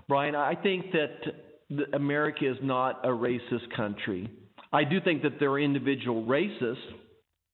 Brian, 0.07 0.35
I 0.35 0.55
think 0.55 0.87
that 0.91 1.87
America 1.93 2.49
is 2.49 2.57
not 2.61 3.05
a 3.05 3.09
racist 3.09 3.75
country. 3.75 4.29
I 4.71 4.83
do 4.83 4.99
think 5.01 5.23
that 5.23 5.39
there 5.39 5.51
are 5.51 5.59
individual 5.59 6.23
racists 6.25 6.77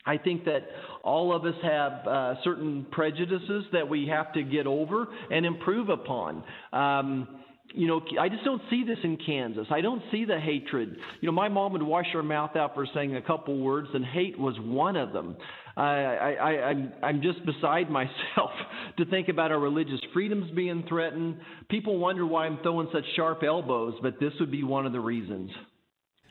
I 0.05 0.17
think 0.17 0.45
that 0.45 0.67
all 1.03 1.35
of 1.35 1.45
us 1.45 1.55
have 1.63 2.07
uh, 2.07 2.35
certain 2.43 2.85
prejudices 2.91 3.65
that 3.73 3.87
we 3.89 4.07
have 4.07 4.31
to 4.33 4.43
get 4.43 4.67
over 4.67 5.07
and 5.31 5.45
improve 5.45 5.89
upon. 5.89 6.43
Um, 6.71 7.27
you 7.73 7.87
know, 7.87 8.01
I 8.19 8.29
just 8.29 8.43
don't 8.43 8.61
see 8.69 8.83
this 8.85 8.97
in 9.03 9.17
Kansas. 9.25 9.67
I 9.69 9.81
don't 9.81 10.01
see 10.11 10.25
the 10.25 10.39
hatred. 10.39 10.97
You 11.21 11.27
know, 11.27 11.33
my 11.33 11.49
mom 11.49 11.73
would 11.73 11.83
wash 11.83 12.05
her 12.13 12.23
mouth 12.23 12.55
out 12.55 12.73
for 12.73 12.87
saying 12.93 13.15
a 13.15 13.21
couple 13.21 13.57
words, 13.59 13.89
and 13.93 14.05
hate 14.05 14.39
was 14.39 14.55
one 14.59 14.95
of 14.95 15.11
them. 15.11 15.35
I, 15.77 15.81
I, 15.83 16.49
I'm, 16.69 16.93
I'm 17.03 17.21
just 17.21 17.45
beside 17.45 17.89
myself 17.89 18.51
to 18.97 19.05
think 19.05 19.27
about 19.27 19.51
our 19.51 19.59
religious 19.59 19.99
freedoms 20.13 20.49
being 20.51 20.85
threatened. 20.87 21.37
People 21.69 21.97
wonder 21.97 22.25
why 22.25 22.45
I'm 22.45 22.59
throwing 22.63 22.87
such 22.93 23.03
sharp 23.15 23.43
elbows, 23.43 23.95
but 24.01 24.19
this 24.19 24.31
would 24.39 24.51
be 24.51 24.63
one 24.63 24.85
of 24.85 24.93
the 24.93 25.01
reasons. 25.01 25.51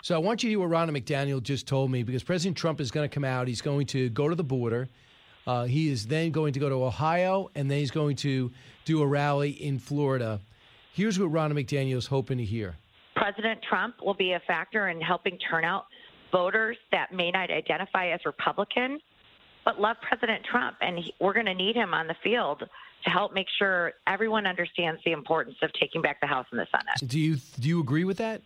So 0.03 0.14
I 0.14 0.18
want 0.18 0.43
you 0.43 0.49
to 0.49 0.51
hear 0.53 0.61
what 0.61 0.68
Ronna 0.68 0.97
McDaniel 0.97 1.43
just 1.43 1.66
told 1.66 1.91
me 1.91 2.03
because 2.03 2.22
President 2.22 2.57
Trump 2.57 2.80
is 2.80 2.91
going 2.91 3.09
to 3.09 3.14
come 3.14 3.24
out. 3.24 3.49
He's 3.49 3.62
going 3.62 3.87
to 3.89 4.11
go 4.11 4.28
to 4.28 4.35
the 4.35 4.45
border. 4.45 4.89
Uh, 5.47 5.64
he 5.64 5.91
is 5.91 6.07
then 6.07 6.30
going 6.30 6.55
to 6.55 6.61
go 6.61 6.68
to 6.68 6.74
Ohio, 6.76 7.51
and 7.55 7.70
then 7.70 7.78
he's 7.78 7.91
going 7.91 8.16
to 8.16 8.51
do 8.87 9.03
a 9.03 9.07
rally 9.07 9.51
in 9.51 9.78
Florida. 9.78 10.41
Here's 10.95 11.18
what 11.18 11.32
Ronna 11.32 11.55
McDaniel 11.55 11.97
is 11.97 12.07
hoping 12.07 12.38
to 12.38 12.45
hear. 12.45 12.76
President 13.16 13.61
Trump 13.68 13.97
will 14.01 14.14
be 14.14 14.32
a 14.32 14.40
factor 14.47 14.88
in 14.90 15.01
helping 15.01 15.36
turn 15.38 15.64
out 15.64 15.86
voters 16.30 16.76
that 16.92 17.12
may 17.12 17.32
not 17.32 17.51
identify 17.51 18.11
as 18.11 18.20
Republican, 18.24 19.01
but 19.64 19.80
love 19.80 19.97
President 20.09 20.45
Trump. 20.45 20.76
And 20.80 20.99
he, 20.99 21.12
we're 21.20 21.32
going 21.32 21.47
to 21.47 21.55
need 21.55 21.74
him 21.74 21.95
on 21.95 22.07
the 22.07 22.14
field 22.22 22.61
to 22.61 23.11
help 23.11 23.34
make 23.34 23.49
sure 23.59 23.95
everyone 24.07 24.47
understands 24.47 25.01
the 25.05 25.11
importance 25.11 25.57
of 25.62 25.70
taking 25.72 26.01
back 26.01 26.20
the 26.20 26.28
House 26.28 26.47
and 26.53 26.61
the 26.61 26.66
Senate. 26.70 27.11
Do 27.11 27.18
you 27.18 27.38
do 27.59 27.68
you 27.68 27.80
agree 27.80 28.05
with 28.05 28.18
that? 28.18 28.42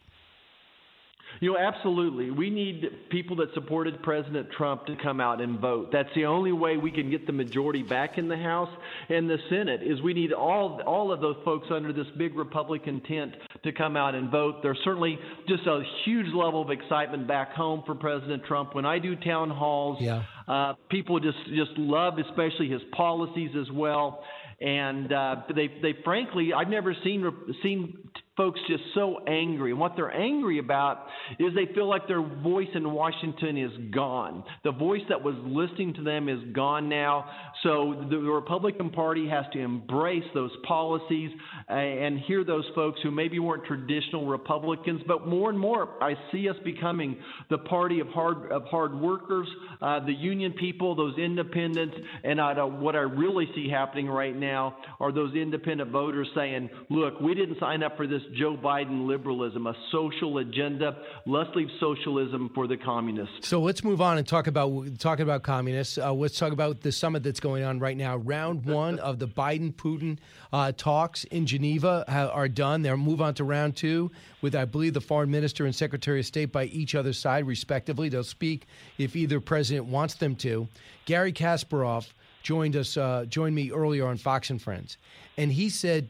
You 1.41 1.53
know, 1.53 1.59
absolutely. 1.59 2.31
We 2.31 2.51
need 2.51 2.85
people 3.11 3.37
that 3.37 3.53
supported 3.55 4.03
President 4.03 4.49
Trump 4.57 4.87
to 4.87 4.97
come 5.03 5.21
out 5.21 5.41
and 5.41 5.61
vote. 5.61 5.91
That's 5.93 6.09
the 6.15 6.25
only 6.25 6.53
way 6.53 6.77
we 6.77 6.91
can 6.91 7.11
get 7.11 7.27
the 7.27 7.33
majority 7.33 7.83
back 7.83 8.19
in 8.19 8.29
the 8.29 8.37
House 8.37 8.71
and 9.09 9.29
the 9.31 9.39
Senate. 9.49 9.83
Is 9.83 10.01
we 10.03 10.15
need 10.15 10.33
all 10.33 10.81
all 10.87 11.13
of 11.13 11.21
those 11.21 11.37
folks 11.45 11.69
under 11.71 11.93
this 11.93 12.07
big 12.17 12.35
Republican 12.35 13.01
tent 13.03 13.35
to 13.63 13.73
come 13.73 13.97
out 13.97 14.15
and 14.15 14.31
vote. 14.31 14.57
There's 14.63 14.79
certainly 14.85 15.19
just 15.49 15.67
a 15.67 15.83
huge 16.05 16.27
level 16.35 16.63
of 16.63 16.71
excitement 16.71 17.29
back 17.29 17.53
home 17.53 17.83
for 17.87 17.95
President 17.95 18.45
Trump. 18.45 18.75
When 18.75 18.87
I 18.87 18.99
do 18.99 19.15
town 19.17 19.51
halls, 19.51 19.99
yeah. 20.01 20.23
uh, 20.47 20.75
people 20.91 21.21
just 21.21 21.39
just 21.55 21.73
love, 21.77 22.19
especially 22.19 22.69
his 22.69 22.83
policies 22.93 23.51
as 23.59 23.71
well. 23.73 24.25
And 24.61 25.13
uh, 25.13 25.37
they 25.55 25.69
they 25.83 25.95
frankly, 26.05 26.53
I've 26.53 26.69
never 26.69 26.95
seen 27.05 27.31
seen 27.63 27.97
folks 28.39 28.61
just 28.69 28.85
so 28.95 29.19
angry. 29.27 29.73
And 29.73 29.81
what 29.81 29.97
they're 29.97 30.15
angry 30.15 30.59
about 30.61 31.09
is 31.39 31.53
they 31.55 31.71
feel 31.75 31.89
like 31.89 32.09
their 32.09 32.23
voice 32.23 32.69
in 32.75 32.91
Washington 32.91 33.59
is 33.59 33.73
gone. 33.93 34.45
The 34.65 34.73
voice 34.73 35.03
that 35.11 35.23
was 35.23 35.35
listening 35.45 35.93
to 35.95 36.03
them 36.03 36.31
is 36.31 36.39
gone 36.55 36.89
now. 36.89 37.29
So 37.63 38.07
the 38.09 38.17
Republican 38.17 38.91
Party 38.91 39.29
has 39.29 39.45
to 39.53 39.59
embrace 39.59 40.25
those 40.33 40.53
policies 40.67 41.31
and 41.69 42.21
hear 42.21 42.45
those 42.45 42.65
folks 42.75 43.01
who 43.03 43.11
maybe 43.11 43.41
weren't 43.41 43.65
traditional 43.65 44.27
Republicans, 44.27 45.03
but 45.07 45.27
more 45.27 45.51
and 45.51 45.59
more 45.59 46.03
I 46.03 46.15
see 46.31 46.49
us 46.49 46.57
becoming 46.65 47.17
the 47.51 47.59
party 47.59 47.99
of 48.01 48.07
hard 48.09 48.53
of 48.53 48.65
hard 48.65 48.95
workers, 48.95 49.49
uh, 49.83 49.99
the 50.05 50.13
union 50.13 50.53
people, 50.53 50.95
those 50.95 51.19
independents, 51.19 51.97
and 52.23 52.41
I, 52.41 52.53
uh, 52.53 52.67
what 52.67 52.95
I 52.95 53.01
really 53.01 53.49
see 53.55 53.69
happening 53.69 54.07
right 54.07 54.37
now 54.37 54.77
are 55.01 55.11
those 55.11 55.35
independent 55.35 55.91
voters 55.91 56.29
saying, 56.37 56.71
"Look, 56.89 57.21
we 57.21 57.35
didn't 57.35 57.59
sign 57.59 57.83
up 57.83 57.97
for 57.97 58.07
this 58.07 58.23
Joe 58.35 58.57
Biden 58.57 59.07
liberalism, 59.07 59.67
a 59.67 59.75
social 59.91 60.39
agenda. 60.39 60.97
Let's 61.27 61.51
leave 61.55 61.69
socialism 61.81 62.51
for 62.55 62.67
the 62.67 62.77
communists. 62.77 63.49
So 63.49 63.61
let's 63.61 63.85
move 63.85 64.01
on 64.01 64.19
and 64.19 64.27
talk 64.27 64.47
about 64.47 64.99
talking 64.99 65.23
about 65.23 65.43
communists. 65.43 65.99
Uh, 65.99 66.13
let's 66.13 66.39
talk 66.39 66.53
about 66.53 66.81
the 66.81 66.93
summit 66.93 67.23
that's 67.23 67.41
going 67.41 67.65
on 67.65 67.79
right 67.79 67.97
now. 67.97 68.17
Round 68.17 68.65
one 68.67 68.99
of 68.99 69.19
the 69.19 69.29
Biden 69.29 69.75
Putin 69.75 70.19
uh, 70.53 70.73
talks 70.77 71.25
in 71.25 71.47
Geneva 71.47 72.05
are 72.09 72.49
done. 72.49 72.83
They'll 72.83 72.97
move 72.97 73.21
on 73.21 73.35
to 73.35 73.45
round 73.45 73.77
two 73.77 74.11
with, 74.43 74.55
I 74.55 74.65
believe, 74.65 74.95
the 74.95 75.01
foreign 75.01 75.31
minister 75.31 75.65
and 75.65 75.75
secretary 75.75 76.21
of 76.21 76.27
state 76.27 76.53
by 76.53 76.65
each 76.67 76.95
other's 76.95 77.19
side, 77.19 77.47
respectively. 77.47 78.09
They'll 78.09 78.25
speak 78.25 78.67
if 78.99 79.17
either 79.17 79.41
president 79.41 79.87
wants 79.87 80.15
them 80.15 80.37
to. 80.37 80.69
Garry 81.07 81.33
Kasparov 81.33 82.13
joined 82.43 82.77
us, 82.77 82.97
uh, 82.97 83.25
joined 83.29 83.55
me 83.55 83.71
earlier 83.71 84.07
on 84.07 84.17
Fox 84.17 84.51
and 84.51 84.61
Friends, 84.61 84.97
and 85.37 85.53
he 85.53 85.69
said 85.69 86.09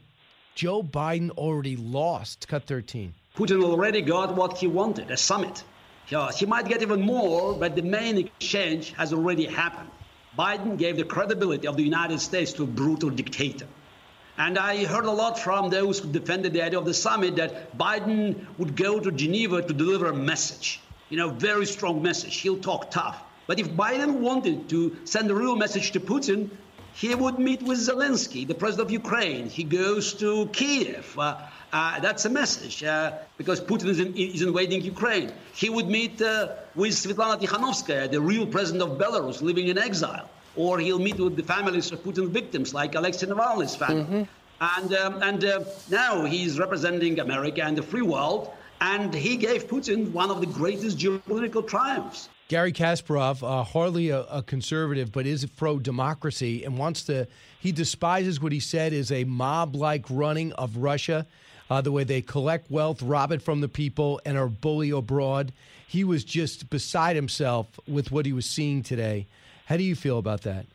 Joe 0.59 0.83
Biden 0.83 1.29
already 1.37 1.77
lost. 1.77 2.49
Cut 2.49 2.65
13. 2.65 3.13
Putin 3.33 3.63
already 3.63 4.01
got 4.01 4.35
what 4.35 4.57
he 4.57 4.67
wanted 4.67 5.09
a 5.09 5.15
summit. 5.15 5.63
He 6.35 6.45
might 6.45 6.67
get 6.67 6.81
even 6.81 6.99
more, 6.99 7.53
but 7.53 7.77
the 7.77 7.81
main 7.81 8.17
exchange 8.17 8.91
has 8.97 9.13
already 9.13 9.45
happened. 9.45 9.89
Biden 10.37 10.77
gave 10.77 10.97
the 10.97 11.05
credibility 11.05 11.65
of 11.65 11.77
the 11.77 11.83
United 11.83 12.19
States 12.19 12.51
to 12.51 12.63
a 12.63 12.67
brutal 12.67 13.09
dictator. 13.09 13.67
And 14.37 14.57
I 14.57 14.83
heard 14.83 15.05
a 15.05 15.11
lot 15.11 15.39
from 15.39 15.69
those 15.69 15.99
who 15.99 16.11
defended 16.11 16.51
the 16.51 16.61
idea 16.61 16.77
of 16.77 16.83
the 16.83 16.93
summit 16.93 17.37
that 17.37 17.77
Biden 17.77 18.45
would 18.57 18.75
go 18.75 18.99
to 18.99 19.13
Geneva 19.13 19.61
to 19.61 19.73
deliver 19.73 20.07
a 20.07 20.13
message, 20.13 20.81
you 21.07 21.15
know, 21.15 21.29
very 21.29 21.67
strong 21.67 22.01
message. 22.01 22.35
He'll 22.35 22.59
talk 22.59 22.91
tough. 22.91 23.23
But 23.47 23.61
if 23.61 23.69
Biden 23.69 24.15
wanted 24.19 24.67
to 24.71 24.97
send 25.05 25.31
a 25.31 25.35
real 25.35 25.55
message 25.55 25.91
to 25.91 26.01
Putin, 26.01 26.49
he 26.93 27.15
would 27.15 27.39
meet 27.39 27.61
with 27.61 27.79
Zelensky, 27.79 28.47
the 28.47 28.55
president 28.55 28.87
of 28.87 28.91
Ukraine. 28.91 29.49
He 29.49 29.63
goes 29.63 30.13
to 30.15 30.47
Kiev. 30.47 31.17
Uh, 31.17 31.37
uh, 31.71 31.99
that's 31.99 32.25
a 32.25 32.29
message 32.29 32.83
uh, 32.83 33.13
because 33.37 33.61
Putin 33.61 33.89
is, 33.89 33.99
in, 33.99 34.15
is, 34.15 34.41
invading 34.41 34.81
Ukraine. 34.81 35.31
He 35.53 35.69
would 35.69 35.87
meet 35.87 36.21
uh, 36.21 36.49
with 36.75 36.91
Svetlana 36.91 37.39
Tikhanovskaya, 37.39 38.09
the 38.09 38.19
real 38.19 38.47
president 38.47 38.81
of 38.83 38.97
Belarus, 38.97 39.41
living 39.41 39.67
in 39.67 39.77
exile. 39.77 40.29
Or 40.55 40.79
he'll 40.79 40.99
meet 40.99 41.19
with 41.19 41.35
the 41.35 41.43
families 41.43 41.91
of 41.91 42.03
Putin 42.03 42.29
victims, 42.29 42.73
like 42.73 42.95
Alexei 42.95 43.27
Navalny's 43.27 43.75
family. 43.75 44.03
Mm-hmm. 44.03 44.23
And, 44.61 44.93
um, 44.95 45.23
and 45.23 45.45
uh, 45.45 45.63
now 45.89 46.25
he's 46.25 46.59
representing 46.59 47.19
America 47.19 47.63
and 47.63 47.77
the 47.77 47.83
free 47.83 48.01
world. 48.01 48.51
And 48.81 49.13
he 49.13 49.37
gave 49.37 49.67
Putin 49.67 50.11
one 50.11 50.31
of 50.31 50.41
the 50.41 50.47
greatest 50.47 50.97
geopolitical 50.97 51.65
triumphs. 51.65 52.29
Garry 52.49 52.73
Kasparov, 52.73 53.43
uh, 53.43 53.63
hardly 53.63 54.09
a, 54.09 54.21
a, 54.21 54.41
conservative, 54.41 55.11
but 55.11 55.27
is 55.27 55.45
pro 55.45 55.77
democracy 55.77 56.63
and 56.63 56.79
wants 56.79 57.03
to. 57.03 57.27
He 57.59 57.71
despises 57.71 58.41
what 58.41 58.51
he 58.51 58.59
said 58.59 58.91
is 58.91 59.11
a 59.11 59.23
mob 59.23 59.75
like 59.75 60.05
running 60.09 60.51
of 60.53 60.77
Russia, 60.77 61.27
uh, 61.69 61.81
the 61.81 61.91
way 61.91 62.03
they 62.03 62.23
collect 62.23 62.71
wealth, 62.71 63.03
rob 63.03 63.31
it 63.31 63.43
from 63.43 63.61
the 63.61 63.67
people, 63.67 64.19
and 64.25 64.35
are 64.35 64.47
bully 64.47 64.89
abroad. 64.89 65.53
He 65.87 66.03
was 66.03 66.23
just 66.23 66.71
beside 66.71 67.15
himself 67.15 67.79
with 67.87 68.11
what 68.11 68.25
he 68.25 68.33
was 68.33 68.47
seeing 68.47 68.81
today. 68.81 69.27
How 69.67 69.77
do 69.77 69.83
you 69.83 69.95
feel 69.95 70.17
about 70.17 70.41
that? 70.41 70.65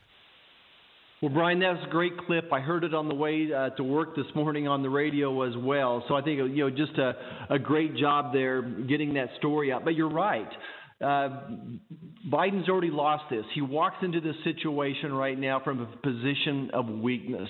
Well, 1.21 1.33
Brian, 1.33 1.59
that's 1.59 1.85
a 1.85 1.89
great 1.89 2.17
clip. 2.25 2.53
I 2.53 2.61
heard 2.61 2.85
it 2.85 2.93
on 2.93 3.09
the 3.09 3.15
way 3.15 3.51
uh, 3.51 3.71
to 3.71 3.83
work 3.83 4.15
this 4.15 4.27
morning 4.33 4.69
on 4.69 4.81
the 4.81 4.89
radio 4.89 5.41
as 5.41 5.57
well. 5.57 6.05
So 6.07 6.15
I 6.15 6.21
think 6.21 6.37
you 6.37 6.47
know 6.47 6.69
just 6.69 6.97
a, 6.97 7.15
a 7.49 7.59
great 7.59 7.97
job 7.97 8.31
there 8.31 8.61
getting 8.61 9.15
that 9.15 9.29
story 9.37 9.73
out. 9.73 9.83
But 9.83 9.95
you're 9.95 10.07
right. 10.07 10.47
Uh, 11.01 11.41
Biden's 12.31 12.69
already 12.69 12.89
lost 12.89 13.25
this. 13.29 13.43
He 13.53 13.61
walks 13.61 13.97
into 14.01 14.21
this 14.21 14.35
situation 14.43 15.11
right 15.13 15.37
now 15.37 15.61
from 15.63 15.81
a 15.81 15.85
position 15.97 16.71
of 16.73 16.87
weakness. 16.87 17.49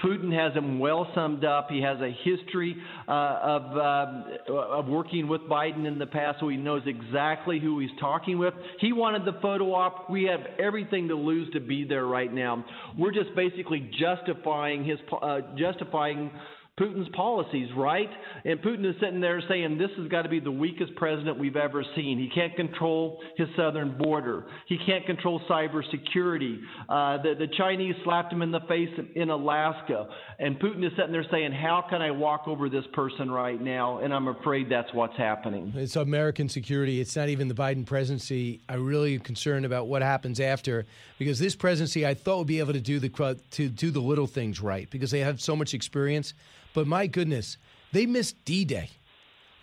Putin 0.00 0.32
has 0.32 0.54
him 0.54 0.78
well 0.78 1.10
summed 1.14 1.44
up. 1.44 1.68
He 1.70 1.82
has 1.82 1.98
a 2.00 2.10
history 2.24 2.76
uh, 3.06 3.10
of 3.42 3.76
uh, 3.76 4.52
of 4.52 4.86
working 4.86 5.28
with 5.28 5.42
Biden 5.42 5.86
in 5.86 5.98
the 5.98 6.06
past, 6.06 6.38
so 6.40 6.48
he 6.48 6.56
knows 6.56 6.82
exactly 6.86 7.58
who 7.58 7.78
he's 7.80 7.90
talking 8.00 8.38
with. 8.38 8.54
He 8.80 8.92
wanted 8.92 9.24
the 9.24 9.38
photo 9.40 9.74
op. 9.74 10.08
We 10.08 10.24
have 10.24 10.40
everything 10.58 11.08
to 11.08 11.14
lose 11.14 11.52
to 11.52 11.60
be 11.60 11.84
there 11.84 12.06
right 12.06 12.32
now. 12.32 12.64
We're 12.96 13.12
just 13.12 13.34
basically 13.34 13.90
justifying 13.98 14.84
his 14.84 14.98
uh, 15.20 15.40
justifying 15.56 16.30
Putin's 16.78 17.08
policies, 17.14 17.68
right? 17.76 18.08
And 18.44 18.60
Putin 18.60 18.88
is 18.88 18.94
sitting 19.00 19.20
there 19.20 19.42
saying 19.48 19.78
this 19.78 19.90
has 19.98 20.08
got 20.08 20.22
to 20.22 20.28
be 20.28 20.40
the 20.40 20.50
weakest 20.50 20.94
president 20.96 21.38
we've 21.38 21.56
ever 21.56 21.84
seen. 21.96 22.18
He 22.18 22.30
can't 22.34 22.54
control 22.56 23.20
his 23.36 23.48
southern 23.56 23.98
border. 23.98 24.46
He 24.68 24.78
can't 24.86 25.04
control 25.06 25.40
cybersecurity. 25.50 26.58
Uh, 26.88 27.22
the, 27.22 27.34
the 27.38 27.48
Chinese 27.56 27.94
slapped 28.04 28.32
him 28.32 28.42
in 28.42 28.52
the 28.52 28.60
face 28.68 28.88
in 29.14 29.30
Alaska. 29.30 30.08
And 30.38 30.58
Putin 30.60 30.84
is 30.84 30.92
sitting 30.96 31.12
there 31.12 31.26
saying, 31.30 31.52
How 31.52 31.84
can 31.88 32.00
I 32.00 32.10
walk 32.10 32.46
over 32.46 32.68
this 32.68 32.84
person 32.92 33.30
right 33.30 33.60
now? 33.60 33.98
And 33.98 34.14
I'm 34.14 34.28
afraid 34.28 34.70
that's 34.70 34.92
what's 34.94 35.16
happening. 35.16 35.72
It's 35.74 35.96
American 35.96 36.48
security. 36.48 37.00
It's 37.00 37.16
not 37.16 37.28
even 37.28 37.48
the 37.48 37.54
Biden 37.54 37.84
presidency. 37.84 38.60
I'm 38.68 38.86
really 38.86 39.18
concerned 39.18 39.66
about 39.66 39.88
what 39.88 40.02
happens 40.02 40.38
after 40.38 40.86
because 41.18 41.38
this 41.38 41.56
presidency 41.56 42.06
I 42.06 42.14
thought 42.14 42.38
would 42.38 42.46
be 42.46 42.60
able 42.60 42.74
to 42.74 42.80
do 42.80 43.00
the 43.00 43.38
to 43.50 43.68
do 43.68 43.90
the 43.90 44.00
little 44.00 44.26
things 44.26 44.60
right 44.60 44.88
because 44.90 45.10
they 45.10 45.20
have 45.20 45.40
so 45.40 45.56
much 45.56 45.74
experience. 45.74 46.34
But 46.78 46.86
my 46.86 47.08
goodness, 47.08 47.56
they 47.90 48.06
missed 48.06 48.36
D 48.44 48.64
Day. 48.64 48.90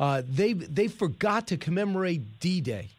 Uh, 0.01 0.21
they 0.27 0.51
they 0.51 0.89
forgot 0.89 1.47
to 1.47 1.55
commemorate 1.55 2.41
D 2.41 2.59
Day. 2.59 2.89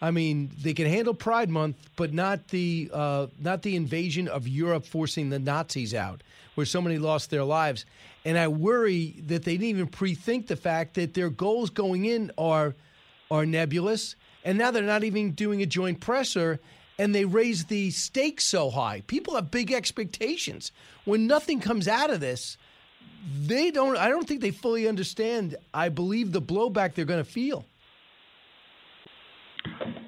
I 0.00 0.10
mean, 0.12 0.50
they 0.62 0.72
can 0.72 0.86
handle 0.86 1.12
Pride 1.12 1.50
Month, 1.50 1.76
but 1.94 2.14
not 2.14 2.48
the 2.48 2.88
uh, 2.90 3.26
not 3.38 3.60
the 3.60 3.76
invasion 3.76 4.28
of 4.28 4.48
Europe 4.48 4.86
forcing 4.86 5.28
the 5.28 5.38
Nazis 5.38 5.92
out, 5.92 6.22
where 6.54 6.64
so 6.64 6.80
many 6.80 6.96
lost 6.96 7.28
their 7.28 7.44
lives. 7.44 7.84
And 8.24 8.38
I 8.38 8.48
worry 8.48 9.16
that 9.26 9.44
they 9.44 9.58
didn't 9.58 9.68
even 9.68 9.88
pre-think 9.88 10.46
the 10.46 10.56
fact 10.56 10.94
that 10.94 11.12
their 11.12 11.28
goals 11.28 11.68
going 11.68 12.06
in 12.06 12.32
are 12.38 12.74
are 13.30 13.44
nebulous, 13.44 14.16
and 14.42 14.56
now 14.56 14.70
they're 14.70 14.84
not 14.84 15.04
even 15.04 15.32
doing 15.32 15.60
a 15.60 15.66
joint 15.66 16.00
presser, 16.00 16.60
and 16.98 17.14
they 17.14 17.26
raise 17.26 17.66
the 17.66 17.90
stakes 17.90 18.44
so 18.44 18.70
high. 18.70 19.02
People 19.06 19.34
have 19.34 19.50
big 19.50 19.70
expectations. 19.70 20.72
When 21.04 21.26
nothing 21.26 21.60
comes 21.60 21.86
out 21.86 22.08
of 22.08 22.20
this, 22.20 22.56
they 23.26 23.70
don't 23.70 23.96
I 23.96 24.08
don't 24.08 24.26
think 24.26 24.40
they 24.40 24.50
fully 24.50 24.88
understand 24.88 25.56
I 25.74 25.88
believe 25.88 26.32
the 26.32 26.42
blowback 26.42 26.94
they're 26.94 27.04
going 27.04 27.24
to 27.24 27.30
feel. 27.30 27.64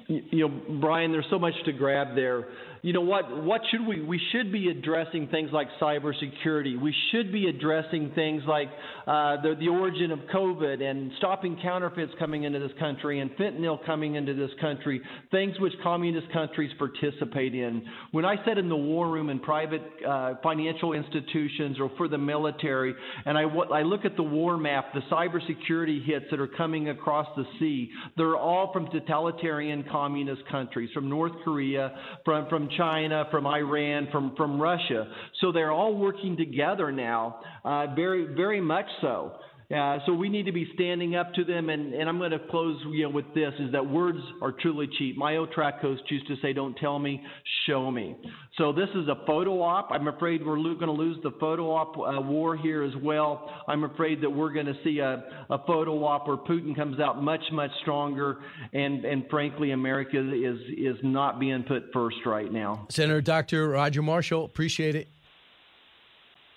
You 0.07 0.47
know, 0.47 0.79
Brian, 0.79 1.11
there's 1.11 1.27
so 1.29 1.37
much 1.37 1.53
to 1.65 1.71
grab 1.71 2.15
there 2.15 2.47
you 2.81 2.93
know 2.93 3.01
what? 3.01 3.43
What 3.43 3.61
should 3.69 3.85
we? 3.85 4.01
We 4.01 4.21
should 4.31 4.51
be 4.51 4.69
addressing 4.69 5.27
things 5.27 5.49
like 5.51 5.67
cybersecurity. 5.81 6.79
We 6.79 6.95
should 7.11 7.31
be 7.31 7.47
addressing 7.47 8.11
things 8.15 8.43
like 8.47 8.69
uh, 9.05 9.41
the 9.41 9.55
the 9.59 9.67
origin 9.67 10.11
of 10.11 10.19
COVID 10.33 10.81
and 10.81 11.11
stopping 11.17 11.59
counterfeits 11.61 12.13
coming 12.17 12.43
into 12.43 12.59
this 12.59 12.71
country 12.79 13.19
and 13.19 13.31
fentanyl 13.31 13.85
coming 13.85 14.15
into 14.15 14.33
this 14.33 14.51
country. 14.61 15.01
Things 15.29 15.59
which 15.59 15.73
communist 15.83 16.31
countries 16.31 16.71
participate 16.77 17.53
in. 17.53 17.83
When 18.11 18.23
I 18.23 18.35
said 18.45 18.57
in 18.57 18.69
the 18.69 18.77
war 18.77 19.09
room 19.09 19.29
in 19.29 19.39
private 19.39 19.81
uh, 20.07 20.35
financial 20.41 20.93
institutions 20.93 21.79
or 21.81 21.91
for 21.97 22.07
the 22.07 22.17
military, 22.17 22.95
and 23.25 23.37
I 23.37 23.41
I 23.41 23.81
look 23.81 24.05
at 24.05 24.15
the 24.15 24.23
war 24.23 24.57
map, 24.57 24.93
the 24.93 25.01
cybersecurity 25.11 26.05
hits 26.05 26.25
that 26.31 26.39
are 26.39 26.47
coming 26.47 26.89
across 26.89 27.27
the 27.35 27.43
sea, 27.59 27.89
they're 28.15 28.37
all 28.37 28.71
from 28.71 28.89
totalitarian 28.89 29.83
communist 29.91 30.43
countries, 30.49 30.89
from 30.93 31.09
North 31.09 31.33
Korea, 31.43 31.97
from 32.23 32.47
from 32.47 32.68
China, 32.77 33.25
from 33.31 33.45
Iran, 33.45 34.07
from, 34.11 34.35
from 34.35 34.61
Russia. 34.61 35.07
So 35.41 35.51
they're 35.51 35.71
all 35.71 35.95
working 35.95 36.37
together 36.37 36.91
now, 36.91 37.39
uh, 37.63 37.87
very, 37.95 38.33
very 38.33 38.61
much 38.61 38.85
so. 39.01 39.33
Uh, 39.75 39.99
so 40.07 40.13
we 40.13 40.29
need 40.29 40.47
to 40.47 40.51
be 40.51 40.67
standing 40.73 41.15
up 41.15 41.31
to 41.35 41.43
them, 41.43 41.69
and, 41.69 41.93
and 41.93 42.09
I'm 42.09 42.17
going 42.17 42.31
to 42.31 42.39
close 42.49 42.81
you 42.91 43.03
know, 43.03 43.09
with 43.11 43.31
this: 43.35 43.53
is 43.59 43.71
that 43.71 43.87
words 43.87 44.17
are 44.41 44.51
truly 44.51 44.89
cheap. 44.97 45.15
My 45.15 45.37
old 45.37 45.51
track 45.51 45.79
coach 45.79 45.99
used 46.09 46.27
to 46.27 46.35
say, 46.41 46.53
"Don't 46.53 46.75
tell 46.77 46.97
me, 46.97 47.21
show 47.67 47.91
me." 47.91 48.15
So 48.57 48.73
this 48.73 48.89
is 48.95 49.07
a 49.07 49.23
photo 49.27 49.61
op. 49.61 49.89
I'm 49.91 50.07
afraid 50.07 50.43
we're 50.43 50.57
lo- 50.57 50.73
going 50.73 50.87
to 50.87 50.91
lose 50.91 51.17
the 51.21 51.33
photo 51.39 51.69
op 51.69 51.97
uh, 51.99 52.19
war 52.19 52.57
here 52.57 52.81
as 52.81 52.95
well. 53.03 53.47
I'm 53.67 53.83
afraid 53.83 54.21
that 54.21 54.29
we're 54.31 54.51
going 54.51 54.65
to 54.65 54.75
see 54.83 54.99
a, 54.99 55.23
a 55.51 55.59
photo 55.67 56.03
op 56.03 56.27
where 56.27 56.37
Putin 56.37 56.75
comes 56.75 56.99
out 56.99 57.21
much, 57.21 57.43
much 57.51 57.71
stronger, 57.83 58.37
and 58.73 59.05
and 59.05 59.25
frankly, 59.29 59.69
America 59.69 60.17
is 60.17 60.57
is 60.79 60.97
not 61.03 61.39
being 61.39 61.61
put 61.61 61.83
first 61.93 62.17
right 62.25 62.51
now. 62.51 62.87
Senator 62.89 63.21
Dr. 63.21 63.69
Roger 63.69 64.01
Marshall, 64.01 64.45
appreciate 64.45 64.95
it. 64.95 65.09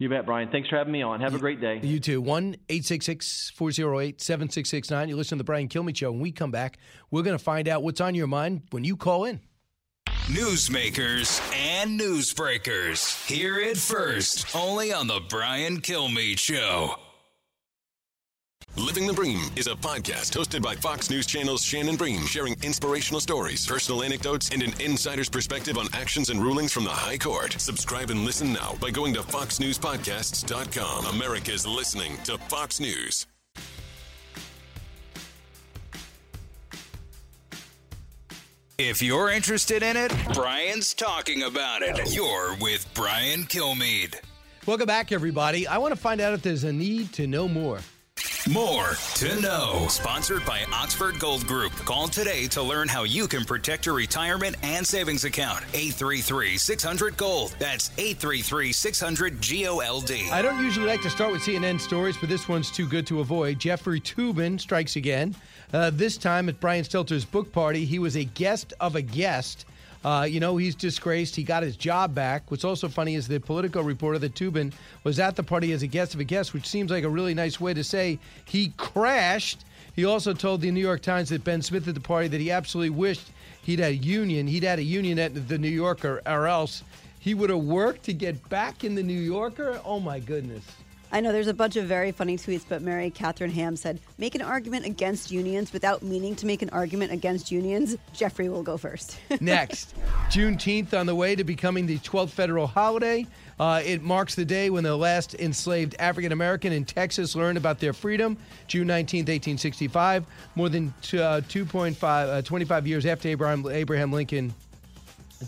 You 0.03 0.09
bet, 0.09 0.27
Brian. 0.27 0.49
Thanks 0.51 0.69
for 0.69 0.77
having 0.77 0.93
me 0.93 1.03
on. 1.03 1.21
Have 1.21 1.37
a 1.37 1.39
great 1.39 1.61
day. 1.61 1.79
You 1.81 2.01
too. 2.01 2.21
1 2.21 2.57
408 2.67 4.21
7669. 4.21 5.09
You 5.09 5.15
listen 5.15 5.39
to 5.39 5.43
the 5.43 5.45
Brian 5.45 5.69
Kilmeade 5.69 5.97
Show. 5.97 6.11
When 6.11 6.21
we 6.21 6.33
come 6.33 6.51
back, 6.51 6.79
we're 7.13 7.23
going 7.23 7.39
to 7.39 7.45
find 7.45 7.69
out 7.69 7.85
what's 7.85 8.01
on 8.01 8.17
your 8.17 8.27
mind 8.27 8.63
when 8.73 8.83
you 8.83 8.97
call 8.97 9.27
in. 9.27 9.39
Newsmakers 10.27 11.41
and 11.55 12.01
newsbreakers. 12.01 13.29
Hear 13.29 13.61
it 13.61 13.77
first, 13.77 14.57
only 14.57 14.93
on 14.93 15.07
the 15.07 15.21
Brian 15.29 15.81
Kilmeade 15.81 16.41
Show. 16.41 16.97
Living 18.77 19.07
the 19.07 19.13
Bream 19.13 19.51
is 19.55 19.67
a 19.67 19.75
podcast 19.75 20.33
hosted 20.33 20.63
by 20.63 20.75
Fox 20.75 21.11
News 21.11 21.27
Channel's 21.27 21.63
Shannon 21.63 21.95
Bream, 21.95 22.25
sharing 22.25 22.57
inspirational 22.63 23.21
stories, 23.21 23.67
personal 23.67 24.03
anecdotes, 24.03 24.49
and 24.49 24.63
an 24.63 24.73
insider's 24.81 25.29
perspective 25.29 25.77
on 25.77 25.89
actions 25.93 26.31
and 26.31 26.41
rulings 26.43 26.73
from 26.73 26.85
the 26.85 26.91
High 26.91 27.19
Court. 27.19 27.53
Subscribe 27.59 28.09
and 28.09 28.25
listen 28.25 28.51
now 28.51 28.75
by 28.81 28.91
going 28.91 29.13
to 29.13 29.21
foxnewspodcasts.com. 29.21 31.05
America's 31.05 31.67
listening 31.67 32.17
to 32.25 32.39
Fox 32.39 32.81
News. 32.81 33.27
If 38.79 39.03
you're 39.03 39.29
interested 39.31 39.83
in 39.83 39.99
it, 39.99 40.15
Brian's 40.33 40.95
talking 40.95 41.43
about 41.43 41.83
it. 41.83 42.15
You're 42.15 42.57
with 42.57 42.89
Brian 42.95 43.43
Kilmeade. 43.43 44.17
Welcome 44.65 44.87
back, 44.87 45.13
everybody. 45.13 45.67
I 45.67 45.77
want 45.77 45.93
to 45.93 46.01
find 46.01 46.23
out 46.23 46.33
if 46.33 46.41
there's 46.41 46.65
a 46.65 46.73
need 46.73 47.13
to 47.13 47.27
know 47.27 47.49
more. 47.49 47.79
More 48.51 48.95
to 49.15 49.41
know. 49.41 49.87
Sponsored 49.89 50.45
by 50.45 50.65
Oxford 50.73 51.21
Gold 51.21 51.47
Group. 51.47 51.71
Call 51.85 52.09
today 52.09 52.49
to 52.49 52.61
learn 52.61 52.89
how 52.89 53.05
you 53.05 53.29
can 53.29 53.45
protect 53.45 53.87
your 53.87 53.95
retirement 53.95 54.57
and 54.65 54.85
savings 54.85 55.25
account. 55.25 55.63
833 55.75 56.59
600 56.59 57.17
Gold. 57.17 57.55
That's 57.61 57.93
833 57.99 58.73
600 58.73 59.41
G 59.41 59.69
O 59.69 59.79
L 59.79 60.01
D. 60.01 60.29
I 60.33 60.43
don't 60.43 60.61
usually 60.61 60.87
like 60.87 61.03
to 61.03 61.11
start 61.11 61.31
with 61.31 61.43
CNN 61.43 61.81
stories, 61.81 62.17
but 62.17 62.29
this 62.29 62.49
one's 62.49 62.73
too 62.73 62.89
good 62.89 63.07
to 63.07 63.21
avoid. 63.21 63.61
Jeffrey 63.61 64.01
Toobin 64.01 64.61
strikes 64.61 64.97
again. 64.97 65.37
Uh, 65.73 65.91
this 65.91 66.17
time 66.17 66.49
at 66.49 66.59
Brian 66.59 66.85
Stelter's 66.85 67.25
book 67.25 67.53
party, 67.53 67.85
he 67.85 68.01
was 68.01 68.17
a 68.17 68.25
guest 68.25 68.73
of 68.81 68.97
a 68.97 69.03
guest. 69.03 69.67
Uh, 70.05 70.27
you 70.29 70.41
know, 70.41 70.57
he's 70.57 70.75
disgraced. 70.75 71.37
He 71.37 71.45
got 71.45 71.63
his 71.63 71.77
job 71.77 72.15
back. 72.15 72.51
What's 72.51 72.65
also 72.65 72.89
funny 72.89 73.15
is 73.15 73.29
the 73.29 73.39
Politico 73.39 73.83
reporter 73.83 74.19
that 74.19 74.35
Toobin 74.35 74.73
was 75.05 75.21
at 75.21 75.37
the 75.37 75.43
party 75.43 75.73
as 75.73 75.83
a 75.83 75.87
guest 75.87 76.15
of 76.15 76.21
a 76.21 76.25
guest, 76.25 76.53
which 76.55 76.67
seems 76.67 76.91
like 76.91 77.05
a 77.05 77.09
really 77.09 77.35
nice 77.35 77.61
way 77.61 77.73
to 77.75 77.85
say 77.85 78.19
he 78.45 78.73
crashed. 78.77 79.65
He 79.95 80.05
also 80.05 80.33
told 80.33 80.61
the 80.61 80.71
New 80.71 80.81
York 80.81 81.03
Times 81.03 81.29
that 81.29 81.45
Ben 81.45 81.63
Smith 81.63 81.87
at 81.87 81.95
the 81.95 82.01
party 82.01 82.29
that 82.29 82.41
he 82.41 82.51
absolutely 82.51 82.91
wished 82.91 83.31
he'd 83.63 83.79
had 83.79 83.93
a 83.93 83.97
union. 83.97 84.47
He'd 84.47 84.65
had 84.65 84.79
a 84.79 84.85
union 84.85 85.19
at 85.19 85.49
the 85.49 85.59
New 85.59 85.69
Yorker, 85.69 86.21
or 86.27 86.47
else 86.47 86.83
he 87.21 87.35
would 87.35 87.51
have 87.51 87.61
worked 87.61 88.03
to 88.05 88.13
get 88.13 88.49
back 88.49 88.85
in 88.85 88.95
the 88.95 89.03
New 89.03 89.13
Yorker. 89.13 89.81
Oh 89.85 90.01
my 90.01 90.19
goodness. 90.19 90.65
I 91.15 91.21
know 91.21 91.31
there's 91.31 91.47
a 91.47 91.53
bunch 91.53 91.77
of 91.77 91.85
very 91.85 92.11
funny 92.11 92.39
tweets, 92.39 92.65
but 92.67 92.81
Mary 92.81 93.11
Catherine 93.11 93.51
Ham 93.51 93.77
said, 93.77 94.01
make 94.17 94.35
an 94.35 94.41
argument 94.41 94.87
against 94.87 95.31
unions 95.31 95.71
without 95.71 96.03
meaning 96.03 96.35
to 96.37 96.47
make 96.47 96.63
an 96.63 96.71
argument 96.71 97.13
against 97.13 97.51
unions. 97.51 97.97
Jeffrey 98.15 98.49
will 98.49 98.63
go 98.63 98.79
first. 98.79 99.19
Next, 99.41 99.95
Juneteenth 100.31 100.99
on 100.99 101.05
the 101.05 101.15
way 101.15 101.37
to 101.37 101.45
becoming 101.45 101.85
the 101.85 101.99
12th 101.99 102.31
federal 102.31 102.67
holiday. 102.67 103.27
Uh, 103.61 103.83
it 103.85 104.01
marks 104.01 104.35
the 104.35 104.45
day 104.47 104.71
when 104.71 104.85
the 104.85 104.97
last 104.97 105.35
enslaved 105.35 105.95
African 105.99 106.33
American 106.33 106.73
in 106.73 106.87
Texas 106.87 107.37
learned 107.37 107.59
about 107.59 107.79
their 107.79 107.93
freedom, 107.93 108.39
June 108.67 108.87
19, 108.87 109.21
1865, 109.21 110.25
more 110.55 110.71
than 110.71 110.95
t- 111.03 111.19
uh, 111.19 111.43
2.5, 111.43 112.03
uh, 112.03 112.41
25 112.41 112.87
years 112.87 113.05
after 113.05 113.29
Abraham, 113.29 113.67
Abraham 113.69 114.13
Lincoln 114.13 114.55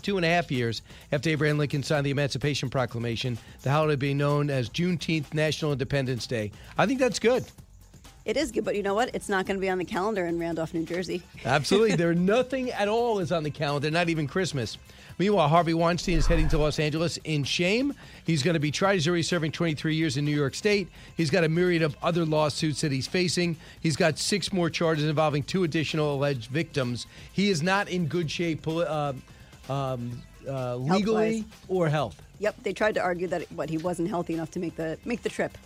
two 0.01 0.17
and 0.17 0.25
a 0.25 0.29
half 0.29 0.51
years 0.51 0.81
after 1.11 1.29
Abraham 1.29 1.57
Lincoln 1.57 1.83
signed 1.83 2.05
the 2.05 2.11
Emancipation 2.11 2.69
Proclamation, 2.69 3.37
the 3.61 3.71
holiday 3.71 3.95
being 3.95 4.17
known 4.17 4.49
as 4.49 4.69
Juneteenth 4.69 5.33
National 5.33 5.71
Independence 5.71 6.27
Day. 6.27 6.51
I 6.77 6.85
think 6.85 6.99
that's 6.99 7.19
good. 7.19 7.45
It 8.25 8.37
is 8.37 8.51
good, 8.51 8.65
but 8.65 8.75
you 8.75 8.81
know 8.81 8.95
what? 8.95 9.13
It's 9.13 9.29
not 9.29 9.45
going 9.45 9.57
to 9.57 9.61
be 9.61 9.69
on 9.69 9.77
the 9.77 9.85
calendar 9.85 10.25
in 10.25 10.39
Randolph, 10.39 10.73
New 10.73 10.83
Jersey. 10.83 11.21
Absolutely. 11.45 11.95
there 11.95 12.15
nothing 12.15 12.71
at 12.71 12.87
all 12.87 13.19
is 13.19 13.31
on 13.31 13.43
the 13.43 13.51
calendar, 13.51 13.91
not 13.91 14.09
even 14.09 14.27
Christmas. 14.27 14.79
Meanwhile, 15.19 15.47
Harvey 15.47 15.75
Weinstein 15.75 16.17
is 16.17 16.25
heading 16.25 16.49
to 16.49 16.57
Los 16.57 16.79
Angeles 16.79 17.17
in 17.23 17.43
shame. 17.43 17.93
He's 18.25 18.43
going 18.43 18.55
to 18.55 18.59
be 18.59 18.71
tried. 18.71 18.95
He's 18.95 19.07
already 19.07 19.23
serving 19.23 19.51
23 19.51 19.95
years 19.95 20.17
in 20.17 20.25
New 20.25 20.35
York 20.35 20.55
State. 20.55 20.89
He's 21.15 21.29
got 21.29 21.43
a 21.43 21.49
myriad 21.49 21.83
of 21.83 21.95
other 22.01 22.25
lawsuits 22.25 22.81
that 22.81 22.91
he's 22.91 23.07
facing. 23.07 23.55
He's 23.79 23.95
got 23.95 24.17
six 24.17 24.51
more 24.51 24.69
charges 24.69 25.05
involving 25.05 25.43
two 25.43 25.63
additional 25.63 26.15
alleged 26.15 26.49
victims. 26.49 27.07
He 27.31 27.49
is 27.49 27.61
not 27.63 27.87
in 27.87 28.07
good 28.07 28.29
shape 28.29 28.67
uh, 28.67 29.13
um, 29.69 30.21
uh, 30.47 30.75
legally 30.75 31.45
or 31.67 31.89
health. 31.89 32.21
Yep, 32.39 32.55
they 32.63 32.73
tried 32.73 32.95
to 32.95 33.01
argue 33.01 33.27
that 33.27 33.51
what 33.51 33.69
he 33.69 33.77
wasn't 33.77 34.09
healthy 34.09 34.33
enough 34.33 34.51
to 34.51 34.59
make 34.59 34.75
the 34.75 34.97
make 35.05 35.23
the 35.23 35.29
trip. 35.29 35.57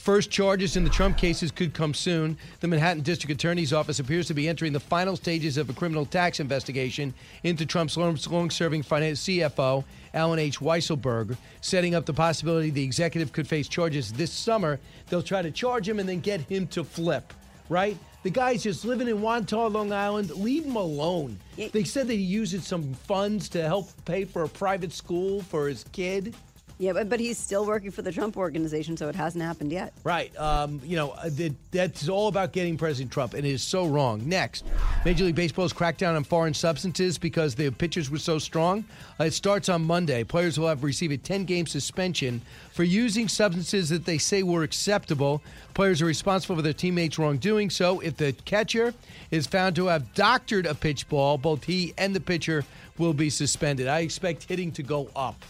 First 0.00 0.30
charges 0.30 0.76
in 0.76 0.84
the 0.84 0.88
Trump 0.88 1.18
cases 1.18 1.50
could 1.50 1.74
come 1.74 1.92
soon. 1.92 2.38
The 2.60 2.68
Manhattan 2.68 3.02
District 3.02 3.30
Attorney's 3.34 3.74
Office 3.74 3.98
appears 3.98 4.26
to 4.28 4.34
be 4.34 4.48
entering 4.48 4.72
the 4.72 4.80
final 4.80 5.14
stages 5.14 5.58
of 5.58 5.68
a 5.68 5.74
criminal 5.74 6.06
tax 6.06 6.40
investigation 6.40 7.12
into 7.42 7.66
Trump's 7.66 7.98
long 7.98 8.16
serving 8.16 8.82
CFO, 8.82 9.84
Allen 10.14 10.38
H. 10.38 10.58
Weisselberg, 10.58 11.36
setting 11.60 11.94
up 11.94 12.06
the 12.06 12.14
possibility 12.14 12.70
the 12.70 12.82
executive 12.82 13.32
could 13.32 13.46
face 13.46 13.68
charges 13.68 14.10
this 14.10 14.32
summer. 14.32 14.80
They'll 15.10 15.22
try 15.22 15.42
to 15.42 15.50
charge 15.50 15.86
him 15.86 15.98
and 15.98 16.08
then 16.08 16.20
get 16.20 16.40
him 16.40 16.66
to 16.68 16.82
flip, 16.82 17.34
right? 17.68 17.98
The 18.22 18.30
guy's 18.30 18.62
just 18.62 18.84
living 18.84 19.08
in 19.08 19.22
Wantagh, 19.22 19.72
Long 19.72 19.92
Island. 19.92 20.30
Leave 20.30 20.66
him 20.66 20.76
alone. 20.76 21.38
They 21.56 21.84
said 21.84 22.06
that 22.08 22.14
he 22.14 22.20
uses 22.20 22.66
some 22.66 22.92
funds 22.92 23.48
to 23.50 23.62
help 23.62 23.88
pay 24.04 24.26
for 24.26 24.42
a 24.42 24.48
private 24.48 24.92
school 24.92 25.40
for 25.42 25.68
his 25.68 25.84
kid. 25.92 26.34
Yeah, 26.80 26.94
but, 26.94 27.10
but 27.10 27.20
he's 27.20 27.36
still 27.36 27.66
working 27.66 27.90
for 27.90 28.00
the 28.00 28.10
Trump 28.10 28.38
organization, 28.38 28.96
so 28.96 29.10
it 29.10 29.14
hasn't 29.14 29.44
happened 29.44 29.70
yet. 29.70 29.92
Right. 30.02 30.34
Um, 30.40 30.80
you 30.82 30.96
know, 30.96 31.10
uh, 31.10 31.28
that, 31.32 31.54
that's 31.72 32.08
all 32.08 32.28
about 32.28 32.52
getting 32.52 32.78
President 32.78 33.12
Trump, 33.12 33.34
and 33.34 33.44
it 33.44 33.50
is 33.50 33.62
so 33.62 33.86
wrong. 33.86 34.26
Next, 34.26 34.64
Major 35.04 35.24
League 35.24 35.34
Baseball's 35.34 35.74
crackdown 35.74 36.16
on 36.16 36.24
foreign 36.24 36.54
substances 36.54 37.18
because 37.18 37.54
the 37.54 37.70
pitchers 37.70 38.10
were 38.10 38.16
so 38.16 38.38
strong. 38.38 38.86
Uh, 39.20 39.24
it 39.24 39.34
starts 39.34 39.68
on 39.68 39.84
Monday. 39.84 40.24
Players 40.24 40.58
will 40.58 40.68
have 40.68 40.82
received 40.82 41.12
a 41.12 41.18
10 41.18 41.44
game 41.44 41.66
suspension 41.66 42.40
for 42.72 42.82
using 42.82 43.28
substances 43.28 43.90
that 43.90 44.06
they 44.06 44.16
say 44.16 44.42
were 44.42 44.62
acceptable. 44.62 45.42
Players 45.74 46.00
are 46.00 46.06
responsible 46.06 46.56
for 46.56 46.62
their 46.62 46.72
teammates' 46.72 47.18
wrongdoing. 47.18 47.68
So 47.68 48.00
if 48.00 48.16
the 48.16 48.32
catcher 48.46 48.94
is 49.30 49.46
found 49.46 49.76
to 49.76 49.88
have 49.88 50.14
doctored 50.14 50.64
a 50.64 50.74
pitch 50.74 51.10
ball, 51.10 51.36
both 51.36 51.62
he 51.62 51.92
and 51.98 52.16
the 52.16 52.20
pitcher 52.20 52.64
will 52.96 53.12
be 53.12 53.28
suspended. 53.28 53.86
I 53.86 53.98
expect 54.00 54.44
hitting 54.44 54.72
to 54.72 54.82
go 54.82 55.10
up. 55.14 55.44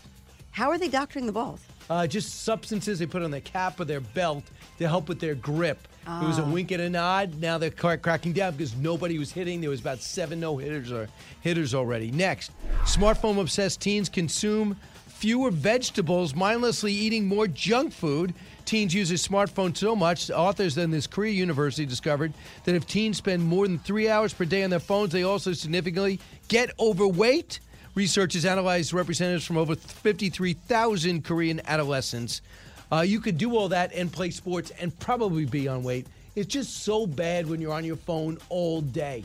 How 0.53 0.71
are 0.71 0.79
they 0.79 0.89
doctoring 0.89 1.27
the 1.27 1.33
balls? 1.33 1.61
Uh, 1.89 2.07
just 2.07 2.43
substances 2.43 2.99
they 2.99 3.07
put 3.07 3.23
on 3.23 3.31
the 3.31 3.41
cap 3.41 3.81
of 3.81 3.87
their 3.89 4.01
belt 4.01 4.45
to 4.79 4.89
help 4.89 5.09
with 5.09 5.21
their 5.21 5.35
grip. 5.35 5.87
It 6.07 6.27
was 6.27 6.39
a 6.39 6.43
Oh. 6.43 6.51
wink 6.51 6.71
and 6.73 6.83
a 6.83 6.91
nod. 6.91 7.41
Now 7.41 7.57
they're 7.59 7.71
cra- 7.71 7.99
cracking 7.99 8.33
down 8.33 8.53
because 8.57 8.75
nobody 8.75 9.19
was 9.19 9.31
hitting. 9.31 9.61
There 9.61 9.71
was 9.71 9.81
about 9.81 10.01
seven 10.01 10.41
no 10.41 10.57
hitters 10.57 10.91
or 10.91 11.09
hitters 11.41 11.73
already. 11.75 12.11
Next, 12.11 12.51
smartphone 12.85 13.39
obsessed 13.41 13.81
teens 13.81 14.09
consume 14.09 14.77
fewer 15.07 15.51
vegetables, 15.51 16.35
mindlessly 16.35 16.93
eating 16.93 17.27
more 17.27 17.47
junk 17.47 17.93
food. 17.93 18.35
Teens 18.65 18.93
use 18.95 19.11
a 19.11 19.15
smartphone 19.15 19.77
so 19.77 19.95
much, 19.95 20.31
authors 20.31 20.79
in 20.79 20.91
this 20.91 21.07
Korea 21.07 21.33
university 21.33 21.87
discovered 21.87 22.33
that 22.65 22.75
if 22.75 22.87
teens 22.87 23.19
spend 23.19 23.43
more 23.45 23.67
than 23.69 23.79
three 23.79 24.09
hours 24.09 24.33
per 24.33 24.45
day 24.45 24.65
on 24.65 24.71
their 24.71 24.81
phones, 24.81 25.13
they 25.13 25.23
also 25.23 25.53
significantly 25.53 26.19
get 26.49 26.71
overweight. 26.81 27.61
Researchers 27.95 28.45
analyzed 28.45 28.93
representatives 28.93 29.45
from 29.45 29.57
over 29.57 29.75
53,000 29.75 31.25
Korean 31.25 31.61
adolescents. 31.67 32.41
Uh, 32.93 33.01
you 33.01 33.21
could 33.21 33.37
do 33.37 33.57
all 33.57 33.69
that 33.69 33.93
and 33.93 34.13
play 34.13 34.31
sports 34.31 34.71
and 34.81 34.97
probably 35.01 35.45
be 35.45 35.67
on 35.67 35.83
weight. 35.83 36.07
It's 36.37 36.47
just 36.47 36.85
so 36.85 37.05
bad 37.07 37.49
when 37.49 37.61
you're 37.61 37.73
on 37.73 37.85
your 37.85 37.97
phone 37.97 38.39
all 38.49 38.81
day. 38.81 39.25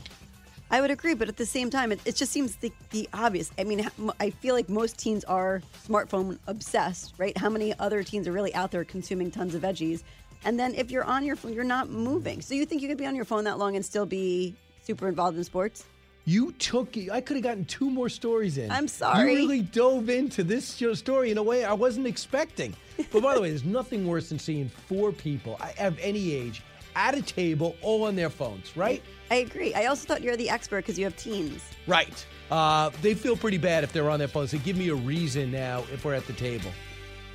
I 0.68 0.80
would 0.80 0.90
agree, 0.90 1.14
but 1.14 1.28
at 1.28 1.36
the 1.36 1.46
same 1.46 1.70
time, 1.70 1.92
it, 1.92 2.00
it 2.04 2.16
just 2.16 2.32
seems 2.32 2.56
the, 2.56 2.72
the 2.90 3.08
obvious. 3.14 3.52
I 3.56 3.62
mean, 3.62 3.88
I 4.18 4.30
feel 4.30 4.56
like 4.56 4.68
most 4.68 4.98
teens 4.98 5.22
are 5.24 5.62
smartphone 5.86 6.40
obsessed, 6.48 7.14
right? 7.18 7.38
How 7.38 7.48
many 7.48 7.72
other 7.78 8.02
teens 8.02 8.26
are 8.26 8.32
really 8.32 8.52
out 8.56 8.72
there 8.72 8.84
consuming 8.84 9.30
tons 9.30 9.54
of 9.54 9.62
veggies? 9.62 10.02
And 10.44 10.58
then 10.58 10.74
if 10.74 10.90
you're 10.90 11.04
on 11.04 11.24
your 11.24 11.36
phone, 11.36 11.52
you're 11.52 11.62
not 11.62 11.88
moving. 11.88 12.40
So 12.40 12.54
you 12.54 12.66
think 12.66 12.82
you 12.82 12.88
could 12.88 12.98
be 12.98 13.06
on 13.06 13.14
your 13.14 13.24
phone 13.24 13.44
that 13.44 13.58
long 13.58 13.76
and 13.76 13.84
still 13.84 14.06
be 14.06 14.56
super 14.82 15.08
involved 15.08 15.38
in 15.38 15.44
sports? 15.44 15.84
You 16.28 16.50
took 16.52 16.96
I 17.10 17.20
could 17.20 17.36
have 17.36 17.44
gotten 17.44 17.64
two 17.66 17.88
more 17.88 18.08
stories 18.08 18.58
in. 18.58 18.68
I'm 18.70 18.88
sorry. 18.88 19.20
You 19.20 19.36
really 19.38 19.62
dove 19.62 20.10
into 20.10 20.42
this 20.42 20.66
story 20.66 21.30
in 21.30 21.38
a 21.38 21.42
way 21.42 21.64
I 21.64 21.72
wasn't 21.72 22.06
expecting. 22.06 22.74
But 23.12 23.22
by 23.22 23.34
the 23.34 23.42
way, 23.42 23.50
there's 23.50 23.64
nothing 23.64 24.06
worse 24.06 24.30
than 24.30 24.38
seeing 24.38 24.70
four 24.70 25.12
people 25.12 25.60
of 25.78 25.98
any 26.00 26.32
age 26.32 26.62
at 26.96 27.14
a 27.14 27.20
table 27.20 27.76
all 27.82 28.04
on 28.04 28.16
their 28.16 28.30
phones, 28.30 28.74
right? 28.74 29.02
I 29.30 29.36
agree. 29.36 29.74
I 29.74 29.84
also 29.84 30.06
thought 30.08 30.22
you're 30.22 30.36
the 30.36 30.48
expert 30.48 30.78
because 30.78 30.98
you 30.98 31.04
have 31.04 31.14
teens. 31.16 31.62
Right. 31.86 32.26
Uh, 32.50 32.90
they 33.02 33.12
feel 33.14 33.36
pretty 33.36 33.58
bad 33.58 33.84
if 33.84 33.92
they're 33.92 34.08
on 34.08 34.18
their 34.18 34.28
phones. 34.28 34.50
They 34.50 34.58
give 34.58 34.78
me 34.78 34.88
a 34.88 34.94
reason 34.94 35.52
now 35.52 35.84
if 35.92 36.04
we're 36.06 36.14
at 36.14 36.26
the 36.26 36.32
table. 36.32 36.70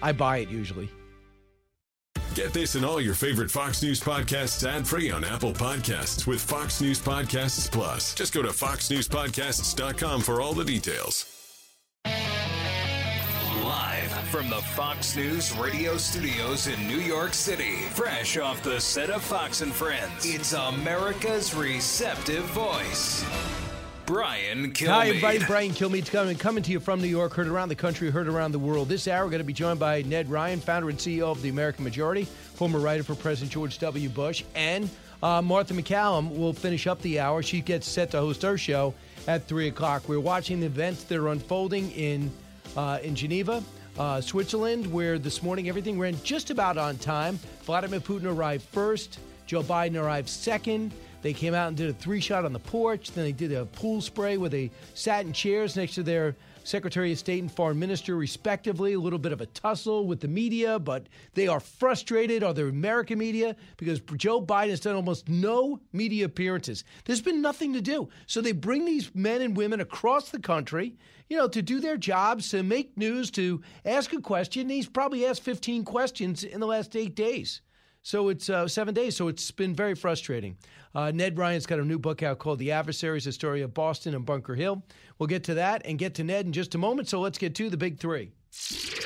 I 0.01 0.13
buy 0.13 0.38
it 0.39 0.49
usually. 0.49 0.89
Get 2.34 2.53
this 2.53 2.76
and 2.76 2.86
all 2.86 3.02
your 3.02 3.14
favorite 3.14 3.52
Fox 3.52 3.84
News 3.84 3.99
podcasts 3.99 4.66
ad 4.66 4.88
free 4.88 5.12
on 5.12 5.26
Apple 5.26 5.52
Podcasts 5.52 6.26
with 6.26 6.41
Fox 6.41 6.80
News 6.80 6.99
Podcasts 6.99 7.70
Plus. 7.70 8.16
Just 8.16 8.34
go 8.34 8.41
to 8.41 8.49
foxnewspodcasts.com 8.49 10.22
for 10.22 10.40
all 10.40 10.53
the 10.53 10.64
details. 10.64 11.26
Live 13.66 14.12
from 14.30 14.49
the 14.49 14.62
Fox 14.62 15.18
News 15.18 15.56
radio 15.58 15.98
studios 15.98 16.68
in 16.68 16.88
New 16.88 16.99
York 16.99 17.34
City, 17.34 17.80
fresh 17.94 18.38
off 18.38 18.64
the 18.64 18.80
set 18.80 19.10
of 19.10 19.22
Fox 19.22 19.60
and 19.60 19.74
Friends, 19.74 20.26
it's 20.26 20.53
America's 20.53 21.53
receptive 21.53 22.45
voice. 22.45 23.26
Brian 24.06 24.72
Kilmeade. 24.72 24.88
Hi, 24.88 25.07
everybody. 25.07 25.40
Brian 25.45 25.72
Kilmeade's 25.72 26.10
coming, 26.10 26.38
coming 26.38 26.64
to 26.64 26.72
you 26.72 26.80
from 26.80 27.02
New 27.02 27.07
York, 27.07 27.34
heard 27.34 27.48
around 27.48 27.69
the 27.69 27.76
country, 27.76 28.10
heard 28.10 28.28
around 28.28 28.52
the 28.52 28.60
world. 28.60 28.90
This 28.90 29.07
hour, 29.07 29.23
we're 29.23 29.32
going 29.32 29.40
to 29.40 29.45
be 29.45 29.53
joined 29.53 29.80
by 29.80 30.02
Ned 30.02 30.30
Ryan, 30.30 30.60
founder 30.60 30.90
and 30.90 30.98
CEO 30.98 31.32
of 31.32 31.41
the 31.41 31.49
American 31.49 31.84
Majority, 31.84 32.26
former 32.26 32.80
writer 32.80 33.03
for 33.03 33.15
President 33.15 33.52
George 33.52 33.80
W. 33.80 34.10
Bush, 34.10 34.44
and 34.56 34.90
uh, 35.23 35.41
Martha 35.41 35.73
McCallum 35.73 36.36
will 36.36 36.53
finish 36.53 36.88
up 36.88 37.02
the 37.02 37.19
hour. 37.19 37.44
She 37.44 37.61
gets 37.61 37.88
set 37.88 38.11
to 38.11 38.19
host 38.19 38.41
her 38.41 38.57
show 38.57 38.94
at 39.28 39.48
3 39.48 39.68
o'clock. 39.68 40.07
We're 40.10 40.19
watching 40.19 40.60
the 40.60 40.65
events 40.65 41.03
that 41.06 41.18
are 41.18 41.30
unfolding 41.30 41.91
in, 41.91 42.32
uh, 42.76 42.99
in 43.03 43.15
Geneva. 43.15 43.64
Uh, 43.99 44.22
Switzerland, 44.22 44.91
where 44.91 45.19
this 45.19 45.44
morning 45.44 45.68
everything 45.68 45.99
ran 45.99 46.15
just 46.23 46.49
about 46.49 46.78
on 46.78 46.98
time. 46.98 47.38
Vladimir 47.64 47.99
Putin 47.99 48.26
arrived 48.26 48.64
first. 48.64 49.19
Joe 49.45 49.64
Biden 49.64 50.02
arrived 50.02 50.30
second. 50.30 50.94
They 51.22 51.34
came 51.34 51.53
out 51.53 51.68
and 51.68 51.77
did 51.77 51.89
a 51.89 51.93
three 51.93 52.19
shot 52.19 52.45
on 52.45 52.53
the 52.53 52.60
porch. 52.60 53.11
Then 53.11 53.23
they 53.23 53.31
did 53.31 53.52
a 53.52 53.65
pool 53.65 54.02
spray 54.02 54.38
where 54.38 54.49
they 54.49 54.72
sat 54.93 55.26
in 55.26 55.34
chairs 55.34 55.76
next 55.76 55.95
to 55.95 56.03
their 56.03 56.35
Secretary 56.64 57.11
of 57.11 57.19
State 57.19 57.41
and 57.41 57.52
Foreign 57.52 57.80
Minister, 57.80 58.15
respectively. 58.15 58.93
A 58.93 58.99
little 58.99 59.19
bit 59.19 59.31
of 59.31 59.41
a 59.41 59.45
tussle 59.48 60.06
with 60.06 60.19
the 60.19 60.27
media, 60.27 60.80
but 60.80 61.07
they 61.34 61.48
are 61.48 61.60
frustrated, 61.60 62.43
are 62.43 62.53
the 62.53 62.68
American 62.68 63.18
media, 63.18 63.56
because 63.77 63.99
Joe 64.15 64.41
Biden 64.41 64.69
has 64.69 64.80
done 64.80 64.95
almost 64.95 65.30
no 65.30 65.80
media 65.93 66.26
appearances. 66.26 66.84
There's 67.06 67.22
been 67.22 67.41
nothing 67.41 67.73
to 67.73 67.81
do. 67.81 68.10
So 68.27 68.41
they 68.41 68.52
bring 68.52 68.85
these 68.85 69.14
men 69.15 69.41
and 69.41 69.57
women 69.57 69.81
across 69.81 70.30
the 70.30 70.39
country, 70.39 70.95
you 71.30 71.38
know, 71.38 71.48
to 71.48 71.61
do 71.61 71.80
their 71.80 71.98
jobs, 71.98 72.49
to 72.49 72.64
make 72.64 72.98
news, 72.98 73.31
to 73.31 73.61
ask 73.85 74.14
a 74.14 74.22
question. 74.22 74.69
He's 74.69 74.88
probably 74.88 75.26
asked 75.26 75.43
15 75.43 75.84
questions 75.84 76.43
in 76.43 76.60
the 76.60 76.68
last 76.68 76.95
eight 76.95 77.15
days. 77.15 77.61
So 78.03 78.30
it's 78.30 78.49
uh, 78.49 78.68
seven 78.68 78.93
days. 78.93 79.15
So 79.15 79.27
it's 79.27 79.52
been 79.52 79.76
very 79.76 79.95
frustrating. 79.95 80.57
Uh, 80.93 81.11
Ned 81.11 81.38
Ryan's 81.38 81.65
got 81.65 81.80
a 81.80 81.85
new 81.85 81.99
book 81.99 82.23
out 82.23 82.39
called 82.39 82.59
The 82.59 82.72
Adversaries, 82.72 83.27
a 83.27 83.31
story 83.31 83.61
of 83.61 83.73
Boston 83.73 84.13
and 84.13 84.26
Bunker 84.26 84.55
Hill. 84.55 84.84
We'll 85.18 85.27
get 85.27 85.43
to 85.45 85.53
that 85.55 85.84
and 85.85 85.97
get 85.97 86.15
to 86.15 86.23
Ned 86.23 86.45
in 86.45 86.51
just 86.51 86.76
a 86.76 86.77
moment. 86.77 87.07
So 87.07 87.19
let's 87.19 87.38
get 87.38 87.55
to 87.55 87.69
the 87.69 87.77
big 87.77 87.97
three. 87.97 88.31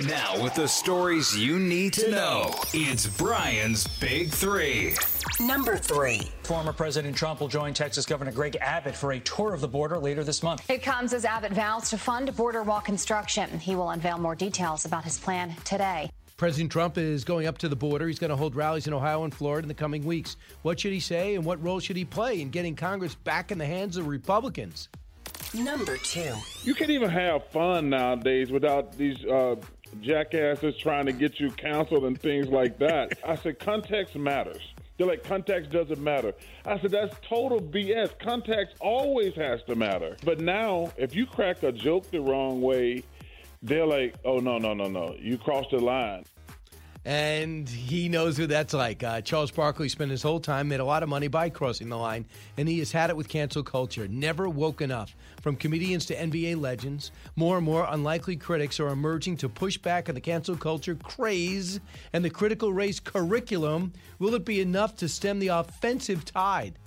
Now, 0.08 0.42
with 0.42 0.56
the 0.56 0.68
stories 0.68 1.38
you 1.38 1.60
need 1.60 1.94
to 1.94 2.10
know, 2.10 2.52
it's 2.74 3.06
Brian's 3.06 3.86
Big 4.00 4.32
Three. 4.32 4.96
Number 5.40 5.78
three. 5.78 6.22
Former 6.44 6.74
President 6.74 7.16
Trump 7.16 7.42
will 7.42 7.48
join 7.48 7.74
Texas 7.74 8.08
Governor 8.08 8.32
Greg 8.32 8.58
Abbott 8.60 8.96
for 8.96 9.12
a 9.12 9.20
tour 9.20 9.54
of 9.54 9.62
the 9.62 9.68
border 9.68 10.00
later 10.00 10.24
this 10.24 10.42
month. 10.42 10.68
It 10.70 10.82
comes 10.82 11.14
as 11.14 11.26
Abbott 11.26 11.54
vows 11.54 11.92
to 11.92 11.98
fund 11.98 12.36
border 12.36 12.64
wall 12.64 12.82
construction. 12.82 13.60
He 13.60 13.76
will 13.76 13.92
unveil 13.92 14.18
more 14.18 14.36
details 14.36 14.86
about 14.86 15.04
his 15.04 15.20
plan 15.20 15.56
today. 15.64 16.10
President 16.38 16.70
Trump 16.70 16.98
is 16.98 17.24
going 17.24 17.48
up 17.48 17.58
to 17.60 17.70
the 17.70 17.78
border. 17.78 18.10
He's 18.10 18.20
going 18.20 18.30
to 18.30 18.36
hold 18.36 18.58
rallies 18.58 18.88
in 18.88 18.94
Ohio 18.94 19.24
and 19.24 19.34
Florida 19.34 19.64
in 19.64 19.68
the 19.70 19.74
coming 19.74 20.04
weeks. 20.04 20.36
What 20.64 20.78
should 20.78 20.92
he 20.92 21.00
say 21.00 21.36
and 21.36 21.46
what 21.46 21.64
role 21.64 21.80
should 21.80 21.96
he 21.96 22.04
play 22.04 22.42
in 22.42 22.50
getting 22.50 22.76
Congress 22.76 23.16
back 23.16 23.54
in 23.54 23.58
the 23.58 23.66
hands 23.66 23.96
of 23.96 24.08
Republicans? 24.08 24.90
Number 25.54 25.96
two. 25.96 26.34
You 26.64 26.76
can't 26.76 26.90
even 26.90 27.10
have 27.10 27.48
fun 27.52 27.90
nowadays 27.90 28.52
without 28.52 28.98
these 28.98 29.24
uh, 29.24 29.56
jackasses 30.02 30.76
trying 30.76 31.06
to 31.06 31.14
get 31.14 31.40
you 31.40 31.52
counseled 31.52 32.04
and 32.04 32.20
things 32.20 32.50
like 32.50 32.80
that. 32.80 33.18
I 33.26 33.38
said, 33.38 33.60
context 33.60 34.18
matters. 34.18 34.74
They're 34.98 35.08
like, 35.08 35.24
context 35.24 35.72
doesn't 35.72 36.02
matter. 36.02 36.34
I 36.66 36.78
said, 36.80 36.92
that's 36.92 37.16
total 37.26 37.62
BS. 37.62 38.20
Context 38.20 38.76
always 38.82 39.36
has 39.36 39.64
to 39.64 39.76
matter. 39.76 40.18
But 40.26 40.42
now, 40.42 40.92
if 40.98 41.16
you 41.16 41.26
crack 41.26 41.64
a 41.64 41.72
joke 41.72 42.12
the 42.12 42.20
wrong 42.20 42.62
way, 42.62 43.04
they're 43.62 43.86
like, 43.86 44.16
oh, 44.24 44.40
no, 44.40 44.58
no, 44.58 44.74
no, 44.74 44.88
no. 44.88 45.16
You 45.20 45.38
crossed 45.38 45.72
the 45.72 45.80
line. 45.80 46.26
And 47.08 47.70
he 47.70 48.10
knows 48.10 48.36
who 48.36 48.48
that's 48.48 48.74
like. 48.74 49.04
Uh, 49.04 49.22
Charles 49.22 49.52
Barkley 49.52 49.90
spent 49.90 50.10
his 50.10 50.24
whole 50.24 50.40
time, 50.40 50.68
made 50.68 50.80
a 50.80 50.86
lot 50.86 51.04
of 51.04 51.10
money 51.10 51.28
by 51.28 51.50
crossing 51.52 51.88
the 51.88 51.98
line, 51.98 52.26
and 52.58 52.68
he 52.68 52.80
has 52.80 52.92
had 52.92 53.12
it 53.12 53.16
with 53.16 53.30
cancel 53.30 53.62
culture. 53.62 54.08
Never 54.08 54.50
woke 54.50 54.82
enough. 54.82 55.16
From 55.42 55.56
comedians 55.56 56.08
to 56.08 56.16
NBA 56.16 56.60
legends, 56.60 57.12
more 57.36 57.58
and 57.58 57.66
more 57.66 57.86
unlikely 57.92 58.38
critics 58.38 58.80
are 58.80 58.88
emerging 58.88 59.38
to 59.38 59.50
push 59.50 59.78
back 59.78 60.10
on 60.10 60.16
the 60.16 60.22
cancel 60.22 60.58
culture 60.58 60.96
craze 60.96 61.80
and 62.12 62.26
the 62.26 62.32
critical 62.32 62.74
race 62.74 63.00
curriculum. 63.00 63.94
Will 64.18 64.34
it 64.34 64.44
be 64.44 64.60
enough 64.60 64.96
to 64.98 65.08
stem 65.08 65.38
the 65.38 65.50
offensive 65.50 66.26
tide? 66.26 66.80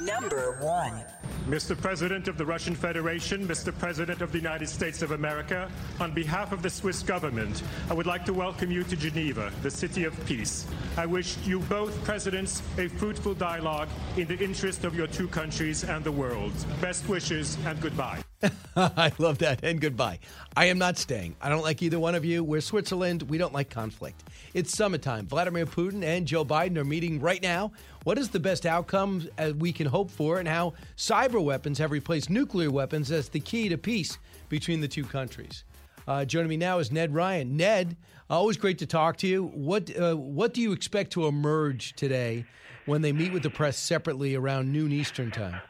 Number 0.00 0.56
one. 0.60 1.04
Mr. 1.46 1.80
President 1.80 2.28
of 2.28 2.36
the 2.38 2.44
Russian 2.44 2.74
Federation, 2.74 3.46
Mr. 3.48 3.76
President 3.76 4.20
of 4.20 4.30
the 4.30 4.38
United 4.38 4.68
States 4.68 5.02
of 5.02 5.12
America, 5.12 5.70
on 5.98 6.12
behalf 6.12 6.52
of 6.52 6.62
the 6.62 6.70
Swiss 6.70 7.02
government, 7.02 7.62
I 7.88 7.94
would 7.94 8.06
like 8.06 8.24
to 8.26 8.32
welcome 8.32 8.70
you 8.70 8.84
to 8.84 8.96
Geneva, 8.96 9.50
the 9.62 9.70
city 9.70 10.04
of 10.04 10.26
peace. 10.26 10.66
I 10.96 11.06
wish 11.06 11.36
you 11.44 11.60
both 11.60 12.02
presidents 12.04 12.62
a 12.78 12.88
fruitful 12.88 13.34
dialogue 13.34 13.88
in 14.16 14.26
the 14.26 14.38
interest 14.38 14.84
of 14.84 14.94
your 14.94 15.06
two 15.06 15.28
countries 15.28 15.82
and 15.82 16.04
the 16.04 16.12
world. 16.12 16.52
Best 16.80 17.08
wishes 17.08 17.56
and 17.64 17.80
goodbye. 17.80 18.22
I 18.76 19.12
love 19.18 19.38
that. 19.38 19.60
And 19.62 19.80
goodbye. 19.80 20.18
I 20.56 20.66
am 20.66 20.78
not 20.78 20.98
staying. 20.98 21.36
I 21.40 21.48
don't 21.48 21.62
like 21.62 21.82
either 21.82 21.98
one 21.98 22.14
of 22.14 22.24
you. 22.24 22.42
We're 22.42 22.60
Switzerland. 22.60 23.22
We 23.24 23.38
don't 23.38 23.52
like 23.52 23.70
conflict. 23.70 24.22
It's 24.54 24.76
summertime. 24.76 25.26
Vladimir 25.26 25.66
Putin 25.66 26.02
and 26.02 26.26
Joe 26.26 26.44
Biden 26.44 26.76
are 26.76 26.84
meeting 26.84 27.20
right 27.20 27.42
now. 27.42 27.72
What 28.04 28.16
is 28.16 28.30
the 28.30 28.40
best 28.40 28.64
outcome 28.64 29.28
uh, 29.36 29.52
we 29.58 29.72
can 29.72 29.86
hope 29.86 30.10
for, 30.10 30.38
and 30.38 30.48
how 30.48 30.72
cyber 30.96 31.42
weapons 31.42 31.76
have 31.78 31.90
replaced 31.90 32.30
nuclear 32.30 32.70
weapons 32.70 33.10
as 33.10 33.28
the 33.28 33.40
key 33.40 33.68
to 33.68 33.76
peace 33.76 34.18
between 34.48 34.80
the 34.80 34.88
two 34.88 35.04
countries? 35.04 35.64
Uh, 36.08 36.24
joining 36.24 36.48
me 36.48 36.56
now 36.56 36.78
is 36.78 36.90
Ned 36.90 37.12
Ryan. 37.12 37.58
Ned, 37.58 37.96
always 38.30 38.56
great 38.56 38.78
to 38.78 38.86
talk 38.86 39.18
to 39.18 39.26
you. 39.26 39.44
What 39.44 39.94
uh, 39.94 40.14
what 40.14 40.54
do 40.54 40.62
you 40.62 40.72
expect 40.72 41.12
to 41.12 41.26
emerge 41.26 41.92
today 41.92 42.46
when 42.86 43.02
they 43.02 43.12
meet 43.12 43.34
with 43.34 43.42
the 43.42 43.50
press 43.50 43.78
separately 43.78 44.34
around 44.34 44.72
noon 44.72 44.92
Eastern 44.92 45.30
time? 45.30 45.60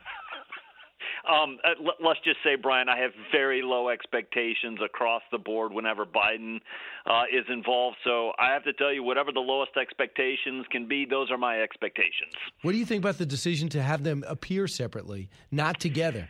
Um, 1.31 1.59
uh, 1.65 1.93
let's 2.03 2.21
just 2.25 2.39
say, 2.43 2.57
Brian, 2.57 2.89
I 2.89 2.99
have 2.99 3.13
very 3.31 3.63
low 3.63 3.89
expectations 3.89 4.81
across 4.85 5.23
the 5.31 5.39
board 5.39 5.73
whenever 5.73 6.05
Biden 6.05 6.61
uh, 7.07 7.25
is 7.33 7.45
involved. 7.49 7.99
So 8.05 8.33
I 8.39 8.53
have 8.53 8.65
to 8.65 8.73
tell 8.73 8.93
you, 8.93 9.03
whatever 9.03 9.31
the 9.31 9.41
lowest 9.41 9.73
expectations 9.81 10.67
can 10.71 10.89
be, 10.89 11.07
those 11.09 11.31
are 11.31 11.39
my 11.39 11.63
expectations. 11.63 12.35
What 12.63 12.73
do 12.73 12.79
you 12.79 12.87
think 12.87 13.03
about 13.03 13.19
the 13.19 13.27
decision 13.27 13.69
to 13.71 13.83
have 13.83 14.03
them 14.03 14.25
appear 14.27 14.67
separately, 14.67 15.31
not 15.51 15.79
together? 15.79 16.29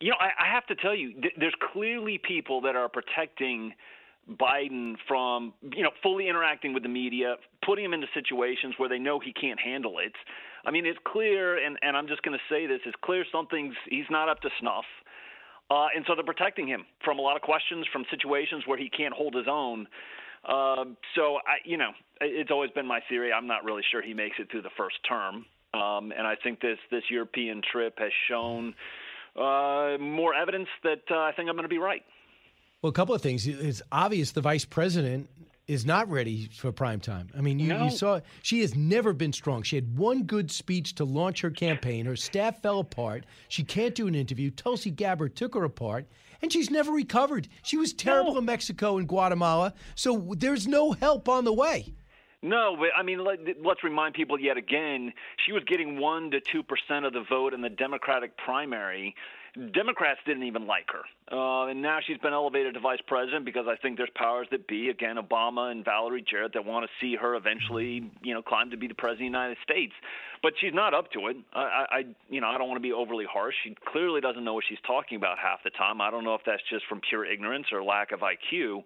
You 0.00 0.10
know, 0.10 0.16
I, 0.18 0.30
I 0.44 0.52
have 0.52 0.66
to 0.66 0.74
tell 0.74 0.94
you, 0.94 1.12
th- 1.12 1.34
there's 1.38 1.54
clearly 1.72 2.18
people 2.18 2.60
that 2.62 2.74
are 2.74 2.88
protecting 2.88 3.72
Biden 4.30 4.94
from 5.06 5.52
you 5.74 5.82
know 5.82 5.90
fully 6.02 6.28
interacting 6.28 6.72
with 6.72 6.82
the 6.82 6.88
media, 6.88 7.36
putting 7.64 7.84
him 7.84 7.92
into 7.92 8.06
situations 8.14 8.74
where 8.78 8.88
they 8.88 8.98
know 8.98 9.20
he 9.20 9.32
can't 9.32 9.60
handle 9.60 9.98
it. 9.98 10.12
I 10.66 10.70
mean, 10.70 10.86
it's 10.86 10.98
clear, 11.06 11.64
and 11.64 11.78
and 11.82 11.96
I'm 11.96 12.08
just 12.08 12.22
going 12.22 12.36
to 12.36 12.54
say 12.54 12.66
this: 12.66 12.80
it's 12.86 12.96
clear 13.02 13.24
something's 13.30 13.74
he's 13.88 14.08
not 14.10 14.28
up 14.28 14.40
to 14.42 14.50
snuff. 14.60 14.84
Uh, 15.70 15.86
and 15.96 16.04
so 16.06 16.14
they're 16.14 16.24
protecting 16.24 16.68
him 16.68 16.84
from 17.02 17.18
a 17.18 17.22
lot 17.22 17.36
of 17.36 17.42
questions, 17.42 17.86
from 17.90 18.04
situations 18.10 18.64
where 18.66 18.76
he 18.76 18.90
can't 18.90 19.14
hold 19.14 19.34
his 19.34 19.46
own. 19.48 19.86
Uh, 20.46 20.84
so 21.14 21.36
I, 21.36 21.56
you 21.64 21.78
know, 21.78 21.90
it's 22.20 22.50
always 22.50 22.70
been 22.70 22.86
my 22.86 23.00
theory. 23.08 23.32
I'm 23.32 23.46
not 23.46 23.64
really 23.64 23.82
sure 23.90 24.02
he 24.02 24.12
makes 24.12 24.36
it 24.38 24.50
through 24.50 24.62
the 24.62 24.74
first 24.76 24.96
term, 25.08 25.46
um, 25.72 26.12
and 26.16 26.26
I 26.26 26.34
think 26.42 26.60
this 26.60 26.78
this 26.90 27.04
European 27.10 27.62
trip 27.72 27.98
has 27.98 28.12
shown 28.28 28.74
uh, 29.36 29.96
more 29.98 30.34
evidence 30.34 30.68
that 30.82 31.02
uh, 31.10 31.16
I 31.16 31.32
think 31.34 31.48
I'm 31.48 31.56
going 31.56 31.64
to 31.64 31.68
be 31.68 31.78
right. 31.78 32.02
Well, 32.82 32.90
a 32.90 32.92
couple 32.92 33.14
of 33.14 33.22
things. 33.22 33.46
It's 33.46 33.80
obvious 33.90 34.32
the 34.32 34.42
vice 34.42 34.66
president 34.66 35.30
is 35.66 35.86
not 35.86 36.10
ready 36.10 36.48
for 36.52 36.70
prime 36.72 37.00
time. 37.00 37.28
I 37.36 37.40
mean, 37.40 37.58
you, 37.58 37.68
no. 37.68 37.84
you, 37.84 37.90
saw 37.90 38.20
she 38.42 38.60
has 38.60 38.74
never 38.74 39.12
been 39.12 39.32
strong. 39.32 39.62
She 39.62 39.76
had 39.76 39.96
one 39.96 40.24
good 40.24 40.50
speech 40.50 40.94
to 40.96 41.04
launch 41.04 41.40
her 41.40 41.50
campaign. 41.50 42.04
Her 42.06 42.16
staff 42.16 42.60
fell 42.60 42.80
apart. 42.80 43.24
She 43.48 43.64
can't 43.64 43.94
do 43.94 44.06
an 44.06 44.14
interview. 44.14 44.50
Tulsi 44.50 44.90
Gabbard 44.90 45.36
took 45.36 45.54
her 45.54 45.64
apart, 45.64 46.06
and 46.42 46.52
she's 46.52 46.70
never 46.70 46.92
recovered. 46.92 47.48
She 47.62 47.78
was 47.78 47.92
terrible 47.92 48.32
no. 48.32 48.38
in 48.38 48.44
Mexico 48.44 48.98
and 48.98 49.08
Guatemala, 49.08 49.72
so 49.94 50.34
there's 50.36 50.66
no 50.66 50.92
help 50.92 51.28
on 51.28 51.44
the 51.44 51.52
way. 51.52 51.94
No, 52.42 52.76
but 52.78 52.88
I 52.94 53.02
mean, 53.02 53.24
let, 53.24 53.38
us 53.40 53.76
remind 53.82 54.12
people 54.12 54.38
yet 54.38 54.58
again. 54.58 55.14
She 55.46 55.52
was 55.52 55.64
getting 55.64 55.98
one 55.98 56.30
to 56.30 56.40
two 56.40 56.62
percent 56.62 57.06
of 57.06 57.14
the 57.14 57.24
vote 57.26 57.54
in 57.54 57.62
the 57.62 57.70
Democratic 57.70 58.36
primary. 58.36 59.14
Democrats 59.72 60.18
didn't 60.26 60.42
even 60.42 60.66
like 60.66 60.86
her. 60.90 61.04
Uh, 61.30 61.66
and 61.68 61.80
now 61.80 61.98
she's 62.04 62.18
been 62.18 62.32
elevated 62.32 62.74
to 62.74 62.80
vice 62.80 62.98
president 63.06 63.44
because 63.44 63.66
I 63.68 63.76
think 63.76 63.96
there's 63.96 64.10
powers 64.16 64.48
that 64.50 64.66
be, 64.66 64.88
again, 64.88 65.16
Obama 65.16 65.70
and 65.70 65.84
Valerie 65.84 66.24
Jarrett, 66.28 66.52
that 66.54 66.64
want 66.64 66.84
to 66.84 66.90
see 67.00 67.14
her 67.14 67.36
eventually, 67.36 68.10
you 68.22 68.34
know, 68.34 68.42
climb 68.42 68.70
to 68.70 68.76
be 68.76 68.88
the 68.88 68.94
president 68.94 69.28
of 69.28 69.32
the 69.32 69.38
United 69.38 69.56
States. 69.62 69.92
But 70.42 70.54
she's 70.60 70.74
not 70.74 70.92
up 70.92 71.12
to 71.12 71.28
it. 71.28 71.36
I, 71.52 71.86
I 71.90 72.04
you 72.28 72.40
know, 72.40 72.48
I 72.48 72.58
don't 72.58 72.68
want 72.68 72.78
to 72.78 72.86
be 72.86 72.92
overly 72.92 73.26
harsh. 73.30 73.54
She 73.62 73.76
clearly 73.92 74.20
doesn't 74.20 74.44
know 74.44 74.54
what 74.54 74.64
she's 74.68 74.82
talking 74.86 75.16
about 75.16 75.38
half 75.38 75.62
the 75.62 75.70
time. 75.70 76.00
I 76.00 76.10
don't 76.10 76.24
know 76.24 76.34
if 76.34 76.42
that's 76.44 76.62
just 76.68 76.84
from 76.86 77.00
pure 77.08 77.24
ignorance 77.24 77.66
or 77.72 77.82
lack 77.82 78.10
of 78.10 78.20
IQ. 78.20 78.82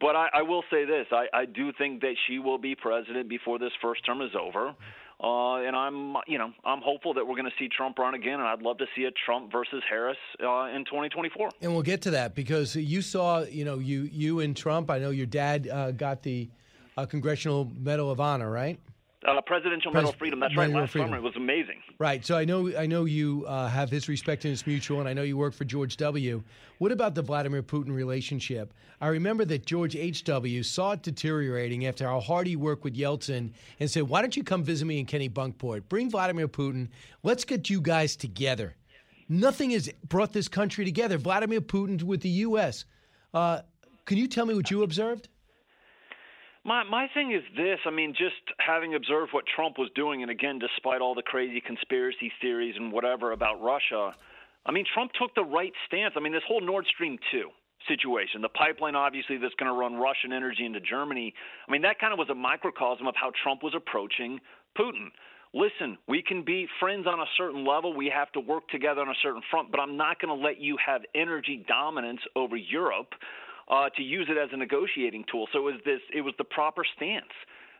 But 0.00 0.16
I, 0.16 0.28
I 0.34 0.42
will 0.42 0.62
say 0.70 0.84
this: 0.84 1.06
I, 1.12 1.26
I 1.34 1.44
do 1.44 1.72
think 1.76 2.00
that 2.00 2.14
she 2.26 2.38
will 2.38 2.58
be 2.58 2.74
president 2.74 3.28
before 3.28 3.58
this 3.58 3.72
first 3.82 4.04
term 4.06 4.22
is 4.22 4.30
over. 4.40 4.74
Uh, 5.22 5.56
and 5.56 5.76
I'm, 5.76 6.16
you 6.26 6.38
know, 6.38 6.50
I'm 6.64 6.80
hopeful 6.80 7.12
that 7.14 7.26
we're 7.26 7.34
going 7.34 7.50
to 7.50 7.56
see 7.58 7.68
Trump 7.68 7.98
run 7.98 8.14
again, 8.14 8.34
and 8.34 8.42
I'd 8.42 8.62
love 8.62 8.78
to 8.78 8.86
see 8.96 9.04
a 9.04 9.10
Trump 9.10 9.52
versus 9.52 9.82
Harris 9.88 10.16
uh, 10.42 10.74
in 10.74 10.86
2024. 10.86 11.50
And 11.60 11.72
we'll 11.72 11.82
get 11.82 12.00
to 12.02 12.12
that 12.12 12.34
because 12.34 12.74
you 12.74 13.02
saw, 13.02 13.40
you 13.42 13.66
know, 13.66 13.78
you 13.78 14.08
you 14.10 14.40
and 14.40 14.56
Trump. 14.56 14.90
I 14.90 14.98
know 14.98 15.10
your 15.10 15.26
dad 15.26 15.68
uh, 15.68 15.90
got 15.90 16.22
the 16.22 16.48
uh, 16.96 17.04
Congressional 17.04 17.70
Medal 17.78 18.10
of 18.10 18.18
Honor, 18.18 18.50
right? 18.50 18.80
Uh, 19.26 19.38
Presidential 19.42 19.92
Medal 19.92 20.10
of 20.10 20.16
Freedom. 20.16 20.40
That's 20.40 20.56
right. 20.56 20.70
Last 20.70 20.94
summer 20.94 21.16
it 21.16 21.22
was 21.22 21.36
amazing. 21.36 21.82
Right. 21.98 22.24
So 22.24 22.38
I 22.38 22.46
know 22.46 22.74
I 22.74 22.86
know 22.86 23.04
you 23.04 23.44
uh, 23.46 23.68
have 23.68 23.90
his 23.90 24.08
respect 24.08 24.46
and 24.46 24.52
it's 24.52 24.66
mutual, 24.66 25.00
and 25.00 25.08
I 25.08 25.12
know 25.12 25.22
you 25.22 25.36
work 25.36 25.52
for 25.52 25.64
George 25.64 25.98
W. 25.98 26.42
What 26.78 26.90
about 26.90 27.14
the 27.14 27.20
Vladimir 27.20 27.62
Putin 27.62 27.94
relationship? 27.94 28.72
I 28.98 29.08
remember 29.08 29.44
that 29.46 29.66
George 29.66 29.94
H. 29.94 30.24
W. 30.24 30.62
saw 30.62 30.92
it 30.92 31.02
deteriorating 31.02 31.84
after 31.84 32.06
how 32.06 32.20
hard 32.20 32.46
he 32.46 32.56
worked 32.56 32.82
with 32.82 32.96
Yeltsin, 32.96 33.52
and 33.78 33.90
said, 33.90 34.04
"Why 34.04 34.22
don't 34.22 34.36
you 34.36 34.42
come 34.42 34.64
visit 34.64 34.86
me 34.86 34.98
in 34.98 35.04
Kennebunkport? 35.06 35.82
Bring 35.90 36.10
Vladimir 36.10 36.48
Putin. 36.48 36.88
Let's 37.22 37.44
get 37.44 37.68
you 37.68 37.82
guys 37.82 38.16
together." 38.16 38.74
Nothing 39.28 39.70
has 39.70 39.88
brought 40.08 40.32
this 40.32 40.48
country 40.48 40.84
together. 40.84 41.18
Vladimir 41.18 41.60
Putin 41.60 42.02
with 42.02 42.22
the 42.22 42.30
U.S. 42.30 42.84
Uh, 43.34 43.60
can 44.06 44.16
you 44.16 44.26
tell 44.26 44.46
me 44.46 44.54
what 44.54 44.70
you 44.70 44.82
observed? 44.82 45.28
My 46.64 46.84
my 46.84 47.08
thing 47.14 47.32
is 47.32 47.42
this. 47.56 47.78
I 47.86 47.90
mean, 47.90 48.12
just 48.12 48.36
having 48.58 48.94
observed 48.94 49.32
what 49.32 49.44
Trump 49.54 49.78
was 49.78 49.88
doing, 49.94 50.22
and 50.22 50.30
again, 50.30 50.58
despite 50.58 51.00
all 51.00 51.14
the 51.14 51.22
crazy 51.22 51.60
conspiracy 51.60 52.30
theories 52.40 52.74
and 52.76 52.92
whatever 52.92 53.32
about 53.32 53.62
Russia, 53.62 54.14
I 54.66 54.72
mean, 54.72 54.84
Trump 54.92 55.12
took 55.18 55.34
the 55.34 55.44
right 55.44 55.72
stance. 55.86 56.14
I 56.16 56.20
mean, 56.20 56.32
this 56.32 56.42
whole 56.46 56.60
Nord 56.60 56.86
Stream 56.86 57.18
two 57.30 57.48
situation, 57.88 58.42
the 58.42 58.50
pipeline 58.50 58.94
obviously 58.94 59.38
that's 59.38 59.54
going 59.54 59.72
to 59.72 59.78
run 59.78 59.94
Russian 59.94 60.34
energy 60.34 60.66
into 60.66 60.80
Germany. 60.80 61.32
I 61.66 61.72
mean, 61.72 61.80
that 61.82 61.98
kind 61.98 62.12
of 62.12 62.18
was 62.18 62.28
a 62.28 62.34
microcosm 62.34 63.06
of 63.06 63.14
how 63.16 63.32
Trump 63.42 63.62
was 63.62 63.72
approaching 63.74 64.38
Putin. 64.78 65.08
Listen, 65.54 65.96
we 66.06 66.22
can 66.22 66.44
be 66.44 66.68
friends 66.78 67.06
on 67.06 67.20
a 67.20 67.26
certain 67.38 67.66
level. 67.66 67.96
We 67.96 68.12
have 68.14 68.30
to 68.32 68.40
work 68.40 68.68
together 68.68 69.00
on 69.00 69.08
a 69.08 69.18
certain 69.22 69.42
front, 69.50 69.70
but 69.70 69.80
I'm 69.80 69.96
not 69.96 70.20
going 70.20 70.28
to 70.28 70.46
let 70.46 70.60
you 70.60 70.76
have 70.84 71.00
energy 71.14 71.64
dominance 71.66 72.20
over 72.36 72.54
Europe 72.54 73.14
uh, 73.70 73.88
to 73.96 74.02
use 74.02 74.28
it 74.28 74.36
as 74.36 74.50
a 74.52 74.56
negotiating 74.56 75.24
tool. 75.30 75.46
So 75.52 75.60
it 75.60 75.72
was 75.72 75.80
this 75.84 76.00
it 76.12 76.22
was 76.22 76.34
the 76.36 76.44
proper 76.44 76.82
stance 76.96 77.32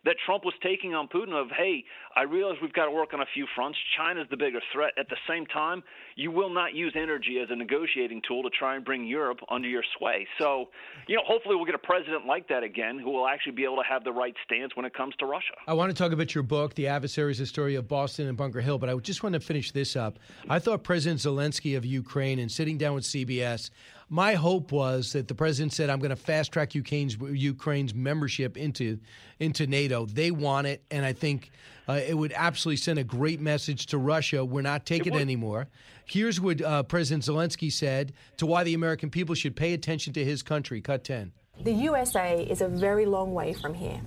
that 0.04 0.16
Trump 0.24 0.44
was 0.44 0.54
taking 0.62 0.94
on 0.94 1.08
Putin 1.08 1.32
of, 1.32 1.48
hey, 1.50 1.84
I 2.16 2.22
realize 2.22 2.56
we've 2.62 2.72
got 2.72 2.86
to 2.86 2.90
work 2.90 3.12
on 3.12 3.20
a 3.20 3.26
few 3.34 3.46
fronts. 3.54 3.78
China's 3.96 4.26
the 4.30 4.36
bigger 4.36 4.60
threat. 4.72 4.92
At 4.98 5.08
the 5.08 5.16
same 5.28 5.44
time, 5.46 5.82
you 6.16 6.30
will 6.30 6.48
not 6.48 6.74
use 6.74 6.94
energy 6.96 7.38
as 7.42 7.48
a 7.50 7.56
negotiating 7.56 8.22
tool 8.26 8.42
to 8.42 8.50
try 8.50 8.76
and 8.76 8.84
bring 8.84 9.06
Europe 9.06 9.40
under 9.50 9.68
your 9.68 9.82
sway. 9.98 10.26
So, 10.38 10.70
you 11.06 11.16
know, 11.16 11.22
hopefully 11.26 11.56
we'll 11.56 11.66
get 11.66 11.74
a 11.74 11.78
president 11.78 12.26
like 12.26 12.48
that 12.48 12.62
again 12.62 12.98
who 12.98 13.10
will 13.10 13.28
actually 13.28 13.52
be 13.52 13.64
able 13.64 13.76
to 13.76 13.88
have 13.88 14.04
the 14.04 14.12
right 14.12 14.34
stance 14.44 14.74
when 14.74 14.86
it 14.86 14.94
comes 14.94 15.14
to 15.16 15.26
Russia. 15.26 15.54
I 15.66 15.74
want 15.74 15.94
to 15.94 16.02
talk 16.02 16.12
about 16.12 16.34
your 16.34 16.44
book, 16.44 16.74
The 16.74 16.86
Adversaries, 16.86 17.38
the 17.38 17.46
story 17.46 17.74
of 17.74 17.86
Boston 17.86 18.26
and 18.26 18.36
Bunker 18.36 18.60
Hill, 18.60 18.78
but 18.78 18.88
I 18.88 18.96
just 18.96 19.22
want 19.22 19.34
to 19.34 19.40
finish 19.40 19.70
this 19.72 19.96
up. 19.96 20.18
I 20.48 20.58
thought 20.58 20.82
President 20.82 21.20
Zelensky 21.20 21.76
of 21.76 21.84
Ukraine 21.84 22.38
and 22.38 22.50
sitting 22.50 22.78
down 22.78 22.94
with 22.94 23.04
CBS 23.04 23.70
my 24.11 24.35
hope 24.35 24.73
was 24.73 25.12
that 25.12 25.28
the 25.28 25.35
president 25.35 25.73
said, 25.73 25.89
"I'm 25.89 26.01
going 26.01 26.11
to 26.11 26.16
fast 26.16 26.53
track 26.53 26.74
Ukraine's 26.74 27.16
Ukraine's 27.16 27.95
membership 27.95 28.57
into 28.57 28.99
into 29.39 29.69
NATO." 29.69 30.05
They 30.05 30.32
want 30.32 30.66
it, 30.66 30.82
and 30.91 31.07
I 31.07 31.12
think 31.12 31.53
uh, 31.89 32.01
it 32.07 32.15
would 32.15 32.32
absolutely 32.35 32.78
send 32.78 32.99
a 32.99 33.05
great 33.05 33.41
message 33.41 33.87
to 33.87 33.99
Russia. 33.99 34.45
We're 34.45 34.62
not 34.62 34.85
taking 34.85 35.15
it, 35.15 35.20
anymore. 35.20 35.69
Here's 36.05 36.41
what 36.41 36.61
uh, 36.61 36.82
President 36.82 37.24
Zelensky 37.24 37.73
said 37.73 38.12
to 38.39 38.47
why 38.47 38.65
the 38.65 38.74
American 38.74 39.11
people 39.11 39.37
should 39.37 39.55
pay 39.55 39.74
attention 39.74 40.12
to 40.15 40.24
his 40.24 40.43
country. 40.43 40.81
Cut 40.81 41.05
ten. 41.05 41.32
The 41.62 41.73
USA 41.73 42.43
is 42.43 42.61
a 42.62 42.69
very 42.69 43.07
long 43.07 43.32
way 43.32 43.53
from 43.53 43.74
here. 43.74 44.01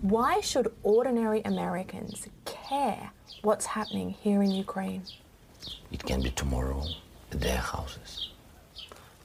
Why 0.00 0.40
should 0.40 0.72
ordinary 0.82 1.42
Americans 1.42 2.28
care 2.46 3.10
what's 3.42 3.66
happening 3.66 4.10
here 4.10 4.42
in 4.42 4.52
Ukraine? 4.52 5.02
It 5.92 6.02
can 6.02 6.22
be 6.22 6.30
tomorrow 6.30 6.82
at 7.30 7.40
their 7.40 7.58
houses. 7.58 8.30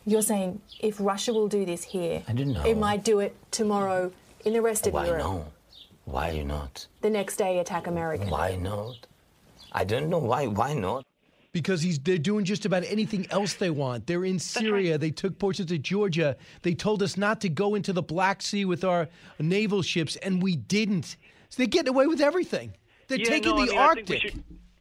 You're 0.05 0.21
saying 0.21 0.61
if 0.79 0.99
Russia 0.99 1.33
will 1.33 1.47
do 1.47 1.65
this 1.65 1.83
here, 1.83 2.23
I 2.27 2.33
don't 2.33 2.53
know. 2.53 2.63
it 2.63 2.77
might 2.77 3.03
do 3.03 3.19
it 3.19 3.35
tomorrow 3.51 4.11
in 4.43 4.53
the 4.53 4.61
rest 4.61 4.85
of 4.87 4.93
Why 4.93 5.07
Europe. 5.07 5.23
not? 5.23 5.51
Why 6.05 6.43
not? 6.43 6.87
The 7.01 7.09
next 7.09 7.37
day, 7.37 7.57
attack 7.59 7.87
America. 7.87 8.25
Why 8.25 8.55
not? 8.55 9.07
I 9.71 9.83
don't 9.83 10.09
know 10.09 10.19
why. 10.19 10.47
Why 10.47 10.73
not? 10.73 11.05
because 11.55 11.81
he's 11.81 11.97
they're 11.99 12.17
doing 12.17 12.43
just 12.43 12.65
about 12.65 12.83
anything 12.85 13.25
else 13.31 13.53
they 13.53 13.69
want. 13.69 14.05
They're 14.07 14.25
in 14.25 14.39
Syria. 14.39 14.97
They 14.97 15.09
took 15.09 15.39
portions 15.39 15.71
of 15.71 15.81
Georgia. 15.81 16.35
They 16.63 16.73
told 16.73 17.01
us 17.01 17.15
not 17.15 17.39
to 17.41 17.49
go 17.49 17.75
into 17.75 17.93
the 17.93 18.01
Black 18.01 18.41
Sea 18.41 18.65
with 18.65 18.83
our 18.83 19.07
naval 19.39 19.81
ships, 19.81 20.17
and 20.17 20.43
we 20.43 20.57
didn't. 20.57 21.15
So 21.47 21.55
they're 21.59 21.67
getting 21.67 21.93
away 21.93 22.07
with 22.07 22.19
everything. 22.19 22.73
They're 23.07 23.19
yeah, 23.19 23.29
taking 23.29 23.55
no, 23.55 23.61
I 23.61 23.65
the 23.67 23.71
mean, 23.71 23.79
I 23.79 23.93
think 23.93 24.09
Arctic. 24.09 24.35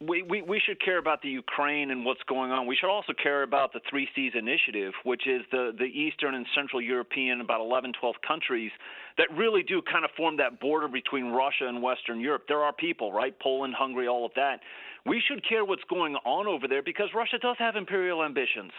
We 0.09 0.23
we, 0.23 0.43
we 0.43 0.61
should 0.65 0.81
care 0.81 0.99
about 0.99 1.23
the 1.23 1.29
Ukraine 1.29 1.91
and 1.91 2.05
what's 2.05 2.23
going 2.29 2.51
on. 2.51 2.67
We 2.67 2.77
should 2.77 2.91
also 2.91 3.13
care 3.21 3.43
about 3.43 3.73
the 3.73 3.81
Three 3.89 4.09
Seas 4.15 4.33
Initiative, 4.35 4.93
which 5.05 5.27
is 5.27 5.43
the, 5.51 5.73
the 5.77 5.85
Eastern 5.85 6.35
and 6.35 6.47
Central 6.55 6.81
European, 6.81 7.41
about 7.41 7.61
11, 7.61 7.93
12 8.01 8.17
countries 8.27 8.71
that 9.19 9.29
really 9.37 9.63
do 9.63 9.81
kind 9.83 10.05
of 10.05 10.11
form 10.17 10.37
that 10.39 10.61
border 10.61 10.89
between 10.89 11.27
Russia 11.27 11.67
and 11.69 11.83
Western 11.83 12.21
Europe. 12.21 12.45
There 12.49 12.63
are 12.63 12.73
people, 12.73 13.13
right? 13.13 13.35
Poland, 13.41 13.75
Hungary, 13.77 14.09
all 14.09 14.27
of 14.27 14.33
that. 14.37 14.61
We 15.07 15.23
should 15.27 15.47
care 15.47 15.65
what's 15.65 15.85
going 15.91 16.17
on 16.25 16.47
over 16.47 16.67
there 16.67 16.83
because 16.83 17.09
Russia 17.15 17.39
does 17.39 17.57
have 17.59 17.77
imperial 17.77 18.25
ambitions. 18.25 18.73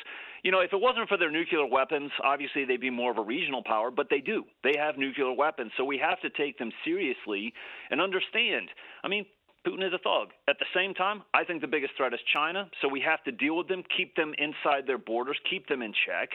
You 0.44 0.52
know, 0.52 0.60
if 0.60 0.74
it 0.74 0.82
wasn't 0.82 1.08
for 1.08 1.18
their 1.18 1.32
nuclear 1.32 1.66
weapons, 1.66 2.12
obviously 2.24 2.66
they'd 2.66 2.82
be 2.82 2.90
more 2.90 3.12
of 3.12 3.18
a 3.18 3.24
regional 3.24 3.64
power, 3.64 3.92
but 3.92 4.08
they 4.10 4.20
do. 4.20 4.44
They 4.64 4.74
have 4.78 4.98
nuclear 4.98 5.32
weapons. 5.34 5.72
So 5.78 5.86
we 5.86 6.00
have 6.00 6.20
to 6.22 6.30
take 6.32 6.58
them 6.58 6.72
seriously 6.84 7.54
and 7.92 8.02
understand. 8.02 8.70
I 9.04 9.08
mean, 9.08 9.26
Putin 9.66 9.86
is 9.86 9.94
a 9.94 9.98
thug. 9.98 10.30
At 10.48 10.58
the 10.60 10.66
same 10.76 10.94
time, 10.94 11.24
I 11.34 11.44
think 11.44 11.62
the 11.62 11.68
biggest 11.68 11.94
threat 11.98 12.14
is 12.14 12.20
China, 12.34 12.70
so 12.82 12.88
we 12.88 13.02
have 13.02 13.24
to 13.24 13.32
deal 13.32 13.58
with 13.58 13.68
them, 13.68 13.84
keep 13.98 14.16
them 14.16 14.34
inside 14.38 14.86
their 14.88 14.98
borders, 14.98 15.38
keep 15.50 15.68
them 15.68 15.82
in 15.82 15.94
check. 16.06 16.30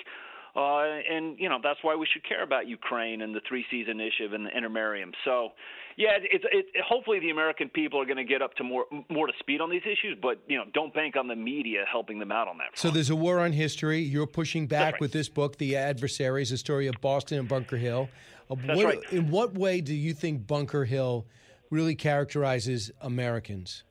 Uh, 0.57 0.99
and 1.09 1.39
you 1.39 1.49
know 1.49 1.59
that's 1.63 1.79
why 1.83 1.95
we 1.95 2.07
should 2.13 2.27
care 2.29 2.43
about 2.43 2.67
Ukraine 2.67 3.23
and 3.23 3.33
the 3.33 3.41
Three 3.49 3.65
Seas 3.71 3.87
Initiative 3.89 4.33
and 4.33 4.47
the 4.47 4.51
Intermarium. 4.51 5.13
So, 5.25 5.51
yeah, 5.97 6.17
it's 6.21 6.45
it, 6.51 6.67
it, 6.75 6.83
hopefully 6.85 7.21
the 7.21 7.31
American 7.31 7.69
people 7.69 8.01
are 8.01 8.05
going 8.05 8.17
to 8.17 8.25
get 8.25 8.43
up 8.43 8.55
to 8.55 8.65
more 8.65 8.87
more 9.09 9.29
to 9.29 9.33
speed 9.39 9.61
on 9.61 9.71
these 9.71 9.85
issues, 9.85 10.19
but 10.21 10.41
you 10.49 10.59
know 10.59 10.65
don't 10.75 10.93
bank 10.93 11.15
on 11.15 11.29
the 11.29 11.37
media 11.37 11.85
helping 11.91 12.19
them 12.19 12.33
out 12.33 12.49
on 12.49 12.59
that. 12.59 12.71
So 12.75 12.91
there's 12.91 13.11
a 13.11 13.17
war 13.17 13.39
on 13.39 13.53
history. 13.53 14.01
You're 14.01 14.27
pushing 14.27 14.67
back 14.67 14.99
with 14.99 15.13
this 15.13 15.29
book, 15.29 15.57
The 15.57 15.77
Adversaries, 15.77 16.51
a 16.51 16.59
story 16.59 16.89
of 16.89 17.01
Boston 17.01 17.39
and 17.39 17.49
Bunker 17.49 17.77
Hill. 17.77 18.09
Uh, 18.51 18.57
That's 18.67 18.77
what- 18.77 18.87
right. 18.87 19.13
In 19.13 19.31
what 19.31 19.55
way 19.55 19.81
do 19.81 19.95
you 19.95 20.15
think 20.15 20.49
Bunker 20.49 20.85
Hill 20.85 21.27
really 21.71 21.95
characterizes 21.95 22.91
Americans? 23.01 23.85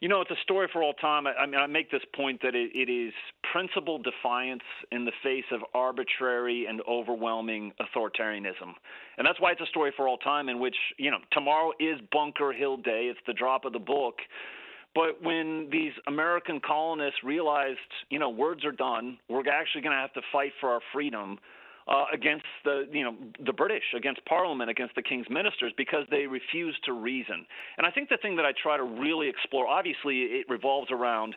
You 0.00 0.08
know, 0.08 0.20
it's 0.20 0.30
a 0.30 0.40
story 0.44 0.68
for 0.72 0.82
all 0.82 0.92
time. 0.92 1.26
I, 1.26 1.32
I 1.34 1.46
mean, 1.46 1.58
I 1.58 1.66
make 1.66 1.90
this 1.90 2.02
point 2.14 2.40
that 2.42 2.54
it, 2.54 2.70
it 2.72 2.90
is 2.90 3.12
principled 3.52 4.04
defiance 4.04 4.62
in 4.92 5.04
the 5.04 5.12
face 5.24 5.44
of 5.50 5.60
arbitrary 5.74 6.66
and 6.68 6.80
overwhelming 6.88 7.72
authoritarianism. 7.80 8.74
And 9.16 9.26
that's 9.26 9.40
why 9.40 9.52
it's 9.52 9.60
a 9.60 9.66
story 9.66 9.92
for 9.96 10.06
all 10.06 10.18
time, 10.18 10.48
in 10.48 10.60
which, 10.60 10.76
you 10.98 11.10
know, 11.10 11.18
tomorrow 11.32 11.72
is 11.80 11.98
Bunker 12.12 12.52
Hill 12.52 12.76
Day. 12.76 13.08
It's 13.10 13.18
the 13.26 13.32
drop 13.32 13.64
of 13.64 13.72
the 13.72 13.80
book. 13.80 14.14
But 14.94 15.22
when 15.22 15.68
these 15.70 15.92
American 16.06 16.60
colonists 16.64 17.22
realized, 17.24 17.78
you 18.08 18.18
know, 18.18 18.30
words 18.30 18.64
are 18.64 18.72
done, 18.72 19.18
we're 19.28 19.40
actually 19.48 19.82
going 19.82 19.94
to 19.94 20.00
have 20.00 20.12
to 20.14 20.22
fight 20.32 20.52
for 20.60 20.70
our 20.70 20.80
freedom 20.92 21.38
uh, 21.88 22.04
against 22.12 22.44
the 22.64 22.86
you 22.92 23.02
know 23.02 23.16
the 23.44 23.52
British, 23.52 23.84
against 23.96 24.24
Parliament, 24.24 24.70
against 24.70 24.94
the 24.94 25.02
King's 25.02 25.26
ministers, 25.30 25.72
because 25.76 26.04
they 26.10 26.26
refused 26.26 26.84
to 26.84 26.92
reason. 26.92 27.46
And 27.76 27.86
I 27.86 27.90
think 27.90 28.08
the 28.08 28.18
thing 28.20 28.36
that 28.36 28.44
I 28.44 28.52
try 28.62 28.76
to 28.76 28.84
really 28.84 29.28
explore, 29.28 29.66
obviously, 29.66 30.22
it 30.40 30.46
revolves 30.48 30.90
around. 30.90 31.34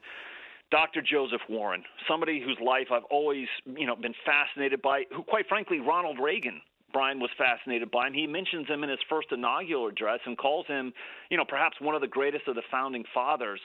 Dr. 0.72 1.02
Joseph 1.02 1.42
Warren, 1.50 1.84
somebody 2.08 2.42
whose 2.42 2.58
life 2.66 2.88
I've 2.94 3.04
always, 3.12 3.48
you 3.66 3.86
know, 3.86 3.94
been 3.94 4.14
fascinated 4.26 4.82
by, 4.82 5.04
who 5.14 5.22
quite 5.22 5.46
frankly 5.50 5.82
Ronald 5.82 6.18
Reagan 6.18 6.62
Brian 6.92 7.20
was 7.20 7.30
fascinated 7.38 7.92
by 7.92 8.08
him. 8.08 8.14
He 8.14 8.28
mentions 8.28 8.68
him 8.68 8.84
in 8.84 8.90
his 8.90 9.00
first 9.10 9.28
inaugural 9.32 9.88
address 9.88 10.20
and 10.26 10.38
calls 10.38 10.68
him, 10.68 10.94
you 11.30 11.38
know, 11.38 11.46
perhaps 11.46 11.78
one 11.80 11.96
of 11.96 12.02
the 12.02 12.08
greatest 12.08 12.48
of 12.48 12.56
the 12.56 12.64
founding 12.70 13.04
fathers. 13.14 13.60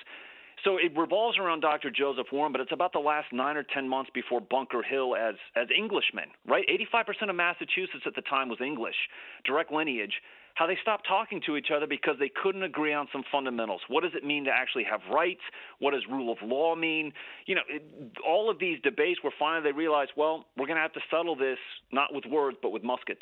So 0.65 0.79
it 0.79 0.97
revolves 0.97 1.39
around 1.39 1.61
Dr. 1.61 1.91
Joseph 1.91 2.27
Warren, 2.33 2.53
but 2.53 2.61
it's 2.61 2.73
about 2.73 2.93
the 2.93 2.99
last 2.99 3.33
nine 3.33 3.57
or 3.57 3.63
ten 3.63 3.89
months 3.89 4.11
before 4.15 4.41
Bunker 4.41 4.83
Hill 4.83 5.15
as 5.15 5.35
as 5.55 5.69
Englishmen, 5.77 6.25
right? 6.47 6.65
85% 6.95 7.31
of 7.31 7.37
Massachusetts 7.37 8.05
at 8.07 8.15
the 8.15 8.23
time 8.23 8.49
was 8.49 8.59
English, 8.61 8.97
direct 9.45 9.71
lineage. 9.71 10.15
How 10.55 10.67
they 10.67 10.79
stopped 10.81 11.07
talking 11.07 11.43
to 11.45 11.57
each 11.59 11.69
other 11.75 11.87
because 11.87 12.17
they 12.19 12.31
couldn't 12.43 12.63
agree 12.63 12.95
on 12.95 13.09
some 13.13 13.23
fundamentals. 13.31 13.83
What 13.89 14.05
does 14.05 14.13
it 14.15 14.25
mean 14.25 14.47
to 14.47 14.51
actually 14.51 14.85
have 14.85 15.01
rights? 15.13 15.43
What 15.81 15.91
does 15.91 16.03
rule 16.11 16.33
of 16.33 16.39
law 16.43 16.75
mean? 16.75 17.13
You 17.45 17.57
know, 17.57 17.61
it, 17.69 17.83
all 18.27 18.49
of 18.49 18.59
these 18.59 18.79
debates 18.83 19.23
where 19.23 19.35
finally 19.39 19.71
they 19.71 19.77
realized, 19.77 20.13
well, 20.17 20.47
we're 20.57 20.67
going 20.67 20.79
to 20.79 20.83
have 20.83 20.95
to 20.95 21.01
settle 21.11 21.37
this 21.37 21.59
not 21.93 22.15
with 22.15 22.25
words 22.25 22.57
but 22.63 22.71
with 22.71 22.83
muskets. 22.83 23.21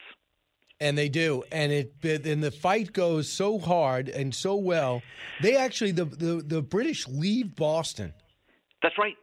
And 0.81 0.99
they 0.99 1.09
do, 1.09 1.45
and 1.53 1.71
it 1.71 1.95
and 2.03 2.43
the 2.43 2.51
fight 2.51 2.93
goes 2.93 3.29
so 3.29 3.59
hard 3.59 4.09
and 4.09 4.35
so 4.35 4.57
well. 4.57 5.03
They 5.41 5.57
actually 5.57 5.93
the 5.93 6.05
the, 6.05 6.43
the 6.45 6.63
British 6.63 7.07
leave 7.07 7.55
Boston. 7.55 8.13
That's 8.83 8.99
right. 8.99 9.15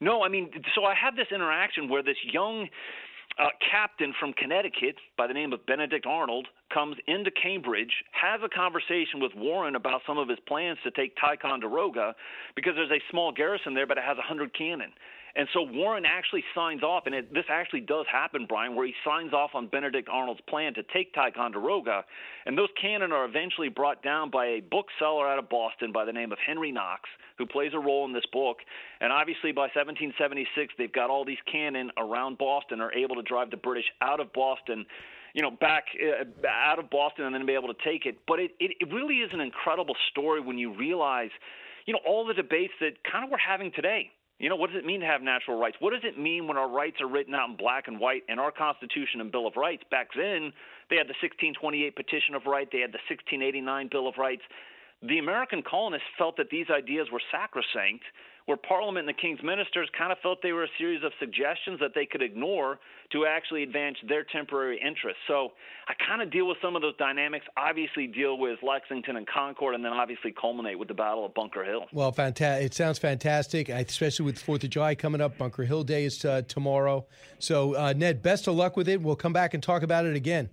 No, 0.00 0.22
I 0.22 0.28
mean, 0.28 0.50
so 0.74 0.84
I 0.84 0.94
have 0.94 1.14
this 1.14 1.28
interaction 1.32 1.88
where 1.88 2.02
this 2.02 2.16
young 2.32 2.68
uh, 3.38 3.48
captain 3.70 4.12
from 4.18 4.32
Connecticut 4.32 4.96
by 5.16 5.26
the 5.26 5.34
name 5.34 5.52
of 5.52 5.64
Benedict 5.66 6.06
Arnold 6.06 6.46
comes 6.72 6.96
into 7.06 7.30
Cambridge, 7.30 7.92
has 8.12 8.40
a 8.44 8.48
conversation 8.48 9.20
with 9.20 9.32
Warren 9.36 9.76
about 9.76 10.02
some 10.06 10.18
of 10.18 10.28
his 10.28 10.38
plans 10.46 10.78
to 10.84 10.90
take 10.90 11.14
Ticonderoga 11.20 12.14
because 12.54 12.74
there's 12.76 12.90
a 12.90 13.02
small 13.10 13.32
garrison 13.32 13.74
there, 13.74 13.86
but 13.86 13.98
it 13.98 14.04
has 14.04 14.16
100 14.16 14.56
cannon. 14.56 14.92
And 15.36 15.48
so 15.52 15.62
Warren 15.62 16.04
actually 16.06 16.44
signs 16.54 16.84
off, 16.84 17.04
and 17.06 17.14
it, 17.14 17.34
this 17.34 17.46
actually 17.48 17.80
does 17.80 18.06
happen, 18.10 18.46
Brian, 18.48 18.76
where 18.76 18.86
he 18.86 18.94
signs 19.04 19.32
off 19.32 19.50
on 19.54 19.66
Benedict 19.66 20.08
Arnold's 20.08 20.40
plan 20.48 20.74
to 20.74 20.82
take 20.94 21.12
Ticonderoga. 21.12 22.04
And 22.46 22.56
those 22.56 22.68
cannon 22.80 23.10
are 23.10 23.24
eventually 23.24 23.68
brought 23.68 24.02
down 24.02 24.30
by 24.30 24.46
a 24.46 24.60
bookseller 24.60 25.28
out 25.28 25.40
of 25.40 25.48
Boston 25.48 25.90
by 25.90 26.04
the 26.04 26.12
name 26.12 26.30
of 26.30 26.38
Henry 26.44 26.70
Knox, 26.70 27.02
who 27.36 27.46
plays 27.46 27.72
a 27.74 27.78
role 27.80 28.04
in 28.04 28.12
this 28.12 28.26
book. 28.32 28.58
And 29.00 29.12
obviously, 29.12 29.50
by 29.50 29.62
1776, 29.74 30.74
they've 30.78 30.92
got 30.92 31.10
all 31.10 31.24
these 31.24 31.42
cannon 31.50 31.90
around 31.98 32.38
Boston, 32.38 32.80
are 32.80 32.92
able 32.92 33.16
to 33.16 33.22
drive 33.22 33.50
the 33.50 33.56
British 33.56 33.86
out 34.00 34.20
of 34.20 34.32
Boston 34.32 34.86
you 35.34 35.42
know, 35.42 35.50
back 35.50 35.86
uh, 35.98 36.46
out 36.46 36.78
of 36.78 36.88
Boston 36.90 37.24
and 37.24 37.34
then 37.34 37.44
be 37.44 37.54
able 37.54 37.66
to 37.66 37.84
take 37.84 38.06
it. 38.06 38.18
But 38.24 38.38
it, 38.38 38.52
it, 38.60 38.76
it 38.78 38.94
really 38.94 39.16
is 39.16 39.30
an 39.32 39.40
incredible 39.40 39.96
story 40.12 40.40
when 40.40 40.58
you 40.58 40.72
realize, 40.72 41.30
you 41.86 41.92
know, 41.92 41.98
all 42.06 42.24
the 42.24 42.34
debates 42.34 42.72
that 42.80 43.02
kind 43.10 43.24
of 43.24 43.30
we're 43.32 43.38
having 43.38 43.72
today. 43.74 44.12
You 44.38 44.48
know, 44.48 44.56
what 44.56 44.70
does 44.70 44.78
it 44.78 44.84
mean 44.84 45.00
to 45.00 45.06
have 45.06 45.22
natural 45.22 45.58
rights? 45.58 45.76
What 45.78 45.92
does 45.92 46.02
it 46.02 46.18
mean 46.18 46.48
when 46.48 46.56
our 46.56 46.68
rights 46.68 47.00
are 47.00 47.06
written 47.08 47.34
out 47.34 47.48
in 47.48 47.56
black 47.56 47.86
and 47.86 48.00
white 48.00 48.24
in 48.28 48.38
our 48.38 48.50
Constitution 48.50 49.20
and 49.20 49.30
Bill 49.30 49.46
of 49.46 49.54
Rights? 49.56 49.84
Back 49.90 50.08
then, 50.16 50.52
they 50.90 50.96
had 50.96 51.06
the 51.06 51.14
1628 51.22 51.94
Petition 51.94 52.34
of 52.34 52.42
Right, 52.46 52.68
they 52.70 52.80
had 52.80 52.90
the 52.90 53.02
1689 53.06 53.88
Bill 53.92 54.08
of 54.08 54.14
Rights. 54.18 54.42
The 55.02 55.18
American 55.18 55.62
colonists 55.62 56.08
felt 56.18 56.36
that 56.38 56.50
these 56.50 56.66
ideas 56.68 57.08
were 57.12 57.22
sacrosanct, 57.30 58.04
where 58.46 58.56
Parliament 58.56 59.08
and 59.08 59.16
the 59.16 59.20
King's 59.20 59.42
ministers 59.42 59.88
kind 59.96 60.12
of 60.12 60.18
felt 60.18 60.40
they 60.42 60.52
were 60.52 60.64
a 60.64 60.74
series 60.78 61.02
of 61.02 61.12
suggestions 61.18 61.80
that 61.80 61.92
they 61.94 62.04
could 62.04 62.20
ignore 62.22 62.78
to 63.12 63.26
actually 63.26 63.62
advance 63.62 63.96
their 64.06 64.24
temporary 64.24 64.78
interests. 64.84 65.20
So 65.26 65.52
I 65.88 65.94
kind 66.06 66.20
of 66.20 66.30
deal 66.30 66.46
with 66.46 66.58
some 66.60 66.76
of 66.76 66.82
those 66.82 66.96
dynamics, 66.96 67.46
obviously 67.56 68.06
deal 68.06 68.38
with 68.38 68.58
Lexington 68.62 69.16
and 69.16 69.26
Concord, 69.26 69.74
and 69.74 69.84
then 69.84 69.92
obviously 69.92 70.32
culminate 70.38 70.78
with 70.78 70.88
the 70.88 70.94
Battle 70.94 71.24
of 71.24 71.32
Bunker 71.32 71.64
Hill. 71.64 71.86
Well, 71.92 72.12
fantastic! 72.12 72.66
It 72.66 72.74
sounds 72.74 72.98
fantastic, 72.98 73.68
especially 73.68 74.26
with 74.26 74.36
the 74.36 74.40
Fourth 74.42 74.64
of 74.64 74.70
July 74.70 74.94
coming 74.94 75.20
up. 75.20 75.38
Bunker 75.38 75.64
Hill 75.64 75.84
Day 75.84 76.04
is 76.04 76.24
uh, 76.24 76.42
tomorrow. 76.46 77.06
So, 77.38 77.74
uh, 77.76 77.94
Ned, 77.96 78.22
best 78.22 78.46
of 78.46 78.54
luck 78.54 78.76
with 78.76 78.88
it. 78.88 79.00
We'll 79.00 79.16
come 79.16 79.32
back 79.32 79.54
and 79.54 79.62
talk 79.62 79.82
about 79.82 80.04
it 80.04 80.16
again. 80.16 80.50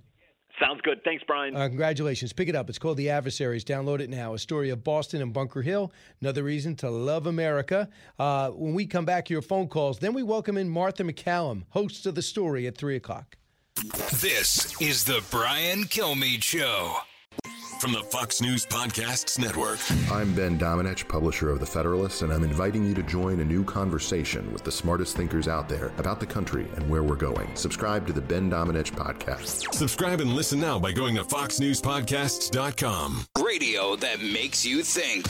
Sounds 0.60 0.82
good. 0.82 1.04
Thanks, 1.04 1.24
Brian. 1.26 1.56
Uh, 1.56 1.68
congratulations. 1.68 2.34
Pick 2.34 2.50
it 2.50 2.56
up. 2.56 2.70
It's 2.70 2.80
called 2.80 2.98
The 2.98 3.10
Adversaries. 3.10 3.64
Download 3.64 4.00
it 4.00 4.10
now. 4.10 4.34
A 4.34 4.40
story 4.40 4.70
of 4.70 4.84
Boston 4.84 5.22
and 5.22 5.34
Bunker 5.34 5.62
Hill. 5.62 5.92
Another 6.22 6.44
reason 6.44 6.76
to 6.78 6.90
love 6.90 7.28
America. 7.28 7.90
Uh, 8.20 8.50
when 8.52 8.74
we 8.74 8.86
come 8.86 9.06
back, 9.06 9.30
your 9.30 9.42
phone 9.42 9.68
calls. 9.68 10.00
Then 10.00 10.14
we 10.14 10.24
welcome 10.24 10.58
in 10.58 10.70
Martha 10.70 11.04
McCallum, 11.04 11.64
host 11.70 12.06
of 12.06 12.16
the 12.16 12.22
story 12.22 12.68
at 12.68 12.78
3 12.78 12.96
o'clock. 12.96 13.38
This 14.22 14.80
is 14.82 15.06
the 15.06 15.24
Brian 15.32 15.84
Kilmeade 15.86 16.44
Show. 16.44 16.98
From 17.82 17.94
the 17.94 18.04
Fox 18.04 18.42
News 18.42 18.64
Podcasts 18.64 19.40
Network. 19.40 19.80
I'm 20.12 20.36
Ben 20.36 20.60
Domenech, 20.60 21.08
publisher 21.08 21.50
of 21.50 21.60
The 21.60 21.66
Federalist, 21.66 22.22
and 22.22 22.32
I'm 22.32 22.44
inviting 22.44 22.86
you 22.86 22.94
to 22.94 23.02
join 23.02 23.40
a 23.40 23.44
new 23.44 23.64
conversation 23.64 24.54
with 24.54 24.64
the 24.64 24.72
smartest 24.72 25.18
thinkers 25.18 25.48
out 25.48 25.68
there 25.68 25.92
about 25.98 26.20
the 26.20 26.28
country 26.28 26.68
and 26.76 26.88
where 26.88 27.02
we're 27.02 27.16
going. 27.16 27.50
Subscribe 27.56 28.06
to 28.06 28.14
the 28.14 28.22
Ben 28.22 28.52
Domenech 28.52 28.92
podcast. 28.92 29.74
Subscribe 29.74 30.22
and 30.22 30.34
listen 30.34 30.60
now 30.60 30.78
by 30.78 30.92
going 30.92 31.16
to 31.16 31.24
foxnewspodcasts.com. 31.24 33.26
Radio 33.44 33.96
that 33.96 34.22
makes 34.22 34.64
you 34.64 34.84
think. 34.84 35.28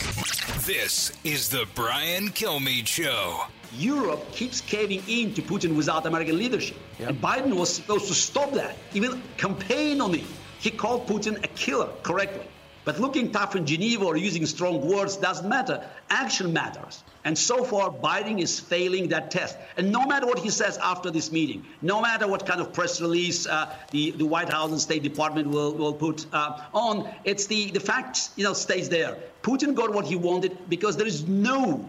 This 0.66 1.10
is 1.24 1.48
the 1.48 1.66
Brian 1.74 2.28
Kilmeade 2.28 2.86
Show. 2.86 3.44
Europe 3.78 4.30
keeps 4.32 4.60
caving 4.60 5.02
in 5.08 5.32
to 5.32 5.40
Putin 5.40 5.74
without 5.74 6.04
American 6.04 6.36
leadership. 6.36 6.76
And 6.98 7.18
Biden 7.18 7.54
was 7.54 7.74
supposed 7.74 8.08
to 8.08 8.14
stop 8.14 8.52
that, 8.52 8.76
even 8.92 9.22
campaign 9.38 10.02
on 10.02 10.16
it. 10.16 10.24
He 10.62 10.70
called 10.70 11.08
Putin 11.08 11.42
a 11.42 11.48
killer 11.48 11.88
correctly. 12.04 12.46
But 12.84 13.00
looking 13.00 13.32
tough 13.32 13.56
in 13.56 13.66
Geneva 13.66 14.04
or 14.04 14.16
using 14.16 14.46
strong 14.46 14.80
words 14.88 15.16
doesn't 15.16 15.48
matter. 15.48 15.84
Action 16.08 16.52
matters. 16.52 17.02
And 17.24 17.36
so 17.36 17.64
far, 17.64 17.90
Biden 17.90 18.40
is 18.40 18.60
failing 18.60 19.08
that 19.08 19.32
test. 19.32 19.56
And 19.76 19.90
no 19.90 20.06
matter 20.06 20.24
what 20.24 20.38
he 20.38 20.50
says 20.50 20.78
after 20.78 21.10
this 21.10 21.32
meeting, 21.32 21.64
no 21.80 22.00
matter 22.00 22.28
what 22.28 22.46
kind 22.46 22.60
of 22.60 22.72
press 22.72 23.00
release 23.00 23.44
uh, 23.44 23.74
the, 23.90 24.12
the 24.12 24.24
White 24.24 24.50
House 24.50 24.70
and 24.70 24.80
State 24.80 25.02
Department 25.02 25.48
will, 25.48 25.72
will 25.74 25.94
put 25.94 26.26
uh, 26.32 26.60
on, 26.72 27.12
it's 27.24 27.46
the, 27.46 27.72
the 27.72 27.80
fact 27.80 28.30
you 28.36 28.44
know, 28.44 28.52
stays 28.52 28.88
there. 28.88 29.16
Putin 29.42 29.74
got 29.74 29.92
what 29.92 30.06
he 30.06 30.14
wanted 30.14 30.56
because 30.68 30.96
there 30.96 31.08
is 31.08 31.26
no 31.26 31.88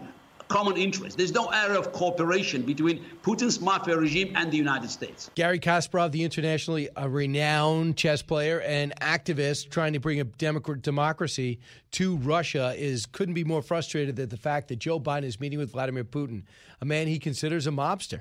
common 0.54 0.76
interest. 0.76 1.18
There's 1.18 1.32
no 1.32 1.48
area 1.48 1.76
of 1.76 1.90
cooperation 1.90 2.62
between 2.62 3.04
Putin's 3.24 3.60
mafia 3.60 3.96
regime 3.96 4.32
and 4.36 4.52
the 4.52 4.56
United 4.56 4.88
States. 4.88 5.28
Garry 5.34 5.58
Kasparov, 5.58 6.12
the 6.12 6.22
internationally 6.22 6.88
uh, 6.90 7.08
renowned 7.08 7.96
chess 7.96 8.22
player 8.22 8.60
and 8.60 8.94
activist 9.00 9.70
trying 9.70 9.94
to 9.94 9.98
bring 9.98 10.20
a 10.20 10.24
democrat 10.24 10.80
democracy 10.80 11.58
to 11.90 12.18
Russia, 12.18 12.72
is 12.76 13.04
couldn't 13.04 13.34
be 13.34 13.42
more 13.42 13.62
frustrated 13.62 14.20
at 14.20 14.30
the 14.30 14.36
fact 14.36 14.68
that 14.68 14.76
Joe 14.76 15.00
Biden 15.00 15.24
is 15.24 15.40
meeting 15.40 15.58
with 15.58 15.72
Vladimir 15.72 16.04
Putin, 16.04 16.44
a 16.80 16.84
man 16.84 17.08
he 17.08 17.18
considers 17.18 17.66
a 17.66 17.72
mobster. 17.72 18.20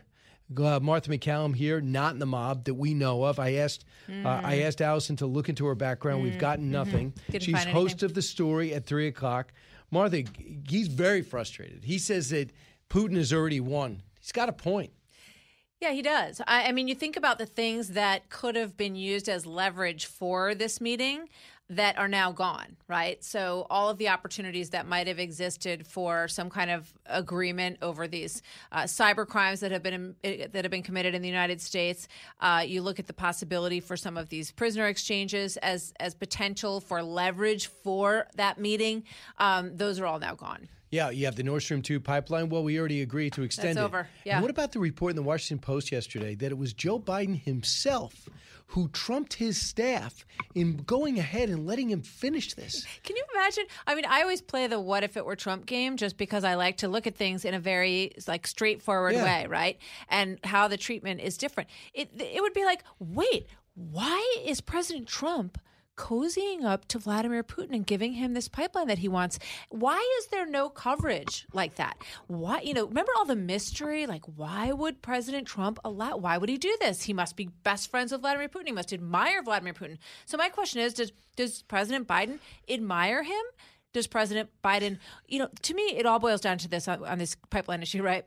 Uh, 0.58 0.80
Martha 0.82 1.12
McCallum 1.12 1.56
here, 1.56 1.82
not 1.82 2.14
in 2.14 2.20
the 2.20 2.26
mob 2.26 2.66
that 2.66 2.74
we 2.74 2.96
know 2.96 3.24
of. 3.24 3.40
I 3.40 3.54
asked, 3.54 3.86
mm. 4.10 4.26
uh, 4.26 4.42
I 4.44 4.62
asked 4.62 4.82
Allison 4.82 5.16
to 5.18 5.28
look 5.28 5.50
into 5.50 5.68
her 5.68 5.76
background. 5.76 6.22
Mm. 6.22 6.24
We've 6.24 6.40
gotten 6.40 6.72
nothing. 6.72 7.12
Mm-hmm. 7.32 7.38
She's 7.38 7.64
host 7.66 8.02
of 8.02 8.16
the 8.16 8.22
story 8.24 8.74
at 8.74 8.86
three 8.86 9.08
o'clock. 9.08 9.54
Martha, 9.94 10.24
he's 10.68 10.88
very 10.88 11.22
frustrated. 11.22 11.84
He 11.86 12.00
says 12.00 12.32
that 12.32 12.50
Putin 12.90 13.16
has 13.16 13.32
already 13.32 13.60
won. 13.60 14.02
He's 14.20 14.32
got 14.32 14.50
a 14.50 14.54
point. 14.54 14.92
Yeah, 15.80 15.92
he 15.92 16.02
does. 16.02 16.42
I, 16.48 16.70
I, 16.70 16.72
mean, 16.72 16.88
you 16.88 16.96
think 16.96 17.16
about 17.16 17.38
the 17.38 17.46
things 17.46 17.90
that 17.90 18.30
could 18.30 18.56
have 18.56 18.76
been 18.76 18.96
used 18.96 19.30
as 19.30 19.46
leverage 19.46 20.06
for 20.06 20.56
this 20.56 20.82
meeting 20.82 21.30
that 21.70 21.98
are 21.98 22.08
now 22.08 22.32
gone, 22.32 22.76
right? 22.88 23.24
So 23.24 23.66
all 23.70 23.90
of 23.90 23.98
the 23.98 24.10
opportunities 24.10 24.72
that 24.72 24.88
might 24.88 25.08
have 25.08 25.20
existed 25.20 25.88
for 25.88 26.28
some 26.28 26.50
kind 26.50 26.70
of 26.70 26.94
agreement 27.06 27.78
over 27.82 28.08
these 28.08 28.42
uh, 28.72 28.84
cyber 28.84 29.26
crimes 29.28 29.62
that 29.62 29.72
have 29.72 29.82
been 29.82 30.16
eh, 30.24 30.48
that 30.52 30.66
have 30.66 30.72
been 30.72 30.84
committed 30.84 31.16
in 31.16 31.22
the 31.22 31.28
United 31.28 31.62
States. 31.62 32.08
Uh, 32.42 32.64
you 32.66 32.82
look 32.82 33.00
at 33.00 33.08
the 33.08 33.14
possibility 33.14 33.80
for 33.80 33.96
some 33.96 34.18
of 34.18 34.30
these 34.30 34.52
prisoner 34.52 34.88
exchanges 34.88 35.58
as 35.58 35.94
as 36.00 36.14
potential 36.14 36.82
for 36.82 37.02
leverage 37.02 37.68
for 37.68 38.28
that 38.36 38.60
meeting. 38.60 39.04
Um, 39.38 39.76
those 39.78 40.00
are 40.00 40.06
all 40.06 40.20
now 40.20 40.36
gone. 40.36 40.68
Yeah, 40.92 41.10
you 41.10 41.26
have 41.26 41.36
the 41.36 41.42
Nord 41.42 41.64
Stream 41.64 41.82
2 41.82 42.00
pipeline. 42.00 42.50
Well, 42.50 42.64
we 42.64 42.78
already 42.78 43.02
agreed 43.02 43.34
to 43.34 43.42
extend 43.42 43.70
That's 43.70 43.78
it. 43.80 43.84
over. 43.84 44.08
Yeah. 44.26 44.36
And 44.36 44.44
what 44.44 44.52
about 44.52 44.74
the 44.74 44.80
report 44.80 45.10
in 45.10 45.16
the 45.16 45.24
Washington 45.24 45.58
Post 45.60 45.92
yesterday 45.92 46.36
that 46.36 46.52
it 46.52 46.58
was 46.58 46.72
Joe 46.72 47.00
Biden 47.00 47.42
himself 47.42 48.30
who 48.74 48.88
trumped 48.90 49.34
his 49.34 49.60
staff 49.62 50.26
in 50.56 50.78
going 50.78 51.20
ahead 51.20 51.50
and 51.50 51.66
letting 51.68 51.90
him 51.90 52.02
finish 52.02 52.54
this? 52.56 52.86
Can 53.04 53.16
you 53.16 53.24
imagine? 53.36 53.66
I 53.86 53.94
mean, 53.96 54.06
I 54.06 54.22
always 54.22 54.42
play 54.42 54.66
the 54.68 54.80
what 54.80 55.04
if 55.04 55.16
it 55.16 55.26
were 55.26 55.36
Trump 55.36 55.66
game 55.68 55.96
just 55.96 56.18
because 56.18 56.44
I 56.44 56.56
like 56.56 56.78
to 56.78 56.88
look 56.88 57.06
at 57.06 57.16
things 57.16 57.46
in 57.46 57.54
a 57.54 57.60
very 57.60 58.14
like 58.28 58.48
straightforward 58.48 59.14
Yeah. 59.14 59.24
way, 59.24 59.48
right? 59.48 59.78
And 60.10 60.40
how 60.44 60.68
the 60.68 60.78
treatment 60.78 61.22
is 61.22 61.38
different. 61.38 61.70
It 61.94 62.10
it 62.20 62.42
would 62.42 62.54
be 62.54 62.66
like, 62.66 62.84
"Wait, 63.00 63.48
why 63.76 64.38
is 64.44 64.60
President 64.62 65.08
Trump 65.08 65.60
cozying 65.96 66.64
up 66.64 66.88
to 66.88 67.00
Vladimir 67.00 67.44
Putin 67.44 67.74
and 67.74 67.86
giving 67.86 68.14
him 68.14 68.34
this 68.34 68.48
pipeline 68.48 68.88
that 68.88 69.00
he 69.00 69.08
wants. 69.08 69.40
Why 69.70 69.98
is 70.20 70.28
there 70.28 70.46
no 70.46 70.70
coverage 70.70 71.46
like 71.54 71.76
that? 71.76 71.98
Why, 72.28 72.62
you 72.62 72.74
know, 72.74 72.86
remember 72.86 73.12
all 73.18 73.26
the 73.26 73.36
mystery? 73.36 74.06
Like, 74.06 74.24
why 74.26 74.72
would 74.72 75.02
President 75.02 75.48
Trump 75.48 75.80
allow, 75.86 76.18
why 76.18 76.38
would 76.38 76.50
he 76.50 76.58
do 76.58 76.76
this? 76.82 77.04
He 77.04 77.14
must 77.14 77.36
be 77.36 77.50
best 77.64 77.92
friends 77.92 78.12
with 78.12 78.22
Vladimir 78.22 78.50
Putin. 78.50 78.68
He 78.68 78.72
must 78.72 78.94
admire 78.94 79.44
Vladimir 79.44 79.74
Putin. 79.74 79.98
So, 80.26 80.38
my 80.38 80.50
question 80.50 80.82
is 80.82 80.94
does, 80.94 81.12
does 81.36 81.64
President 81.64 82.08
Biden 82.08 82.40
admire 82.70 83.24
him? 83.24 83.44
Does 83.94 84.08
President 84.08 84.50
Biden, 84.64 84.98
you 85.28 85.38
know, 85.38 85.50
to 85.62 85.74
me, 85.76 85.84
it 85.84 86.06
all 86.06 86.18
boils 86.18 86.42
down 86.42 86.58
to 86.60 86.68
this 86.68 86.88
on, 86.88 87.06
on 87.06 87.20
this 87.20 87.36
pipeline 87.52 87.84
issue, 87.84 88.02
right? 88.02 88.26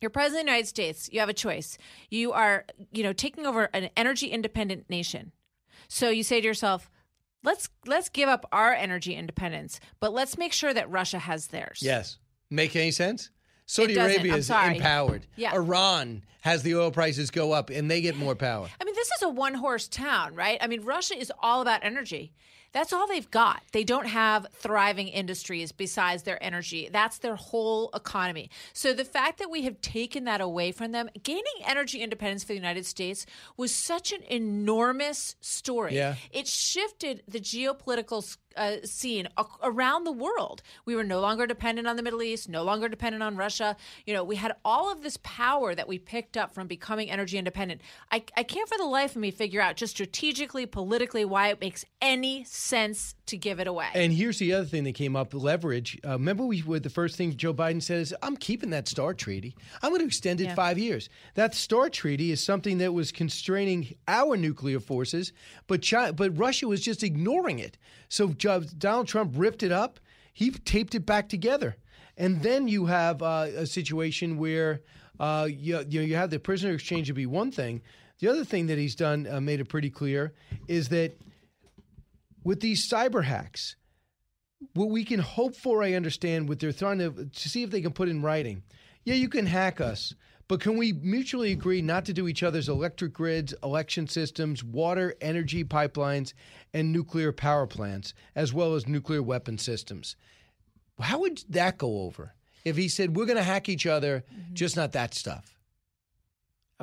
You're 0.00 0.10
president 0.10 0.40
of 0.40 0.46
the 0.46 0.50
United 0.52 0.68
States. 0.68 1.10
You 1.12 1.20
have 1.20 1.28
a 1.28 1.34
choice. 1.34 1.76
You 2.08 2.32
are, 2.32 2.64
you 2.90 3.02
know, 3.02 3.12
taking 3.12 3.46
over 3.46 3.64
an 3.74 3.90
energy 3.96 4.28
independent 4.28 4.88
nation. 4.88 5.32
So 5.92 6.08
you 6.08 6.22
say 6.22 6.40
to 6.40 6.46
yourself, 6.46 6.88
let's 7.42 7.68
let's 7.84 8.08
give 8.08 8.28
up 8.28 8.46
our 8.52 8.72
energy 8.72 9.14
independence, 9.14 9.80
but 9.98 10.12
let's 10.12 10.38
make 10.38 10.52
sure 10.52 10.72
that 10.72 10.88
Russia 10.88 11.18
has 11.18 11.48
theirs. 11.48 11.80
Yes. 11.82 12.18
Make 12.48 12.76
any 12.76 12.92
sense? 12.92 13.30
Saudi 13.66 13.96
Arabia 13.96 14.36
is 14.36 14.48
empowered. 14.50 15.26
Yeah. 15.36 15.52
Iran 15.52 16.24
has 16.42 16.62
the 16.62 16.76
oil 16.76 16.92
prices 16.92 17.30
go 17.30 17.52
up 17.52 17.70
and 17.70 17.90
they 17.90 18.00
get 18.00 18.16
more 18.16 18.36
power. 18.36 18.68
I 18.80 18.84
mean, 18.84 18.94
this 18.94 19.08
is 19.08 19.22
a 19.22 19.28
one 19.28 19.54
horse 19.54 19.88
town, 19.88 20.34
right? 20.36 20.58
I 20.60 20.68
mean, 20.68 20.82
Russia 20.82 21.18
is 21.18 21.32
all 21.40 21.60
about 21.60 21.84
energy. 21.84 22.32
That's 22.72 22.92
all 22.92 23.06
they've 23.06 23.30
got. 23.30 23.62
They 23.72 23.84
don't 23.84 24.06
have 24.06 24.46
thriving 24.52 25.08
industries 25.08 25.72
besides 25.72 26.22
their 26.22 26.42
energy. 26.42 26.88
That's 26.90 27.18
their 27.18 27.34
whole 27.34 27.90
economy. 27.94 28.50
So 28.72 28.92
the 28.92 29.04
fact 29.04 29.38
that 29.38 29.50
we 29.50 29.62
have 29.62 29.80
taken 29.80 30.24
that 30.24 30.40
away 30.40 30.70
from 30.72 30.92
them, 30.92 31.10
gaining 31.22 31.44
energy 31.66 32.00
independence 32.00 32.44
for 32.44 32.48
the 32.48 32.54
United 32.54 32.86
States 32.86 33.26
was 33.56 33.74
such 33.74 34.12
an 34.12 34.22
enormous 34.28 35.36
story. 35.40 35.96
Yeah. 35.96 36.14
It 36.30 36.46
shifted 36.46 37.22
the 37.26 37.40
geopolitical 37.40 38.36
uh, 38.56 38.76
scene 38.84 39.28
a- 39.36 39.44
around 39.62 40.04
the 40.04 40.12
world. 40.12 40.62
We 40.84 40.94
were 40.94 41.04
no 41.04 41.20
longer 41.20 41.46
dependent 41.46 41.86
on 41.86 41.96
the 41.96 42.02
Middle 42.02 42.22
East, 42.22 42.48
no 42.48 42.62
longer 42.62 42.88
dependent 42.88 43.22
on 43.22 43.36
Russia. 43.36 43.76
You 44.06 44.14
know, 44.14 44.24
we 44.24 44.36
had 44.36 44.52
all 44.64 44.90
of 44.92 45.02
this 45.02 45.16
power 45.22 45.74
that 45.74 45.88
we 45.88 45.98
picked 45.98 46.36
up 46.36 46.52
from 46.54 46.66
becoming 46.66 47.10
energy 47.10 47.38
independent. 47.38 47.80
I, 48.10 48.24
I 48.36 48.42
can't 48.42 48.68
for 48.68 48.78
the 48.78 48.84
life 48.84 49.12
of 49.16 49.20
me 49.22 49.30
figure 49.30 49.60
out 49.60 49.76
just 49.76 49.92
strategically, 49.94 50.66
politically, 50.66 51.24
why 51.24 51.48
it 51.48 51.60
makes 51.60 51.84
any 52.02 52.44
sense 52.44 53.14
to 53.26 53.36
give 53.36 53.60
it 53.60 53.66
away. 53.66 53.88
And 53.94 54.12
here's 54.12 54.38
the 54.38 54.52
other 54.52 54.64
thing 54.66 54.84
that 54.84 54.94
came 54.94 55.14
up: 55.16 55.32
leverage. 55.34 55.98
Uh, 56.04 56.12
remember, 56.12 56.44
we 56.44 56.62
were 56.62 56.80
the 56.80 56.90
first 56.90 57.16
thing 57.16 57.36
Joe 57.36 57.54
Biden 57.54 57.82
said 57.82 58.00
is, 58.00 58.14
"I'm 58.22 58.36
keeping 58.36 58.70
that 58.70 58.88
START 58.88 59.18
treaty. 59.18 59.54
I'm 59.82 59.90
going 59.90 60.00
to 60.00 60.06
extend 60.06 60.40
it 60.40 60.44
Yeah. 60.44 60.54
five 60.54 60.78
years." 60.78 61.08
That 61.34 61.54
START 61.54 61.92
treaty 61.92 62.32
is 62.32 62.42
something 62.42 62.78
that 62.78 62.92
was 62.92 63.12
constraining 63.12 63.94
our 64.08 64.36
nuclear 64.36 64.80
forces, 64.80 65.32
but 65.66 65.82
China, 65.82 66.12
but 66.12 66.36
Russia 66.36 66.66
was 66.66 66.80
just 66.80 67.02
ignoring 67.04 67.58
it. 67.58 67.78
So 68.08 68.28
Donald 68.40 69.08
Trump 69.08 69.32
ripped 69.36 69.62
it 69.62 69.72
up. 69.72 70.00
He 70.32 70.50
taped 70.50 70.94
it 70.94 71.06
back 71.06 71.28
together, 71.28 71.76
and 72.16 72.42
then 72.42 72.68
you 72.68 72.86
have 72.86 73.22
uh, 73.22 73.46
a 73.56 73.66
situation 73.66 74.38
where 74.38 74.80
uh, 75.18 75.48
you, 75.50 75.84
you, 75.88 76.16
have 76.16 76.30
the 76.30 76.38
prisoner 76.38 76.72
exchange 76.72 77.08
to 77.08 77.12
be 77.12 77.26
one 77.26 77.50
thing. 77.50 77.82
The 78.20 78.28
other 78.28 78.44
thing 78.44 78.66
that 78.68 78.78
he's 78.78 78.94
done, 78.94 79.26
uh, 79.30 79.40
made 79.40 79.60
it 79.60 79.68
pretty 79.68 79.90
clear, 79.90 80.32
is 80.66 80.88
that 80.88 81.18
with 82.42 82.60
these 82.60 82.88
cyber 82.88 83.24
hacks, 83.24 83.76
what 84.74 84.90
we 84.90 85.04
can 85.04 85.20
hope 85.20 85.56
for, 85.56 85.82
I 85.82 85.94
understand, 85.94 86.48
what 86.48 86.58
they're 86.60 86.72
trying 86.72 86.98
to, 86.98 87.26
to 87.26 87.48
see 87.48 87.62
if 87.62 87.70
they 87.70 87.80
can 87.80 87.92
put 87.92 88.08
in 88.08 88.22
writing. 88.22 88.62
Yeah, 89.04 89.14
you 89.14 89.28
can 89.28 89.46
hack 89.46 89.80
us, 89.80 90.14
but 90.50 90.58
can 90.58 90.76
we 90.76 90.90
mutually 90.94 91.52
agree 91.52 91.80
not 91.80 92.04
to 92.06 92.12
do 92.12 92.26
each 92.26 92.42
other's 92.42 92.68
electric 92.68 93.12
grids, 93.12 93.54
election 93.62 94.08
systems, 94.08 94.64
water, 94.64 95.14
energy 95.20 95.62
pipelines, 95.62 96.32
and 96.74 96.90
nuclear 96.90 97.30
power 97.30 97.68
plants, 97.68 98.14
as 98.34 98.52
well 98.52 98.74
as 98.74 98.88
nuclear 98.88 99.22
weapon 99.22 99.58
systems? 99.58 100.16
How 100.98 101.20
would 101.20 101.44
that 101.50 101.78
go 101.78 102.00
over 102.00 102.34
if 102.64 102.76
he 102.76 102.88
said, 102.88 103.14
we're 103.14 103.26
going 103.26 103.36
to 103.36 103.44
hack 103.44 103.68
each 103.68 103.86
other, 103.86 104.24
mm-hmm. 104.28 104.54
just 104.54 104.74
not 104.74 104.90
that 104.90 105.14
stuff? 105.14 105.56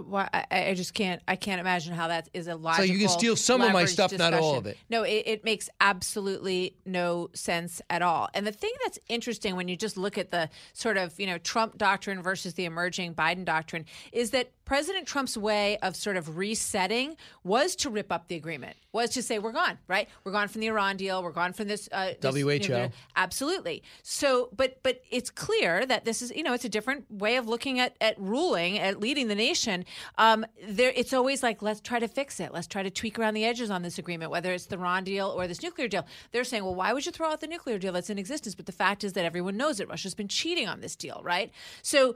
Why 0.03 0.29
I, 0.33 0.69
I 0.69 0.73
just 0.73 0.93
can't 0.93 1.21
I 1.27 1.35
can't 1.35 1.59
imagine 1.59 1.93
how 1.93 2.07
that 2.09 2.29
is 2.33 2.47
a 2.47 2.59
So 2.75 2.83
you 2.83 2.99
can 2.99 3.09
steal 3.09 3.35
some 3.35 3.61
of 3.61 3.73
my 3.73 3.85
stuff, 3.85 4.11
not 4.17 4.33
all 4.33 4.57
of 4.57 4.65
it. 4.65 4.77
No, 4.89 5.03
it, 5.03 5.23
it 5.25 5.43
makes 5.45 5.69
absolutely 5.81 6.75
no 6.85 7.29
sense 7.33 7.81
at 7.89 8.01
all. 8.01 8.29
And 8.33 8.45
the 8.45 8.51
thing 8.51 8.71
that's 8.83 8.99
interesting 9.07 9.55
when 9.55 9.67
you 9.67 9.75
just 9.75 9.97
look 9.97 10.17
at 10.17 10.31
the 10.31 10.49
sort 10.73 10.97
of 10.97 11.19
you 11.19 11.25
know 11.27 11.37
Trump 11.37 11.77
doctrine 11.77 12.21
versus 12.21 12.53
the 12.53 12.65
emerging 12.65 13.15
Biden 13.15 13.45
doctrine 13.45 13.85
is 14.11 14.31
that 14.31 14.51
President 14.65 15.07
Trump's 15.07 15.37
way 15.37 15.77
of 15.77 15.95
sort 15.95 16.17
of 16.17 16.37
resetting 16.37 17.15
was 17.43 17.75
to 17.77 17.89
rip 17.89 18.11
up 18.11 18.27
the 18.27 18.35
agreement, 18.35 18.75
was 18.91 19.11
to 19.11 19.23
say 19.23 19.39
we're 19.39 19.53
gone, 19.53 19.77
right? 19.87 20.09
We're 20.25 20.33
gone 20.33 20.49
from 20.49 20.59
the 20.59 20.67
Iran 20.67 20.97
deal, 20.97 21.23
we're 21.23 21.31
gone 21.31 21.53
from 21.53 21.69
this, 21.69 21.87
uh, 21.93 22.07
this 22.19 22.35
WHO. 22.35 22.73
nuclear- 22.73 22.91
absolutely. 23.15 23.81
So, 24.03 24.49
but 24.55 24.79
but 24.83 25.01
it's 25.09 25.29
clear 25.29 25.85
that 25.85 26.03
this 26.05 26.21
is 26.21 26.31
you 26.35 26.43
know 26.43 26.53
it's 26.53 26.65
a 26.65 26.69
different 26.69 27.09
way 27.09 27.37
of 27.37 27.47
looking 27.47 27.79
at 27.79 27.95
at 28.01 28.19
ruling, 28.19 28.77
at 28.77 28.99
leading 28.99 29.27
the 29.29 29.35
nation. 29.35 29.85
Um, 30.17 30.45
there, 30.67 30.91
it's 30.95 31.13
always 31.13 31.43
like 31.43 31.61
let's 31.61 31.81
try 31.81 31.99
to 31.99 32.07
fix 32.07 32.39
it, 32.39 32.53
let's 32.53 32.67
try 32.67 32.83
to 32.83 32.89
tweak 32.89 33.17
around 33.19 33.33
the 33.33 33.45
edges 33.45 33.69
on 33.69 33.81
this 33.81 33.97
agreement, 33.97 34.31
whether 34.31 34.51
it's 34.53 34.65
the 34.67 34.77
Iran 34.77 35.03
deal 35.03 35.27
or 35.27 35.47
this 35.47 35.61
nuclear 35.63 35.87
deal. 35.87 36.05
They're 36.31 36.43
saying, 36.43 36.63
well, 36.63 36.75
why 36.75 36.93
would 36.93 37.05
you 37.05 37.11
throw 37.11 37.29
out 37.29 37.41
the 37.41 37.47
nuclear 37.47 37.77
deal 37.79 37.93
that's 37.93 38.09
in 38.09 38.17
existence? 38.17 38.55
But 38.55 38.65
the 38.65 38.71
fact 38.71 39.03
is 39.03 39.13
that 39.13 39.25
everyone 39.25 39.57
knows 39.57 39.77
that 39.77 39.87
Russia's 39.89 40.15
been 40.15 40.27
cheating 40.27 40.67
on 40.67 40.81
this 40.81 40.95
deal, 40.95 41.21
right? 41.23 41.51
So 41.81 42.15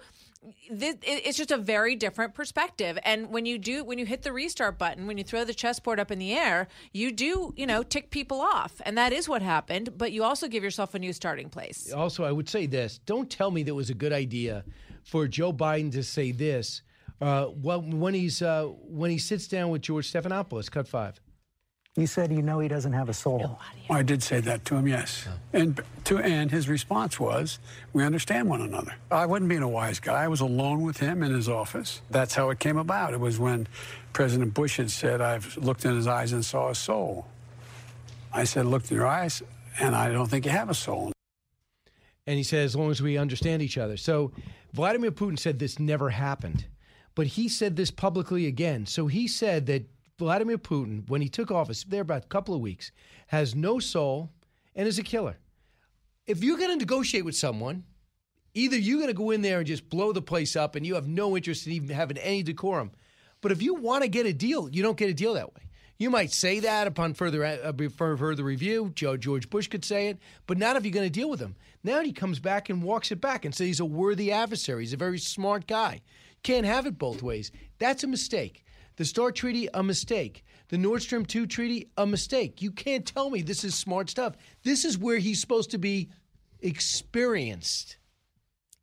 this, 0.72 0.95
it- 1.03 1.22
it's 1.27 1.38
just 1.38 1.52
a 1.52 1.57
very 1.57 1.95
different 1.95 2.34
perspective 2.34 2.98
and 3.03 3.30
when 3.30 3.45
you 3.45 3.60
do 3.60 3.84
when 3.84 3.99
you 3.99 4.07
hit 4.07 4.23
the 4.23 4.34
restart 4.34 4.80
button 4.80 5.06
when 5.06 5.15
you 5.19 5.23
throw 5.23 5.43
the 5.45 5.53
chessboard 5.53 5.99
up 5.99 6.10
in 6.10 6.18
the 6.18 6.34
air 6.34 6.68
you 6.93 7.11
do 7.11 7.53
you 7.56 7.68
know 7.68 7.84
tick 7.84 8.10
people 8.10 8.41
off 8.41 8.81
and 8.84 8.98
that 8.98 9.14
is 9.14 9.30
what 9.30 9.43
happened 9.43 9.95
but 9.99 10.11
you 10.11 10.23
also 10.23 10.48
give 10.48 10.64
yourself 10.64 10.95
a 10.95 10.99
new 10.99 11.14
starting 11.14 11.48
place 11.48 11.93
Also, 11.93 12.23
I 12.23 12.31
would 12.31 12.49
say 12.49 12.65
this: 12.65 12.99
Don't 13.06 13.30
tell 13.30 13.52
me 13.52 13.61
that 13.61 13.69
it 13.69 13.76
was 13.76 13.91
a 13.91 13.93
good 13.93 14.11
idea 14.14 14.64
for 15.03 15.27
Joe 15.27 15.53
Biden 15.53 15.91
to 15.91 16.02
say 16.02 16.31
this. 16.31 16.81
Uh, 17.22 17.49
well, 17.61 17.81
when 17.81 18.14
he's 18.14 18.41
uh, 18.41 18.65
when 18.65 19.11
he 19.11 19.19
sits 19.19 19.48
down 19.48 19.69
with 19.69 19.84
George 19.84 20.11
Stephanopoulos, 20.11 20.72
cut 20.72 20.88
five. 20.88 21.22
You 21.98 22.07
said 22.07 22.31
you 22.31 22.41
know 22.41 22.60
he 22.60 22.69
doesn't 22.69 22.93
have 22.93 23.10
a 23.10 23.14
soul. 23.14 23.60
I 23.89 24.02
did 24.02 24.23
say 24.23 24.39
that 24.39 24.64
to 24.65 24.76
him, 24.76 24.88
yes. 24.88 25.27
And 25.52 25.81
to 26.06 26.19
and 26.19 26.49
his 26.49 26.69
response 26.69 27.19
was, 27.19 27.60
"We 27.91 28.03
understand 28.03 28.49
one 28.49 28.61
another." 28.61 28.95
I 29.11 29.26
wasn't 29.26 29.49
being 29.49 29.61
a 29.61 29.68
wise 29.68 29.99
guy. 29.99 30.23
I 30.23 30.27
was 30.30 30.39
alone 30.39 30.84
with 30.84 30.98
him 30.98 31.22
in 31.22 31.34
his 31.34 31.49
office. 31.49 32.02
That's 32.10 32.34
how 32.34 32.49
it 32.49 32.60
came 32.60 32.77
about. 32.77 33.14
It 33.14 33.19
was 33.19 33.38
when 33.39 33.68
President 34.14 34.53
Bush 34.53 34.77
had 34.77 34.89
said, 34.89 35.19
"I've 35.22 35.57
looked 35.57 35.84
in 35.84 35.95
his 35.95 36.07
eyes 36.07 36.31
and 36.31 36.45
saw 36.45 36.69
a 36.69 36.76
soul." 36.76 37.27
I 38.34 38.45
said, 38.45 38.65
"Looked 38.65 38.89
in 38.89 38.95
your 38.95 39.07
eyes, 39.07 39.43
and 39.77 39.93
I 39.93 40.11
don't 40.14 40.27
think 40.27 40.45
you 40.45 40.52
have 40.52 40.69
a 40.69 40.73
soul." 40.73 41.11
And 42.26 42.38
he 42.38 42.43
said, 42.43 42.64
as 42.64 42.76
long 42.76 42.91
as 42.91 43.02
we 43.02 43.18
understand 43.18 43.61
each 43.61 43.77
other. 43.77 43.98
So 43.98 44.31
Vladimir 44.73 45.11
Putin 45.11 45.38
said 45.38 45.60
this 45.60 45.80
never 45.80 46.11
happened. 46.11 46.65
But 47.15 47.27
he 47.27 47.49
said 47.49 47.75
this 47.75 47.91
publicly 47.91 48.47
again. 48.47 48.85
So 48.85 49.07
he 49.07 49.27
said 49.27 49.65
that 49.65 49.89
Vladimir 50.17 50.57
Putin, 50.57 51.09
when 51.09 51.21
he 51.21 51.29
took 51.29 51.51
office, 51.51 51.83
there 51.83 52.01
about 52.01 52.25
a 52.25 52.27
couple 52.27 52.53
of 52.53 52.61
weeks, 52.61 52.91
has 53.27 53.55
no 53.55 53.79
soul 53.79 54.29
and 54.75 54.88
is 54.88 54.99
a 54.99 55.03
killer. 55.03 55.38
If 56.27 56.43
you're 56.43 56.57
going 56.57 56.69
to 56.69 56.77
negotiate 56.77 57.25
with 57.25 57.35
someone, 57.35 57.83
either 58.53 58.77
you're 58.77 58.99
going 58.99 59.07
to 59.07 59.13
go 59.13 59.31
in 59.31 59.41
there 59.41 59.57
and 59.57 59.67
just 59.67 59.89
blow 59.89 60.13
the 60.13 60.21
place 60.21 60.55
up 60.55 60.75
and 60.75 60.85
you 60.85 60.95
have 60.95 61.07
no 61.07 61.35
interest 61.35 61.65
in 61.65 61.73
even 61.73 61.89
having 61.89 62.17
any 62.17 62.43
decorum. 62.43 62.91
But 63.41 63.51
if 63.51 63.61
you 63.61 63.73
want 63.73 64.03
to 64.03 64.09
get 64.09 64.25
a 64.25 64.33
deal, 64.33 64.69
you 64.69 64.83
don't 64.83 64.97
get 64.97 65.09
a 65.09 65.13
deal 65.13 65.33
that 65.33 65.53
way. 65.53 65.63
You 65.97 66.09
might 66.09 66.31
say 66.31 66.59
that 66.61 66.88
upon 66.88 67.13
further 67.13 67.45
uh, 67.45 67.89
further 67.95 68.43
review. 68.43 68.91
Joe 68.95 69.17
George 69.17 69.51
Bush 69.51 69.67
could 69.67 69.85
say 69.85 70.07
it, 70.07 70.17
but 70.47 70.57
not 70.57 70.75
if 70.75 70.83
you're 70.83 70.93
going 70.93 71.05
to 71.05 71.11
deal 71.11 71.29
with 71.29 71.39
him. 71.39 71.55
Now 71.83 72.01
he 72.01 72.11
comes 72.11 72.39
back 72.39 72.69
and 72.69 72.81
walks 72.81 73.11
it 73.11 73.21
back 73.21 73.45
and 73.45 73.53
says 73.53 73.67
he's 73.67 73.79
a 73.79 73.85
worthy 73.85 74.31
adversary. 74.31 74.81
He's 74.81 74.93
a 74.93 74.97
very 74.97 75.19
smart 75.19 75.67
guy. 75.67 76.01
Can't 76.43 76.65
have 76.65 76.85
it 76.85 76.97
both 76.97 77.22
ways. 77.22 77.51
That's 77.80 78.03
a 78.03 78.07
mistake. 78.07 78.65
The 78.97 79.05
START 79.05 79.35
Treaty, 79.35 79.68
a 79.73 79.84
mistake. 79.84 80.43
The 80.69 80.77
Nord 80.77 81.01
Stream 81.01 81.26
2 81.26 81.47
Treaty, 81.47 81.89
a 81.97 82.05
mistake. 82.05 82.61
You 82.61 82.72
can't 82.72 83.05
tell 83.05 83.30
me 83.30 83.41
this 83.41 83.63
is 83.63 83.76
smart 83.76 84.09
stuff. 84.09 84.35
This 84.63 84.85
is 84.85 84.97
where 84.97 85.18
he's 85.18 85.41
supposed 85.41 85.72
to 85.72 85.77
be 85.77 86.09
experienced. 86.61 87.97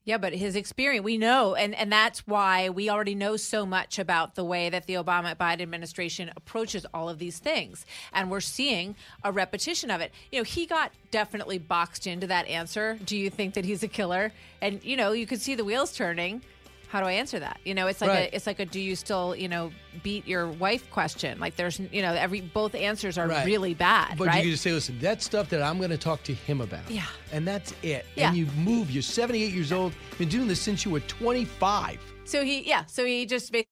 Yeah, 0.08 0.16
but 0.16 0.32
his 0.32 0.56
experience, 0.56 1.04
we 1.04 1.18
know, 1.18 1.54
and, 1.54 1.74
and 1.74 1.92
that's 1.92 2.26
why 2.26 2.70
we 2.70 2.88
already 2.88 3.14
know 3.14 3.36
so 3.36 3.66
much 3.66 3.98
about 3.98 4.36
the 4.36 4.44
way 4.44 4.70
that 4.70 4.86
the 4.86 4.94
Obama 4.94 5.34
Biden 5.34 5.60
administration 5.60 6.30
approaches 6.34 6.86
all 6.94 7.10
of 7.10 7.18
these 7.18 7.38
things. 7.38 7.84
And 8.14 8.30
we're 8.30 8.40
seeing 8.40 8.94
a 9.22 9.30
repetition 9.30 9.90
of 9.90 10.00
it. 10.00 10.12
You 10.32 10.38
know, 10.38 10.44
he 10.44 10.64
got 10.64 10.92
definitely 11.10 11.58
boxed 11.58 12.06
into 12.06 12.26
that 12.26 12.46
answer. 12.46 12.98
Do 13.04 13.18
you 13.18 13.28
think 13.28 13.52
that 13.52 13.66
he's 13.66 13.82
a 13.82 13.88
killer? 13.88 14.32
And, 14.62 14.82
you 14.82 14.96
know, 14.96 15.12
you 15.12 15.26
could 15.26 15.42
see 15.42 15.54
the 15.54 15.64
wheels 15.64 15.94
turning. 15.94 16.40
How 16.88 17.00
do 17.00 17.06
I 17.06 17.12
answer 17.12 17.38
that? 17.38 17.60
You 17.64 17.74
know, 17.74 17.86
it's 17.86 18.00
like 18.00 18.10
Right. 18.10 18.30
a 18.32 18.34
it's 18.34 18.46
like 18.46 18.60
a 18.60 18.66
do 18.66 18.80
you 18.80 18.96
still, 18.96 19.36
you 19.36 19.48
know, 19.48 19.70
beat 20.02 20.26
your 20.26 20.46
wife 20.48 20.90
question. 20.90 21.38
Like 21.38 21.56
there's 21.56 21.78
you 21.78 22.02
know, 22.02 22.12
every 22.14 22.40
both 22.40 22.74
answers 22.74 23.18
are 23.18 23.28
Right. 23.28 23.44
really 23.46 23.74
bad. 23.74 24.16
But 24.16 24.28
right? 24.28 24.36
you 24.36 24.42
can 24.42 24.50
just 24.52 24.62
say, 24.62 24.72
listen, 24.72 24.98
that's 25.00 25.24
stuff 25.24 25.50
that 25.50 25.62
I'm 25.62 25.76
going 25.78 25.90
to 25.90 25.98
talk 25.98 26.22
to 26.24 26.32
him 26.34 26.60
about. 26.62 26.90
Yeah. 26.90 27.04
And 27.32 27.46
that's 27.46 27.74
it. 27.82 28.06
Yeah. 28.16 28.28
And 28.28 28.36
you 28.38 28.46
move. 28.56 28.90
You're 28.90 29.02
78 29.02 29.52
years 29.52 29.70
old. 29.70 29.92
Been 30.18 30.28
doing 30.28 30.48
this 30.48 30.60
since 30.60 30.84
you 30.84 30.90
were 30.90 31.00
25. 31.00 32.00
so 32.24 32.42
he 32.44 32.66
yeah, 32.68 32.84
so 32.86 33.04
he 33.04 33.26
just 33.26 33.52
basically 33.52 33.68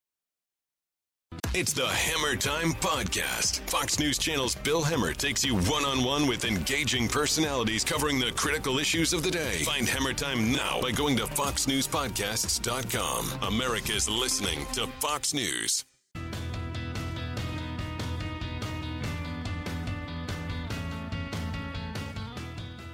It's 1.58 1.72
the 1.72 1.86
Hemmer 1.86 2.38
Time 2.38 2.74
Podcast. 2.74 3.60
Fox 3.60 3.98
News 3.98 4.18
Channel's 4.18 4.54
Bill 4.56 4.82
Hemmer 4.82 5.16
takes 5.16 5.42
you 5.42 5.56
one 5.56 5.86
on 5.86 6.04
one 6.04 6.26
with 6.26 6.44
engaging 6.44 7.08
personalities 7.08 7.82
covering 7.82 8.18
the 8.18 8.30
critical 8.32 8.78
issues 8.78 9.14
of 9.14 9.22
the 9.22 9.30
day. 9.30 9.62
Find 9.64 9.86
Hemmer 9.86 10.14
Time 10.14 10.52
now 10.52 10.82
by 10.82 10.92
going 10.92 11.16
to 11.16 11.22
FoxNewsPodcasts.com. 11.22 13.54
America's 13.54 14.06
listening 14.06 14.66
to 14.74 14.86
Fox 15.00 15.32
News. 15.32 15.86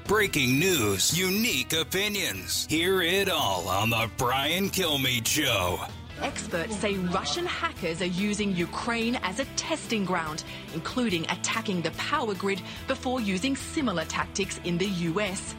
Breaking 0.07 0.61
news, 0.61 1.19
unique 1.19 1.73
opinions. 1.73 2.69
Hear 2.71 3.03
it 3.03 3.29
all 3.29 3.67
on 3.67 3.91
The 3.91 4.09
Brian 4.17 4.71
Kilmeade 4.71 5.27
Show. 5.27 5.81
Experts 6.21 6.77
say 6.77 6.95
Russian 6.97 7.47
hackers 7.47 8.03
are 8.03 8.07
using 8.07 8.55
Ukraine 8.55 9.17
as 9.23 9.41
a 9.41 9.45
testing 9.57 10.05
ground, 10.05 10.45
including 10.75 11.25
attacking 11.25 11.83
the 11.83 11.91
power 11.93 12.35
grid 12.35 12.61
before 12.87 13.21
using 13.21 13.57
similar 13.57 14.05
tactics 14.05 14.61
in 14.65 14.79
the 14.79 14.87
US. 14.87 15.55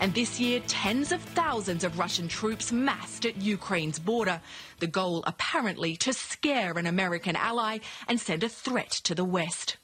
And 0.00 0.12
this 0.12 0.38
year, 0.38 0.60
tens 0.66 1.12
of 1.12 1.22
thousands 1.22 1.84
of 1.84 1.98
Russian 1.98 2.28
troops 2.28 2.72
massed 2.72 3.24
at 3.24 3.40
Ukraine's 3.40 3.98
border. 3.98 4.40
The 4.80 4.86
goal 4.86 5.24
apparently 5.26 5.96
to 5.98 6.12
scare 6.12 6.76
an 6.78 6.86
American 6.86 7.36
ally 7.36 7.78
and 8.08 8.20
send 8.20 8.42
a 8.44 8.48
threat 8.48 8.90
to 9.04 9.14
the 9.14 9.24
West. 9.24 9.78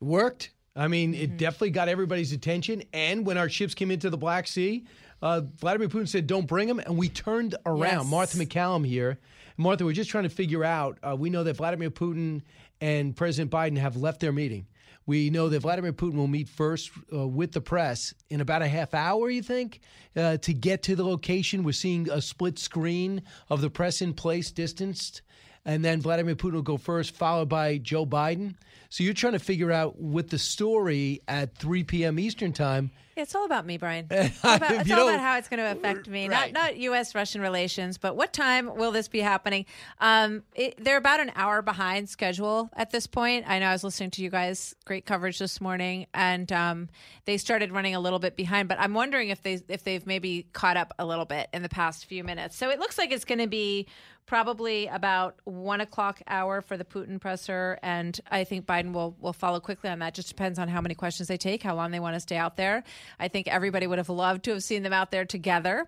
It 0.00 0.04
worked. 0.04 0.50
I 0.76 0.86
mean, 0.86 1.12
it 1.12 1.36
definitely 1.36 1.70
got 1.70 1.88
everybody's 1.88 2.32
attention. 2.32 2.84
And 2.92 3.26
when 3.26 3.36
our 3.36 3.48
ships 3.48 3.74
came 3.74 3.90
into 3.90 4.10
the 4.10 4.16
Black 4.16 4.46
Sea, 4.46 4.84
uh, 5.20 5.42
Vladimir 5.56 5.88
Putin 5.88 6.08
said, 6.08 6.28
don't 6.28 6.46
bring 6.46 6.68
them. 6.68 6.78
And 6.78 6.96
we 6.96 7.08
turned 7.08 7.56
around. 7.66 8.02
Yes. 8.02 8.06
Martha 8.06 8.38
MacCallum 8.38 8.86
here. 8.86 9.18
Martha, 9.60 9.84
we're 9.84 9.92
just 9.92 10.08
trying 10.08 10.22
to 10.22 10.30
figure 10.30 10.64
out. 10.64 10.98
Uh, 11.02 11.16
we 11.16 11.30
know 11.30 11.42
that 11.42 11.56
Vladimir 11.56 11.90
Putin 11.90 12.42
and 12.80 13.16
President 13.16 13.50
Biden 13.50 13.76
have 13.76 13.96
left 13.96 14.20
their 14.20 14.30
meeting. 14.30 14.66
We 15.04 15.30
know 15.30 15.48
that 15.48 15.60
Vladimir 15.60 15.92
Putin 15.92 16.14
will 16.14 16.28
meet 16.28 16.48
first 16.48 16.92
uh, 17.12 17.26
with 17.26 17.50
the 17.50 17.60
press 17.60 18.14
in 18.30 18.40
about 18.40 18.62
a 18.62 18.68
half 18.68 18.94
hour, 18.94 19.28
you 19.28 19.42
think, 19.42 19.80
uh, 20.14 20.36
to 20.36 20.54
get 20.54 20.84
to 20.84 20.94
the 20.94 21.04
location. 21.04 21.64
We're 21.64 21.72
seeing 21.72 22.08
a 22.08 22.22
split 22.22 22.56
screen 22.58 23.22
of 23.50 23.60
the 23.60 23.68
press 23.68 24.00
in 24.00 24.14
place, 24.14 24.52
distanced. 24.52 25.22
And 25.64 25.84
then 25.84 26.00
Vladimir 26.00 26.36
Putin 26.36 26.52
will 26.52 26.62
go 26.62 26.76
first, 26.76 27.16
followed 27.16 27.48
by 27.48 27.78
Joe 27.78 28.06
Biden. 28.06 28.54
So 28.90 29.02
you're 29.02 29.12
trying 29.12 29.32
to 29.32 29.40
figure 29.40 29.72
out 29.72 30.00
with 30.00 30.30
the 30.30 30.38
story 30.38 31.20
at 31.26 31.56
3 31.58 31.82
p.m. 31.82 32.20
Eastern 32.20 32.52
time. 32.52 32.92
It's 33.18 33.34
all 33.34 33.44
about 33.44 33.66
me, 33.66 33.76
Brian. 33.78 34.06
It's 34.10 34.44
all 34.44 34.54
about, 34.54 34.72
it's 34.72 34.90
all 34.90 35.08
about 35.08 35.20
how 35.20 35.36
it's 35.38 35.48
going 35.48 35.58
to 35.58 35.72
affect 35.72 36.08
me, 36.08 36.28
Right. 36.28 36.52
not 36.52 36.68
not 36.68 36.76
U.S. 36.78 37.14
Russian 37.14 37.40
relations, 37.40 37.98
but 37.98 38.16
what 38.16 38.32
time 38.32 38.74
will 38.76 38.92
this 38.92 39.08
be 39.08 39.20
happening? 39.20 39.66
Um, 40.00 40.42
it, 40.54 40.82
they're 40.82 40.96
about 40.96 41.20
an 41.20 41.32
hour 41.34 41.62
behind 41.62 42.08
schedule 42.08 42.70
at 42.74 42.90
this 42.90 43.06
point. 43.06 43.44
I 43.48 43.58
know 43.58 43.66
I 43.66 43.72
was 43.72 43.84
listening 43.84 44.10
to 44.12 44.22
you 44.22 44.30
guys, 44.30 44.74
great 44.84 45.04
coverage 45.06 45.38
this 45.38 45.60
morning, 45.60 46.06
and 46.14 46.50
um, 46.52 46.88
they 47.24 47.36
started 47.36 47.72
running 47.72 47.94
a 47.94 48.00
little 48.00 48.18
bit 48.18 48.36
behind. 48.36 48.68
But 48.68 48.78
I'm 48.80 48.94
wondering 48.94 49.28
if 49.30 49.42
they 49.42 49.60
if 49.68 49.84
they've 49.84 50.06
maybe 50.06 50.46
caught 50.52 50.76
up 50.76 50.94
a 50.98 51.04
little 51.06 51.24
bit 51.24 51.48
in 51.52 51.62
the 51.62 51.68
past 51.68 52.06
few 52.06 52.24
minutes. 52.24 52.56
So 52.56 52.70
it 52.70 52.78
looks 52.78 52.98
like 52.98 53.12
it's 53.12 53.24
going 53.24 53.40
to 53.40 53.46
be 53.48 53.86
probably 54.28 54.86
about 54.86 55.34
one 55.44 55.80
o'clock 55.80 56.20
hour 56.28 56.60
for 56.60 56.76
the 56.76 56.84
Putin 56.84 57.18
presser, 57.20 57.78
and 57.82 58.20
I 58.30 58.44
think 58.44 58.66
Biden 58.66 58.92
will 58.92 59.16
will 59.18 59.32
follow 59.32 59.58
quickly 59.58 59.90
on 59.90 59.98
that. 59.98 60.14
Just 60.14 60.28
depends 60.28 60.60
on 60.60 60.68
how 60.68 60.80
many 60.80 60.94
questions 60.94 61.26
they 61.26 61.36
take, 61.38 61.64
how 61.64 61.74
long 61.74 61.90
they 61.90 61.98
want 61.98 62.14
to 62.14 62.20
stay 62.20 62.36
out 62.36 62.56
there. 62.56 62.84
I 63.18 63.26
think 63.26 63.48
everybody 63.48 63.88
would 63.88 63.98
have 63.98 64.10
loved 64.10 64.44
to 64.44 64.52
have 64.52 64.62
seen 64.62 64.84
them 64.84 64.92
out 64.92 65.10
there 65.10 65.24
together, 65.24 65.86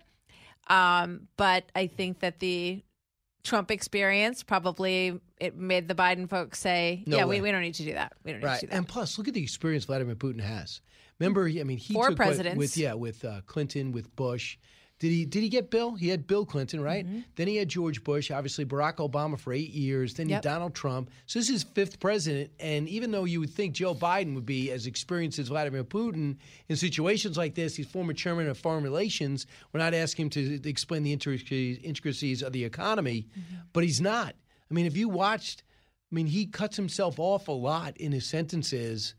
um, 0.67 1.27
but 1.37 1.65
I 1.75 1.87
think 1.87 2.19
that 2.19 2.39
the 2.39 2.83
Trump 3.43 3.71
experience 3.71 4.43
probably 4.43 5.19
it 5.39 5.55
made 5.55 5.87
the 5.87 5.95
Biden 5.95 6.29
folks 6.29 6.59
say, 6.59 7.03
No 7.07 7.17
"Yeah, 7.17 7.25
way. 7.25 7.37
we, 7.37 7.41
we 7.47 7.51
don't 7.51 7.61
need 7.61 7.75
to 7.75 7.83
do 7.83 7.93
that. 7.93 8.13
We 8.23 8.31
don't 8.33 8.41
need 8.41 8.45
Right. 8.47 8.59
to 8.59 8.65
do 8.65 8.69
that." 8.71 8.75
And 8.77 8.87
plus, 8.87 9.17
look 9.17 9.27
at 9.27 9.33
the 9.33 9.41
experience 9.43 9.85
Vladimir 9.85 10.15
Putin 10.15 10.41
has. 10.41 10.81
Remember, 11.19 11.45
I 11.47 11.63
mean, 11.63 11.77
he 11.77 11.93
Four 11.93 12.09
took 12.09 12.19
what- 12.19 12.25
presidents. 12.25 12.57
with 12.57 12.75
yeah, 12.77 12.93
with 12.93 13.23
uh, 13.23 13.41
Clinton, 13.45 13.91
with 13.91 14.15
Bush. 14.15 14.57
Did 15.01 15.09
he 15.09 15.25
did 15.25 15.41
he 15.41 15.49
get 15.49 15.71
Bill? 15.71 15.95
He 15.95 16.09
had 16.09 16.27
Bill 16.27 16.45
Clinton, 16.45 16.79
right? 16.79 17.03
Mm-hmm. 17.03 17.21
Then 17.35 17.47
he 17.47 17.55
had 17.55 17.67
George 17.67 18.03
Bush, 18.03 18.29
obviously 18.29 18.65
Barack 18.65 18.97
Obama 18.97 19.35
for 19.39 19.51
eight 19.51 19.71
years. 19.71 20.13
Then 20.13 20.27
he 20.27 20.31
Yep. 20.33 20.43
had 20.43 20.49
Donald 20.53 20.75
Trump. 20.75 21.09
So 21.25 21.39
this 21.39 21.49
is 21.49 21.63
his 21.63 21.63
fifth 21.63 21.99
president. 21.99 22.51
And 22.59 22.87
even 22.87 23.09
though 23.09 23.23
you 23.25 23.39
would 23.39 23.49
think 23.49 23.73
Joe 23.73 23.95
Biden 23.95 24.35
would 24.35 24.45
be 24.45 24.69
as 24.69 24.85
experienced 24.85 25.39
as 25.39 25.47
Vladimir 25.47 25.83
Putin 25.83 26.37
in 26.69 26.75
situations 26.75 27.35
like 27.35 27.55
this, 27.55 27.75
he's 27.75 27.87
former 27.87 28.13
chairman 28.13 28.47
of 28.47 28.59
foreign 28.59 28.83
relations. 28.83 29.47
We're 29.73 29.79
not 29.79 29.95
asking 29.95 30.25
him 30.25 30.29
to 30.61 30.69
explain 30.69 31.01
the 31.01 31.13
intricacies 31.13 31.79
intricacies 31.83 32.43
of 32.43 32.53
the 32.53 32.63
economy, 32.63 33.25
Mm-hmm. 33.31 33.55
but 33.73 33.83
he's 33.83 34.01
not. 34.01 34.35
I 34.69 34.73
mean, 34.75 34.85
if 34.85 34.95
you 34.95 35.09
watched, 35.09 35.63
I 36.11 36.15
mean, 36.15 36.27
he 36.27 36.45
cuts 36.45 36.77
himself 36.77 37.19
off 37.19 37.47
a 37.47 37.51
lot 37.51 37.97
in 37.97 38.11
his 38.11 38.27
sentences. 38.27 39.15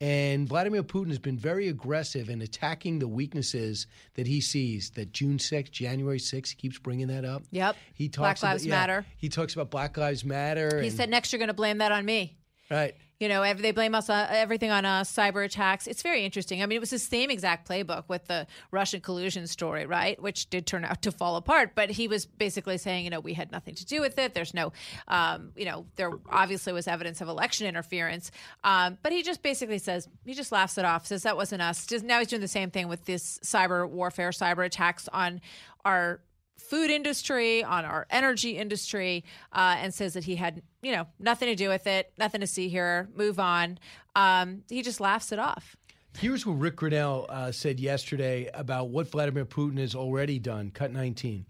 And 0.00 0.48
Vladimir 0.48 0.82
Putin 0.82 1.08
has 1.08 1.18
been 1.18 1.38
very 1.38 1.68
aggressive 1.68 2.28
in 2.28 2.42
attacking 2.42 2.98
the 2.98 3.08
weaknesses 3.08 3.86
that 4.14 4.26
he 4.26 4.40
sees. 4.40 4.90
That 4.90 5.12
June 5.12 5.38
6th, 5.38 5.70
January 5.70 6.18
6th, 6.18 6.48
he 6.50 6.56
keeps 6.56 6.78
bringing 6.78 7.06
that 7.08 7.24
up. 7.24 7.44
Yep. 7.52 7.76
He 7.94 8.08
Black 8.08 8.36
talks 8.36 8.42
Lives 8.42 8.64
about, 8.66 8.74
yeah, 8.74 8.80
Matter. 8.80 9.06
He 9.16 9.28
talks 9.28 9.54
about 9.54 9.70
Black 9.70 9.96
Lives 9.96 10.24
Matter. 10.24 10.80
He 10.80 10.88
and- 10.88 10.96
said 10.96 11.10
next 11.10 11.32
you're 11.32 11.38
going 11.38 11.46
to 11.48 11.54
blame 11.54 11.78
that 11.78 11.92
on 11.92 12.04
me. 12.04 12.36
right. 12.70 12.94
You 13.24 13.30
know, 13.30 13.54
they 13.54 13.70
blame 13.70 13.94
us 13.94 14.10
uh, 14.10 14.26
everything 14.28 14.70
on 14.70 14.84
us, 14.84 15.10
cyber 15.10 15.42
attacks. 15.46 15.86
It's 15.86 16.02
very 16.02 16.26
interesting. 16.26 16.62
I 16.62 16.66
mean, 16.66 16.76
it 16.76 16.80
was 16.80 16.90
the 16.90 16.98
same 16.98 17.30
exact 17.30 17.66
playbook 17.66 18.04
with 18.06 18.26
the 18.26 18.46
Russian 18.70 19.00
collusion 19.00 19.46
story, 19.46 19.86
right? 19.86 20.20
Which 20.20 20.50
did 20.50 20.66
turn 20.66 20.84
out 20.84 21.00
to 21.00 21.10
fall 21.10 21.36
apart. 21.36 21.70
But 21.74 21.88
he 21.88 22.06
was 22.06 22.26
basically 22.26 22.76
saying, 22.76 23.04
you 23.04 23.08
know, 23.08 23.20
we 23.20 23.32
had 23.32 23.50
nothing 23.50 23.76
to 23.76 23.86
do 23.86 24.02
with 24.02 24.18
it. 24.18 24.34
There's 24.34 24.52
no, 24.52 24.74
um, 25.08 25.52
you 25.56 25.64
know, 25.64 25.86
there 25.96 26.10
obviously 26.28 26.74
was 26.74 26.86
evidence 26.86 27.22
of 27.22 27.28
election 27.28 27.66
interference. 27.66 28.30
Um, 28.62 28.98
but 29.02 29.10
he 29.10 29.22
just 29.22 29.42
basically 29.42 29.78
says 29.78 30.06
he 30.26 30.34
just 30.34 30.52
laughs 30.52 30.76
it 30.76 30.84
off. 30.84 31.06
Says 31.06 31.22
that 31.22 31.34
wasn't 31.34 31.62
us. 31.62 31.86
Just 31.86 32.04
now 32.04 32.18
he's 32.18 32.28
doing 32.28 32.42
the 32.42 32.46
same 32.46 32.70
thing 32.70 32.88
with 32.88 33.06
this 33.06 33.38
cyber 33.42 33.88
warfare, 33.88 34.32
cyber 34.32 34.66
attacks 34.66 35.08
on 35.14 35.40
our 35.86 36.20
food 36.56 36.90
industry, 36.90 37.62
on 37.62 37.84
our 37.84 38.06
energy 38.10 38.56
industry, 38.56 39.24
uh, 39.52 39.76
and 39.78 39.92
says 39.92 40.14
that 40.14 40.24
he 40.24 40.36
had, 40.36 40.62
you 40.82 40.92
know, 40.92 41.06
nothing 41.18 41.48
to 41.48 41.54
do 41.54 41.68
with 41.68 41.86
it, 41.86 42.12
nothing 42.18 42.40
to 42.40 42.46
see 42.46 42.68
here, 42.68 43.08
move 43.14 43.38
on. 43.38 43.78
Um, 44.16 44.62
he 44.68 44.82
just 44.82 45.00
laughs 45.00 45.32
it 45.32 45.38
off. 45.38 45.76
Here's 46.18 46.46
what 46.46 46.54
Ric 46.54 46.76
Grenell 46.76 47.26
uh, 47.28 47.50
said 47.50 47.80
yesterday 47.80 48.48
about 48.54 48.88
what 48.88 49.08
Vladimir 49.08 49.44
Putin 49.44 49.78
has 49.78 49.94
already 49.94 50.38
done. 50.38 50.70
Cut 50.70 50.92
19. 50.92 51.44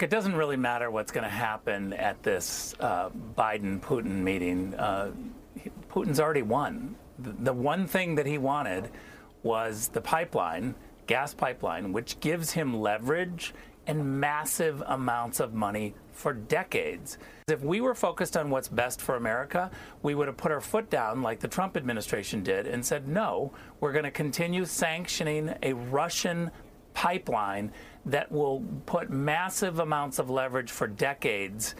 It 0.00 0.10
doesn't 0.10 0.34
really 0.34 0.56
matter 0.56 0.90
what's 0.90 1.12
going 1.12 1.24
to 1.24 1.30
happen 1.30 1.92
at 1.92 2.22
this 2.22 2.74
uh, 2.80 3.10
Biden 3.36 3.80
Putin 3.80 4.22
meeting. 4.22 4.74
Uh, 4.74 5.10
Putin's 5.88 6.20
already 6.20 6.42
won. 6.42 6.94
The, 7.18 7.32
the 7.32 7.52
one 7.52 7.86
thing 7.86 8.14
that 8.14 8.26
he 8.26 8.38
wanted 8.38 8.90
was 9.42 9.88
the 9.88 10.00
pipeline, 10.00 10.74
gas 11.06 11.34
pipeline, 11.34 11.92
which 11.92 12.18
gives 12.20 12.52
him 12.52 12.80
leverage 12.80 13.52
and 13.86 14.20
massive 14.20 14.82
amounts 14.86 15.40
of 15.40 15.54
money 15.54 15.94
for 16.12 16.32
decades. 16.32 17.18
If 17.48 17.62
we 17.62 17.80
were 17.80 17.94
focused 17.94 18.36
on 18.36 18.50
what's 18.50 18.68
best 18.68 19.00
for 19.00 19.16
America, 19.16 19.70
we 20.02 20.14
would 20.14 20.28
have 20.28 20.36
put 20.36 20.52
our 20.52 20.60
foot 20.60 20.90
down 20.90 21.22
like 21.22 21.40
the 21.40 21.48
Trump 21.48 21.76
administration 21.76 22.42
did 22.42 22.66
and 22.66 22.84
said, 22.84 23.08
no, 23.08 23.52
we're 23.80 23.92
going 23.92 24.04
to 24.04 24.10
continue 24.10 24.64
sanctioning 24.64 25.54
a 25.62 25.72
Russian 25.72 26.50
pipeline 26.94 27.72
that 28.06 28.30
will 28.30 28.62
put 28.86 29.10
massive 29.10 29.78
amounts 29.78 30.18
of 30.18 30.30
leverage 30.30 30.70
for 30.70 30.86
decades 30.86 31.74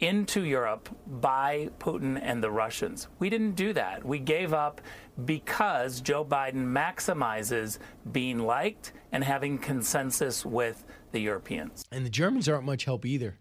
into 0.00 0.44
Europe 0.44 0.88
by 1.06 1.70
Putin 1.78 2.20
and 2.22 2.42
the 2.42 2.50
Russians. 2.50 3.08
We 3.18 3.30
didn't 3.30 3.54
do 3.54 3.72
that. 3.72 4.04
We 4.04 4.18
gave 4.18 4.52
up 4.52 4.80
because 5.24 6.00
Joe 6.00 6.24
Biden 6.24 6.66
maximizes 6.66 7.78
being 8.10 8.40
liked 8.40 8.92
and 9.12 9.22
having 9.22 9.58
consensus 9.58 10.44
with 10.44 10.84
the 11.14 11.20
Europeans. 11.20 11.84
And 11.90 12.04
the 12.04 12.10
Germans 12.10 12.48
aren't 12.48 12.64
much 12.64 12.84
help 12.84 13.06
either. 13.06 13.38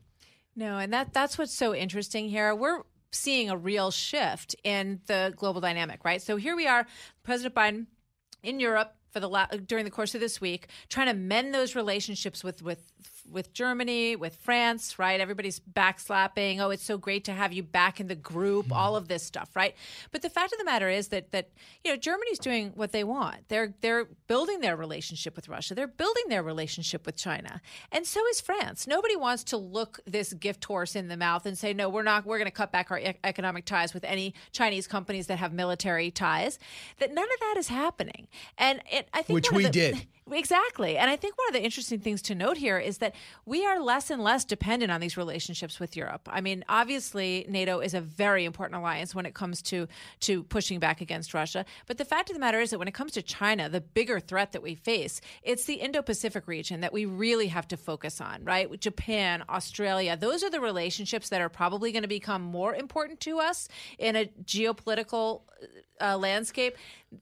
No, 0.55 0.77
and 0.77 0.93
that 0.93 1.11
that's 1.13 1.37
what's 1.37 1.57
so 1.57 1.75
interesting 1.75 2.29
here. 2.29 2.55
We're 2.55 2.83
seeing 3.11 3.49
a 3.49 3.57
real 3.57 3.91
shift 3.91 4.55
in 4.63 5.01
the 5.07 5.33
global 5.35 5.59
dynamic, 5.59 6.05
right? 6.05 6.21
So 6.21 6.37
here 6.37 6.55
we 6.55 6.67
are, 6.67 6.87
President 7.23 7.55
Biden 7.55 7.87
in 8.41 8.59
Europe 8.59 8.95
for 9.11 9.19
the 9.19 9.29
la- 9.29 9.47
during 9.47 9.85
the 9.85 9.91
course 9.91 10.15
of 10.15 10.21
this 10.21 10.39
week, 10.39 10.67
trying 10.89 11.07
to 11.07 11.13
mend 11.13 11.53
those 11.53 11.75
relationships 11.75 12.43
with 12.43 12.61
with 12.63 12.91
with 13.31 13.53
Germany, 13.53 14.15
with 14.15 14.35
France, 14.35 14.99
right? 14.99 15.19
Everybody's 15.19 15.59
backslapping. 15.59 16.59
Oh, 16.59 16.69
it's 16.69 16.83
so 16.83 16.97
great 16.97 17.23
to 17.25 17.31
have 17.33 17.53
you 17.53 17.63
back 17.63 17.99
in 17.99 18.07
the 18.07 18.15
group. 18.15 18.65
Mm-hmm. 18.65 18.73
All 18.73 18.95
of 18.95 19.07
this 19.07 19.23
stuff, 19.23 19.49
right? 19.55 19.75
But 20.11 20.21
the 20.21 20.29
fact 20.29 20.53
of 20.53 20.59
the 20.59 20.65
matter 20.65 20.89
is 20.89 21.09
that 21.09 21.31
that 21.31 21.49
you 21.83 21.91
know 21.91 21.97
Germany's 21.97 22.39
doing 22.39 22.71
what 22.75 22.91
they 22.91 23.03
want. 23.03 23.47
They're 23.47 23.73
they're 23.81 24.05
building 24.27 24.61
their 24.61 24.75
relationship 24.75 25.35
with 25.35 25.47
Russia. 25.49 25.75
They're 25.75 25.87
building 25.87 26.23
their 26.29 26.43
relationship 26.43 27.05
with 27.05 27.15
China, 27.15 27.61
and 27.91 28.05
so 28.05 28.25
is 28.27 28.41
France. 28.41 28.87
Nobody 28.87 29.15
wants 29.15 29.43
to 29.45 29.57
look 29.57 29.99
this 30.05 30.33
gift 30.33 30.63
horse 30.65 30.95
in 30.95 31.07
the 31.07 31.17
mouth 31.17 31.45
and 31.45 31.57
say, 31.57 31.73
no, 31.73 31.89
we're 31.89 32.03
not. 32.03 32.25
We're 32.25 32.37
going 32.37 32.45
to 32.45 32.51
cut 32.51 32.71
back 32.71 32.91
our 32.91 32.99
e- 32.99 33.15
economic 33.23 33.65
ties 33.65 33.93
with 33.93 34.03
any 34.03 34.33
Chinese 34.51 34.87
companies 34.87 35.27
that 35.27 35.37
have 35.39 35.53
military 35.53 36.11
ties. 36.11 36.59
That 36.99 37.13
none 37.13 37.23
of 37.25 37.39
that 37.39 37.55
is 37.57 37.67
happening, 37.69 38.27
and 38.57 38.81
it, 38.91 39.07
I 39.13 39.21
think 39.21 39.35
Which 39.35 39.51
we 39.51 39.63
the- 39.63 39.69
did. 39.69 40.07
Exactly. 40.31 40.97
And 40.97 41.09
I 41.09 41.17
think 41.17 41.37
one 41.37 41.49
of 41.49 41.53
the 41.53 41.63
interesting 41.63 41.99
things 41.99 42.21
to 42.23 42.35
note 42.35 42.55
here 42.55 42.79
is 42.79 42.99
that 42.99 43.13
we 43.45 43.65
are 43.65 43.79
less 43.81 44.09
and 44.09 44.23
less 44.23 44.45
dependent 44.45 44.91
on 44.91 45.01
these 45.01 45.17
relationships 45.17 45.79
with 45.79 45.97
Europe. 45.97 46.29
I 46.31 46.39
mean, 46.39 46.63
obviously 46.69 47.45
NATO 47.49 47.81
is 47.81 47.93
a 47.93 47.99
very 47.99 48.45
important 48.45 48.79
alliance 48.79 49.13
when 49.13 49.25
it 49.25 49.33
comes 49.33 49.61
to 49.63 49.87
to 50.21 50.43
pushing 50.43 50.79
back 50.79 51.01
against 51.01 51.33
Russia, 51.33 51.65
but 51.87 51.97
the 51.97 52.05
fact 52.05 52.29
of 52.29 52.35
the 52.35 52.39
matter 52.39 52.61
is 52.61 52.69
that 52.69 52.79
when 52.79 52.87
it 52.87 52.93
comes 52.93 53.11
to 53.13 53.21
China, 53.21 53.67
the 53.67 53.81
bigger 53.81 54.19
threat 54.19 54.53
that 54.53 54.63
we 54.63 54.75
face, 54.75 55.19
it's 55.43 55.65
the 55.65 55.75
Indo-Pacific 55.75 56.47
region 56.47 56.81
that 56.81 56.93
we 56.93 57.05
really 57.05 57.47
have 57.47 57.67
to 57.67 57.77
focus 57.77 58.21
on, 58.21 58.45
right? 58.45 58.79
Japan, 58.79 59.43
Australia, 59.49 60.15
those 60.15 60.43
are 60.43 60.49
the 60.49 60.61
relationships 60.61 61.29
that 61.29 61.41
are 61.41 61.49
probably 61.49 61.91
going 61.91 62.03
to 62.03 62.07
become 62.07 62.41
more 62.41 62.73
important 62.73 63.19
to 63.21 63.39
us 63.39 63.67
in 63.99 64.15
a 64.15 64.25
geopolitical 64.45 65.41
uh, 65.99 66.17
landscape 66.17 66.77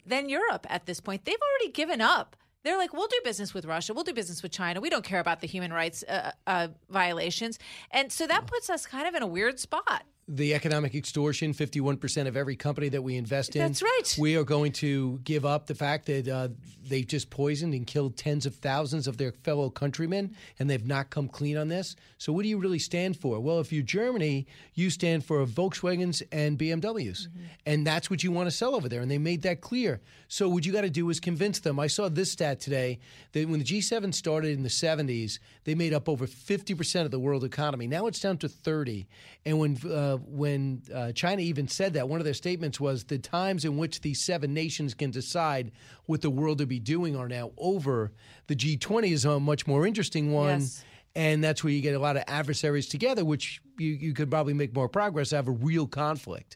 than 0.05 0.29
Europe 0.29 0.65
at 0.69 0.85
this 0.85 0.99
point. 0.99 1.25
They've 1.25 1.35
already 1.35 1.71
given 1.71 2.01
up 2.01 2.35
they're 2.63 2.77
like, 2.77 2.93
we'll 2.93 3.07
do 3.07 3.19
business 3.23 3.53
with 3.53 3.65
Russia. 3.65 3.93
We'll 3.93 4.03
do 4.03 4.13
business 4.13 4.43
with 4.43 4.51
China. 4.51 4.81
We 4.81 4.89
don't 4.89 5.03
care 5.03 5.19
about 5.19 5.41
the 5.41 5.47
human 5.47 5.73
rights 5.73 6.03
uh, 6.07 6.31
uh, 6.47 6.67
violations. 6.89 7.57
And 7.91 8.11
so 8.11 8.27
that 8.27 8.47
puts 8.47 8.69
us 8.69 8.85
kind 8.85 9.07
of 9.07 9.15
in 9.15 9.23
a 9.23 9.27
weird 9.27 9.59
spot. 9.59 10.03
The 10.27 10.53
economic 10.53 10.95
extortion, 10.95 11.53
51% 11.53 12.27
of 12.27 12.37
every 12.37 12.55
company 12.55 12.89
that 12.89 13.01
we 13.01 13.17
invest 13.17 13.55
in. 13.55 13.61
That's 13.61 13.81
right. 13.81 14.15
We 14.17 14.37
are 14.37 14.43
going 14.43 14.71
to 14.73 15.19
give 15.23 15.45
up 15.45 15.67
the 15.67 15.75
fact 15.75 16.05
that 16.05 16.27
uh, 16.27 16.49
they 16.87 17.03
just 17.03 17.29
poisoned 17.29 17.73
and 17.73 17.85
killed 17.85 18.17
tens 18.17 18.45
of 18.45 18.55
thousands 18.55 19.07
of 19.07 19.17
their 19.17 19.31
fellow 19.31 19.69
countrymen, 19.69 20.35
and 20.59 20.69
they've 20.69 20.85
not 20.85 21.09
come 21.09 21.27
clean 21.27 21.57
on 21.57 21.67
this. 21.67 21.95
So, 22.17 22.31
what 22.31 22.43
do 22.43 22.49
you 22.49 22.57
really 22.57 22.79
stand 22.79 23.17
for? 23.17 23.39
Well, 23.39 23.59
if 23.59 23.73
you're 23.73 23.83
Germany, 23.83 24.47
you 24.73 24.89
stand 24.89 25.25
for 25.25 25.45
Volkswagens 25.45 26.21
and 26.31 26.57
BMWs. 26.57 27.27
And 27.65 27.85
that's 27.85 28.09
what 28.09 28.23
you 28.23 28.31
want 28.31 28.47
to 28.47 28.55
sell 28.55 28.75
over 28.75 28.87
there. 28.87 29.01
And 29.01 29.11
they 29.11 29.17
made 29.17 29.41
that 29.43 29.61
clear. 29.61 30.01
So, 30.27 30.47
what 30.49 30.65
you 30.65 30.71
got 30.71 30.81
to 30.81 30.89
do 30.89 31.09
is 31.09 31.19
convince 31.19 31.59
them. 31.59 31.79
I 31.79 31.87
saw 31.87 32.09
this 32.09 32.31
stat 32.31 32.59
today 32.59 32.99
that 33.33 33.47
when 33.47 33.59
the 33.59 33.65
G7 33.65 34.13
started 34.13 34.51
in 34.51 34.63
the 34.63 34.69
70s, 34.69 35.39
they 35.63 35.75
made 35.75 35.93
up 35.93 36.09
over 36.09 36.27
50% 36.27 37.05
of 37.05 37.11
the 37.11 37.19
world 37.19 37.43
economy. 37.43 37.87
Now 37.87 38.07
it's 38.07 38.19
down 38.19 38.37
to 38.39 38.49
30. 38.49 39.07
And 39.45 39.59
when 39.59 39.77
uh, 39.89 40.10
when 40.17 40.83
uh, 40.93 41.11
China 41.11 41.41
even 41.41 41.67
said 41.67 41.93
that, 41.93 42.07
one 42.07 42.19
of 42.19 42.25
their 42.25 42.33
statements 42.33 42.79
was 42.79 43.03
the 43.03 43.17
times 43.17 43.65
in 43.65 43.77
which 43.77 44.01
these 44.01 44.21
seven 44.21 44.53
nations 44.53 44.93
can 44.93 45.11
decide 45.11 45.71
what 46.05 46.21
the 46.21 46.29
world 46.29 46.59
to 46.59 46.65
be 46.65 46.79
doing 46.79 47.15
are 47.15 47.27
now 47.27 47.51
over. 47.57 48.11
The 48.47 48.55
G20 48.55 49.11
is 49.11 49.25
a 49.25 49.39
much 49.39 49.67
more 49.67 49.85
interesting 49.85 50.31
one. 50.31 50.61
Yes. 50.61 50.83
And 51.13 51.43
that's 51.43 51.61
where 51.63 51.73
you 51.73 51.81
get 51.81 51.93
a 51.93 51.99
lot 51.99 52.15
of 52.15 52.23
adversaries 52.27 52.87
together, 52.87 53.25
which 53.25 53.61
you, 53.77 53.89
you 53.89 54.13
could 54.13 54.31
probably 54.31 54.53
make 54.53 54.73
more 54.73 54.87
progress, 54.87 55.31
have 55.31 55.49
a 55.49 55.51
real 55.51 55.85
conflict. 55.85 56.55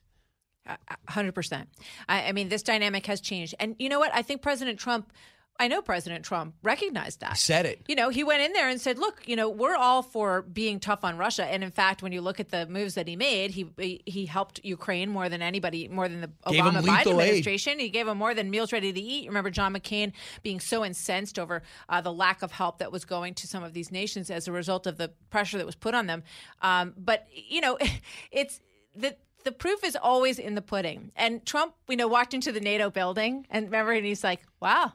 Hundred 1.07 1.33
percent. 1.33 1.69
I, 2.09 2.29
I 2.29 2.31
mean, 2.31 2.49
this 2.49 2.63
dynamic 2.63 3.05
has 3.05 3.21
changed, 3.21 3.53
and 3.59 3.75
you 3.77 3.87
know 3.87 3.99
what? 3.99 4.11
I 4.13 4.23
think 4.23 4.41
President 4.41 4.79
Trump. 4.79 5.11
I 5.57 5.69
know 5.69 5.81
President 5.81 6.25
Trump 6.25 6.55
recognized 6.63 7.21
that. 7.21 7.37
Said 7.37 7.65
it. 7.65 7.81
You 7.87 7.95
know, 7.95 8.09
he 8.09 8.25
went 8.25 8.41
in 8.41 8.51
there 8.51 8.67
and 8.67 8.79
said, 8.79 8.99
"Look, 8.99 9.23
you 9.25 9.37
know, 9.37 9.49
we're 9.49 9.75
all 9.75 10.01
for 10.01 10.41
being 10.41 10.79
tough 10.81 11.05
on 11.05 11.17
Russia." 11.17 11.45
And 11.45 11.63
in 11.63 11.71
fact, 11.71 12.03
when 12.03 12.11
you 12.11 12.21
look 12.21 12.41
at 12.41 12.49
the 12.49 12.65
moves 12.67 12.95
that 12.95 13.07
he 13.07 13.15
made, 13.15 13.51
he 13.51 13.67
he, 13.77 14.01
he 14.05 14.25
helped 14.25 14.59
Ukraine 14.63 15.09
more 15.09 15.29
than 15.29 15.41
anybody, 15.41 15.87
more 15.87 16.09
than 16.09 16.21
the 16.21 16.31
Obama 16.45 16.73
Biden 16.73 16.83
lethal 16.83 17.21
aid. 17.21 17.27
administration. 17.27 17.79
He 17.79 17.89
gave 17.89 18.05
them 18.05 18.17
more 18.17 18.33
than 18.33 18.49
meals 18.49 18.73
ready 18.73 18.91
to 18.91 18.99
eat. 18.99 19.27
Remember 19.27 19.49
John 19.49 19.73
McCain 19.73 20.11
being 20.43 20.59
so 20.59 20.83
incensed 20.83 21.39
over 21.39 21.61
uh, 21.87 22.01
the 22.01 22.11
lack 22.11 22.41
of 22.41 22.51
help 22.51 22.79
that 22.79 22.91
was 22.91 23.05
going 23.05 23.33
to 23.35 23.47
some 23.47 23.63
of 23.63 23.73
these 23.73 23.91
nations 23.91 24.29
as 24.29 24.49
a 24.49 24.51
result 24.51 24.85
of 24.85 24.97
the 24.97 25.11
pressure 25.29 25.57
that 25.57 25.65
was 25.65 25.75
put 25.75 25.95
on 25.95 26.07
them. 26.07 26.23
Um, 26.61 26.93
but 26.97 27.27
you 27.31 27.61
know, 27.61 27.77
it's 28.31 28.59
the 28.93 29.15
the 29.45 29.53
proof 29.53 29.85
is 29.85 29.95
always 29.95 30.37
in 30.37 30.55
the 30.55 30.61
pudding. 30.61 31.11
And 31.15 31.45
Trump, 31.45 31.75
you 31.87 31.95
know, 31.95 32.09
walked 32.09 32.33
into 32.33 32.51
the 32.51 32.59
NATO 32.59 32.89
building 32.89 33.47
and 33.49 33.67
remember, 33.67 33.93
and 33.93 34.05
he's 34.05 34.23
like, 34.23 34.41
"Wow, 34.59 34.93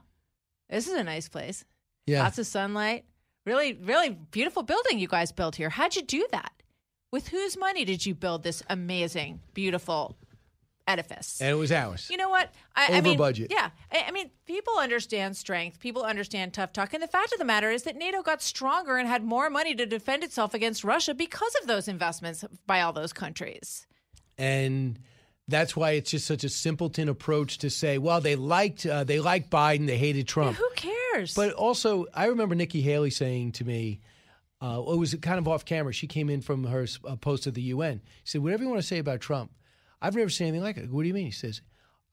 this 0.71 0.87
is 0.89 0.95
a 0.95 1.05
nice 1.05 1.29
place. 1.29 1.65
Yeah. 2.07 2.23
lots 2.23 2.39
of 2.39 2.47
sunlight. 2.47 3.05
Really, 3.47 3.75
really 3.75 4.11
beautiful 4.31 4.63
building 4.63 4.99
you 4.99 5.09
guys 5.09 5.33
built 5.33 5.57
here. 5.57 5.71
How'd 5.71 5.97
you 5.97 6.03
do 6.03 6.27
that? 6.33 6.53
With 7.13 7.29
whose 7.29 7.57
money 7.57 7.85
did 7.85 8.05
you 8.07 8.15
build 8.15 8.43
this 8.43 8.63
amazing, 8.69 9.41
beautiful 9.55 10.17
edifice?" 10.87 11.41
And 11.41 11.51
it 11.51 11.55
was 11.55 11.73
ours. 11.73 12.09
You 12.11 12.17
know 12.17 12.29
what? 12.29 12.51
I, 12.77 12.95
I 12.95 12.99
Over 12.99 13.03
mean, 13.09 13.19
budget. 13.19 13.49
Yeah, 13.51 13.71
I, 13.93 14.05
I 14.09 14.11
mean, 14.11 14.31
people 14.47 14.75
understand 14.79 15.37
strength. 15.37 15.79
People 15.81 16.03
understand 16.03 16.53
tough 16.53 16.73
talk. 16.73 16.93
And 16.95 17.03
the 17.03 17.09
fact 17.09 17.33
of 17.33 17.39
the 17.39 17.45
matter 17.45 17.71
is 17.71 17.83
that 17.85 17.97
NATO 17.97 18.23
got 18.23 18.43
stronger 18.43 18.97
and 18.97 19.09
had 19.09 19.23
more 19.25 19.51
money 19.51 19.75
to 19.75 19.87
defend 19.87 20.23
itself 20.25 20.55
against 20.55 20.85
Russia 20.85 21.15
because 21.15 21.55
of 21.61 21.67
those 21.67 21.89
investments 21.89 22.45
by 22.67 22.81
all 22.81 22.93
those 22.93 23.13
countries. 23.13 23.87
and 24.39 24.99
that's 25.51 25.77
why 25.77 25.93
it's 25.93 26.11
just 26.11 26.27
such 26.27 26.45
a 26.45 26.49
simpleton 26.49 27.09
approach 27.09 27.59
to 27.59 27.71
say, 27.71 27.99
well, 27.99 28.21
they 28.21 28.37
liked 28.37 28.87
uh, 28.87 29.05
they 29.05 29.21
liked 29.21 29.51
Biden, 29.51 29.87
they 29.87 29.99
hated 29.99 30.27
Trump. 30.29 30.57
Who 30.57 30.69
cares? 30.77 31.35
But 31.35 31.53
also, 31.55 32.07
I 32.15 32.27
remember 32.27 32.55
Nikki 32.55 32.81
Haley 32.81 33.11
saying 33.11 33.53
to 33.53 33.65
me, 33.65 34.01
Uh, 34.63 34.83
it 34.93 34.99
was 34.99 35.15
kind 35.23 35.39
of 35.39 35.49
off 35.49 35.65
camera. 35.65 35.93
She 35.93 36.07
came 36.07 36.29
in 36.29 36.43
from 36.43 36.65
her 36.65 36.87
uh, 37.09 37.17
post 37.17 37.47
at 37.47 37.55
the 37.55 37.63
UN. 37.75 38.03
She 38.25 38.33
said, 38.33 38.43
"Whatever 38.43 38.65
you 38.65 38.69
want 38.69 38.83
to 38.83 38.87
say 38.87 38.99
about 38.99 39.21
Trump, 39.21 39.51
I've 40.03 40.15
never 40.15 40.29
seen 40.31 40.49
anything 40.49 40.63
like 40.63 40.77
it." 40.77 40.91
What 40.91 41.03
do 41.03 41.09
you 41.09 41.15
mean? 41.15 41.25
He 41.27 41.31
says, 41.33 41.63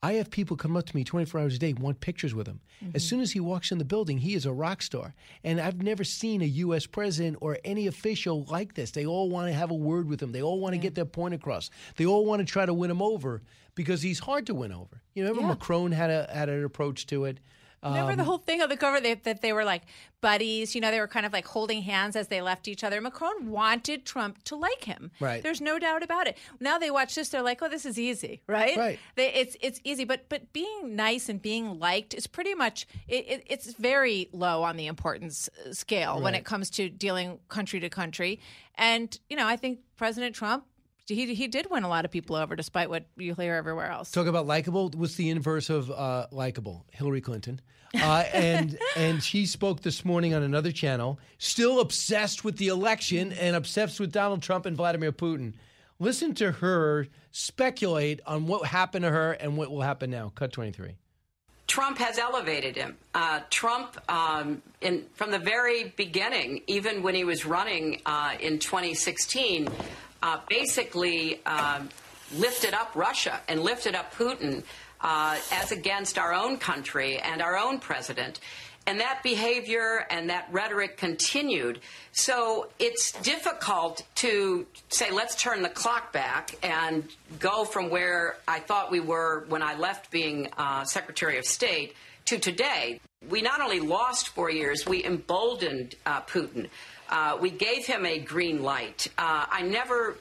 I 0.00 0.12
have 0.14 0.30
people 0.30 0.56
come 0.56 0.76
up 0.76 0.86
to 0.86 0.96
me 0.96 1.02
24 1.02 1.40
hours 1.40 1.56
a 1.56 1.58
day, 1.58 1.72
want 1.72 2.00
pictures 2.00 2.32
with 2.32 2.46
him. 2.46 2.60
Mhm. 2.84 2.94
As 2.94 3.04
soon 3.04 3.20
as 3.20 3.32
he 3.32 3.40
walks 3.40 3.72
in 3.72 3.78
the 3.78 3.84
building, 3.84 4.18
he 4.18 4.34
is 4.34 4.46
a 4.46 4.52
rock 4.52 4.80
star. 4.80 5.14
And 5.42 5.60
I've 5.60 5.82
never 5.82 6.04
seen 6.04 6.40
a 6.40 6.44
U.S. 6.44 6.86
president 6.86 7.38
or 7.40 7.58
any 7.64 7.88
official 7.88 8.44
like 8.44 8.74
this. 8.74 8.92
They 8.92 9.04
all 9.04 9.28
want 9.28 9.48
to 9.48 9.52
have 9.52 9.72
a 9.72 9.74
word 9.74 10.08
with 10.08 10.22
him, 10.22 10.30
they 10.32 10.42
all 10.42 10.60
want 10.60 10.74
to 10.74 10.78
get 10.78 10.94
their 10.94 11.04
point 11.04 11.34
across. 11.34 11.68
They 11.96 12.06
all 12.06 12.24
want 12.24 12.40
to 12.40 12.46
try 12.46 12.64
to 12.64 12.72
win 12.74 12.90
him 12.92 13.02
over 13.02 13.42
because 13.74 14.02
he's 14.02 14.20
hard 14.20 14.46
to 14.46 14.54
win 14.54 14.72
over. 14.72 15.02
You 15.14 15.24
know, 15.24 15.30
remember 15.30 15.48
Macron 15.54 15.90
had, 15.90 16.10
a, 16.10 16.30
had 16.32 16.48
an 16.48 16.62
approach 16.62 17.06
to 17.08 17.24
it. 17.24 17.38
Remember 17.82 18.16
the 18.16 18.22
Um, 18.22 18.26
whole 18.26 18.38
thing 18.38 18.60
on 18.60 18.68
the 18.68 18.76
cover 18.76 19.00
they, 19.00 19.14
that 19.14 19.40
they 19.40 19.52
were 19.52 19.64
like 19.64 19.82
buddies? 20.20 20.74
You 20.74 20.80
know, 20.80 20.90
they 20.90 20.98
were 21.00 21.08
kind 21.08 21.24
of 21.24 21.32
like 21.32 21.46
holding 21.46 21.82
hands 21.82 22.16
as 22.16 22.28
they 22.28 22.40
left 22.42 22.66
each 22.66 22.82
other. 22.82 23.00
Macron 23.00 23.50
wanted 23.50 24.04
Trump 24.04 24.42
to 24.44 24.56
like 24.56 24.84
him. 24.84 25.10
Right. 25.20 25.42
There's 25.42 25.60
no 25.60 25.78
doubt 25.78 26.02
about 26.02 26.26
it. 26.26 26.36
Now 26.60 26.78
they 26.78 26.90
watch 26.90 27.14
this, 27.14 27.28
they're 27.28 27.42
like, 27.42 27.62
"Oh, 27.62 27.68
this 27.68 27.86
is 27.86 27.98
easy, 27.98 28.42
right? 28.46 28.76
Right. 28.76 28.98
They, 29.14 29.32
it's 29.32 29.56
it's 29.60 29.80
easy, 29.84 30.04
but 30.04 30.28
but 30.28 30.52
being 30.52 30.96
nice 30.96 31.28
and 31.28 31.40
being 31.40 31.78
liked 31.78 32.14
is 32.14 32.26
pretty 32.26 32.54
much 32.54 32.86
it, 33.06 33.28
it, 33.28 33.42
it's 33.46 33.72
very 33.74 34.28
low 34.32 34.62
on 34.64 34.76
the 34.76 34.86
importance 34.88 35.48
uh, 35.64 35.72
scale 35.72 36.20
when 36.20 36.34
it 36.34 36.44
comes 36.44 36.70
to 36.70 36.88
dealing 36.88 37.38
country 37.48 37.78
to 37.80 37.88
country. 37.88 38.40
And 38.74 39.16
you 39.28 39.36
know, 39.36 39.46
I 39.46 39.56
think 39.56 39.80
President 39.96 40.34
Trump. 40.34 40.64
He, 41.08 41.34
he 41.34 41.48
did 41.48 41.70
win 41.70 41.84
a 41.84 41.88
lot 41.88 42.04
of 42.04 42.10
people 42.10 42.36
over, 42.36 42.54
despite 42.54 42.90
what 42.90 43.06
you 43.16 43.34
hear 43.34 43.54
everywhere 43.54 43.90
else. 43.90 44.10
Talk 44.10 44.26
about 44.26 44.46
likable. 44.46 44.90
What's 44.94 45.14
the 45.14 45.30
inverse 45.30 45.70
of 45.70 45.90
uh, 45.90 46.26
likable? 46.30 46.84
Hillary 46.92 47.20
Clinton. 47.20 47.60
Uh, 47.94 48.24
and 48.32 48.78
and 48.96 49.22
she 49.22 49.46
spoke 49.46 49.80
this 49.80 50.04
morning 50.04 50.34
on 50.34 50.42
another 50.42 50.72
channel, 50.72 51.18
still 51.38 51.80
obsessed 51.80 52.44
with 52.44 52.58
the 52.58 52.68
election 52.68 53.32
and 53.32 53.56
obsessed 53.56 53.98
with 53.98 54.12
Donald 54.12 54.42
Trump 54.42 54.66
and 54.66 54.76
Vladimir 54.76 55.12
Putin. 55.12 55.54
Listen 55.98 56.34
to 56.34 56.52
her 56.52 57.08
speculate 57.32 58.20
on 58.26 58.46
what 58.46 58.66
happened 58.66 59.02
to 59.04 59.10
her 59.10 59.32
and 59.32 59.56
what 59.56 59.70
will 59.70 59.82
happen 59.82 60.10
now. 60.10 60.30
Cut 60.34 60.52
23. 60.52 60.96
Trump 61.66 61.98
has 61.98 62.18
elevated 62.18 62.76
him. 62.76 62.96
Uh, 63.14 63.40
Trump, 63.50 63.98
um, 64.10 64.62
in, 64.80 65.04
from 65.14 65.30
the 65.30 65.38
very 65.38 65.92
beginning, 65.96 66.62
even 66.66 67.02
when 67.02 67.14
he 67.14 67.24
was 67.24 67.44
running 67.44 68.00
uh, 68.06 68.34
in 68.40 68.58
2016, 68.58 69.68
uh, 70.22 70.38
basically 70.48 71.40
um 71.46 71.88
lifted 72.36 72.74
up 72.74 72.92
Russia 72.94 73.40
and 73.48 73.62
lifted 73.62 73.94
up 73.94 74.14
Putin 74.14 74.62
uh, 75.00 75.38
as 75.52 75.72
against 75.72 76.18
our 76.18 76.32
own 76.34 76.58
country 76.58 77.18
and 77.18 77.40
our 77.40 77.56
own 77.56 77.78
president. 77.78 78.40
And 78.86 79.00
that 79.00 79.22
behavior 79.22 80.06
and 80.10 80.30
that 80.30 80.48
rhetoric 80.50 80.96
continued. 80.96 81.80
So 82.12 82.68
it's 82.78 83.12
difficult 83.20 84.02
to 84.16 84.66
say, 84.88 85.10
let's 85.10 85.40
turn 85.40 85.62
the 85.62 85.68
clock 85.68 86.10
back 86.10 86.56
and 86.62 87.04
go 87.38 87.66
from 87.66 87.90
where 87.90 88.38
I 88.48 88.60
thought 88.60 88.90
we 88.90 89.00
were 89.00 89.44
when 89.48 89.62
I 89.62 89.76
left 89.76 90.10
being 90.10 90.48
uh, 90.56 90.84
Secretary 90.84 91.36
of 91.36 91.44
State 91.44 91.94
to 92.26 92.38
today. 92.38 93.00
We 93.28 93.42
not 93.42 93.60
only 93.60 93.80
lost 93.80 94.30
four 94.30 94.50
years, 94.50 94.86
we 94.86 95.04
emboldened 95.04 95.94
uh, 96.06 96.22
Putin. 96.22 96.68
Uh, 97.08 97.38
we 97.40 97.50
gave 97.50 97.86
him 97.86 98.04
a 98.04 98.18
green 98.18 98.62
light. 98.62 99.08
Uh, 99.16 99.46
I 99.50 99.62
never 99.62 100.16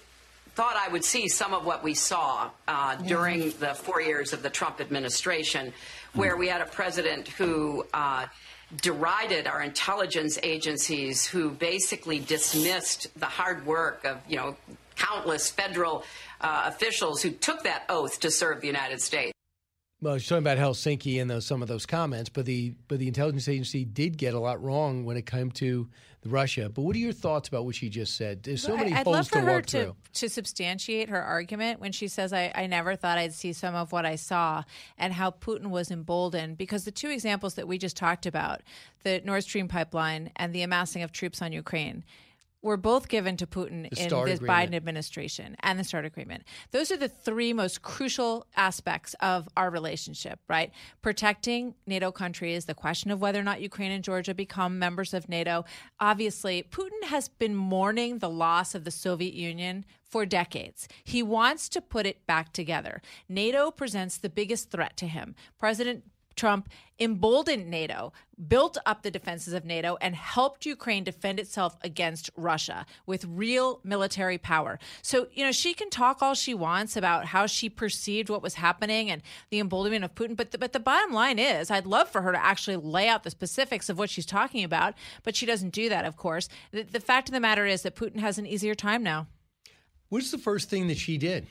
thought 0.55 0.75
I 0.75 0.91
would 0.91 1.03
see 1.03 1.27
some 1.27 1.53
of 1.53 1.65
what 1.65 1.83
we 1.83 1.93
saw 1.93 2.49
uh, 2.67 2.95
during 2.95 3.51
the 3.59 3.75
four 3.75 4.01
years 4.01 4.33
of 4.33 4.41
the 4.41 4.49
Trump 4.49 4.81
administration, 4.81 5.71
where 6.13 6.35
we 6.35 6.47
had 6.47 6.61
a 6.61 6.65
president 6.65 7.27
who 7.27 7.85
uh, 7.93 8.25
derided 8.81 9.45
our 9.45 9.61
intelligence 9.61 10.39
agencies, 10.41 11.27
who 11.27 11.51
basically 11.51 12.19
dismissed 12.19 13.07
the 13.19 13.27
hard 13.27 13.65
work 13.67 14.03
of, 14.03 14.17
you 14.27 14.37
know, 14.37 14.55
countless 14.95 15.51
federal 15.51 16.03
uh, 16.41 16.63
officials 16.65 17.21
who 17.21 17.29
took 17.29 17.63
that 17.63 17.83
oath 17.87 18.19
to 18.19 18.31
serve 18.31 18.61
the 18.61 18.67
United 18.67 18.99
States. 18.99 19.36
Well, 19.99 20.17
she's 20.19 20.29
talking 20.29 20.43
about 20.43 20.59
Helsinki 20.59 21.19
and 21.19 21.29
those, 21.29 21.45
some 21.45 21.63
of 21.63 21.67
those 21.67 21.87
comments, 21.87 22.29
but 22.29 22.45
the 22.45 22.75
but 22.87 22.99
the 22.99 23.07
intelligence 23.07 23.47
agency 23.47 23.83
did 23.83 24.17
get 24.17 24.35
a 24.35 24.39
lot 24.39 24.61
wrong 24.61 25.05
when 25.05 25.17
it 25.17 25.25
came 25.25 25.49
to 25.53 25.89
Russia. 26.23 26.69
But 26.69 26.83
what 26.83 26.95
are 26.95 26.99
your 26.99 27.13
thoughts 27.13 27.47
about 27.47 27.65
what 27.65 27.73
she 27.73 27.89
just 27.89 28.15
said? 28.15 28.43
There's 28.43 28.61
so 28.61 28.77
many 28.77 28.93
I'd 28.93 29.05
holes 29.05 29.29
to 29.29 29.41
to, 29.41 29.61
through. 29.61 29.95
to 30.13 30.29
substantiate 30.29 31.09
her 31.09 31.21
argument 31.21 31.79
when 31.79 31.91
she 31.91 32.07
says, 32.07 32.31
I, 32.31 32.51
I 32.53 32.67
never 32.67 32.95
thought 32.95 33.17
I'd 33.17 33.33
see 33.33 33.53
some 33.53 33.73
of 33.73 33.91
what 33.91 34.05
I 34.05 34.15
saw 34.15 34.63
and 34.97 35.13
how 35.13 35.31
Putin 35.31 35.67
was 35.67 35.89
emboldened. 35.89 36.57
Because 36.57 36.85
the 36.85 36.91
two 36.91 37.09
examples 37.09 37.55
that 37.55 37.67
we 37.67 37.77
just 37.77 37.97
talked 37.97 38.25
about, 38.25 38.61
the 39.03 39.21
Nord 39.23 39.43
Stream 39.43 39.67
pipeline 39.67 40.31
and 40.35 40.53
the 40.53 40.61
amassing 40.61 41.01
of 41.01 41.11
troops 41.11 41.41
on 41.41 41.51
Ukraine, 41.51 42.03
were 42.67 42.77
both 42.77 43.07
given 43.07 43.37
to 43.37 43.47
Putin 43.47 43.89
The 43.89 44.03
in 44.03 44.25
this 44.25 44.39
agreement. 44.39 44.41
Biden 44.41 44.75
administration 44.75 45.55
and 45.61 45.79
the 45.79 45.85
START 45.85 46.03
agreement. 46.03 46.43
Those 46.71 46.91
are 46.91 46.97
the 46.97 47.07
three 47.07 47.53
most 47.53 47.81
crucial 47.81 48.45
aspects 48.57 49.15
of 49.21 49.47
our 49.55 49.69
relationship, 49.69 50.39
right? 50.49 50.71
Protecting 51.01 51.75
NATO 51.85 52.11
countries, 52.11 52.65
the 52.65 52.73
question 52.73 53.09
of 53.09 53.21
whether 53.21 53.39
or 53.39 53.43
not 53.43 53.61
Ukraine 53.61 53.93
and 53.93 54.03
Georgia 54.03 54.33
become 54.33 54.77
members 54.77 55.13
of 55.13 55.29
NATO. 55.29 55.63
Obviously, 56.01 56.61
Putin 56.61 57.05
has 57.05 57.29
been 57.29 57.55
mourning 57.55 58.19
the 58.19 58.29
loss 58.29 58.75
of 58.75 58.83
the 58.83 58.91
Soviet 58.91 59.33
Union 59.33 59.85
for 60.03 60.25
decades. 60.25 60.89
He 61.05 61.23
wants 61.23 61.69
to 61.69 61.81
put 61.81 62.05
it 62.05 62.27
back 62.27 62.51
together. 62.51 63.01
NATO 63.29 63.71
presents 63.71 64.17
the 64.17 64.29
biggest 64.29 64.71
threat 64.71 64.97
to 64.97 65.07
him. 65.07 65.35
President 65.57 66.03
Trump 66.37 66.69
emboldened 66.99 67.69
NATO, 67.69 68.11
built 68.47 68.77
up 68.85 69.03
the 69.03 69.11
defenses 69.11 69.53
of 69.53 69.65
NATO, 69.65 69.97
and 70.01 70.15
helped 70.15 70.65
Ukraine 70.65 71.03
defend 71.03 71.39
itself 71.39 71.77
against 71.81 72.29
Russia 72.35 72.85
with 73.05 73.25
real 73.25 73.79
military 73.83 74.37
power. 74.37 74.79
So, 75.01 75.27
you 75.33 75.43
know, 75.43 75.51
she 75.51 75.73
can 75.73 75.89
talk 75.89 76.21
all 76.21 76.33
she 76.33 76.53
wants 76.53 76.95
about 76.95 77.25
how 77.25 77.45
she 77.45 77.69
perceived 77.69 78.29
what 78.29 78.41
was 78.41 78.55
happening 78.55 79.11
and 79.11 79.21
the 79.51 79.59
emboldenment 79.59 80.05
of 80.05 80.15
Putin, 80.15 80.35
but 80.35 80.51
the, 80.51 80.57
but 80.57 80.73
the 80.73 80.79
bottom 80.79 81.13
line 81.13 81.39
is, 81.39 81.69
I'd 81.69 81.85
love 81.85 82.09
for 82.09 82.21
her 82.21 82.31
to 82.31 82.43
actually 82.43 82.77
lay 82.77 83.07
out 83.07 83.23
the 83.23 83.31
specifics 83.31 83.89
of 83.89 83.97
what 83.97 84.09
she's 84.09 84.25
talking 84.25 84.63
about, 84.63 84.93
but 85.23 85.35
she 85.35 85.45
doesn't 85.45 85.71
do 85.71 85.89
that, 85.89 86.05
of 86.05 86.17
course. 86.17 86.49
The, 86.71 86.83
the 86.83 86.99
fact 86.99 87.29
of 87.29 87.33
the 87.33 87.39
matter 87.39 87.65
is 87.65 87.83
that 87.83 87.95
Putin 87.95 88.19
has 88.19 88.37
an 88.37 88.45
easier 88.45 88.75
time 88.75 89.03
now. 89.03 89.27
What's 90.09 90.31
the 90.31 90.37
first 90.37 90.69
thing 90.69 90.87
that 90.87 90.97
she 90.97 91.17
did? 91.17 91.47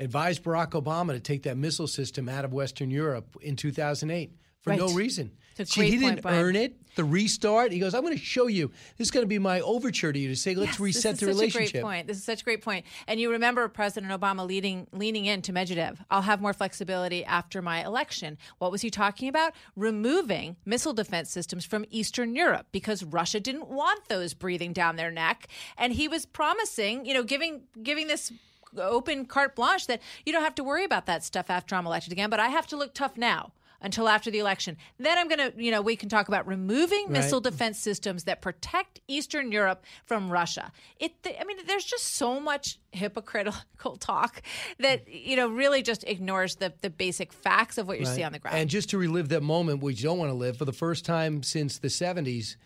Advised 0.00 0.42
Barack 0.44 0.70
Obama 0.70 1.12
to 1.12 1.20
take 1.20 1.42
that 1.42 1.56
missile 1.56 1.88
system 1.88 2.28
out 2.28 2.44
of 2.44 2.52
Western 2.52 2.90
Europe 2.90 3.36
in 3.40 3.56
2008 3.56 4.32
for 4.60 4.74
no 4.74 4.88
reason. 4.92 5.32
She, 5.66 5.90
he 5.90 5.98
didn't 5.98 6.22
Brian. 6.22 6.44
earn 6.44 6.56
it. 6.56 6.76
The 6.94 7.02
restart. 7.04 7.72
He 7.72 7.80
goes, 7.80 7.92
"I'm 7.94 8.02
going 8.02 8.16
to 8.16 8.22
show 8.22 8.46
you. 8.46 8.70
This 8.96 9.08
is 9.08 9.10
going 9.10 9.24
to 9.24 9.28
be 9.28 9.40
my 9.40 9.60
overture 9.60 10.12
to 10.12 10.18
you 10.18 10.28
to 10.28 10.36
say, 10.36 10.54
let's 10.54 10.72
Yes, 10.72 10.80
reset 10.80 11.12
this 11.16 11.20
the 11.20 11.28
is 11.30 11.36
such 11.36 11.40
relationship." 11.40 11.68
a 11.68 11.72
great 11.72 11.82
point. 11.82 12.06
This 12.06 12.16
is 12.16 12.24
such 12.24 12.42
a 12.42 12.44
great 12.44 12.62
point. 12.62 12.86
And 13.08 13.18
you 13.18 13.30
remember 13.32 13.66
President 13.68 14.12
Obama 14.12 14.46
leading, 14.46 14.86
leaning 14.92 15.26
into 15.26 15.52
Medvedev. 15.52 15.98
I'll 16.10 16.22
have 16.22 16.40
more 16.40 16.52
flexibility 16.52 17.24
after 17.24 17.60
my 17.60 17.84
election. 17.84 18.38
What 18.58 18.70
was 18.70 18.82
he 18.82 18.90
talking 18.90 19.28
about? 19.28 19.52
Removing 19.74 20.56
missile 20.64 20.92
defense 20.92 21.30
systems 21.30 21.64
from 21.64 21.84
Eastern 21.90 22.36
Europe 22.36 22.66
because 22.70 23.02
Russia 23.02 23.40
didn't 23.40 23.68
want 23.68 24.08
those 24.08 24.34
breathing 24.34 24.72
down 24.72 24.94
their 24.94 25.10
neck. 25.10 25.48
And 25.76 25.92
he 25.92 26.06
was 26.06 26.24
promising, 26.24 27.04
you 27.04 27.14
know, 27.14 27.24
giving 27.24 27.62
giving 27.82 28.06
this 28.06 28.32
open 28.76 29.24
carte 29.26 29.54
blanche 29.54 29.86
that 29.86 30.00
you 30.26 30.32
don't 30.32 30.42
have 30.42 30.54
to 30.56 30.64
worry 30.64 30.84
about 30.84 31.06
that 31.06 31.24
stuff 31.24 31.50
after 31.50 31.74
I'm 31.74 31.86
elected 31.86 32.12
again, 32.12 32.30
but 32.30 32.40
I 32.40 32.48
have 32.48 32.66
to 32.68 32.76
look 32.76 32.94
tough 32.94 33.16
now. 33.16 33.52
Until 33.80 34.08
after 34.08 34.28
the 34.28 34.40
election. 34.40 34.76
Then 34.98 35.16
I'm 35.18 35.28
going 35.28 35.52
to, 35.52 35.52
you 35.56 35.70
know, 35.70 35.80
we 35.80 35.94
can 35.94 36.08
talk 36.08 36.26
about 36.26 36.48
removing 36.48 37.04
Right. 37.04 37.12
missile 37.22 37.40
defense 37.40 37.78
systems 37.78 38.24
that 38.24 38.42
protect 38.42 39.00
Eastern 39.06 39.52
Europe 39.52 39.84
from 40.04 40.32
Russia. 40.32 40.72
It, 40.98 41.12
I 41.24 41.44
mean, 41.44 41.58
there's 41.64 41.84
just 41.84 42.16
so 42.16 42.40
much 42.40 42.80
hypocritical 42.90 43.96
talk 44.00 44.42
that 44.80 45.06
you 45.08 45.36
know 45.36 45.46
really 45.48 45.82
just 45.82 46.02
ignores 46.08 46.56
the 46.56 46.72
the 46.80 46.90
basic 46.90 47.32
facts 47.32 47.78
of 47.78 47.86
what 47.86 48.00
you 48.00 48.06
see 48.06 48.24
on 48.24 48.32
the 48.32 48.40
ground. 48.40 48.58
And 48.58 48.68
just 48.68 48.90
to 48.90 48.98
relive 48.98 49.28
that 49.28 49.44
moment, 49.44 49.80
which 49.80 49.98
you 50.02 50.08
don't 50.08 50.18
want 50.18 50.32
to 50.32 50.36
live, 50.36 50.56
for 50.56 50.64
the 50.64 50.72
first 50.72 51.04
time 51.04 51.44
since 51.44 51.78
the 51.78 51.86
70s, 51.86 52.56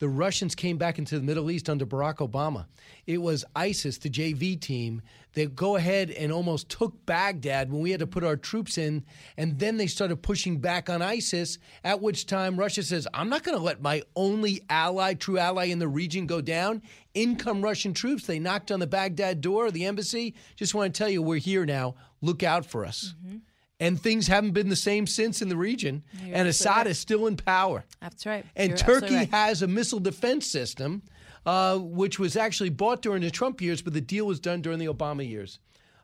the 0.00 0.08
Russians 0.08 0.54
came 0.54 0.78
back 0.78 0.98
into 0.98 1.16
the 1.16 1.24
Middle 1.24 1.50
East 1.50 1.68
under 1.68 1.86
Barack 1.86 2.16
Obama. 2.16 2.66
It 3.06 3.18
was 3.18 3.44
ISIS, 3.54 3.98
the 3.98 4.10
JV 4.10 4.58
team, 4.58 5.02
that 5.34 5.54
go 5.54 5.76
ahead 5.76 6.10
and 6.10 6.32
almost 6.32 6.68
took 6.70 7.06
Baghdad 7.06 7.70
when 7.70 7.82
we 7.82 7.90
had 7.90 8.00
to 8.00 8.06
put 8.06 8.24
our 8.24 8.36
troops 8.36 8.78
in, 8.78 9.04
and 9.36 9.58
then 9.58 9.76
they 9.76 9.86
started 9.86 10.22
pushing 10.22 10.58
back 10.58 10.90
on 10.90 11.02
ISIS. 11.02 11.58
At 11.84 12.00
which 12.00 12.26
time 12.26 12.58
Russia 12.58 12.82
says, 12.82 13.06
"I'm 13.14 13.28
not 13.28 13.44
going 13.44 13.56
to 13.56 13.62
let 13.62 13.82
my 13.82 14.02
only 14.16 14.62
ally, 14.68 15.14
true 15.14 15.38
ally 15.38 15.66
in 15.66 15.78
the 15.78 15.88
region, 15.88 16.26
go 16.26 16.40
down." 16.40 16.82
In 17.12 17.36
come 17.36 17.60
Russian 17.60 17.92
troops. 17.92 18.26
They 18.26 18.38
knocked 18.38 18.72
on 18.72 18.80
the 18.80 18.86
Baghdad 18.86 19.40
door, 19.40 19.66
of 19.66 19.74
the 19.74 19.84
embassy. 19.84 20.34
Just 20.56 20.74
want 20.74 20.94
to 20.94 20.98
tell 20.98 21.10
you, 21.10 21.20
we're 21.22 21.38
here 21.38 21.66
now. 21.66 21.94
Look 22.22 22.42
out 22.42 22.64
for 22.64 22.86
us. 22.86 23.14
Mm-hmm. 23.24 23.38
And 23.80 24.00
things 24.00 24.26
haven't 24.26 24.52
been 24.52 24.68
the 24.68 24.76
same 24.76 25.06
since 25.06 25.40
in 25.40 25.48
the 25.48 25.56
region. 25.56 26.04
You're 26.22 26.36
and 26.36 26.46
Assad 26.48 26.76
right. 26.76 26.86
is 26.88 26.98
still 26.98 27.26
in 27.26 27.36
power. 27.36 27.84
That's 28.00 28.26
right. 28.26 28.44
And 28.54 28.70
You're 28.70 28.78
Turkey 28.78 29.14
right. 29.14 29.30
has 29.30 29.62
a 29.62 29.66
missile 29.66 30.00
defense 30.00 30.46
system, 30.46 31.02
uh, 31.46 31.78
which 31.78 32.18
was 32.18 32.36
actually 32.36 32.70
bought 32.70 33.00
during 33.00 33.22
the 33.22 33.30
Trump 33.30 33.60
years, 33.60 33.80
but 33.80 33.94
the 33.94 34.00
deal 34.00 34.26
was 34.26 34.38
done 34.38 34.60
during 34.60 34.78
the 34.78 34.86
Obama 34.86 35.26
years. 35.28 35.58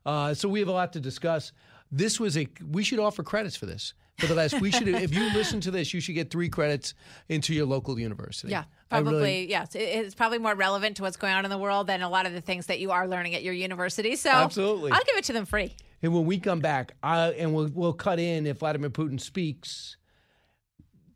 Uh, 0.07 0.33
so 0.33 0.49
we 0.49 0.59
have 0.61 0.69
a 0.69 0.73
lot 0.73 0.93
to 0.95 1.01
discuss. 1.01 1.53
This 1.93 2.19
was 2.19 2.37
a 2.37 2.49
we 2.71 2.83
should 2.83 2.99
offer 2.99 3.23
credits 3.23 3.57
for 3.57 3.67
this 3.67 3.93
for 4.19 4.27
the 4.27 4.35
last. 4.35 4.61
We 4.61 4.71
should, 4.71 4.89
if 4.89 5.15
you 5.15 5.33
listen 5.35 5.61
to 5.63 5.71
this, 5.71 5.93
you 5.93 6.01
should 6.01 6.15
get 6.15 6.31
three 6.31 6.49
credits 6.49 6.95
into 7.29 7.55
your 7.55 7.67
local 7.67 7.99
university. 7.99 8.49
Yeah, 8.49 8.65
probably. 8.89 9.13
really- 9.13 9.51
yes, 9.51 9.75
it's 9.75 10.15
probably 10.15 10.39
more 10.39 10.55
relevant 10.55 10.97
to 10.97 11.03
what's 11.03 11.17
going 11.17 11.35
on 11.35 11.45
in 11.45 11.51
the 11.51 11.59
world 11.59 11.87
than 11.87 12.03
a 12.03 12.09
lot 12.09 12.27
of 12.27 12.33
the 12.33 12.41
things 12.41 12.67
that 12.67 12.81
you 12.81 12.91
are 12.93 13.07
learning 13.07 13.35
at 13.35 13.43
your 13.43 13.55
university. 13.55 14.17
So 14.17 14.31
Absolutely. 14.31 14.93
I'll 14.93 15.05
give 15.05 15.17
it 15.17 15.25
to 15.25 15.33
them 15.33 15.45
free. 15.45 15.75
And 16.03 16.13
when 16.15 16.27
we 16.27 16.39
come 16.39 16.61
back, 16.61 16.93
I, 17.03 17.29
and 17.31 17.55
we'll 17.55 17.71
we'll 17.73 17.93
cut 17.93 18.19
in 18.19 18.47
if 18.47 18.59
Vladimir 18.59 18.91
Putin 18.91 19.21
speaks, 19.21 19.97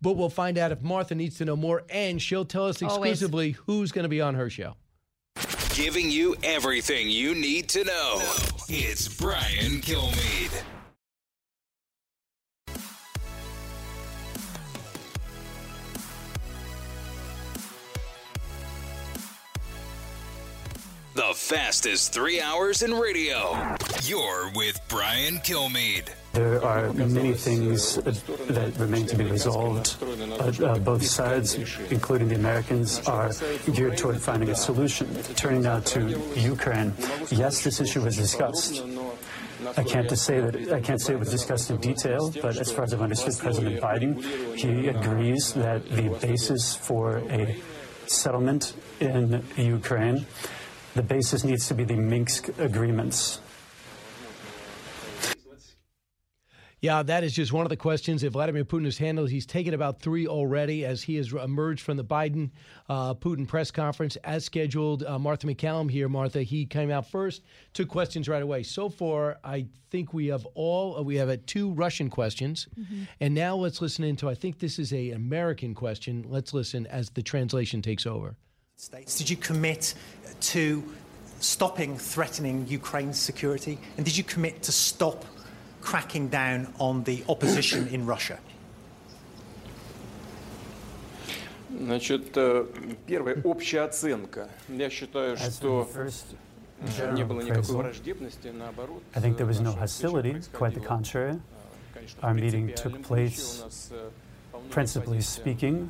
but 0.01 0.17
we'll 0.17 0.31
find 0.31 0.59
out 0.59 0.73
if 0.73 0.83
Martha 0.83 1.15
needs 1.15 1.37
to 1.39 1.45
know 1.45 1.57
more, 1.57 1.85
and 1.91 2.21
she'll 2.21 2.45
tell 2.45 2.67
us 2.67 2.83
Always. 2.83 2.97
exclusively 2.97 3.51
who's 3.67 3.93
going 3.93 4.05
to 4.05 4.09
be 4.09 4.21
on 4.21 4.35
her 4.35 4.49
show. 4.51 4.75
Giving 5.75 6.11
you 6.11 6.35
everything 6.43 7.09
you 7.09 7.35
need 7.35 7.69
to 7.71 7.85
know. 7.85 8.21
It's 8.69 9.09
Brian 9.09 9.81
Kilmeade. 9.81 10.63
The 21.15 21.33
fastest 21.35 22.13
three 22.13 22.41
hours 22.41 22.83
in 22.83 22.95
radio. 22.95 23.57
You're 24.05 24.51
with 24.55 24.70
Brian 24.91 25.39
Kilmeade. 25.39 26.09
There 26.33 26.65
are 26.65 26.93
many 26.93 27.33
things 27.33 27.99
uh, 27.99 28.13
that 28.49 28.77
remain 28.77 29.07
to 29.07 29.17
be 29.17 29.25
resolved. 29.25 29.97
But, 30.37 30.61
uh, 30.61 30.79
both 30.79 31.07
sides, 31.07 31.55
including 31.91 32.29
the 32.29 32.35
Americans, 32.35 33.01
are 33.07 33.31
geared 33.73 33.97
toward 33.97 34.21
finding 34.21 34.49
a 34.51 34.57
solution. 34.57 35.07
Turning 35.37 35.63
now 35.63 35.79
to 35.81 36.01
Ukraine, 36.35 36.93
yes, 37.31 37.63
this 37.63 37.81
issue 37.81 38.03
was 38.03 38.17
discussed. 38.17 38.83
I 39.77 39.85
can't 39.85 40.11
say 40.19 40.41
that 40.41 40.73
I 40.73 40.81
can't 40.81 41.01
say 41.01 41.13
it 41.15 41.21
was 41.21 41.31
discussed 41.31 41.71
in 41.71 41.77
detail, 41.77 42.33
but 42.43 42.57
as 42.57 42.73
far 42.73 42.85
as 42.85 42.93
I've 42.93 43.03
understood, 43.03 43.39
President 43.39 43.81
Biden 43.81 44.13
he 44.57 44.89
agrees 44.89 45.53
that 45.55 45.89
the 45.89 46.09
basis 46.21 46.75
for 46.75 47.19
a 47.31 47.57
settlement 48.07 48.75
in 48.99 49.45
Ukraine, 49.57 50.27
the 50.95 51.03
basis 51.03 51.45
needs 51.45 51.69
to 51.69 51.75
be 51.75 51.85
the 51.85 51.97
Minsk 51.97 52.49
agreements. 52.59 53.41
Yeah, 56.83 57.03
that 57.03 57.25
is 57.25 57.35
just 57.35 57.53
one 57.53 57.67
of 57.67 57.69
the 57.69 57.77
questions 57.77 58.23
that 58.23 58.31
Vladimir 58.31 58.65
Putin 58.65 58.87
has 58.87 58.97
handled. 58.97 59.29
He's 59.29 59.45
taken 59.45 59.75
about 59.75 60.01
three 60.01 60.27
already 60.27 60.87
as 60.87 61.03
he 61.03 61.17
has 61.17 61.31
emerged 61.31 61.83
from 61.83 61.99
the 61.99 62.05
Biden 62.05 62.51
uh, 62.89 63.13
Putin 63.13 63.47
press 63.47 63.71
conference 63.71 64.17
as 64.25 64.47
scheduled. 64.47 65.05
Uh, 65.05 65.19
Martha 65.19 65.47
MacCallum 65.47 65.91
here. 65.91 66.09
Martha, 66.09 66.43
he 66.43 66.65
came 66.65 66.91
out 66.91 67.07
first, 67.11 67.43
took 67.75 67.89
questions 67.89 68.31
right 68.31 68.43
away. 68.43 68.63
So 68.63 68.89
far, 68.89 69.39
I 69.45 69.67
think 69.91 70.15
we 70.15 70.29
have 70.29 70.47
all 70.55 70.97
uh, 70.97 71.03
we 71.03 71.17
have 71.17 71.29
uh, 71.29 71.37
two 71.47 71.71
Russian 71.73 72.09
questions, 72.09 72.67
Mhm. 72.79 73.09
and 73.21 73.35
now 73.35 73.57
let's 73.57 73.83
listen 73.83 74.05
into. 74.05 74.31
I 74.31 74.35
think 74.35 74.59
this 74.61 74.79
is 74.79 74.91
a 74.93 75.11
American 75.11 75.75
question. 75.75 76.25
Let's 76.29 76.55
listen 76.55 76.87
as 76.87 77.11
the 77.11 77.23
translation 77.23 77.83
takes 77.83 78.07
over. 78.07 78.37
States. 78.77 79.19
Did 79.19 79.29
you 79.29 79.37
commit 79.37 79.93
to 80.41 80.83
stopping 81.41 81.99
threatening 81.99 82.67
Ukraine's 82.69 83.19
security? 83.19 83.79
And 83.99 84.07
did 84.07 84.17
you 84.17 84.25
commit 84.25 84.63
to 84.63 84.73
stop 84.73 85.27
cracking 85.82 86.30
down 86.30 86.68
on 86.80 87.04
the 87.04 87.24
opposition 87.28 87.88
in 87.88 88.06
Russia? 88.06 88.40
Значит, 91.78 92.32
э, 92.38 92.66
первая 93.06 93.42
общая 93.44 93.82
оценка. 93.82 94.48
Я 94.70 94.90
считаю, 94.90 95.36
As 95.36 95.58
что 95.58 95.82
for 95.82 96.06
the 96.06 96.06
first 96.08 96.26
э, 96.80 97.14
не 97.14 97.22
general 97.22 97.28
было 97.28 97.42
никакой 97.42 97.62
appraisal, 97.64 97.78
враждебности, 97.78 98.48
наоборот. 98.48 99.04
I 99.14 99.22
think 99.22 99.38
there 99.38 99.46
was 99.48 99.60
no 99.60 99.76
наше 99.76 99.80
hostility, 99.80 100.40
встреча 100.40 100.58
quite 100.58 100.74
the 100.74 100.82
происходила, 100.82 100.88
contrary. 100.88 101.34
э, 101.34 101.40
конечно, 101.94 102.20
Our 102.22 102.34
в 102.34 102.36
meeting 102.38 102.66
принципиальном 102.68 103.02
took 103.02 103.08
ключе. 103.08 103.14
place, 103.14 103.62
У 103.62 103.66
нас, 103.66 103.90
э, 103.92 104.10
вполне 104.50 104.70
principally 104.70 105.18
позиция, 105.18 105.44
speaking, 105.44 105.90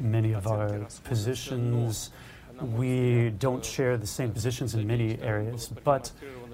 many 0.00 0.32
of 0.32 0.46
our 0.46 0.86
positions, 1.04 2.10
we 2.76 3.30
don't 3.38 3.64
share 3.64 3.98
the 3.98 4.06
same 4.06 4.32
positions 4.32 4.74
in 4.74 4.86
many 4.86 5.18
areas, 5.20 5.68
but 5.84 6.10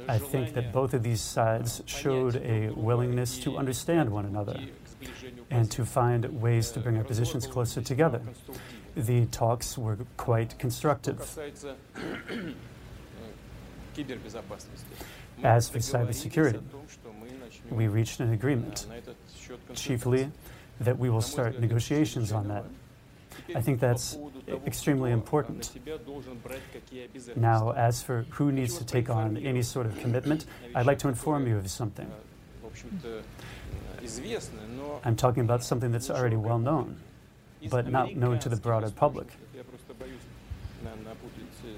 I 0.08 0.18
think 0.18 0.54
that 0.54 0.72
both 0.72 0.94
of 0.94 1.04
these 1.04 1.22
sides 1.22 1.82
showed 1.86 2.36
a 2.38 2.70
willingness 2.70 3.38
to 3.40 3.58
understand 3.58 4.12
one 4.12 4.26
another 4.26 4.60
and 5.50 5.70
to 5.72 5.86
find 5.86 6.42
ways 6.42 6.72
to 6.72 6.80
bring 6.80 6.98
our 6.98 7.04
positions 7.04 7.48
closer 7.48 7.82
together. 7.82 8.22
The 8.96 9.26
talks 9.28 9.78
were 9.78 9.98
quite 10.18 10.58
constructive. 10.60 11.20
As 15.44 15.70
for 15.70 15.80
cybersecurity, 15.80 16.62
we 17.70 17.88
reached 17.88 18.20
an 18.20 18.34
agreement, 18.34 18.88
chiefly 19.76 20.32
that 20.80 20.98
we 20.98 21.10
will 21.10 21.22
start 21.22 21.60
negotiations 21.60 22.32
on 22.32 22.48
that. 22.48 22.66
I 23.56 23.62
think 23.62 23.80
that's 23.80 24.18
extremely 24.66 25.12
important. 25.12 25.72
Now, 27.36 27.72
as 27.72 28.04
for 28.04 28.26
who 28.32 28.52
needs 28.52 28.78
to 28.78 28.86
take 28.86 29.10
on 29.10 29.38
any 29.38 29.62
sort 29.64 29.86
of 29.86 29.98
commitment, 30.00 30.46
I'd 30.76 30.86
like 30.86 31.00
to 31.00 31.08
inform 31.08 31.48
you 31.48 31.58
of 31.58 31.70
something. 31.70 32.12
I'm 35.04 35.16
talking 35.16 35.44
about 35.44 35.64
something 35.64 35.92
that's 35.92 36.10
already 36.10 36.36
well 36.36 36.60
known, 36.60 36.98
but 37.70 37.90
not 37.90 38.16
known 38.16 38.40
to 38.40 38.50
the 38.50 38.58
broader 38.58 38.90
public 38.90 39.28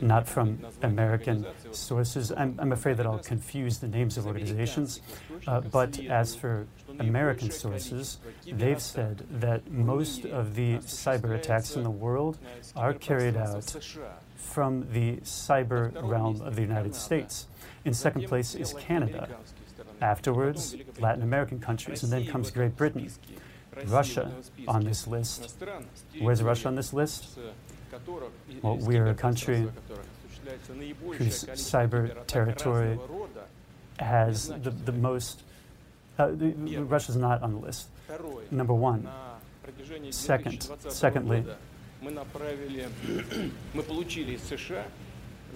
not 0.01 0.27
from 0.27 0.59
American 0.81 1.45
sources. 1.71 2.31
I'm, 2.31 2.55
I'm 2.59 2.71
afraid 2.71 2.97
that 2.97 3.05
I'll 3.05 3.19
confuse 3.19 3.79
the 3.79 3.87
names 3.87 4.17
of 4.17 4.27
organizations, 4.27 5.01
uh, 5.47 5.61
but 5.61 5.99
as 6.05 6.35
for 6.35 6.67
American 6.99 7.51
sources, 7.51 8.17
they've 8.45 8.81
said 8.81 9.25
that 9.29 9.71
most 9.71 10.25
of 10.25 10.55
the 10.55 10.77
cyber 10.77 11.35
attacks 11.35 11.75
in 11.75 11.83
the 11.83 11.89
world 11.89 12.37
are 12.75 12.93
carried 12.93 13.37
out 13.37 13.75
from 14.35 14.87
the 14.91 15.17
cyber 15.17 15.91
realm 16.03 16.41
of 16.41 16.55
the 16.55 16.61
United 16.61 16.95
States. 16.95 17.47
In 17.83 17.93
second 17.93 18.27
place 18.27 18.55
is 18.55 18.73
Canada. 18.73 19.29
Afterwards, 20.01 20.75
Latin 20.99 21.23
American 21.23 21.59
countries, 21.59 22.03
and 22.03 22.11
then 22.11 22.25
comes 22.25 22.51
Great 22.51 22.75
Britain. 22.75 23.09
Russia 23.87 24.31
on 24.67 24.83
this 24.83 25.07
list. 25.07 25.61
Where's 26.19 26.41
Russia 26.41 26.67
on 26.67 26.75
this 26.75 26.93
list? 26.93 27.37
Well, 28.61 28.77
we 28.77 28.97
are 28.97 29.07
a 29.07 29.13
country 29.13 29.67
whose 31.17 31.43
cyber 31.45 32.25
territory 32.27 32.99
has 33.99 34.47
the, 34.47 34.71
the 34.71 34.91
most. 34.91 35.41
Uh, 36.17 36.29
is 36.29 37.17
not 37.17 37.43
on 37.43 37.51
the 37.53 37.59
list. 37.59 37.89
Number 38.51 38.73
one. 38.73 39.07
Second, 40.11 40.69
secondly, 40.89 41.43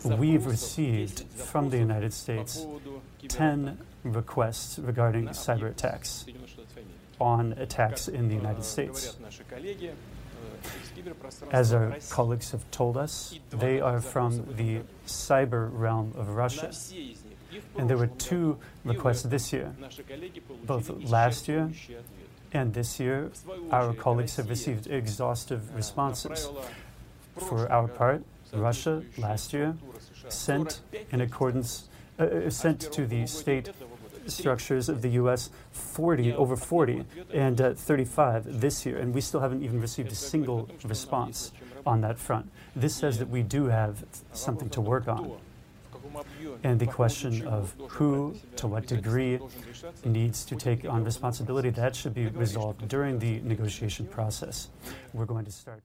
we've 0.03 0.45
received 0.45 1.25
from 1.35 1.69
the 1.69 1.77
United 1.77 2.13
States 2.13 2.65
10 3.27 3.77
requests 4.03 4.79
regarding 4.79 5.27
cyber 5.29 5.69
attacks 5.69 6.25
on 7.19 7.53
attacks 7.53 8.07
in 8.07 8.29
the 8.29 8.35
United 8.35 8.63
States. 8.63 9.15
As 11.51 11.73
our 11.73 11.97
colleagues 12.09 12.51
have 12.51 12.69
told 12.71 12.97
us, 12.97 13.39
they 13.49 13.79
are 13.79 14.01
from 14.01 14.45
the 14.55 14.81
cyber 15.05 15.69
realm 15.71 16.13
of 16.17 16.29
Russia. 16.29 16.71
And 17.77 17.89
there 17.89 17.97
were 17.97 18.07
two 18.07 18.57
requests 18.83 19.23
this 19.23 19.51
year, 19.51 19.73
both 20.65 20.89
last 21.03 21.47
year 21.47 21.71
and 22.53 22.73
this 22.73 22.99
year. 22.99 23.31
Our 23.71 23.93
colleagues 23.93 24.35
have 24.35 24.49
received 24.49 24.87
exhaustive 24.87 25.75
responses. 25.75 26.49
For 27.37 27.71
our 27.71 27.87
part, 27.87 28.23
Russia 28.53 29.03
last 29.17 29.53
year 29.53 29.75
sent 30.27 30.81
in 31.11 31.21
accordance 31.21 31.87
uh, 32.19 32.23
uh 32.23 32.49
sent 32.49 32.81
to 32.91 33.05
the 33.05 33.25
State 33.27 33.69
structures 34.29 34.89
of 34.89 35.01
the 35.01 35.09
U.S. 35.21 35.49
40, 35.71 36.33
over 36.33 36.55
40, 36.55 37.05
and 37.33 37.59
uh, 37.61 37.73
35 37.73 38.61
this 38.61 38.85
year, 38.85 38.97
and 38.97 39.13
we 39.13 39.21
still 39.21 39.39
haven't 39.39 39.63
even 39.63 39.79
received 39.79 40.11
a 40.11 40.15
single 40.15 40.69
response 40.83 41.51
on 41.85 42.01
that 42.01 42.17
front. 42.17 42.49
This 42.75 42.95
says 42.95 43.17
that 43.19 43.29
we 43.29 43.41
do 43.41 43.65
have 43.65 44.05
something 44.33 44.69
to 44.69 44.81
work 44.81 45.07
on. 45.07 45.31
And 46.63 46.79
the 46.79 46.87
question 46.87 47.47
of 47.47 47.73
who, 47.87 48.35
to 48.57 48.67
what 48.67 48.87
degree, 48.87 49.39
needs 50.03 50.43
to 50.45 50.55
take 50.55 50.85
on 50.85 51.03
responsibility, 51.03 51.69
that 51.71 51.95
should 51.95 52.13
be 52.13 52.27
resolved 52.27 52.87
during 52.87 53.19
the 53.19 53.39
negotiation 53.41 54.05
process. 54.07 54.69
We're 55.13 55.25
going 55.25 55.45
to 55.45 55.51
start. 55.51 55.81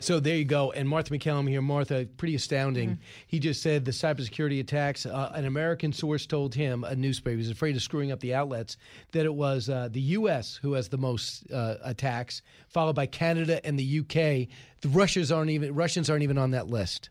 So 0.00 0.20
there 0.20 0.36
you 0.36 0.44
go. 0.44 0.70
And 0.72 0.88
Martha 0.88 1.12
MacCallum 1.12 1.48
here. 1.48 1.60
Martha, 1.60 2.06
pretty 2.16 2.34
astounding. 2.34 2.90
Mm-hmm. 2.90 3.02
He 3.26 3.38
just 3.38 3.62
said 3.62 3.84
the 3.84 3.90
cybersecurity 3.90 4.60
attacks. 4.60 5.06
Uh, 5.06 5.32
an 5.34 5.44
American 5.44 5.92
source 5.92 6.26
told 6.26 6.54
him, 6.54 6.84
a 6.84 6.94
newspaper, 6.94 7.32
he 7.32 7.36
was 7.38 7.50
afraid 7.50 7.74
of 7.74 7.82
screwing 7.82 8.12
up 8.12 8.20
the 8.20 8.34
outlets, 8.34 8.76
that 9.12 9.26
it 9.26 9.34
was 9.34 9.68
uh, 9.68 9.88
the 9.90 10.00
U.S. 10.00 10.58
who 10.62 10.74
has 10.74 10.88
the 10.88 10.98
most 10.98 11.50
uh, 11.50 11.76
attacks, 11.82 12.42
followed 12.68 12.94
by 12.94 13.06
Canada 13.06 13.64
and 13.66 13.78
the 13.78 13.84
U.K. 13.84 14.48
The 14.80 14.88
Russians 14.88 15.32
aren't 15.32 15.50
even 15.50 15.74
Russians 15.74 16.08
aren't 16.08 16.22
even 16.22 16.38
on 16.38 16.52
that 16.52 16.68
list. 16.68 17.10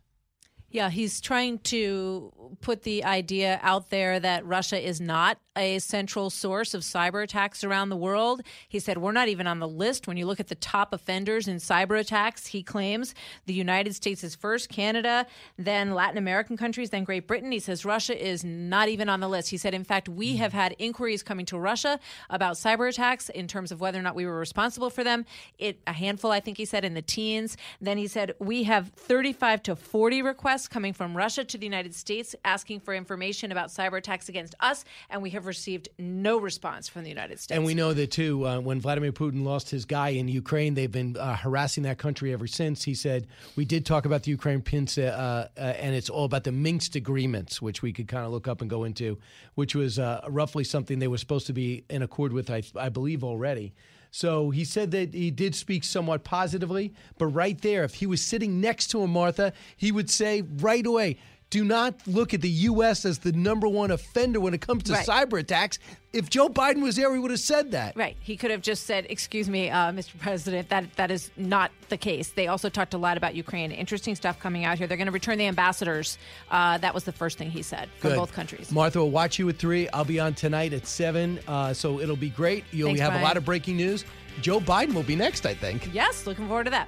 Yeah, 0.69 0.89
he's 0.89 1.22
trying 1.22 1.59
to 1.59 2.31
put 2.59 2.84
the 2.84 3.03
idea 3.05 3.59
out 3.64 3.89
there 3.89 4.19
that 4.19 4.45
Russia 4.45 4.85
is 4.85 4.99
not 4.99 5.39
a 5.57 5.79
central 5.79 6.29
source 6.29 6.73
of 6.73 6.81
cyber 6.81 7.23
attacks 7.23 7.63
around 7.63 7.89
the 7.89 7.97
world. 7.97 8.41
He 8.69 8.79
said, 8.79 8.99
We're 8.99 9.11
not 9.11 9.27
even 9.27 9.47
on 9.47 9.59
the 9.59 9.67
list. 9.67 10.07
When 10.07 10.15
you 10.15 10.25
look 10.25 10.39
at 10.39 10.47
the 10.47 10.55
top 10.55 10.93
offenders 10.93 11.47
in 11.47 11.57
cyber 11.57 11.99
attacks, 11.99 12.47
he 12.47 12.63
claims 12.63 13.15
the 13.45 13.53
United 13.53 13.95
States 13.95 14.23
is 14.23 14.35
first, 14.35 14.69
Canada, 14.69 15.25
then 15.57 15.93
Latin 15.93 16.17
American 16.17 16.55
countries, 16.55 16.91
then 16.91 17.03
Great 17.03 17.27
Britain. 17.27 17.51
He 17.51 17.59
says 17.59 17.84
Russia 17.84 18.15
is 18.17 18.43
not 18.43 18.88
even 18.89 19.09
on 19.09 19.19
the 19.19 19.27
list. 19.27 19.49
He 19.49 19.57
said, 19.57 19.73
In 19.73 19.84
fact, 19.84 20.07
we 20.07 20.34
hmm. 20.34 20.38
have 20.38 20.53
had 20.53 20.75
inquiries 20.77 21.23
coming 21.23 21.45
to 21.47 21.57
Russia 21.57 21.99
about 22.29 22.55
cyber 22.55 22.88
attacks 22.88 23.29
in 23.29 23.47
terms 23.47 23.71
of 23.71 23.81
whether 23.81 23.99
or 23.99 24.03
not 24.03 24.15
we 24.15 24.25
were 24.25 24.38
responsible 24.38 24.89
for 24.89 25.03
them. 25.03 25.25
It 25.57 25.79
a 25.88 25.93
handful, 25.93 26.31
I 26.31 26.39
think 26.39 26.57
he 26.57 26.65
said, 26.65 26.85
in 26.85 26.93
the 26.93 27.01
teens. 27.01 27.57
Then 27.81 27.97
he 27.97 28.07
said, 28.07 28.34
We 28.39 28.63
have 28.63 28.89
35 28.89 29.63
to 29.63 29.75
40 29.75 30.21
requests 30.21 30.67
coming 30.67 30.93
from 30.93 31.17
Russia 31.17 31.43
to 31.43 31.57
the 31.57 31.65
United 31.65 31.95
States 31.95 32.35
asking 32.45 32.81
for 32.81 32.93
information 32.93 33.51
about 33.51 33.69
cyber 33.69 33.97
attacks 33.97 34.29
against 34.29 34.53
us, 34.59 34.85
and 35.09 35.21
we 35.21 35.31
have 35.31 35.47
received 35.48 35.90
no 35.98 36.40
response 36.40 36.88
from 36.88 37.03
the 37.03 37.10
United 37.10 37.40
States. 37.40 37.56
And 37.56 37.65
we 37.65 37.74
know 37.74 37.94
that 37.94 38.11
too. 38.11 38.45
Uh, 38.45 38.60
when 38.60 38.80
Vladimir 38.80 39.11
Putin 39.11 39.44
lost 39.44 39.69
his 39.69 39.86
guy 39.86 40.10
in 40.10 40.28
Ukraine, 40.28 40.76
they've 40.76 40.91
been 40.91 41.18
uh, 41.18 41.36
harassing 41.36 41.84
that 41.84 41.98
country 41.98 42.34
ever 42.34 42.45
since. 42.45 42.84
He 42.84 42.94
said 42.94 43.28
we 43.56 43.65
did 43.65 43.86
talk 43.86 44.06
about 44.06 44.24
the 44.24 44.32
Ukraine 44.32 44.61
pince, 44.61 44.98
uh, 44.98 45.48
uh, 45.57 45.60
and 45.60 45.95
it's 45.95 46.10
all 46.10 46.26
about 46.26 46.44
the 46.44 46.52
Minsk 46.52 46.95
agreements, 46.95 47.61
which 47.61 47.82
we 47.82 47.91
could 47.91 48.07
kind 48.07 48.26
of 48.26 48.32
look 48.32 48.48
up 48.48 48.61
and 48.61 48.69
go 48.69 48.84
into, 48.84 49.18
which 49.56 49.74
was 49.74 49.98
uh, 49.98 50.22
roughly 50.28 50.64
something 50.64 50.99
they 50.99 51.07
were 51.07 51.18
supposed 51.18 51.48
to 51.48 51.53
be 51.53 51.84
in 51.90 52.02
accord 52.03 52.34
with, 52.34 52.52
I, 52.52 52.61
I 52.76 52.90
believe, 52.90 53.24
already. 53.24 53.74
So 54.11 54.49
he 54.49 54.64
said 54.64 54.91
that 54.91 55.14
he 55.14 55.32
did 55.32 55.53
speak 55.53 55.84
somewhat 55.84 56.24
positively, 56.24 56.94
but 57.18 57.28
right 57.28 57.60
there, 57.61 57.84
if 57.84 57.95
he 57.95 58.06
was 58.06 58.22
sitting 58.22 58.61
next 58.61 58.88
to 58.88 59.02
him, 59.02 59.11
Martha, 59.11 59.53
he 59.76 59.91
would 59.91 60.10
say 60.10 60.41
right 60.41 60.86
away, 60.86 61.18
do 61.49 61.64
not 61.64 61.95
look 62.06 62.34
at 62.34 62.41
the 62.41 62.49
U.S. 62.49 63.06
as 63.06 63.19
the 63.19 63.32
number 63.32 63.68
one 63.69 63.91
offender 63.91 64.40
when 64.41 64.53
it 64.53 64.60
comes 64.61 64.84
to 64.84 64.94
Right. 64.94 65.07
cyber 65.07 65.40
attacks. 65.40 65.80
If 66.11 66.30
Joe 66.30 66.49
Biden 66.49 66.82
was 66.82 66.95
there, 66.98 67.14
he 67.14 67.19
would 67.19 67.32
have 67.32 67.40
said 67.40 67.72
that. 67.72 67.95
Right. 67.95 68.18
He 68.19 68.36
could 68.38 68.52
have 68.52 68.61
just 68.61 68.86
said, 68.86 69.06
"Excuse 69.10 69.48
me, 69.49 69.69
uh, 69.69 69.91
Mr. 69.91 70.18
President, 70.19 70.68
that 70.69 70.94
that 70.98 71.10
is 71.11 71.30
not 71.38 71.72
the 71.90 71.95
case." 71.98 72.30
They 72.30 72.48
also 72.48 72.69
talked 72.69 72.94
a 72.94 72.98
lot 72.98 73.15
about 73.18 73.36
Ukraine. 73.36 73.72
Interesting 73.72 74.15
stuff 74.15 74.40
coming 74.40 74.65
out 74.65 74.78
here. 74.78 74.88
They're 74.88 74.98
going 74.98 75.06
to 75.07 75.11
return 75.11 75.38
the 75.38 75.48
ambassadors. 75.48 76.18
Uh, 76.52 76.78
that 76.80 76.94
was 76.94 77.03
the 77.06 77.11
first 77.14 77.38
thing 77.38 77.49
he 77.52 77.61
said 77.61 77.88
from 77.99 78.11
Good. 78.11 78.18
both 78.18 78.34
countries. 78.34 78.72
Martha 78.72 78.99
will 78.99 79.11
watch 79.11 79.38
you 79.40 79.48
at 79.49 79.57
three. 79.57 79.88
I'll 79.90 80.03
be 80.06 80.19
on 80.19 80.34
tonight 80.34 80.74
at 80.74 80.86
seven, 80.88 81.40
uh, 81.48 81.74
so 81.74 81.99
it'll 82.02 82.15
be 82.15 82.30
great. 82.30 82.65
You'll 82.72 82.88
Thanks, 82.90 83.02
have 83.02 83.11
Brian. 83.11 83.24
a 83.24 83.28
lot 83.28 83.38
of 83.38 83.45
breaking 83.45 83.78
news. 83.78 84.03
Joe 84.41 84.60
Biden 84.60 84.94
will 84.94 85.03
be 85.03 85.15
next, 85.15 85.45
I 85.45 85.53
think. 85.53 85.90
Yes, 85.94 86.26
looking 86.28 86.48
forward 86.48 86.65
to 86.65 86.72
that. 86.72 86.88